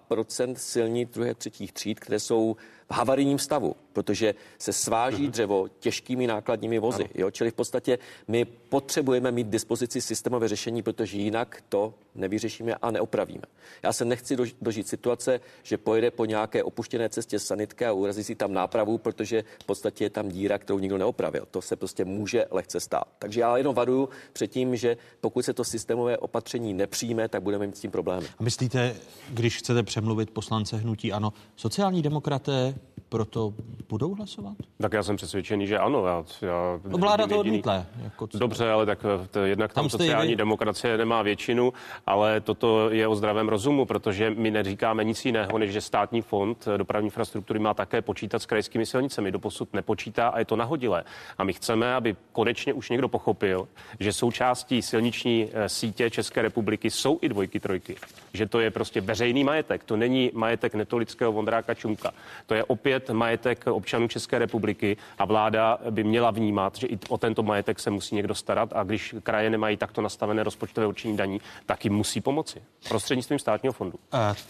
silnic 0.57 1.11
druhé 1.11 1.35
třetích 1.35 1.73
tříd, 1.73 2.01
které 2.01 2.21
jsou 2.21 2.57
v 2.91 2.95
havarijním 2.95 3.39
stavu, 3.39 3.77
protože 3.93 4.35
se 4.59 4.73
sváží 4.73 5.23
mhm. 5.23 5.33
dřevo 5.33 5.69
těžkými 5.79 6.27
nákladními 6.27 6.79
vozy. 6.79 7.09
Jo? 7.15 7.31
Čili 7.31 7.51
v 7.51 7.55
podstatě 7.55 7.99
my 8.29 8.45
potřebujeme 8.45 9.33
mít 9.33 9.47
dispozici 9.47 10.01
systémové 10.01 10.49
řešení, 10.49 10.83
protože 10.83 11.19
jinak 11.19 11.63
to 11.69 11.95
nevyřešíme 12.15 12.75
a 12.75 12.91
neopravíme. 12.91 13.43
Já 13.83 13.93
se 13.93 14.05
nechci 14.05 14.37
dožít 14.63 14.89
situace, 14.89 15.41
že 15.63 15.79
pojede 15.79 16.11
po 16.11 16.25
nějaké 16.25 16.63
opuštěné 16.63 17.09
cestě 17.09 17.39
sanitka 17.39 17.89
a 17.89 17.93
urazí 17.93 18.25
si 18.25 18.35
tam 18.35 18.53
nápravu, 18.53 18.99
protože 18.99 19.45
v 19.63 19.67
podstatě 19.67 20.05
je 20.05 20.11
tam 20.11 20.29
díra, 20.29 20.59
kterou 20.59 20.79
nikdo 20.79 20.99
neopravil. 20.99 21.49
To 21.51 21.63
se 21.63 21.77
prostě 21.77 22.05
může 22.05 22.47
lehce 22.51 22.81
stát. 22.81 23.05
Takže 23.19 23.41
já 23.41 23.57
jenom 23.57 23.75
varuju 23.75 24.09
před 24.33 24.47
tím, 24.47 24.77
že 24.77 24.97
pokud 25.21 25.45
se 25.45 25.53
to 25.53 25.65
systémové 25.65 26.19
opatření 26.19 26.75
nepřijme, 26.75 27.29
tak 27.29 27.43
budeme 27.43 27.67
mít 27.67 27.77
s 27.77 27.81
tím 27.81 27.91
problémy. 27.91 28.27
A 28.39 28.43
myslíte, 28.43 28.97
když 29.31 29.57
chcete 29.57 29.83
přemluvit 29.83 30.31
poslance 30.31 30.77
hnutí 30.77 31.13
ano, 31.13 31.33
sociální 31.57 32.03
demokraté 32.03 32.78
proto 33.09 33.55
budou 33.89 34.15
hlasovat? 34.15 34.57
Tak 34.81 34.93
já 34.93 35.03
jsem 35.03 35.17
přesvědčený, 35.17 35.67
že 35.67 35.79
ano. 35.79 36.07
Já, 36.07 36.25
já 36.43 36.81
no, 36.89 36.99
vláda 36.99 37.27
to 37.27 37.39
odmítla. 37.39 37.85
Jako 38.03 38.29
Dobře, 38.35 38.71
ale 38.71 38.87
tak 38.87 38.99
eh, 39.05 39.29
to, 39.29 39.39
jednak 39.39 39.73
tam, 39.73 39.85
tam 39.85 39.91
sociální 39.91 40.31
vy... 40.31 40.37
demokracie 40.37 40.99
nemá 40.99 41.23
většinu, 41.23 41.73
ale 42.07 42.41
toto 42.41 42.91
je 42.91 43.09
o 43.09 43.15
zdravém 43.15 43.49
rozumu, 43.49 43.85
protože 43.85 44.31
my 44.31 44.51
neříkáme 44.51 45.05
nic 45.05 45.25
jiného, 45.25 45.59
než 45.59 45.73
že 45.73 45.81
státní 45.81 46.23
fond 46.23 46.69
eh, 46.75 46.79
dopravní 46.79 47.07
infrastruktury 47.07 47.59
má 47.59 47.75
také 47.75 48.03
počítat 48.03 48.43
s 48.43 48.47
krajskými 48.47 48.87
silnicemi. 48.87 49.33
Doposud 49.33 49.73
nepočítá 49.73 50.29
a 50.29 50.39
je 50.39 50.45
to 50.45 50.57
nahodilé. 50.57 51.05
A 51.39 51.45
my 51.45 51.53
chceme, 51.53 51.95
aby 51.95 52.17
konečně 52.33 52.73
už 52.73 52.91
někdo 52.91 53.09
pochopil, 53.09 53.69
že 54.01 54.13
součástí 54.13 54.83
silniční 54.83 55.49
eh, 55.53 55.69
sítě 55.69 56.11
České 56.11 56.43
republiky 56.43 56.91
jsou 56.91 57.19
i 57.23 57.29
dvojky, 57.29 57.61
trojky. 57.61 57.97
Že 58.33 58.47
to 58.47 58.61
je 58.61 58.71
prostě 58.71 59.01
veřejný 59.01 59.45
majetek. 59.45 59.85
To 59.85 59.97
není 59.97 60.31
majetek 60.35 60.75
netolického 60.75 61.33
Vondráka 61.33 61.75
Čumka. 61.75 62.11
To 62.47 62.55
je 62.55 62.65
opět 62.69 63.11
majetek 63.11 63.67
občanů 63.67 64.09
České 64.09 64.39
republiky 64.39 64.97
a 65.19 65.25
vláda 65.25 65.79
by 65.91 66.05
měla 66.05 66.31
vnímat, 66.31 66.77
že 66.77 66.87
i 66.87 66.99
o 67.09 67.19
tento 67.19 67.43
majetek 67.43 67.81
se 67.81 67.91
musí 67.91 68.15
někdo 68.15 68.35
starat 68.35 68.73
a 68.75 68.83
když 68.83 69.15
kraje 69.23 69.51
nemají 69.51 69.77
takto 69.77 70.03
nastavené 70.03 70.43
rozpočtové 70.43 70.87
určení 70.87 71.17
daní, 71.17 71.41
tak 71.67 71.85
jim 71.85 71.95
musí 71.95 72.21
pomoci 72.21 72.63
prostřednictvím 72.89 73.39
státního 73.39 73.73
fondu. 73.73 73.99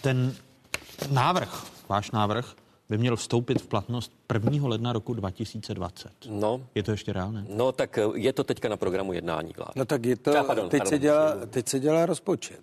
Ten 0.01 0.35
návrh, 1.11 1.66
váš 1.89 2.11
návrh, 2.11 2.55
by 2.89 2.99
měl 2.99 3.16
vstoupit 3.16 3.62
v 3.62 3.66
platnost 3.66 4.12
1. 4.35 4.69
ledna 4.69 4.93
roku 4.93 5.15
2020. 5.15 6.11
No. 6.31 6.61
Je 6.74 6.82
to 6.82 6.90
ještě 6.90 7.12
reálné? 7.12 7.45
No, 7.49 7.73
tak 7.73 7.99
je 8.15 8.32
to 8.32 8.45
teďka 8.45 8.69
na 8.69 8.77
programu 8.77 9.12
jednání 9.12 9.53
vlády. 9.57 9.73
No 9.77 9.85
tak 9.85 10.05
je 10.05 10.16
to, 10.16 10.31
Třeba, 10.31 10.45
pardon, 10.45 10.69
teď, 10.69 10.78
pardon, 10.78 10.90
se 10.90 10.99
dělá, 10.99 11.35
teď 11.47 11.69
se 11.69 11.81
dělá 11.81 12.07
rozpočet. 12.07 12.61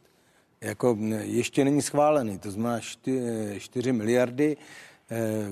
Jako 0.61 0.97
ještě 1.21 1.65
není 1.65 1.81
schválený, 1.81 2.39
to 2.39 2.51
znamená 2.51 2.79
4, 2.79 3.55
4 3.59 3.91
miliardy 3.93 4.57
Eh, 4.57 4.61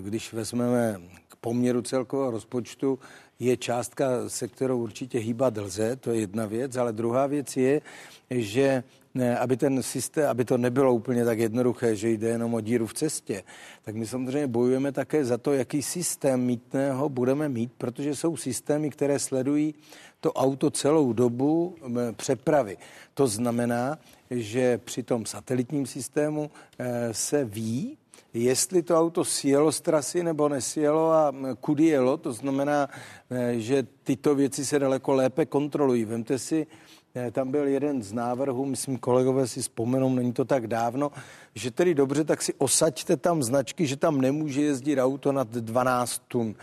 když 0.02 0.34
vezmeme 0.34 1.02
k 1.28 1.36
poměru 1.36 1.82
celkového 1.82 2.32
rozpočtu, 2.32 3.00
je 3.40 3.58
částka, 3.58 4.30
se 4.30 4.48
kterou 4.48 4.84
určitě 4.84 5.20
hýbat 5.20 5.58
lze, 5.58 5.96
to 5.96 6.12
je 6.12 6.20
jedna 6.20 6.46
věc, 6.46 6.76
ale 6.76 6.94
druhá 6.94 7.28
věc 7.28 7.58
je, 7.58 7.82
že 8.30 8.84
ne, 9.14 9.38
aby 9.38 9.58
ten 9.58 9.84
systém, 9.84 10.30
aby 10.30 10.46
to 10.46 10.58
nebylo 10.58 10.94
úplně 10.94 11.26
tak 11.26 11.40
jednoduché, 11.40 11.96
že 11.96 12.10
jde 12.10 12.28
jenom 12.28 12.54
o 12.54 12.62
díru 12.62 12.88
v 12.88 12.94
cestě, 12.94 13.44
tak 13.84 13.96
my 13.96 14.08
samozřejmě 14.08 14.48
bojujeme 14.48 14.92
také 14.92 15.26
za 15.26 15.38
to, 15.38 15.54
jaký 15.54 15.82
systém 15.82 16.42
mítného 16.42 17.10
budeme 17.10 17.50
mít, 17.50 17.72
protože 17.78 18.16
jsou 18.16 18.38
systémy, 18.38 18.90
které 18.90 19.20
sledují 19.20 19.76
to 20.20 20.34
auto 20.34 20.72
celou 20.72 21.14
dobu 21.14 21.76
přepravy. 22.16 22.78
To 23.14 23.28
znamená, 23.28 24.00
že 24.32 24.78
při 24.78 25.04
tom 25.04 25.26
satelitním 25.26 25.86
systému 25.86 26.52
eh, 26.80 27.14
se 27.14 27.46
ví, 27.46 27.98
jestli 28.34 28.84
to 28.84 29.00
auto 29.00 29.26
sjelo 29.26 29.72
z 29.72 29.82
trasy 29.82 30.24
nebo 30.24 30.50
nesjelo 30.50 31.12
a 31.12 31.34
kudy 31.60 31.86
jelo. 31.86 32.18
To 32.18 32.34
znamená, 32.34 32.90
e, 33.30 33.60
že 33.60 33.88
tyto 34.04 34.36
věci 34.36 34.66
se 34.66 34.80
daleko 34.80 35.14
lépe 35.14 35.46
kontrolují. 35.46 36.06
Vemte 36.06 36.40
si, 36.40 36.68
e, 37.16 37.32
tam 37.32 37.52
byl 37.52 37.68
jeden 37.68 38.04
z 38.04 38.14
návrhů, 38.14 38.66
myslím, 38.66 38.98
kolegové 38.98 39.48
si 39.48 39.62
vzpomenou, 39.62 40.10
není 40.10 40.34
to 40.34 40.46
tak 40.46 40.68
dávno, 40.68 41.12
že 41.56 41.72
tedy 41.72 41.96
dobře, 41.96 42.24
tak 42.24 42.42
si 42.42 42.54
osaďte 42.54 43.18
tam 43.18 43.44
značky, 43.44 43.88
že 43.88 43.98
tam 43.98 44.22
nemůže 44.22 44.62
jezdit 44.62 45.00
auto 45.00 45.32
nad 45.32 45.48
12 45.48 46.22
tun. 46.28 46.56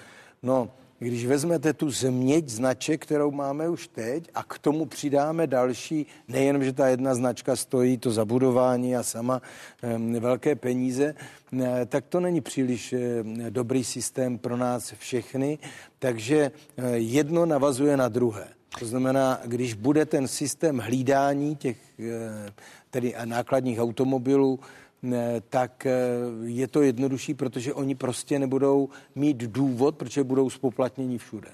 No, 0.42 0.70
když 1.00 1.26
vezmete 1.26 1.72
tu 1.72 1.90
změť 1.90 2.48
značek, 2.48 3.02
kterou 3.02 3.30
máme 3.30 3.68
už 3.68 3.88
teď 3.88 4.30
a 4.34 4.42
k 4.42 4.58
tomu 4.58 4.86
přidáme 4.86 5.46
další, 5.46 6.06
nejenom, 6.28 6.64
že 6.64 6.72
ta 6.72 6.88
jedna 6.88 7.14
značka 7.14 7.56
stojí 7.56 7.98
to 7.98 8.10
zabudování 8.10 8.96
a 8.96 9.02
sama 9.02 9.42
velké 10.20 10.54
peníze, 10.54 11.14
tak 11.86 12.04
to 12.06 12.20
není 12.20 12.40
příliš 12.40 12.92
e, 12.92 13.24
dobrý 13.50 13.84
systém 13.84 14.38
pro 14.38 14.56
nás 14.56 14.92
všechny, 14.98 15.58
takže 15.98 16.36
e, 16.76 16.88
jedno 16.96 17.46
navazuje 17.46 17.96
na 17.96 18.08
druhé. 18.08 18.48
To 18.78 18.86
znamená, 18.86 19.40
když 19.44 19.74
bude 19.74 20.06
ten 20.06 20.28
systém 20.28 20.78
hlídání 20.78 21.56
těch 21.56 21.76
e, 22.00 22.52
tedy 22.90 23.14
nákladních 23.24 23.80
automobilů 23.80 24.60
tak 25.48 25.86
eh, 25.86 25.92
je 26.44 26.68
to 26.68 26.82
jednodušší, 26.82 27.34
protože 27.34 27.74
oni 27.74 27.94
prostě 27.94 28.38
nebudou 28.38 28.88
mít 29.14 29.36
důvod, 29.36 29.96
protože 29.96 30.24
budou 30.24 30.50
spoplatněni 30.50 31.18
všude. 31.18 31.48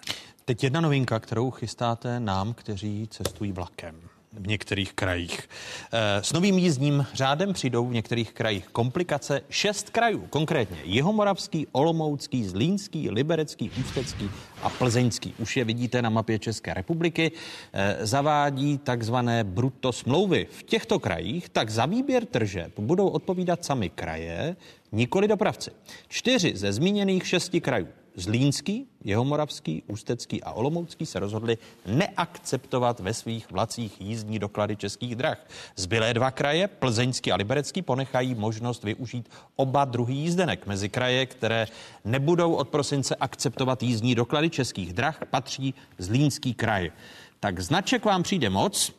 Teď 0.45 0.65
jedna 0.65 0.81
novinka, 0.81 1.19
kterou 1.19 1.51
chystáte 1.51 2.21
nám, 2.21 2.55
kteří 2.55 3.09
cestují 3.11 3.53
vlakem 3.53 4.01
v 4.41 4.47
některých 4.47 4.93
krajích. 4.93 5.49
Eh, 5.93 6.23
s 6.23 6.33
novým 6.33 6.59
jízdním 6.59 7.07
řádem 7.15 7.53
přijdou 7.53 7.87
v 7.87 7.93
některých 7.93 8.33
krajích 8.33 8.67
komplikace. 8.67 9.41
Šest 9.51 9.91
krajů, 9.91 10.27
konkrétně 10.31 10.77
Jihomoravský, 10.85 11.67
Olomoucký, 11.73 12.45
Zlínský, 12.45 13.11
Liberecký, 13.11 13.71
Ústecký 13.81 14.31
a 14.63 14.71
Plzeňský. 14.71 15.35
Už 15.39 15.57
je 15.57 15.65
vidíte 15.65 16.03
na 16.03 16.11
mapě 16.11 16.39
České 16.39 16.75
republiky. 16.75 17.33
Eh, 17.73 18.07
zavádí 18.07 18.79
takzvané 18.79 19.45
brutto 19.45 19.93
smlouvy. 19.93 20.47
V 20.51 20.63
těchto 20.63 20.99
krajích 20.99 21.49
tak 21.49 21.71
za 21.71 21.87
výběr 21.87 22.25
tržeb 22.25 22.73
budou 22.79 23.09
odpovídat 23.09 23.65
sami 23.65 23.91
kraje, 23.91 24.57
nikoli 24.93 25.29
dopravci. 25.29 25.71
Čtyři 26.09 26.53
ze 26.57 26.73
zmíněných 26.73 27.27
šesti 27.27 27.61
krajů 27.61 27.89
Zlínský, 28.17 28.87
Jehomoravský, 29.05 29.83
Ústecký 29.87 30.43
a 30.43 30.53
Olomoucký 30.53 31.07
se 31.07 31.19
rozhodli 31.19 31.59
neakceptovat 31.87 33.01
ve 33.01 33.15
svých 33.15 33.51
vlacích 33.51 34.01
jízdní 34.01 34.39
doklady 34.39 34.77
českých 34.77 35.17
drah. 35.17 35.47
Zbylé 35.77 36.15
dva 36.15 36.31
kraje, 36.31 36.69
Plzeňský 36.69 37.33
a 37.33 37.37
Liberecký, 37.37 37.83
ponechají 37.83 38.35
možnost 38.35 38.85
využít 38.85 39.31
oba 39.57 39.85
druhý 39.85 40.17
jízdenek. 40.17 40.67
Mezi 40.67 40.89
kraje, 40.89 41.27
které 41.27 41.67
nebudou 42.05 42.55
od 42.55 42.69
prosince 42.69 43.17
akceptovat 43.17 43.83
jízdní 43.83 44.15
doklady 44.15 44.51
českých 44.51 44.93
drah, 44.93 45.21
patří 45.31 45.75
Zlínský 45.99 46.55
kraj. 46.55 46.93
Tak 47.41 47.61
značek 47.61 48.05
vám 48.05 48.23
přijde 48.23 48.51
moc, 48.51 48.93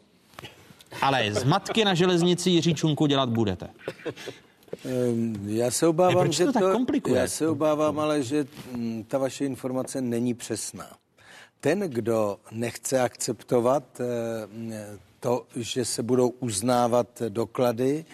ale 1.02 1.34
z 1.34 1.44
matky 1.44 1.86
na 1.86 1.94
železnici 1.94 2.50
Jiří 2.50 2.74
Čunku 2.74 3.06
dělat 3.06 3.30
budete. 3.30 3.70
Ehm, 4.86 5.36
já 5.48 5.72
se 5.72 5.88
obávám, 5.88 6.28
ne, 6.28 6.34
že 6.34 6.46
to, 6.46 6.54
to 6.54 6.72
komplikuje? 6.72 7.22
Já 7.22 7.28
se 7.28 7.48
obávám, 7.48 8.00
ale 8.00 8.24
že 8.24 8.46
mm, 8.72 9.04
ta 9.08 9.18
vaše 9.18 9.46
informace 9.46 10.02
není 10.02 10.34
přesná. 10.34 10.98
Ten, 11.60 11.80
kdo 11.80 12.40
nechce 12.52 13.02
akceptovat 13.02 13.84
eh, 14.02 14.98
to, 15.20 15.46
že 15.56 15.86
se 15.86 16.04
budou 16.04 16.30
uznávat 16.30 17.22
doklady 17.30 18.06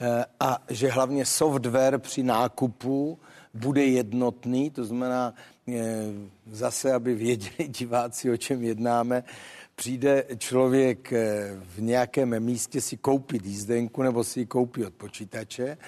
eh, 0.00 0.24
a 0.40 0.62
že 0.68 0.88
hlavně 0.88 1.26
software 1.26 1.98
při 1.98 2.22
nákupu 2.22 3.18
bude 3.54 3.84
jednotný, 3.84 4.70
to 4.70 4.84
znamená 4.84 5.34
eh, 5.68 6.04
zase, 6.50 6.92
aby 6.92 7.14
věděli 7.14 7.68
diváci, 7.68 8.30
o 8.30 8.36
čem 8.36 8.62
jednáme, 8.62 9.24
přijde 9.76 10.24
člověk 10.38 11.12
v 11.58 11.80
nějakém 11.80 12.40
místě 12.40 12.80
si 12.80 12.96
koupit 12.96 13.46
jízdenku 13.46 14.02
nebo 14.02 14.24
si 14.24 14.40
ji 14.40 14.46
koupí 14.46 14.84
od 14.84 14.94
počítače 14.94 15.78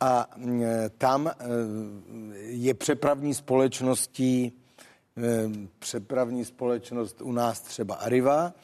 a 0.00 0.30
mm, 0.36 0.62
tam 0.98 1.30
je 2.36 2.74
přepravní 2.74 3.34
společností, 3.34 4.52
přepravní 5.78 6.44
společnost 6.44 7.22
u 7.22 7.32
nás 7.32 7.60
třeba 7.60 7.94
Arriva, 7.94 8.54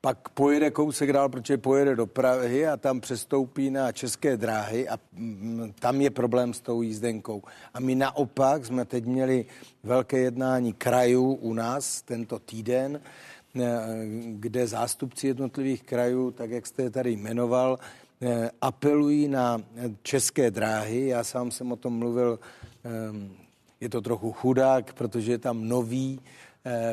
pak 0.00 0.28
pojede 0.28 0.70
kousek 0.70 1.12
dál, 1.12 1.28
protože 1.28 1.58
pojede 1.58 1.96
do 1.96 2.06
Prahy 2.06 2.66
a 2.66 2.76
tam 2.76 3.00
přestoupí 3.00 3.70
na 3.70 3.92
české 3.92 4.36
dráhy 4.36 4.88
a 4.88 4.98
mm, 5.12 5.72
tam 5.78 6.00
je 6.00 6.10
problém 6.10 6.54
s 6.54 6.60
tou 6.60 6.82
jízdenkou. 6.82 7.42
A 7.74 7.80
my 7.80 7.94
naopak 7.94 8.66
jsme 8.66 8.84
teď 8.84 9.04
měli 9.04 9.46
velké 9.82 10.18
jednání 10.18 10.72
krajů 10.72 11.32
u 11.32 11.54
nás 11.54 12.02
tento 12.02 12.38
týden, 12.38 13.00
kde 14.32 14.66
zástupci 14.66 15.26
jednotlivých 15.26 15.82
krajů, 15.82 16.30
tak 16.30 16.50
jak 16.50 16.66
jste 16.66 16.82
je 16.82 16.90
tady 16.90 17.10
jmenoval, 17.10 17.78
apelují 18.60 19.28
na 19.28 19.62
české 20.02 20.50
dráhy. 20.50 21.06
Já 21.06 21.24
sám 21.24 21.50
jsem 21.50 21.72
o 21.72 21.76
tom 21.76 21.98
mluvil, 21.98 22.38
je 23.80 23.88
to 23.88 24.00
trochu 24.00 24.32
chudák, 24.32 24.92
protože 24.92 25.32
je 25.32 25.38
tam 25.38 25.68
nový 25.68 26.20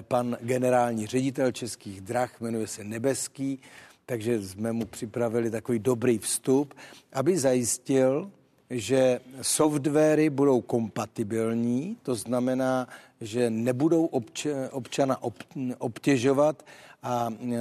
pan 0.01 0.38
generální 0.41 1.07
ředitel 1.07 1.51
českých 1.51 2.01
drah, 2.01 2.41
jmenuje 2.41 2.67
se 2.67 2.84
Nebeský, 2.84 3.59
takže 4.05 4.41
jsme 4.41 4.71
mu 4.73 4.85
připravili 4.85 5.51
takový 5.51 5.79
dobrý 5.79 6.17
vstup, 6.17 6.73
aby 7.13 7.38
zajistil, 7.38 8.31
že 8.69 9.19
softwary 9.41 10.30
budou 10.30 10.61
kompatibilní, 10.61 11.98
to 12.03 12.15
znamená, 12.15 12.88
že 13.22 13.49
nebudou 13.49 14.06
obč- 14.06 14.69
občana 14.72 15.23
ob- 15.23 15.44
obtěžovat 15.77 16.64
a 17.03 17.29
e, 17.29 17.55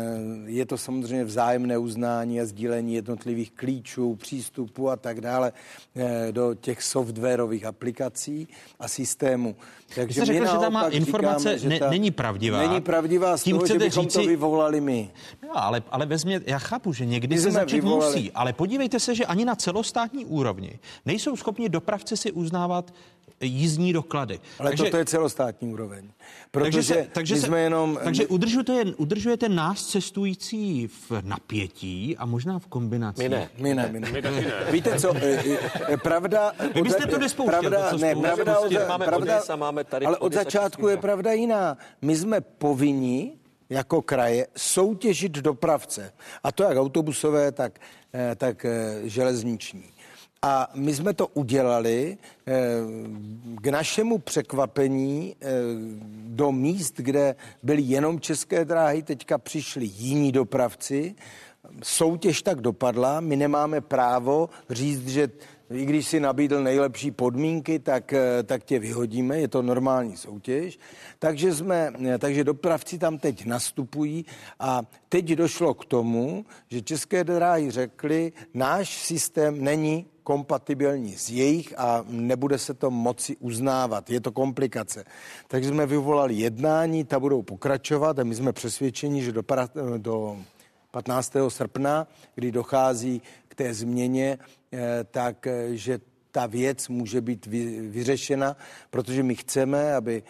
je 0.47 0.67
to 0.67 0.79
samozřejmě 0.79 1.25
vzájemné 1.25 1.79
uznání 1.79 2.41
a 2.41 2.45
sdílení 2.47 2.95
jednotlivých 2.95 3.53
klíčů, 3.53 4.15
přístupů 4.15 4.91
a 4.91 4.97
tak 4.97 5.21
dále 5.21 5.53
e, 5.97 6.33
do 6.33 6.55
těch 6.55 6.83
softwarových 6.83 7.65
aplikací 7.65 8.49
a 8.81 8.89
systémů. 8.89 9.57
Takže 9.95 10.21
Jste 10.21 10.27
řekl, 10.27 10.47
že 10.47 10.59
ta 10.59 10.69
má 10.69 10.89
informace 10.89 11.59
říkáme, 11.59 11.75
ne, 11.75 11.81
ta 11.81 11.91
není 11.91 12.11
pravdivá. 12.11 12.59
Není 12.59 12.81
pravdivá 12.81 13.37
z 13.37 13.43
Tím 13.43 13.57
toho, 13.57 13.67
že 13.67 13.79
bychom 13.79 14.03
říci... 14.03 14.19
to 14.19 14.29
vyvolali 14.29 14.81
my. 14.81 15.11
No, 15.43 15.65
ale, 15.65 15.83
ale 15.91 16.07
vezmě, 16.07 16.41
já 16.47 16.59
chápu, 16.59 16.93
že 16.93 17.07
někdy 17.07 17.35
My 17.35 17.41
se 17.41 17.51
začít 17.51 17.75
vyvolali. 17.75 18.17
musí, 18.17 18.33
ale 18.33 18.53
podívejte 18.53 19.01
se, 19.01 19.15
že 19.15 19.27
ani 19.27 19.45
na 19.45 19.55
celostátní 19.55 20.25
úrovni 20.25 20.79
nejsou 21.07 21.37
schopni 21.37 21.69
dopravci 21.69 22.17
si 22.17 22.33
uznávat 22.33 22.93
jízdní 23.41 23.93
doklady. 23.93 24.41
Ale 24.59 24.71
takže, 24.71 24.85
toto 24.85 24.97
je 24.97 25.05
celostátní 25.05 25.69
úroveň. 25.69 26.09
Protože 26.51 26.77
takže 26.77 26.95
se, 26.95 27.09
takže 27.13 27.35
my 27.35 27.41
se, 27.41 27.47
jsme 27.47 27.61
jenom... 27.61 27.99
Takže 28.05 28.27
udržujete, 28.27 28.85
udržujete 29.37 29.49
nás 29.49 29.87
cestující 29.87 30.87
v 30.87 31.13
napětí 31.23 32.17
a 32.17 32.27
možná 32.27 32.59
v 32.59 32.67
kombinaci. 32.67 33.23
My 33.23 33.29
ne. 33.29 33.51
My 33.59 33.75
ne, 33.75 33.89
my 33.93 34.01
ne. 34.01 34.13
My 34.13 34.23
taky 34.23 34.41
ne. 34.41 34.53
Víte 34.71 35.01
co, 35.01 35.15
pravda... 36.03 36.53
Vy 36.75 36.83
byste 36.83 37.07
to 37.07 37.19
nespouštěl, 37.19 37.61
pravda, 37.61 37.91
to, 37.91 37.99
co 37.99 38.05
ne, 38.05 38.17
pravda, 38.17 38.59
od, 38.59 38.73
Máme 38.89 39.05
pravda, 39.07 39.39
ODS 39.39 39.51
a 39.51 39.57
máme 39.57 39.85
tady 39.85 40.07
ale 40.07 40.19
od 40.19 40.33
začátku 40.33 40.89
je 40.89 40.97
pravda 40.97 41.33
jiná. 41.33 41.77
My 42.03 42.17
jsme 42.17 42.41
povinni 42.41 43.39
jako 43.71 44.03
kraje 44.03 44.47
soutěžit 44.57 45.33
dopravce. 45.33 46.13
A 46.43 46.53
to 46.53 46.63
jak 46.63 46.79
autobusové, 46.79 47.53
tak, 47.53 47.79
eh, 48.15 48.35
tak 48.37 48.65
eh, 48.65 49.01
železniční. 49.05 49.96
A 50.47 50.69
my 50.75 50.95
jsme 50.95 51.15
to 51.15 51.27
udělali 51.27 52.19
eh, 52.47 52.53
k 53.61 53.67
našemu 53.67 54.19
překvapení 54.19 55.37
eh, 55.41 55.47
do 56.27 56.53
míst, 56.53 56.95
kde 56.97 57.35
byly 57.63 57.83
jenom 57.83 58.21
české 58.21 58.65
dráhy, 58.65 59.03
teďka 59.03 59.39
přišli 59.39 59.87
jiní 59.87 60.33
dopravci. 60.33 61.15
Soutěž 61.83 62.43
tak 62.43 62.61
dopadla, 62.61 63.21
my 63.21 63.37
nemáme 63.37 63.81
právo 63.81 64.49
říct, 64.71 65.09
že 65.09 65.29
i 65.71 65.85
když 65.85 66.07
si 66.07 66.21
nabídl 66.21 66.63
nejlepší 66.63 67.11
podmínky, 67.11 67.79
tak, 67.79 68.13
eh, 68.13 68.43
tak 68.43 68.65
tě 68.65 68.79
vyhodíme, 68.79 69.41
je 69.41 69.49
to 69.49 69.63
normální 69.63 70.17
soutěž. 70.17 70.79
Takže, 71.19 71.55
jsme, 71.55 71.93
takže 72.19 72.45
dopravci 72.45 72.99
tam 72.99 73.19
teď 73.19 73.45
nastupují 73.45 74.25
a 74.61 74.83
teď 75.09 75.25
došlo 75.25 75.75
k 75.75 75.85
tomu, 75.85 76.47
že 76.69 76.83
české 76.83 77.25
dráhy 77.25 77.71
řekly, 77.71 78.33
náš 78.55 79.03
systém 79.03 79.65
není 79.65 80.07
kompatibilní 80.23 81.17
s 81.17 81.31
jejich 81.31 81.79
a 81.79 82.05
nebude 82.09 82.59
se 82.59 82.75
to 82.75 82.91
moci 82.91 83.37
uznávat. 83.37 84.11
Je 84.11 84.21
to 84.21 84.33
komplikace. 84.33 85.05
Takže 85.49 85.69
jsme 85.69 85.87
vyvolali 85.87 86.35
jednání, 86.35 87.05
ta 87.05 87.21
budou 87.21 87.43
pokračovat 87.43 88.19
a 88.19 88.25
my 88.25 88.35
jsme 88.35 88.53
přesvědčeni, 88.53 89.23
že 89.23 89.33
do, 89.33 89.43
do 89.97 90.37
15. 90.91 91.33
srpna, 91.49 92.07
kdy 92.35 92.53
dochází 92.53 93.23
té 93.57 93.75
změně, 93.75 94.39
eh, 94.73 94.79
tak 95.11 95.47
eh, 95.47 95.77
že 95.77 95.99
ta 96.37 96.47
věc 96.47 96.89
může 96.89 97.21
být 97.21 97.47
vy, 97.47 97.81
vyřešena, 97.89 98.57
protože 98.91 99.23
my 99.23 99.35
chceme, 99.35 99.95
aby 99.95 100.23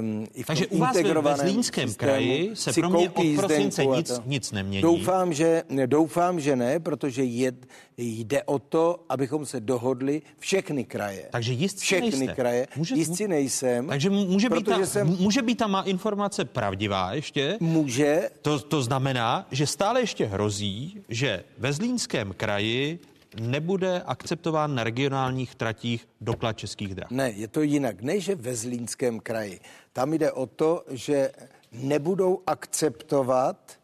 um, 0.00 0.26
i 0.34 0.42
v 0.42 0.46
Takže 0.46 0.66
tom 0.66 0.78
u 0.78 0.80
vás 0.80 0.96
ve- 0.96 1.36
Zlínském 1.36 1.94
kraji 1.94 2.50
se 2.54 2.72
pro 2.72 2.90
mě 2.90 3.10
od 3.10 3.24
prosince 3.36 3.84
nic- 3.84 4.20
nic 4.26 4.52
nemění. 4.52 4.82
Doufám, 4.82 5.32
že, 5.32 5.62
doufám, 5.86 6.40
že 6.40 6.56
ne, 6.56 6.80
protože 6.80 7.24
je, 7.24 7.52
jde 7.96 8.42
o 8.42 8.58
to, 8.58 9.04
abychom 9.08 9.46
se 9.46 9.60
dohodli 9.60 10.22
všechny 10.38 10.84
kraje. 10.84 11.28
Takže 11.30 11.52
jistci 11.52 11.84
všechny 11.84 12.10
nejste. 12.10 12.34
kraje. 12.34 12.66
Může- 12.76 12.94
jistci 12.94 13.28
nejsem. 13.28 13.86
Takže 13.86 14.10
může 14.10 14.50
být, 14.50 14.66
ta, 14.66 14.86
jsem, 14.86 15.06
může 15.08 15.42
být 15.42 15.58
ta 15.58 15.66
má 15.66 15.82
informace 15.82 16.44
pravdivá 16.44 17.12
ještě? 17.14 17.56
Může. 17.60 18.28
To, 18.42 18.58
to 18.60 18.82
znamená, 18.82 19.46
že 19.50 19.66
stále 19.66 20.00
ještě 20.00 20.26
hrozí, 20.26 21.00
že 21.08 21.44
ve 21.58 21.72
Zlínském 21.72 22.34
kraji 22.36 22.98
nebude 23.40 24.02
akceptován 24.02 24.74
na 24.74 24.84
regionálních 24.84 25.54
tratích 25.54 26.08
doklad 26.20 26.58
českých 26.58 26.94
drah. 26.94 27.10
Ne, 27.10 27.30
je 27.30 27.48
to 27.48 27.62
jinak. 27.62 28.02
Ne, 28.02 28.20
že 28.20 28.34
ve 28.34 28.56
Zlínském 28.56 29.20
kraji. 29.20 29.60
Tam 29.92 30.12
jde 30.12 30.32
o 30.32 30.46
to, 30.46 30.84
že 30.90 31.30
nebudou 31.72 32.42
akceptovat 32.46 33.75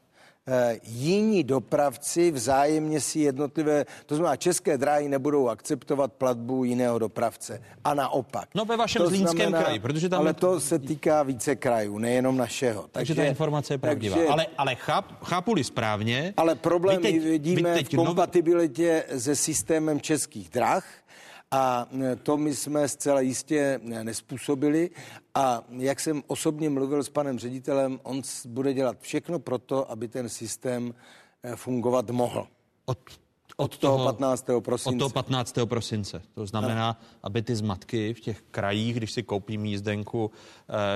jiní 0.83 1.45
dopravci 1.45 2.31
vzájemně 2.31 3.01
si 3.01 3.19
jednotlivé, 3.19 3.85
to 4.07 4.17
znamená 4.17 4.37
české 4.37 4.79
dráhy 4.79 5.09
nebudou 5.09 5.49
akceptovat 5.49 6.13
platbu 6.13 6.65
jiného 6.65 6.99
dopravce 6.99 7.63
a 7.85 7.95
naopak. 7.95 8.49
No 8.55 8.65
ve 8.65 8.77
vašem 8.77 9.03
To 9.03 9.09
Zlínském 9.09 9.53
kraji, 9.53 9.79
protože 9.79 10.09
tam 10.09 10.21
Ale 10.21 10.35
to 10.35 10.61
se 10.61 10.79
týká 10.79 11.23
více 11.23 11.57
krajů, 11.57 11.99
nejenom 11.99 12.37
našeho. 12.37 12.85
Takže, 12.93 13.15
ta 13.15 13.25
informace 13.25 13.75
je 13.75 13.79
pravdivá. 13.79 14.17
takže- 14.17 14.29
Ale, 14.29 14.47
ale 14.59 14.75
cháp, 14.75 15.25
chápu-li 15.25 15.65
správně... 15.65 16.35
ale 16.37 16.55
problém 16.55 17.03
teď, 17.03 17.23
vidíme 17.23 17.75
teď 17.75 17.93
v 17.93 17.97
kompatibilitě 17.97 19.05
se 19.19 19.37
systémem 19.37 20.01
českých 20.01 20.49
drah 20.51 20.85
A 21.55 21.89
to 22.23 22.37
my 22.37 22.55
jsme 22.55 22.89
zcela 22.89 23.21
jistě 23.21 23.81
nespůsobili. 23.83 24.91
A 25.35 25.65
jak 25.71 26.01
jsem 26.01 26.23
osobně 26.27 26.71
mluvil 26.71 27.05
s 27.05 27.09
panem 27.09 27.39
ředitelem, 27.39 28.01
on 28.03 28.23
bude 28.49 28.75
dělat 28.75 28.97
všechno 29.01 29.39
pro 29.39 29.59
to, 29.59 29.91
aby 29.91 30.09
ten 30.09 30.29
systém 30.29 30.95
fungovat 31.55 32.11
mohl. 32.11 32.49
Od 32.85 32.99
od 33.57 33.79
toho 33.79 34.05
15. 34.05 34.47
prosince. 34.61 34.97
Od 34.97 34.99
toho 34.99 35.11
15. 35.11 35.59
prosince. 35.65 36.23
To 36.35 36.47
znamená, 36.47 36.99
no. 37.01 37.07
aby 37.23 37.43
ty 37.43 37.57
zmatky 37.57 38.15
v 38.15 38.21
těch 38.21 38.43
krajích, 38.51 38.97
když 38.97 39.13
si 39.13 39.23
koupím 39.23 39.65
jízdenku 39.65 40.31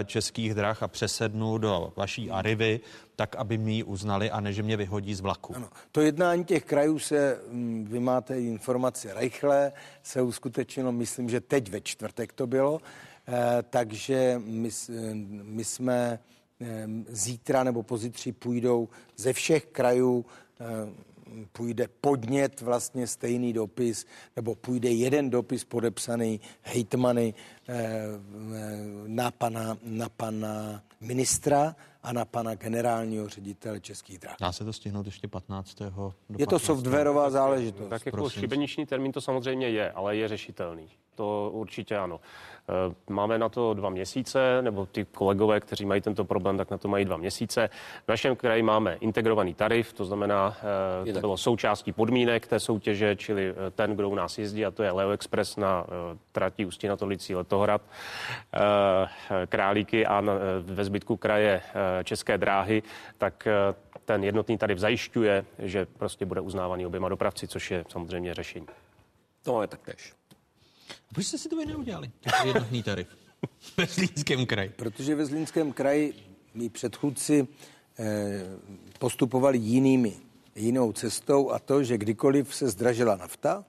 e, 0.01 0.05
českých 0.05 0.55
drah 0.55 0.83
a 0.83 0.89
přesednu 0.89 1.59
do 1.59 1.93
vaší 1.97 2.31
Arivy, 2.31 2.81
tak 3.17 3.37
aby 3.37 3.59
mi 3.59 3.73
ji 3.73 3.83
uznali 3.83 4.31
a 4.31 4.41
ne, 4.41 4.53
že 4.53 4.63
mě 4.63 4.77
vyhodí 4.77 5.15
z 5.15 5.21
vlaku. 5.21 5.57
Ano. 5.57 5.69
To 5.93 6.01
jednání 6.01 6.45
těch 6.45 6.65
krajů 6.65 6.99
se, 6.99 7.41
mm, 7.51 7.87
vy 7.91 8.01
máte 8.01 8.41
informace 8.41 9.15
rychle, 9.15 9.73
se 10.03 10.23
uskutečnilo, 10.23 10.93
myslím, 10.93 11.29
že 11.29 11.41
teď 11.41 11.71
ve 11.71 11.81
čtvrtek 11.81 12.33
to 12.33 12.47
bylo, 12.47 12.81
e, 13.29 13.63
takže 13.63 14.41
my, 14.45 14.71
my 15.43 15.65
jsme 15.65 16.19
e, 16.61 16.89
zítra 17.09 17.65
nebo 17.65 17.83
pozítří 17.83 18.33
půjdou 18.33 18.89
ze 19.17 19.33
všech 19.33 19.67
krajů 19.67 20.25
půjde 21.53 21.89
podnět, 22.01 22.61
vlastně 22.61 23.07
stejný 23.07 23.53
dopis, 23.53 24.07
nebo 24.37 24.55
půjde 24.55 24.91
jeden 24.91 25.31
dopis 25.31 25.65
podepsaný 25.65 26.41
hejtmany 26.63 27.35
eh, 27.69 28.05
na 29.07 29.31
pana, 29.31 29.79
na 29.83 30.09
pana 30.09 30.83
ministra 31.01 31.77
a 32.03 32.13
na 32.13 32.25
pana 32.25 32.55
generálního 32.55 33.29
ředitele 33.29 33.81
Českých 33.81 34.19
drah. 34.19 34.37
Dá 34.41 34.53
se 34.53 34.65
to 34.65 34.73
stihnout 34.73 35.07
ještě 35.07 35.29
15. 35.29 35.75
Do 35.79 36.13
je 36.39 36.47
to 36.47 36.59
softwarová 36.59 37.31
záležitost. 37.31 37.89
Tak 37.89 38.07
jako 38.07 38.31
šibeniční 38.31 38.87
termín 38.87 39.13
to 39.13 39.21
samozřejmě 39.21 39.69
je, 39.69 39.93
ale 39.93 40.17
je 40.17 40.29
řešitelný. 40.29 40.89
To 41.15 41.51
určitě 41.55 41.97
ano. 41.97 42.21
Eh, 42.69 42.95
máme 43.11 43.39
na 43.39 43.49
to 43.49 43.75
dva 43.75 43.91
měsíce, 43.91 44.63
nebo 44.63 44.87
ty 44.87 45.05
kolegové, 45.05 45.61
kteří 45.61 45.85
mají 45.85 46.01
tento 46.01 46.25
problém, 46.25 46.57
tak 46.57 46.71
na 46.71 46.79
to 46.79 46.89
mají 46.89 47.05
dva 47.05 47.17
měsíce. 47.17 47.69
V 48.05 48.09
našem 48.09 48.37
kraji 48.37 48.63
máme 48.63 48.95
integrovaný 49.01 49.55
tarif, 49.55 49.93
to 49.93 50.05
znamená, 50.05 50.57
eh, 51.09 51.13
to 51.13 51.21
bylo 51.21 51.37
součástí 51.37 51.93
podmínek 51.93 52.47
té 52.47 52.61
soutěže, 52.61 53.17
čili 53.17 53.55
eh, 53.57 53.71
ten, 53.71 53.97
kdo 53.97 54.09
u 54.09 54.15
nás 54.15 54.39
jezdí, 54.39 54.67
a 54.67 54.71
to 54.71 54.83
je 54.83 54.91
Leo 54.91 55.11
Express 55.11 55.57
na 55.57 55.87
trati 56.33 56.67
Ústí 56.67 56.89
na 56.89 56.97
Tolicí 56.97 57.35
Letohrad, 57.35 57.83
Králíky 59.49 60.07
a 60.07 60.23
ve 60.61 60.85
zbytku 60.85 61.17
kraje 61.17 61.63
České 62.05 62.39
dráhy, 62.39 62.83
tak 63.19 63.49
ten 64.05 64.25
jednotný 64.25 64.59
tarif 64.59 64.79
zajišťuje, 64.79 65.45
že 65.59 65.87
prostě 65.87 66.27
bude 66.27 66.41
uznávaný 66.41 66.87
oběma 66.87 67.09
dopravci, 67.09 67.49
což 67.49 67.71
je 67.71 67.85
samozřejmě 67.89 68.35
řešení. 68.35 68.67
To 69.43 69.53
máme 69.53 69.67
taktéž. 69.67 70.16
Proč 71.15 71.27
jste 71.27 71.39
si 71.39 71.49
to 71.49 71.57
vy 71.57 71.67
neudělali? 71.67 72.11
Jednotný 72.45 72.83
tarif. 72.83 73.09
Ve 73.77 73.87
Zlínském 73.87 74.47
kraji. 74.47 74.73
Protože 74.77 75.15
ve 75.15 75.27
Zlínském 75.27 75.73
kraji 75.73 76.15
mý 76.55 76.69
předchůdci 76.69 77.49
eh, 77.99 78.43
postupovali 78.99 79.59
jinými, 79.59 80.17
jinou 80.57 80.93
cestou 80.93 81.51
a 81.51 81.59
to, 81.59 81.85
že 81.85 81.99
kdykoliv 81.99 82.55
se 82.55 82.69
zdražila 82.69 83.17
nafta, 83.17 83.65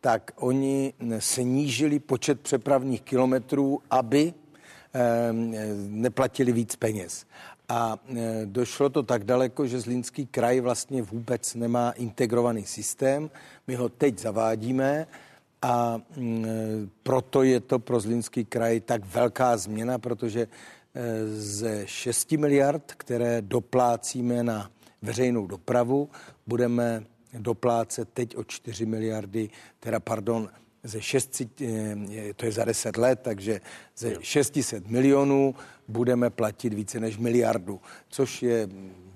tak 0.00 0.30
oni 0.36 0.92
snížili 1.18 1.98
počet 1.98 2.40
přepravních 2.40 3.02
kilometrů, 3.02 3.82
aby 3.90 4.34
eh, 4.94 5.32
neplatili 5.88 6.52
víc 6.52 6.76
peněz. 6.76 7.26
A 7.68 7.98
eh, 8.16 8.42
došlo 8.44 8.88
to 8.88 9.02
tak 9.02 9.24
daleko, 9.24 9.66
že 9.66 9.80
Zlínský 9.80 10.26
kraj 10.26 10.60
vlastně 10.60 11.02
vůbec 11.02 11.54
nemá 11.54 11.90
integrovaný 11.90 12.64
systém. 12.64 13.30
My 13.66 13.74
ho 13.74 13.88
teď 13.88 14.18
zavádíme 14.18 15.06
a 15.62 16.00
mm, 16.16 16.90
proto 17.02 17.42
je 17.42 17.60
to 17.60 17.78
pro 17.78 18.00
Zlínský 18.00 18.44
kraj 18.44 18.80
tak 18.80 19.04
velká 19.04 19.56
změna, 19.56 19.98
protože 19.98 20.40
e, 20.40 20.48
ze 21.36 21.86
6 21.86 22.32
miliard, 22.32 22.92
které 22.96 23.42
doplácíme 23.42 24.42
na 24.42 24.70
veřejnou 25.02 25.46
dopravu, 25.46 26.08
budeme 26.46 27.04
doplácet 27.38 28.08
teď 28.14 28.36
o 28.36 28.44
4 28.44 28.86
miliardy, 28.86 29.50
teda 29.80 30.00
pardon, 30.00 30.48
ze 30.82 31.00
6, 31.00 31.40
e, 31.40 31.96
to 32.36 32.46
je 32.46 32.52
za 32.52 32.64
10 32.64 32.96
let, 32.96 33.20
takže 33.22 33.60
ze 33.96 34.14
600 34.20 34.88
milionů 34.88 35.54
budeme 35.88 36.30
platit 36.30 36.74
více 36.74 37.00
než 37.00 37.18
miliardu, 37.18 37.80
což 38.08 38.42
je 38.42 38.68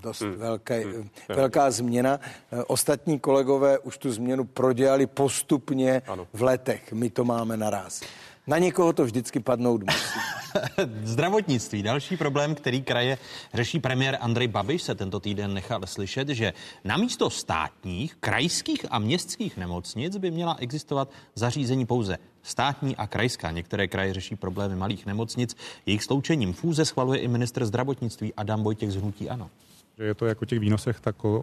dost 0.04 0.20
hmm. 0.20 0.32
velké, 0.32 0.80
hmm. 0.80 1.08
velká 1.28 1.70
změna. 1.70 2.20
Eh, 2.52 2.64
ostatní 2.64 3.18
kolegové 3.18 3.78
už 3.78 3.98
tu 3.98 4.12
změnu 4.12 4.44
prodělali 4.44 5.06
postupně 5.06 6.02
ano. 6.06 6.26
v 6.32 6.42
letech. 6.42 6.92
My 6.92 7.10
to 7.10 7.24
máme 7.24 7.56
naraz. 7.56 8.00
Na 8.46 8.58
někoho 8.58 8.92
to 8.92 9.04
vždycky 9.04 9.40
padnout 9.40 9.82
musí. 9.82 10.18
Zdravotnictví. 11.04 11.82
Další 11.82 12.16
problém, 12.16 12.54
který 12.54 12.82
kraje 12.82 13.18
řeší 13.54 13.80
premiér 13.80 14.18
Andrej 14.20 14.48
Babiš, 14.48 14.82
se 14.82 14.94
tento 14.94 15.20
týden 15.20 15.54
nechal 15.54 15.80
slyšet, 15.84 16.28
že 16.28 16.52
na 16.84 16.96
místo 16.96 17.30
státních, 17.30 18.14
krajských 18.14 18.86
a 18.90 18.98
městských 18.98 19.56
nemocnic 19.56 20.16
by 20.16 20.30
měla 20.30 20.56
existovat 20.58 21.10
zařízení 21.34 21.86
pouze 21.86 22.18
státní 22.42 22.96
a 22.96 23.06
krajská. 23.06 23.50
Některé 23.50 23.88
kraje 23.88 24.14
řeší 24.14 24.36
problémy 24.36 24.76
malých 24.76 25.06
nemocnic. 25.06 25.56
Jejich 25.86 26.04
sloučením 26.04 26.52
fůze 26.52 26.84
schvaluje 26.84 27.20
i 27.20 27.28
minister 27.28 27.66
zdravotnictví 27.66 28.34
Adam 28.34 28.62
Vojtěch 28.62 28.92
z 28.92 28.96
Hnutí 28.96 29.30
Ano. 29.30 29.50
Že 29.98 30.04
je 30.04 30.14
to 30.14 30.26
jako 30.26 30.44
těch 30.44 30.60
výnosech, 30.60 31.00
tak 31.00 31.24
o, 31.24 31.42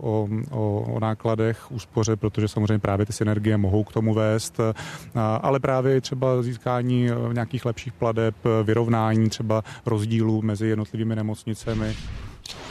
o, 0.52 0.86
o 0.94 1.00
nákladech, 1.00 1.72
úspoře, 1.72 2.16
protože 2.16 2.48
samozřejmě 2.48 2.80
právě 2.80 3.06
ty 3.06 3.14
synergie 3.14 3.58
mohou 3.58 3.84
k 3.84 3.94
tomu 3.94 4.14
vést, 4.14 4.60
ale 5.42 5.60
právě 5.60 6.02
třeba 6.02 6.44
získání 6.44 7.10
e, 7.10 7.34
nějakých 7.34 7.66
lepších 7.66 7.94
pladeb, 7.94 8.36
vyrovnání 8.64 9.30
třeba 9.30 9.64
rozdílů 9.86 10.42
mezi 10.42 10.68
jednotlivými 10.68 11.16
nemocnicemi. 11.16 11.96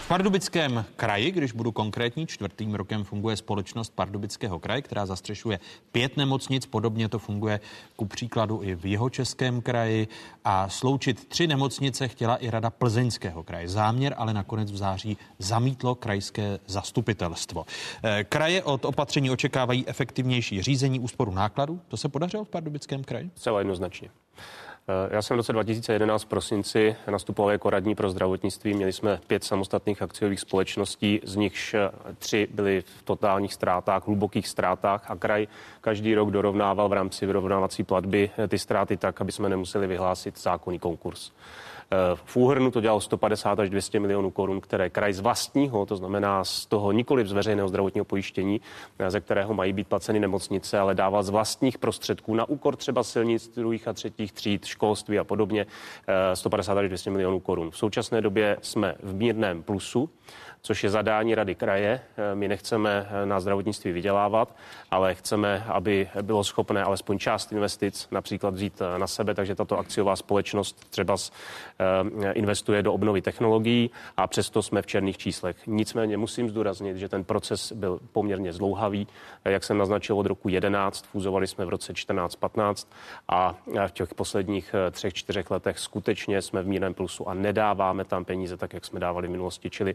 Pardubickém 0.08 0.84
kraji, 0.96 1.30
když 1.30 1.52
budu 1.52 1.72
konkrétní, 1.72 2.26
čtvrtým 2.26 2.74
rokem 2.74 3.04
funguje 3.04 3.36
společnost 3.36 3.92
Pardubického 3.94 4.58
kraje, 4.58 4.82
která 4.82 5.06
zastřešuje 5.06 5.60
pět 5.92 6.16
nemocnic. 6.16 6.66
Podobně 6.66 7.08
to 7.08 7.18
funguje 7.18 7.60
ku 7.96 8.06
příkladu 8.06 8.62
i 8.62 8.74
v 8.74 8.86
jeho 8.86 9.10
českém 9.10 9.62
kraji. 9.62 10.08
A 10.44 10.68
sloučit 10.68 11.28
tři 11.28 11.46
nemocnice 11.46 12.08
chtěla 12.08 12.36
i 12.36 12.50
rada 12.50 12.70
Plzeňského 12.70 13.42
kraje. 13.42 13.68
Záměr 13.68 14.14
ale 14.16 14.34
nakonec 14.34 14.72
v 14.72 14.76
září 14.76 15.16
zamítlo 15.38 15.94
krajské 15.94 16.58
zastupitelstvo. 16.66 17.64
Eh, 18.04 18.24
kraje 18.24 18.62
od 18.62 18.84
opatření 18.84 19.30
očekávají 19.30 19.88
efektivnější 19.88 20.62
řízení 20.62 21.00
úsporu 21.00 21.34
nákladů. 21.34 21.80
To 21.88 21.96
se 21.96 22.08
podařilo 22.08 22.44
v 22.44 22.48
Pardubickém 22.48 23.04
kraji? 23.04 23.30
Celé 23.34 23.60
jednoznačně. 23.60 24.10
Eh, 24.90 25.08
já 25.14 25.22
jsem 25.22 25.34
v 25.34 25.38
roce 25.38 25.52
2011 25.52 26.22
v 26.22 26.26
prosinci 26.26 26.96
nastupoval 27.10 27.52
jako 27.52 27.70
radní 27.70 27.94
pro 27.94 28.10
zdravotnictví. 28.10 28.74
Měli 28.74 28.92
jsme 28.92 29.20
pět 29.26 29.44
samostatných 29.44 30.02
akciových 30.02 30.40
společností, 30.40 31.20
z 31.24 31.36
nichž 31.36 31.74
eh, 31.74 31.90
tři 32.18 32.48
byly 32.54 32.82
v 32.98 33.02
totálních 33.02 33.54
ztrátách, 33.54 34.06
hlubokých 34.06 34.48
ztrátách 34.48 35.10
a 35.10 35.16
kraj 35.16 35.46
každý 35.80 36.14
rok 36.14 36.30
dorovnával 36.30 36.88
v 36.88 36.92
rámci 36.92 37.26
vyrovnávací 37.26 37.82
platby 37.82 38.30
eh, 38.38 38.48
ty 38.48 38.58
ztráty 38.58 38.96
tak, 38.96 39.20
aby 39.20 39.32
jsme 39.32 39.48
nemuseli 39.48 39.86
vyhlásit 39.86 40.38
zákonný 40.38 40.78
konkurs. 40.78 41.32
V 42.14 42.36
úhrnu 42.36 42.70
to 42.70 42.80
dělalo 42.80 43.00
150 43.00 43.58
až 43.58 43.70
200 43.70 44.00
milionů 44.00 44.30
korun, 44.30 44.60
které 44.60 44.90
kraj 44.90 45.12
z 45.12 45.20
vlastního, 45.20 45.86
to 45.86 45.96
znamená 45.96 46.44
z 46.44 46.66
toho 46.66 46.92
nikoli 46.92 47.26
z 47.26 47.32
veřejného 47.32 47.68
zdravotního 47.68 48.04
pojištění, 48.04 48.60
ze 49.08 49.20
kterého 49.20 49.54
mají 49.54 49.72
být 49.72 49.88
placeny 49.88 50.20
nemocnice, 50.20 50.78
ale 50.78 50.94
dával 50.94 51.22
z 51.22 51.30
vlastních 51.30 51.78
prostředků 51.78 52.34
na 52.34 52.48
úkor 52.48 52.76
třeba 52.76 53.02
silnic 53.02 53.48
druhých 53.48 53.88
a 53.88 53.92
třetích 53.92 54.32
tříd, 54.32 54.64
školství 54.64 55.18
a 55.18 55.24
podobně 55.24 55.66
150 56.34 56.78
až 56.78 56.88
200 56.88 57.10
milionů 57.10 57.40
korun. 57.40 57.70
V 57.70 57.78
současné 57.78 58.20
době 58.20 58.56
jsme 58.62 58.94
v 59.02 59.14
mírném 59.14 59.62
plusu 59.62 60.10
což 60.62 60.84
je 60.84 60.90
zadání 60.90 61.34
Rady 61.34 61.54
kraje. 61.54 62.00
Eh, 62.16 62.34
my 62.34 62.48
nechceme 62.48 63.06
eh, 63.10 63.26
na 63.26 63.40
zdravotnictví 63.40 63.92
vydělávat, 63.92 64.56
ale 64.90 65.14
chceme, 65.14 65.64
aby 65.68 66.08
bylo 66.22 66.44
schopné 66.44 66.82
alespoň 66.84 67.18
část 67.18 67.52
investic 67.52 68.08
například 68.10 68.54
vzít 68.54 68.82
eh, 68.82 68.98
na 68.98 69.06
sebe, 69.06 69.34
takže 69.34 69.54
tato 69.54 69.78
akciová 69.78 70.16
společnost 70.16 70.90
třeba 70.90 71.16
investuje 72.32 72.82
do 72.82 72.92
obnovy 72.92 73.22
technologií 73.22 73.90
a 74.16 74.26
přesto 74.26 74.62
jsme 74.62 74.82
v 74.82 74.86
černých 74.86 75.18
číslech. 75.18 75.56
Nicméně 75.66 76.16
musím 76.16 76.50
zdůraznit, 76.50 76.96
že 76.96 77.08
ten 77.08 77.24
proces 77.24 77.72
byl 77.72 78.00
poměrně 78.12 78.52
zlouhavý. 78.52 79.06
Jak 79.44 79.64
jsem 79.64 79.78
naznačil 79.78 80.18
od 80.18 80.26
roku 80.26 80.48
11, 80.48 81.06
fúzovali 81.06 81.46
jsme 81.46 81.64
v 81.64 81.68
roce 81.68 81.92
14-15 81.92 82.86
a 83.28 83.54
v 83.86 83.92
těch 83.92 84.14
posledních 84.14 84.74
třech, 84.90 85.14
čtyřech 85.14 85.50
letech 85.50 85.78
skutečně 85.78 86.42
jsme 86.42 86.62
v 86.62 86.66
mírném 86.66 86.94
plusu 86.94 87.28
a 87.28 87.34
nedáváme 87.34 88.04
tam 88.04 88.24
peníze 88.24 88.56
tak, 88.56 88.74
jak 88.74 88.84
jsme 88.84 89.00
dávali 89.00 89.28
v 89.28 89.30
minulosti. 89.30 89.70
Čili 89.70 89.94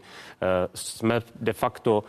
jsme 0.74 1.20
de 1.40 1.52
facto 1.52 2.04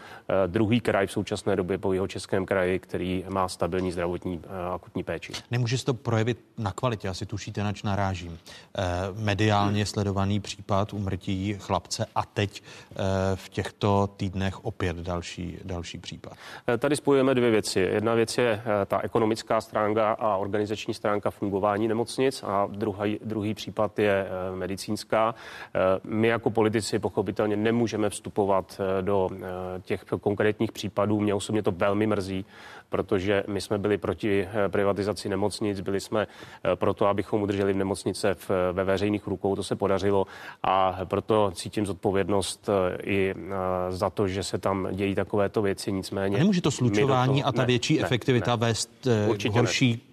druhý 0.48 0.80
kraj 0.80 1.08
v 1.08 1.12
současné 1.12 1.56
době 1.56 1.78
po 1.78 1.94
jeho 1.94 2.08
českém 2.08 2.46
kraji, 2.46 2.80
který 2.80 3.26
má 3.30 3.48
stabilní 3.48 3.92
zdravotní 3.92 4.42
akutní 4.74 5.04
péči. 5.04 5.34
Nemůže 5.52 5.78
se 5.78 5.86
to 5.86 5.94
projevit 5.94 6.38
na 6.58 6.72
kvalitě, 6.72 7.10
asi 7.10 7.26
tušíte, 7.26 7.64
nač 7.64 7.84
narážím. 7.84 8.40
Mediálně 9.16 9.86
sledovaný 9.86 10.40
případ 10.40 10.94
umrtí 10.94 11.56
chlapce 11.60 12.06
a 12.16 12.26
teď 12.26 12.64
v 13.36 13.50
těchto 13.50 14.08
týdnech 14.18 14.66
opět 14.66 14.98
další, 14.98 15.58
další 15.64 15.98
případ. 15.98 16.34
Tady 16.78 16.96
spojujeme 16.96 17.36
dvě 17.36 17.52
věci. 17.52 17.80
Jedna 17.80 18.14
věc 18.14 18.38
je 18.38 18.62
ta 18.86 19.00
ekonomická 19.04 19.62
stránka 19.62 20.12
a 20.12 20.36
organizační 20.36 20.94
stránka 20.94 21.32
fungování 21.32 21.88
nemocnic 21.88 22.44
a 22.44 22.68
druhý, 22.72 23.20
druhý 23.24 23.54
případ 23.54 24.00
je 24.00 24.28
eh, 24.28 24.56
medicínská. 24.56 25.36
Eh, 25.36 25.80
my 26.04 26.28
jako 26.28 26.50
politici 26.50 27.00
pochopitelně 27.00 27.56
nemůžeme 27.56 28.10
vstupovat 28.10 28.37
eh, 28.80 29.02
do 29.02 29.30
těch 29.82 30.04
konkrétních 30.22 30.72
případů. 30.72 31.20
Mě 31.20 31.34
osobně 31.34 31.64
to 31.64 31.72
velmi 31.72 32.08
mrzí, 32.08 32.46
protože 32.90 33.44
my 33.48 33.62
jsme 33.62 33.78
byli 33.78 33.98
proti 33.98 34.48
privatizaci 34.68 35.30
nemocnic, 35.30 35.80
byli 35.80 36.00
jsme 36.00 36.28
proto, 36.76 37.08
abychom 37.08 37.42
udrželi 37.42 37.74
v 37.74 37.78
nemocnice 37.78 38.34
v, 38.34 38.52
ve 38.72 38.84
veřejných 38.84 39.28
rukou, 39.28 39.56
to 39.56 39.64
se 39.64 39.76
podařilo 39.76 40.26
a 40.64 41.00
proto 41.06 41.52
cítím 41.54 41.86
zodpovědnost 41.86 42.70
i 43.04 43.34
za 43.90 44.10
to, 44.10 44.28
že 44.28 44.44
se 44.44 44.58
tam 44.58 44.88
dějí 44.92 45.16
takovéto 45.16 45.62
věci. 45.62 45.92
Nicméně. 45.92 46.36
A 46.36 46.40
nemůže 46.40 46.62
to 46.62 46.72
slučování 46.72 47.42
toho, 47.42 47.50
a 47.50 47.52
ta 47.52 47.62
ne, 47.62 47.66
větší 47.66 47.98
ne, 47.98 48.04
efektivita 48.04 48.56
ne, 48.56 48.68
vést 48.68 49.08
k 49.38 49.46
horší 49.46 49.92
ne 49.92 50.08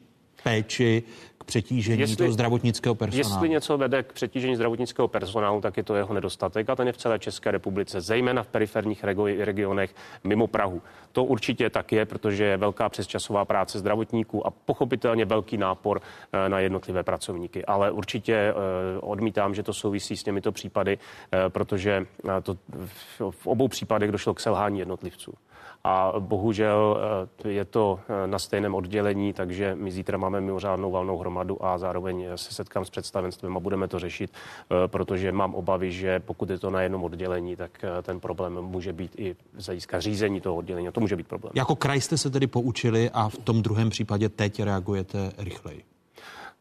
péči, 0.45 1.03
k 1.45 1.47
přetížení 1.47 2.01
jestli, 2.01 2.17
toho 2.17 2.33
zdravotnického 2.33 2.95
personálu. 2.95 3.35
Jestli 3.35 3.49
něco 3.49 3.79
vede 3.79 4.03
k 4.03 4.13
přetížení 4.13 4.57
zdravotnického 4.57 5.09
personálu, 5.09 5.61
tak 5.61 5.77
je 5.77 5.83
to 5.83 5.95
jeho 5.95 6.15
nedostatek 6.15 6.71
a 6.71 6.77
ten 6.77 6.87
je 6.87 6.93
v 6.93 6.97
celé 6.97 7.19
České 7.19 7.51
republice, 7.51 8.01
zejména 8.01 8.43
v 8.43 8.47
periferních 8.47 9.05
regionech 9.39 9.95
mimo 10.25 10.47
Prahu. 10.47 10.83
To 11.13 11.25
určitě 11.25 11.71
tak 11.71 11.93
je, 11.93 12.05
protože 12.07 12.45
je 12.45 12.57
velká 12.57 12.89
přesčasová 12.89 13.45
práce 13.45 13.79
zdravotníků 13.79 14.47
a 14.47 14.51
pochopitelně 14.51 15.25
velký 15.25 15.57
nápor 15.57 16.01
eh, 16.33 16.49
na 16.49 16.61
jednotlivé 16.61 17.03
pracovníky. 17.03 17.65
Ale 17.65 17.91
určitě 17.91 18.35
eh, 18.35 18.55
odmítám, 19.01 19.55
že 19.55 19.63
to 19.63 19.73
souvisí 19.73 20.17
s 20.17 20.23
těmito 20.23 20.53
případy, 20.53 20.99
eh, 21.33 21.51
protože 21.51 22.07
to 22.43 22.57
v 23.31 23.47
obou 23.47 23.69
případech 23.69 24.13
došlo 24.13 24.35
k 24.35 24.41
selhání 24.41 24.79
jednotlivců 24.79 25.35
a 25.85 26.13
bohužel 26.19 27.01
eh, 27.45 27.49
je 27.49 27.65
to 27.65 28.01
eh, 28.09 28.27
na 28.27 28.39
stejném 28.39 28.75
oddělení, 28.75 29.33
takže 29.33 29.75
my 29.75 29.91
zítra 29.91 30.19
máme 30.19 30.41
mimořádnou 30.41 30.91
valnou 30.91 31.19
hromadu 31.19 31.65
a 31.65 31.79
zároveň 31.79 32.27
se 32.37 32.55
setkám 32.55 32.85
s 32.85 32.91
představenstvem 32.91 33.57
a 33.57 33.61
budeme 33.61 33.89
to 33.89 33.99
řešit, 33.99 34.31
eh, 34.33 34.89
protože 34.89 35.33
mám 35.33 35.55
obavy, 35.55 35.93
že 35.93 36.21
pokud 36.21 36.51
je 36.51 36.59
to 36.59 36.71
na 36.71 36.83
jednom 36.83 37.05
oddělení, 37.05 37.57
tak 37.57 37.85
ten 38.03 38.21
problém 38.21 38.53
může 38.53 38.93
být 38.93 39.13
i 39.19 39.37
z 39.59 39.67
hlediska 39.67 40.01
řízení 40.01 40.41
toho 40.41 40.57
oddělení. 40.57 40.89
A 40.89 40.93
to 40.93 41.01
může 41.01 41.17
být 41.17 41.29
problém. 41.29 41.53
Jako 41.55 41.77
kraj 41.77 42.01
jste 42.01 42.19
se 42.19 42.31
tedy 42.31 42.47
poučili 42.47 43.11
a 43.11 43.29
v 43.29 43.37
tom 43.37 43.63
druhém 43.63 43.91
případě 43.91 44.29
teď 44.29 44.63
reagujete 44.63 45.33
rychleji. 45.39 45.94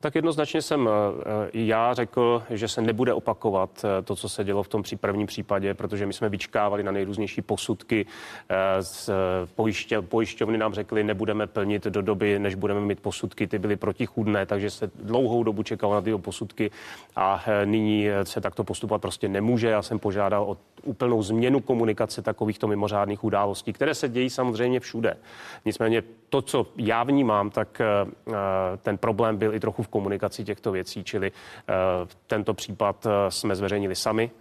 Tak 0.04 0.16
jednoznačně 0.16 0.62
jsem 0.62 0.90
eh, 0.90 1.50
i 1.52 1.68
já 1.68 1.94
řekl, 1.94 2.44
že 2.50 2.68
se 2.68 2.82
nebude 2.82 3.14
opakovat 3.14 3.86
eh, 3.86 4.02
to, 4.02 4.16
co 4.16 4.30
se 4.30 4.44
dělo 4.44 4.64
v 4.64 4.68
tom 4.68 4.84
prvním 5.00 5.28
případě, 5.28 5.74
protože 5.74 6.06
my 6.06 6.14
jsme 6.14 6.30
vyčkávali 6.30 6.84
na 6.84 6.92
nejrůznější 6.92 7.42
posudky. 7.42 8.06
Eh, 8.50 8.84
z 8.84 9.10
pojiště, 9.56 10.02
pojišťovny 10.02 10.58
nám 10.58 10.74
řekli, 10.74 11.04
nebudeme 11.04 11.48
plnit 11.48 11.84
do 11.84 12.02
doby, 12.02 12.40
než 12.40 12.56
budeme 12.56 12.82
mít 12.82 13.00
posudky. 13.00 13.48
Ty 13.48 13.60
byly 13.60 13.76
protichudné, 13.76 14.46
takže 14.46 14.70
se 14.70 14.92
dlouhou 15.04 15.44
dobu 15.44 15.64
čekalo 15.64 15.94
na 15.94 16.02
ty 16.02 16.18
posudky 16.18 16.72
a 17.16 17.44
nyní 17.66 18.08
se 18.24 18.42
takto 18.42 18.64
postupovat 18.64 19.02
prostě 19.02 19.28
nemůže. 19.28 19.68
Já 19.68 19.82
jsem 19.82 20.00
požádal 20.00 20.44
o 20.44 20.58
úplnou 20.84 21.24
změnu 21.24 21.60
komunikace 21.60 22.22
takovýchto 22.22 22.68
mimořádných 22.68 23.24
událostí, 23.24 23.74
které 23.74 23.96
se 23.96 24.10
dějí 24.10 24.30
samozřejmě 24.30 24.80
všude. 24.80 25.18
Nicméně 25.66 26.04
to, 26.30 26.42
co 26.42 26.68
já 26.78 27.04
vnímám, 27.04 27.50
tak 27.50 27.82
ten 28.82 28.98
problém 28.98 29.38
byl 29.38 29.54
i 29.54 29.60
trochu 29.60 29.84
v 29.84 29.88
komunikaci 29.94 30.44
těchto 30.44 30.72
věcí, 30.72 31.03
čili 31.03 31.30
eh, 31.32 31.74
tento 32.28 32.53
případ 32.53 33.06
eh, 33.06 33.32
jsme 33.32 33.56
zveřejnili 33.56 33.95
sami 33.95 34.32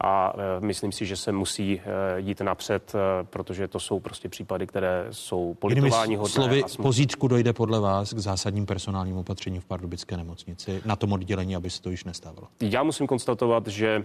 a 0.00 0.32
e, 0.36 0.66
myslím 0.66 0.92
si, 0.92 1.06
že 1.06 1.16
se 1.16 1.32
musí 1.32 1.80
e, 1.80 2.20
jít 2.20 2.40
napřed, 2.40 2.92
e, 2.94 3.24
protože 3.24 3.68
to 3.68 3.80
jsou 3.80 4.00
prostě 4.00 4.28
případy, 4.28 4.66
které 4.66 5.06
jsou 5.10 5.54
politování 5.54 6.16
hodné. 6.16 6.32
Slovy, 6.32 6.62
pozítku 6.82 7.28
dojde 7.28 7.52
podle 7.52 7.80
vás 7.80 8.12
k 8.12 8.18
zásadním 8.18 8.66
personálním 8.66 9.16
opatřením 9.16 9.60
v 9.60 9.64
Pardubické 9.64 10.16
nemocnici 10.16 10.82
na 10.84 10.96
tom 10.96 11.12
oddělení, 11.12 11.56
aby 11.56 11.70
se 11.70 11.82
to 11.82 11.90
již 11.90 12.04
nestávalo? 12.04 12.48
Já 12.60 12.82
musím 12.82 13.06
konstatovat, 13.06 13.66
že 13.66 14.04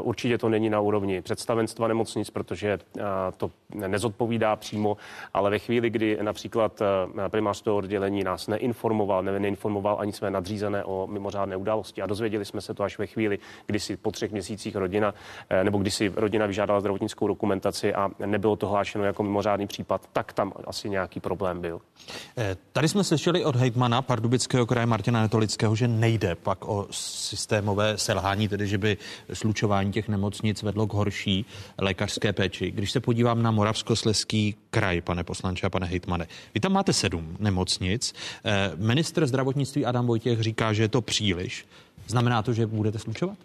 určitě 0.00 0.38
to 0.38 0.48
není 0.48 0.70
na 0.70 0.80
úrovni 0.80 1.22
představenstva 1.22 1.88
nemocnic, 1.88 2.30
protože 2.30 2.78
to 3.36 3.50
nezodpovídá 3.74 4.56
přímo, 4.56 4.96
ale 5.34 5.50
ve 5.50 5.58
chvíli, 5.58 5.90
kdy 5.90 6.18
například 6.22 6.82
primář 7.28 7.62
toho 7.62 7.76
oddělení 7.76 8.24
nás 8.24 8.46
neinformoval, 8.46 9.22
ne, 9.22 9.40
neinformoval 9.40 9.96
ani 10.00 10.12
své 10.12 10.30
nadřízené 10.30 10.84
o 10.84 11.06
mimořádné 11.06 11.56
události 11.56 12.02
a 12.02 12.06
dozvěděli 12.06 12.44
jsme 12.44 12.60
se 12.60 12.74
to 12.74 12.82
až 12.82 12.98
ve 12.98 13.06
chvíli, 13.06 13.38
kdy 13.66 13.80
si 13.80 13.96
po 13.96 14.10
třech 14.10 14.32
měsících 14.32 14.76
rodina 14.76 15.14
nebo 15.62 15.78
když 15.78 15.94
si 15.94 16.12
rodina 16.16 16.46
vyžádala 16.46 16.80
zdravotnickou 16.80 17.28
dokumentaci 17.28 17.94
a 17.94 18.10
nebylo 18.26 18.56
to 18.56 18.68
hlášeno 18.68 19.04
jako 19.04 19.22
mimořádný 19.22 19.66
případ, 19.66 20.08
tak 20.12 20.32
tam 20.32 20.52
asi 20.66 20.90
nějaký 20.90 21.20
problém 21.20 21.60
byl. 21.60 21.80
Eh, 22.36 22.56
tady 22.72 22.88
jsme 22.88 23.04
slyšeli 23.04 23.44
od 23.44 23.56
hejtmana 23.56 24.02
Pardubického 24.02 24.66
kraje 24.66 24.86
Martina 24.86 25.20
Netolického, 25.20 25.76
že 25.76 25.88
nejde 25.88 26.34
pak 26.34 26.68
o 26.68 26.86
systémové 26.90 27.98
selhání, 27.98 28.48
tedy 28.48 28.66
že 28.66 28.78
by 28.78 28.96
slučování 29.32 29.92
těch 29.92 30.08
nemocnic 30.08 30.62
vedlo 30.62 30.86
k 30.86 30.92
horší 30.92 31.46
lékařské 31.78 32.32
péči. 32.32 32.70
Když 32.70 32.90
se 32.90 33.00
podívám 33.00 33.42
na 33.42 33.50
Moravskosleský 33.50 34.56
kraj, 34.70 35.00
pane 35.00 35.24
poslanče 35.24 35.66
a 35.66 35.70
pane 35.70 35.86
hejtmane, 35.86 36.26
vy 36.54 36.60
tam 36.60 36.72
máte 36.72 36.92
sedm 36.92 37.36
nemocnic. 37.40 38.14
Eh, 38.44 38.72
minister 38.76 39.26
zdravotnictví 39.26 39.86
Adam 39.86 40.06
Vojtěch 40.06 40.40
říká, 40.40 40.72
že 40.72 40.82
je 40.82 40.88
to 40.88 41.02
příliš. 41.02 41.66
Znamená 42.06 42.42
to, 42.42 42.52
že 42.52 42.66
budete 42.66 42.98
slučovat? 42.98 43.38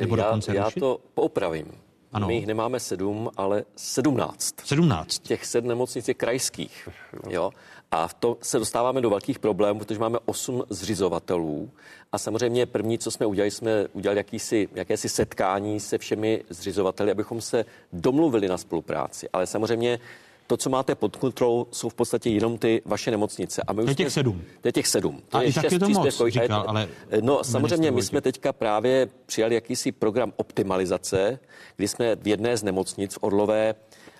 Nebo 0.00 0.16
já, 0.16 0.40
já 0.52 0.70
to 0.70 1.00
poupravím. 1.14 1.72
Ano. 2.12 2.26
My 2.26 2.34
jich 2.34 2.46
nemáme 2.46 2.80
sedm, 2.80 3.30
ale 3.36 3.64
sedmnáct. 3.76 4.54
Sedmnáct. 4.64 5.18
Těch 5.18 5.46
sedm 5.46 5.68
nemocnic 5.68 6.08
je 6.08 6.14
krajských. 6.14 6.88
Jo? 7.28 7.50
A 7.90 8.08
v 8.08 8.14
to 8.14 8.38
se 8.42 8.58
dostáváme 8.58 9.00
do 9.00 9.10
velkých 9.10 9.38
problémů, 9.38 9.78
protože 9.78 10.00
máme 10.00 10.18
osm 10.24 10.62
zřizovatelů. 10.70 11.70
A 12.12 12.18
samozřejmě 12.18 12.66
první, 12.66 12.98
co 12.98 13.10
jsme 13.10 13.26
udělali, 13.26 13.50
jsme 13.50 13.86
udělali 13.92 14.18
jakýsi, 14.18 14.68
jakési 14.74 15.08
setkání 15.08 15.80
se 15.80 15.98
všemi 15.98 16.44
zřizovateli, 16.48 17.10
abychom 17.10 17.40
se 17.40 17.64
domluvili 17.92 18.48
na 18.48 18.58
spolupráci. 18.58 19.28
Ale 19.32 19.46
samozřejmě 19.46 19.98
to, 20.46 20.56
co 20.56 20.70
máte 20.70 20.94
pod 20.94 21.16
kontrolou, 21.16 21.66
jsou 21.70 21.88
v 21.88 21.94
podstatě 21.94 22.30
jenom 22.30 22.58
ty 22.58 22.82
vaše 22.84 23.10
nemocnice. 23.10 23.62
A 23.66 23.72
my 23.72 23.82
už 23.82 23.88
je 23.88 23.94
těch 23.94 24.12
sedm. 24.12 24.42
Je 24.64 24.72
těch 24.72 24.86
sedm. 24.86 25.22
To 25.28 25.36
a 25.36 25.42
je 25.42 25.48
i 25.48 25.52
tak 25.52 25.72
je 25.72 25.78
to 25.78 25.88
moc, 25.88 26.22
říkal, 26.28 26.64
ale 26.68 26.88
No 27.20 27.44
samozřejmě 27.44 27.90
my 27.90 28.02
jsme 28.02 28.20
teďka 28.20 28.52
právě 28.52 29.08
přijali 29.26 29.54
jakýsi 29.54 29.92
program 29.92 30.32
optimalizace, 30.36 31.38
kdy 31.76 31.88
jsme 31.88 32.16
v 32.16 32.28
jedné 32.28 32.56
z 32.56 32.62
nemocnic 32.62 33.14
v 33.14 33.18
Orlové 33.20 33.74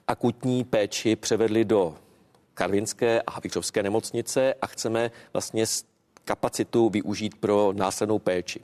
akutní 0.08 0.64
péči 0.64 1.16
převedli 1.16 1.64
do 1.64 1.94
Karvinské 2.54 3.22
a 3.22 3.30
Havlíčovské 3.30 3.82
nemocnice 3.82 4.54
a 4.62 4.66
chceme 4.66 5.10
vlastně 5.32 5.64
kapacitu 6.24 6.90
využít 6.90 7.34
pro 7.40 7.72
následnou 7.76 8.18
péči 8.18 8.60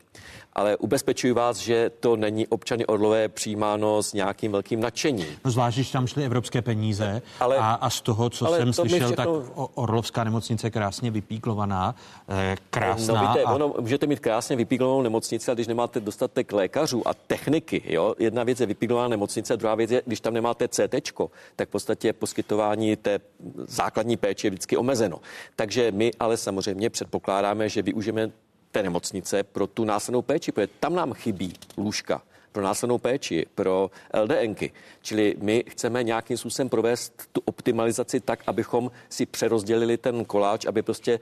ale 0.52 0.76
ubezpečuji 0.76 1.32
vás, 1.32 1.56
že 1.56 1.90
to 2.00 2.16
není 2.16 2.46
občany 2.46 2.86
Orlové 2.86 3.28
přijímáno 3.28 4.02
s 4.02 4.12
nějakým 4.12 4.52
velkým 4.52 4.80
nadšením. 4.80 5.26
No 5.44 5.50
zvlášť, 5.50 5.76
když 5.76 5.90
tam 5.90 6.06
šly 6.06 6.24
evropské 6.24 6.62
peníze 6.62 7.22
ale, 7.40 7.56
a, 7.56 7.72
a 7.72 7.90
z 7.90 8.00
toho, 8.00 8.30
co 8.30 8.46
jsem 8.46 8.66
to 8.66 8.72
slyšel, 8.72 8.98
všechno... 8.98 9.16
tak 9.16 9.28
Orlovská 9.74 10.24
nemocnice 10.24 10.70
krásně 10.70 11.10
vypíklovaná, 11.10 11.94
eh, 12.28 12.56
krásná. 12.70 13.22
No 13.22 13.28
víte, 13.28 13.42
a... 13.42 13.52
ono, 13.52 13.74
můžete 13.80 14.06
mít 14.06 14.20
krásně 14.20 14.56
vypíklovanou 14.56 15.02
nemocnici, 15.02 15.50
a 15.50 15.54
když 15.54 15.66
nemáte 15.66 16.00
dostatek 16.00 16.52
lékařů 16.52 17.08
a 17.08 17.14
techniky, 17.14 17.82
jo, 17.86 18.14
jedna 18.18 18.44
věc 18.44 18.60
je 18.60 18.66
vypíklovaná 18.66 19.08
nemocnice, 19.08 19.56
druhá 19.56 19.74
věc 19.74 19.90
je, 19.90 20.02
když 20.06 20.20
tam 20.20 20.34
nemáte 20.34 20.68
CT, 20.68 21.12
tak 21.56 21.68
v 21.68 21.72
podstatě 21.72 22.12
poskytování 22.12 22.96
té 22.96 23.20
základní 23.56 24.16
péče 24.16 24.46
je 24.46 24.50
vždycky 24.50 24.76
omezeno. 24.76 25.20
Takže 25.56 25.92
my 25.92 26.10
ale 26.20 26.36
samozřejmě 26.36 26.90
předpokládáme, 26.90 27.68
že 27.68 27.82
využijeme 27.82 28.30
té 28.73 28.82
nemocnice 28.82 29.43
pro 29.43 29.66
tu 29.66 29.85
následnou 29.85 30.23
péči, 30.23 30.53
protože 30.53 30.69
tam 30.81 30.94
nám 30.94 31.12
chybí 31.12 31.55
lůžka 31.77 32.23
pro 32.53 32.62
následnou 32.62 32.99
péči, 32.99 33.47
pro 33.55 33.90
LDNky. 34.15 34.73
Čili 35.03 35.36
my 35.39 35.65
chceme 35.69 36.03
nějakým 36.03 36.36
způsobem 36.36 36.69
provést 36.69 37.28
tu 37.32 37.43
optimalizaci 37.44 38.20
tak, 38.20 38.43
abychom 38.47 38.90
si 39.09 39.27
přerozdělili 39.27 39.97
ten 39.97 40.24
koláč, 40.24 40.65
aby 40.65 40.82
prostě 40.82 41.20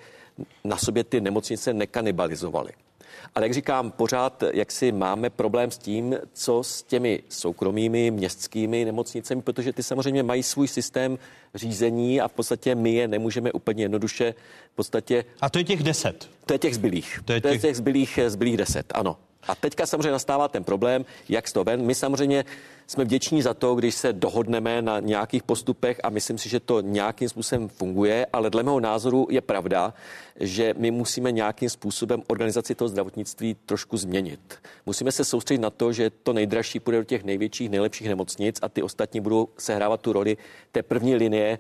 na 0.65 0.77
sobě 0.77 1.05
ty 1.05 1.21
nemocnice 1.21 1.75
nekanibalizovaly. 1.75 2.73
Ale 3.35 3.45
jak 3.45 3.55
říkám, 3.55 3.91
pořád 3.91 4.45
jak 4.53 4.73
si 4.73 4.93
máme 4.93 5.31
problém 5.31 5.71
s 5.71 5.79
tím, 5.79 6.17
co 6.33 6.63
s 6.63 6.83
těmi 6.83 7.23
soukromými 7.29 8.11
městskými 8.11 8.85
nemocnicemi, 8.85 9.43
protože 9.43 9.73
ty 9.73 9.83
samozřejmě 9.83 10.23
mají 10.23 10.43
svůj 10.43 10.69
systém 10.69 11.19
řízení 11.55 12.21
a 12.21 12.29
v 12.29 12.33
podstatě 12.33 12.75
my 12.75 12.95
je 12.95 13.09
nemůžeme 13.09 13.53
úplně 13.53 13.85
jednoduše 13.85 14.35
v 14.73 14.77
podstatě... 14.77 15.25
A 15.41 15.51
to 15.51 15.59
je 15.59 15.65
těch 15.65 15.83
deset? 15.83 16.31
To 16.47 16.55
je 16.55 16.59
těch 16.59 16.75
zbylých. 16.75 17.21
To 17.25 17.33
je 17.33 17.41
těch, 17.41 17.51
to 17.51 17.55
je 17.55 17.59
těch 17.59 17.77
zbylých, 17.77 18.19
zbylých 18.27 18.57
deset, 18.57 18.93
ano. 18.95 19.17
A 19.49 19.55
teďka 19.55 19.87
samozřejmě 19.87 20.11
nastává 20.11 20.49
ten 20.49 20.65
problém, 20.65 21.05
jak 21.29 21.49
z 21.49 21.53
toho 21.53 21.65
ven. 21.65 21.83
My 21.83 21.95
samozřejmě 21.95 22.45
jsme 22.87 23.05
vděční 23.05 23.43
za 23.43 23.55
to, 23.55 23.75
když 23.75 23.95
se 23.95 24.13
dohodneme 24.13 24.83
na 24.83 25.01
nějakých 25.01 25.43
postupech 25.43 26.01
a 26.03 26.11
myslím 26.11 26.39
si, 26.39 26.49
že 26.49 26.61
to 26.61 26.81
nějakým 26.81 27.29
způsobem 27.29 27.69
funguje, 27.69 28.27
ale 28.33 28.51
dle 28.51 28.63
mého 28.63 28.81
názoru 28.81 29.27
je 29.31 29.41
pravda, 29.41 29.95
že 30.41 30.75
my 30.79 30.91
musíme 30.91 31.33
nějakým 31.33 31.71
způsobem 31.71 32.23
organizaci 32.27 32.75
toho 32.75 32.89
zdravotnictví 32.89 33.57
trošku 33.67 33.97
změnit. 33.97 34.59
Musíme 34.87 35.13
se 35.13 35.25
soustředit 35.25 35.61
na 35.61 35.71
to, 35.71 35.93
že 35.93 36.11
to 36.11 36.33
nejdražší 36.33 36.81
půjde 36.81 36.99
do 36.99 37.05
těch 37.05 37.25
největších, 37.25 37.71
nejlepších 37.71 38.09
nemocnic 38.09 38.59
a 38.63 38.69
ty 38.69 38.83
ostatní 38.83 39.21
budou 39.21 39.49
sehrávat 39.59 40.01
tu 40.01 40.13
roli 40.13 40.37
té 40.73 40.83
první 40.83 41.15
linie 41.15 41.59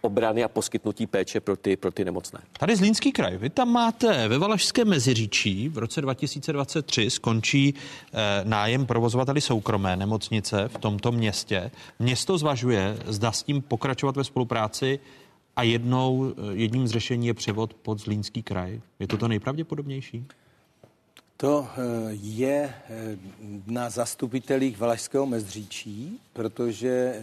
obrany 0.00 0.44
a 0.44 0.48
poskytnutí 0.48 1.06
péče 1.06 1.40
pro 1.40 1.56
ty, 1.56 1.76
pro 1.76 1.90
ty 1.90 2.04
nemocné. 2.04 2.40
Tady 2.58 2.76
Zlínský 2.76 3.12
kraj, 3.12 3.36
vy 3.36 3.50
tam 3.50 3.72
máte 3.72 4.28
ve 4.28 4.38
Valašském 4.38 4.88
Meziříčí 4.88 5.68
v 5.68 5.78
roce 5.78 6.00
2023 6.00 7.10
skončí 7.10 7.74
eh, 7.74 8.18
nájem 8.44 8.86
provozovateli 8.86 9.40
soukromé 9.40 9.96
nemocnice 9.96 10.68
v 10.68 10.78
tomto 10.78 11.12
městě. 11.12 11.70
Město 11.98 12.38
zvažuje, 12.38 12.98
zda 13.06 13.32
s 13.32 13.42
tím 13.42 13.62
pokračovat 13.62 14.16
ve 14.16 14.24
spolupráci 14.24 14.98
a 15.56 15.62
jednou, 15.62 16.32
eh, 16.32 16.42
jedním 16.52 16.88
z 16.88 16.90
řešení 16.90 17.26
je 17.26 17.34
převod 17.34 17.74
pod 17.74 18.00
Zlínský 18.00 18.42
kraj. 18.42 18.80
Je 18.98 19.06
to 19.06 19.16
to 19.16 19.28
nejpravděpodobnější? 19.28 20.24
To 21.40 21.68
eh, 21.72 21.80
je 22.12 22.74
eh, 22.90 23.16
na 23.66 23.90
zastupitelích 23.90 24.78
Valašského 24.78 25.26
mezříčí, 25.26 26.20
protože 26.32 26.88
eh, 26.88 27.20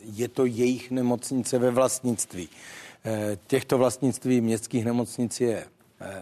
je 0.00 0.28
to 0.28 0.44
jejich 0.44 0.90
nemocnice 0.90 1.58
ve 1.58 1.70
vlastnictví. 1.70 2.48
Těchto 3.46 3.78
vlastnictví 3.78 4.40
městských 4.40 4.84
nemocnic 4.84 5.40
je 5.40 5.66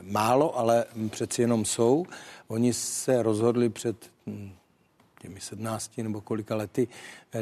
málo, 0.02 0.58
ale 0.58 0.84
přeci 1.10 1.42
jenom 1.42 1.64
jsou. 1.64 2.06
Oni 2.48 2.72
se 2.72 3.22
rozhodli 3.22 3.68
před 3.68 3.96
hm, 4.26 4.52
těmi 5.22 5.40
17 5.40 5.98
nebo 5.98 6.20
kolika 6.20 6.56
lety 6.56 6.88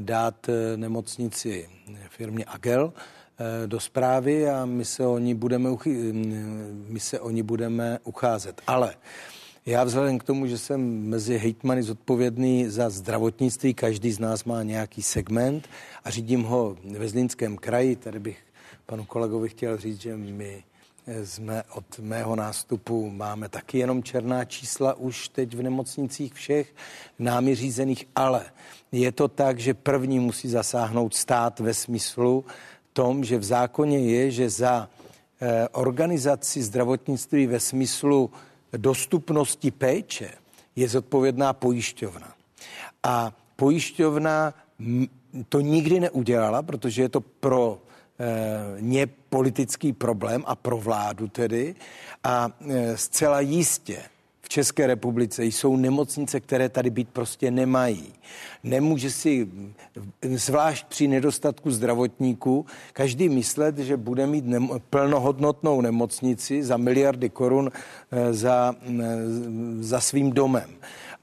dát 0.00 0.46
nemocnici 0.76 1.68
firmě 2.08 2.44
Agel 2.44 2.92
do 3.66 3.80
zprávy 3.80 4.50
a 4.50 4.64
my 4.64 4.84
se 4.84 5.06
o 5.06 5.18
ní 5.18 5.34
budeme, 5.34 5.70
hm, 5.70 6.86
my 6.88 7.00
se 7.00 7.20
o 7.20 7.30
ní 7.30 7.42
budeme 7.42 7.98
ucházet. 8.04 8.62
Ale 8.66 8.94
já 9.66 9.84
vzhledem 9.84 10.18
k 10.18 10.24
tomu, 10.24 10.46
že 10.46 10.58
jsem 10.58 11.08
mezi 11.08 11.38
hejtmany 11.38 11.82
zodpovědný 11.82 12.68
za 12.68 12.90
zdravotnictví, 12.90 13.74
každý 13.74 14.12
z 14.12 14.18
nás 14.18 14.44
má 14.44 14.62
nějaký 14.62 15.02
segment 15.02 15.68
a 16.04 16.10
řídím 16.10 16.42
ho 16.42 16.76
ve 16.84 17.08
Zlínském 17.08 17.56
kraji, 17.56 17.96
tady 17.96 18.18
bych 18.18 18.38
panu 18.86 19.04
kolegovi 19.04 19.48
chtěl 19.48 19.76
říct, 19.76 20.00
že 20.00 20.16
my 20.16 20.64
jsme 21.24 21.62
od 21.74 21.98
mého 21.98 22.36
nástupu 22.36 23.10
máme 23.10 23.48
taky 23.48 23.78
jenom 23.78 24.02
černá 24.02 24.44
čísla 24.44 24.94
už 24.94 25.28
teď 25.28 25.54
v 25.54 25.62
nemocnicích 25.62 26.34
všech 26.34 26.74
námi 27.18 27.54
řízených, 27.54 28.08
ale 28.16 28.44
je 28.92 29.12
to 29.12 29.28
tak, 29.28 29.58
že 29.58 29.74
první 29.74 30.18
musí 30.18 30.48
zasáhnout 30.48 31.14
stát 31.14 31.60
ve 31.60 31.74
smyslu 31.74 32.44
tom, 32.92 33.24
že 33.24 33.38
v 33.38 33.44
zákoně 33.44 33.98
je, 33.98 34.30
že 34.30 34.50
za 34.50 34.88
eh, 35.40 35.68
organizaci 35.72 36.62
zdravotnictví 36.62 37.46
ve 37.46 37.60
smyslu 37.60 38.30
dostupnosti 38.76 39.70
péče 39.70 40.30
je 40.76 40.88
zodpovědná 40.88 41.52
pojišťovna. 41.52 42.34
A 43.02 43.32
pojišťovna 43.56 44.54
to 45.48 45.60
nikdy 45.60 46.00
neudělala, 46.00 46.62
protože 46.62 47.02
je 47.02 47.08
to 47.08 47.20
pro 47.20 47.78
e, 48.18 48.80
ně 48.80 49.06
politický 49.06 49.92
problém 49.92 50.44
a 50.46 50.56
pro 50.56 50.78
vládu 50.78 51.28
tedy. 51.28 51.74
A 52.24 52.50
e, 52.68 52.96
zcela 52.96 53.40
jistě 53.40 54.02
České 54.52 54.86
republice 54.86 55.44
jsou 55.44 55.76
nemocnice, 55.76 56.40
které 56.40 56.68
tady 56.68 56.90
být 56.90 57.08
prostě 57.08 57.50
nemají. 57.50 58.12
Nemůže 58.64 59.10
si, 59.10 59.48
zvlášť 60.22 60.86
při 60.86 61.08
nedostatku 61.08 61.70
zdravotníků, 61.70 62.66
každý 62.92 63.28
myslet, 63.28 63.78
že 63.78 63.96
bude 63.96 64.26
mít 64.26 64.46
nemo, 64.46 64.78
plnohodnotnou 64.90 65.80
nemocnici 65.80 66.62
za 66.62 66.76
miliardy 66.76 67.30
korun 67.30 67.70
eh, 67.72 68.34
za, 68.34 68.74
eh, 68.82 69.02
za 69.80 70.00
svým 70.00 70.32
domem. 70.32 70.70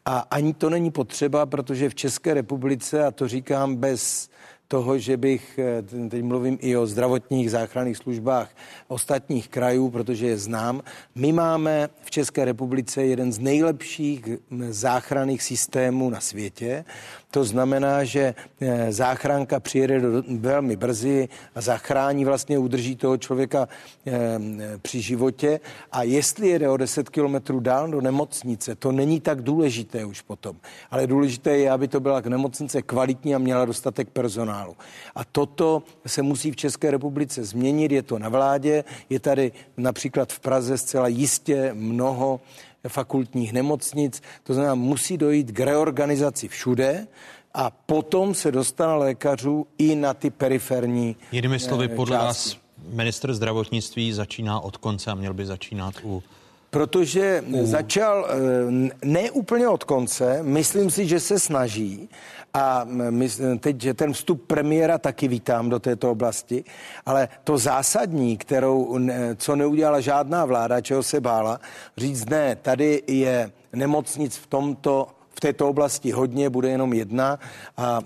A 0.06 0.20
ani 0.20 0.54
to 0.54 0.70
není 0.70 0.92
potřeba, 0.92 1.46
protože 1.46 1.90
v 1.90 1.96
České 1.96 2.34
republice, 2.34 3.06
a 3.06 3.12
to 3.12 3.28
říkám 3.28 3.76
bez 3.76 4.30
toho, 4.70 4.98
že 4.98 5.18
bych, 5.18 5.60
eh, 5.60 5.82
teď 6.10 6.24
mluvím 6.24 6.58
i 6.62 6.78
o 6.78 6.88
zdravotních 6.88 7.52
záchranných 7.52 7.98
službách 7.98 8.50
ostatních 8.88 9.50
krajů, 9.50 9.90
protože 9.90 10.28
je 10.28 10.38
znám, 10.38 10.82
my 11.16 11.34
máme 11.34 11.90
v 12.06 12.12
České 12.12 12.46
republice 12.46 13.04
jeden 13.04 13.34
z 13.34 13.40
nejlepších 13.40 14.22
záchranných 14.70 15.44
systémů 15.44 16.10
na 16.10 16.22
světě. 16.22 16.86
To 17.32 17.44
znamená, 17.44 18.04
že 18.04 18.36
eh, 18.62 18.92
záchranka 18.92 19.60
přijede 19.60 20.00
do, 20.00 20.24
velmi 20.40 20.76
brzy 20.76 21.30
a 21.56 21.62
zachrání, 21.62 22.26
vlastně 22.26 22.58
udrží 22.58 22.96
toho 22.96 23.18
člověka 23.18 23.68
eh, 24.08 24.40
při 24.82 25.02
životě. 25.02 25.60
A 25.92 26.04
jestli 26.04 26.48
jede 26.48 26.70
o 26.70 26.78
10 26.78 27.10
kilometrů 27.10 27.60
dál 27.60 27.88
do 27.88 28.02
nemocnice, 28.02 28.76
to 28.76 28.92
není 28.92 29.20
tak 29.22 29.42
důležité 29.42 30.06
už 30.06 30.22
potom. 30.22 30.58
Ale 30.92 31.08
důležité 31.08 31.58
je, 31.58 31.72
aby 31.72 31.88
to 31.88 32.00
byla 32.00 32.22
nemocnice 32.30 32.82
kvalitní 32.82 33.36
a 33.36 33.38
měla 33.38 33.66
dostatek 33.66 34.10
personálu. 34.10 34.76
A 35.16 35.26
toto 35.26 35.84
se 36.06 36.22
musí 36.22 36.52
v 36.52 36.56
České 36.56 36.92
republice 36.92 37.44
změnit, 37.44 37.92
je 37.92 38.04
to 38.04 38.20
na 38.20 38.30
vládě, 38.30 38.84
je 39.10 39.20
tady 39.20 39.52
například 39.78 40.34
v 40.34 40.40
Praze 40.40 40.78
zcela 40.78 41.08
jistě 41.08 41.72
mnoho 41.74 42.40
fakultních 42.88 43.54
nemocnic. 43.54 44.22
To 44.44 44.54
znamená, 44.54 44.76
musí 44.76 45.18
dojít 45.18 45.52
k 45.52 45.60
reorganizaci 45.60 46.48
všude 46.48 47.08
a 47.54 47.70
potom 47.70 48.34
se 48.34 48.52
dostane 48.52 48.94
lékařů 48.94 49.68
i 49.78 49.96
na 49.96 50.14
ty 50.14 50.30
periferní 50.30 51.16
Jinými 51.32 51.60
slovy, 51.60 51.86
eh, 51.92 51.96
podle 51.96 52.18
části. 52.18 52.50
vás 52.50 52.58
minister 52.90 53.34
zdravotnictví 53.34 54.14
začíná 54.14 54.60
od 54.60 54.78
konce 54.78 55.12
a 55.12 55.16
měl 55.16 55.34
by 55.34 55.46
začínat 55.46 55.94
u 56.04 56.24
Protože 56.72 57.44
u... 57.48 57.66
začal 57.66 58.28
eh, 58.30 58.90
ne 59.06 59.32
úplně 59.32 59.68
od 59.68 59.84
konce, 59.84 60.44
myslím 60.44 60.92
si, 60.92 61.08
že 61.08 61.20
se 61.20 61.40
snaží, 61.40 62.10
a 62.54 62.86
my, 63.10 63.30
teď 63.60 63.88
ten 63.96 64.14
vstup 64.14 64.48
premiéra 64.48 64.98
taky 64.98 65.28
vítám 65.28 65.70
do 65.70 65.80
této 65.80 66.12
oblasti, 66.12 66.64
ale 67.06 67.28
to 67.44 67.58
zásadní, 67.58 68.38
kterou, 68.38 69.00
co 69.36 69.56
neudělala 69.56 70.00
žádná 70.00 70.46
vláda, 70.46 70.82
čeho 70.82 71.04
se 71.04 71.22
bála, 71.22 71.60
říct 71.98 72.30
ne, 72.30 72.56
tady 72.56 73.04
je 73.08 73.52
nemocnic 73.74 74.38
v 74.38 74.48
tomto 74.48 75.08
v 75.40 75.48
této 75.56 75.70
oblasti 75.70 76.12
hodně, 76.12 76.50
bude 76.50 76.70
jenom 76.70 76.94
jedna 76.94 77.40
a 77.78 78.02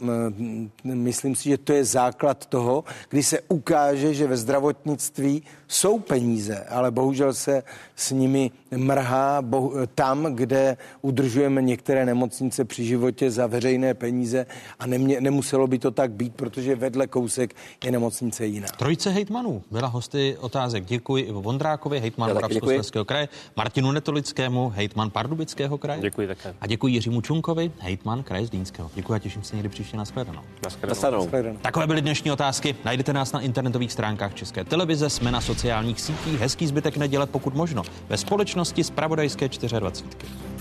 myslím 0.83 1.35
si, 1.35 1.49
že 1.49 1.57
to 1.57 1.73
je 1.73 1.85
základ 1.85 2.45
toho, 2.45 2.83
kdy 3.09 3.23
se 3.23 3.41
ukáže, 3.49 4.13
že 4.13 4.27
ve 4.27 4.37
zdravotnictví 4.37 5.43
jsou 5.67 5.99
peníze, 5.99 6.65
ale 6.69 6.91
bohužel 6.91 7.33
se 7.33 7.63
s 7.95 8.11
nimi 8.11 8.51
mrhá 8.75 9.41
bohu, 9.41 9.73
tam, 9.95 10.35
kde 10.35 10.77
udržujeme 11.01 11.61
některé 11.61 12.05
nemocnice 12.05 12.65
při 12.65 12.85
životě 12.85 13.31
za 13.31 13.47
veřejné 13.47 13.93
peníze 13.93 14.45
a 14.79 14.87
nemě, 14.87 15.21
nemuselo 15.21 15.67
by 15.67 15.79
to 15.79 15.91
tak 15.91 16.11
být, 16.11 16.35
protože 16.35 16.75
vedle 16.75 17.07
kousek 17.07 17.55
je 17.83 17.91
nemocnice 17.91 18.45
jiná. 18.45 18.67
Trojice 18.77 19.09
hejtmanů 19.09 19.63
byla 19.71 19.87
hosty 19.87 20.37
otázek. 20.39 20.85
Děkuji 20.85 21.23
Ivo 21.23 21.41
Vondrákovi, 21.41 21.99
hejtman 21.99 22.33
Moravskoslezského 22.33 23.05
kraje, 23.05 23.29
Martinu 23.57 23.91
Netolickému, 23.91 24.69
hejtman 24.69 25.09
Pardubického 25.09 25.77
kraje. 25.77 26.01
Děkuji 26.01 26.27
také. 26.27 26.55
A 26.61 26.67
děkuji 26.67 26.93
Jiřímu 26.93 27.22
Čunkovi, 27.23 27.71
hejtman 27.79 28.23
kraje 28.23 28.45
Zlínského. 28.45 28.91
Děkuji 28.95 29.13
a 29.13 29.19
těším 29.19 29.43
se 29.43 29.55
někdy 29.55 29.69
příště 29.69 29.97
na 29.97 30.05
shledanou. 30.05 30.41
Takové 31.61 31.87
byly 31.87 32.01
dnešní 32.01 32.31
otázky. 32.31 32.75
Najdete 32.85 33.13
nás 33.13 33.31
na 33.31 33.41
internetových 33.41 33.91
stránkách 33.91 34.33
České 34.33 34.63
televize, 34.63 35.09
jsme 35.09 35.31
na 35.31 35.41
sociálních 35.41 36.01
sítích. 36.01 36.39
Hezký 36.39 36.67
zbytek 36.67 36.97
neděle, 36.97 37.27
pokud 37.27 37.53
možno, 37.53 37.83
ve 38.09 38.17
společnosti 38.17 38.83
z 38.83 38.89
Pravodajské 38.89 39.49
24. 39.79 40.52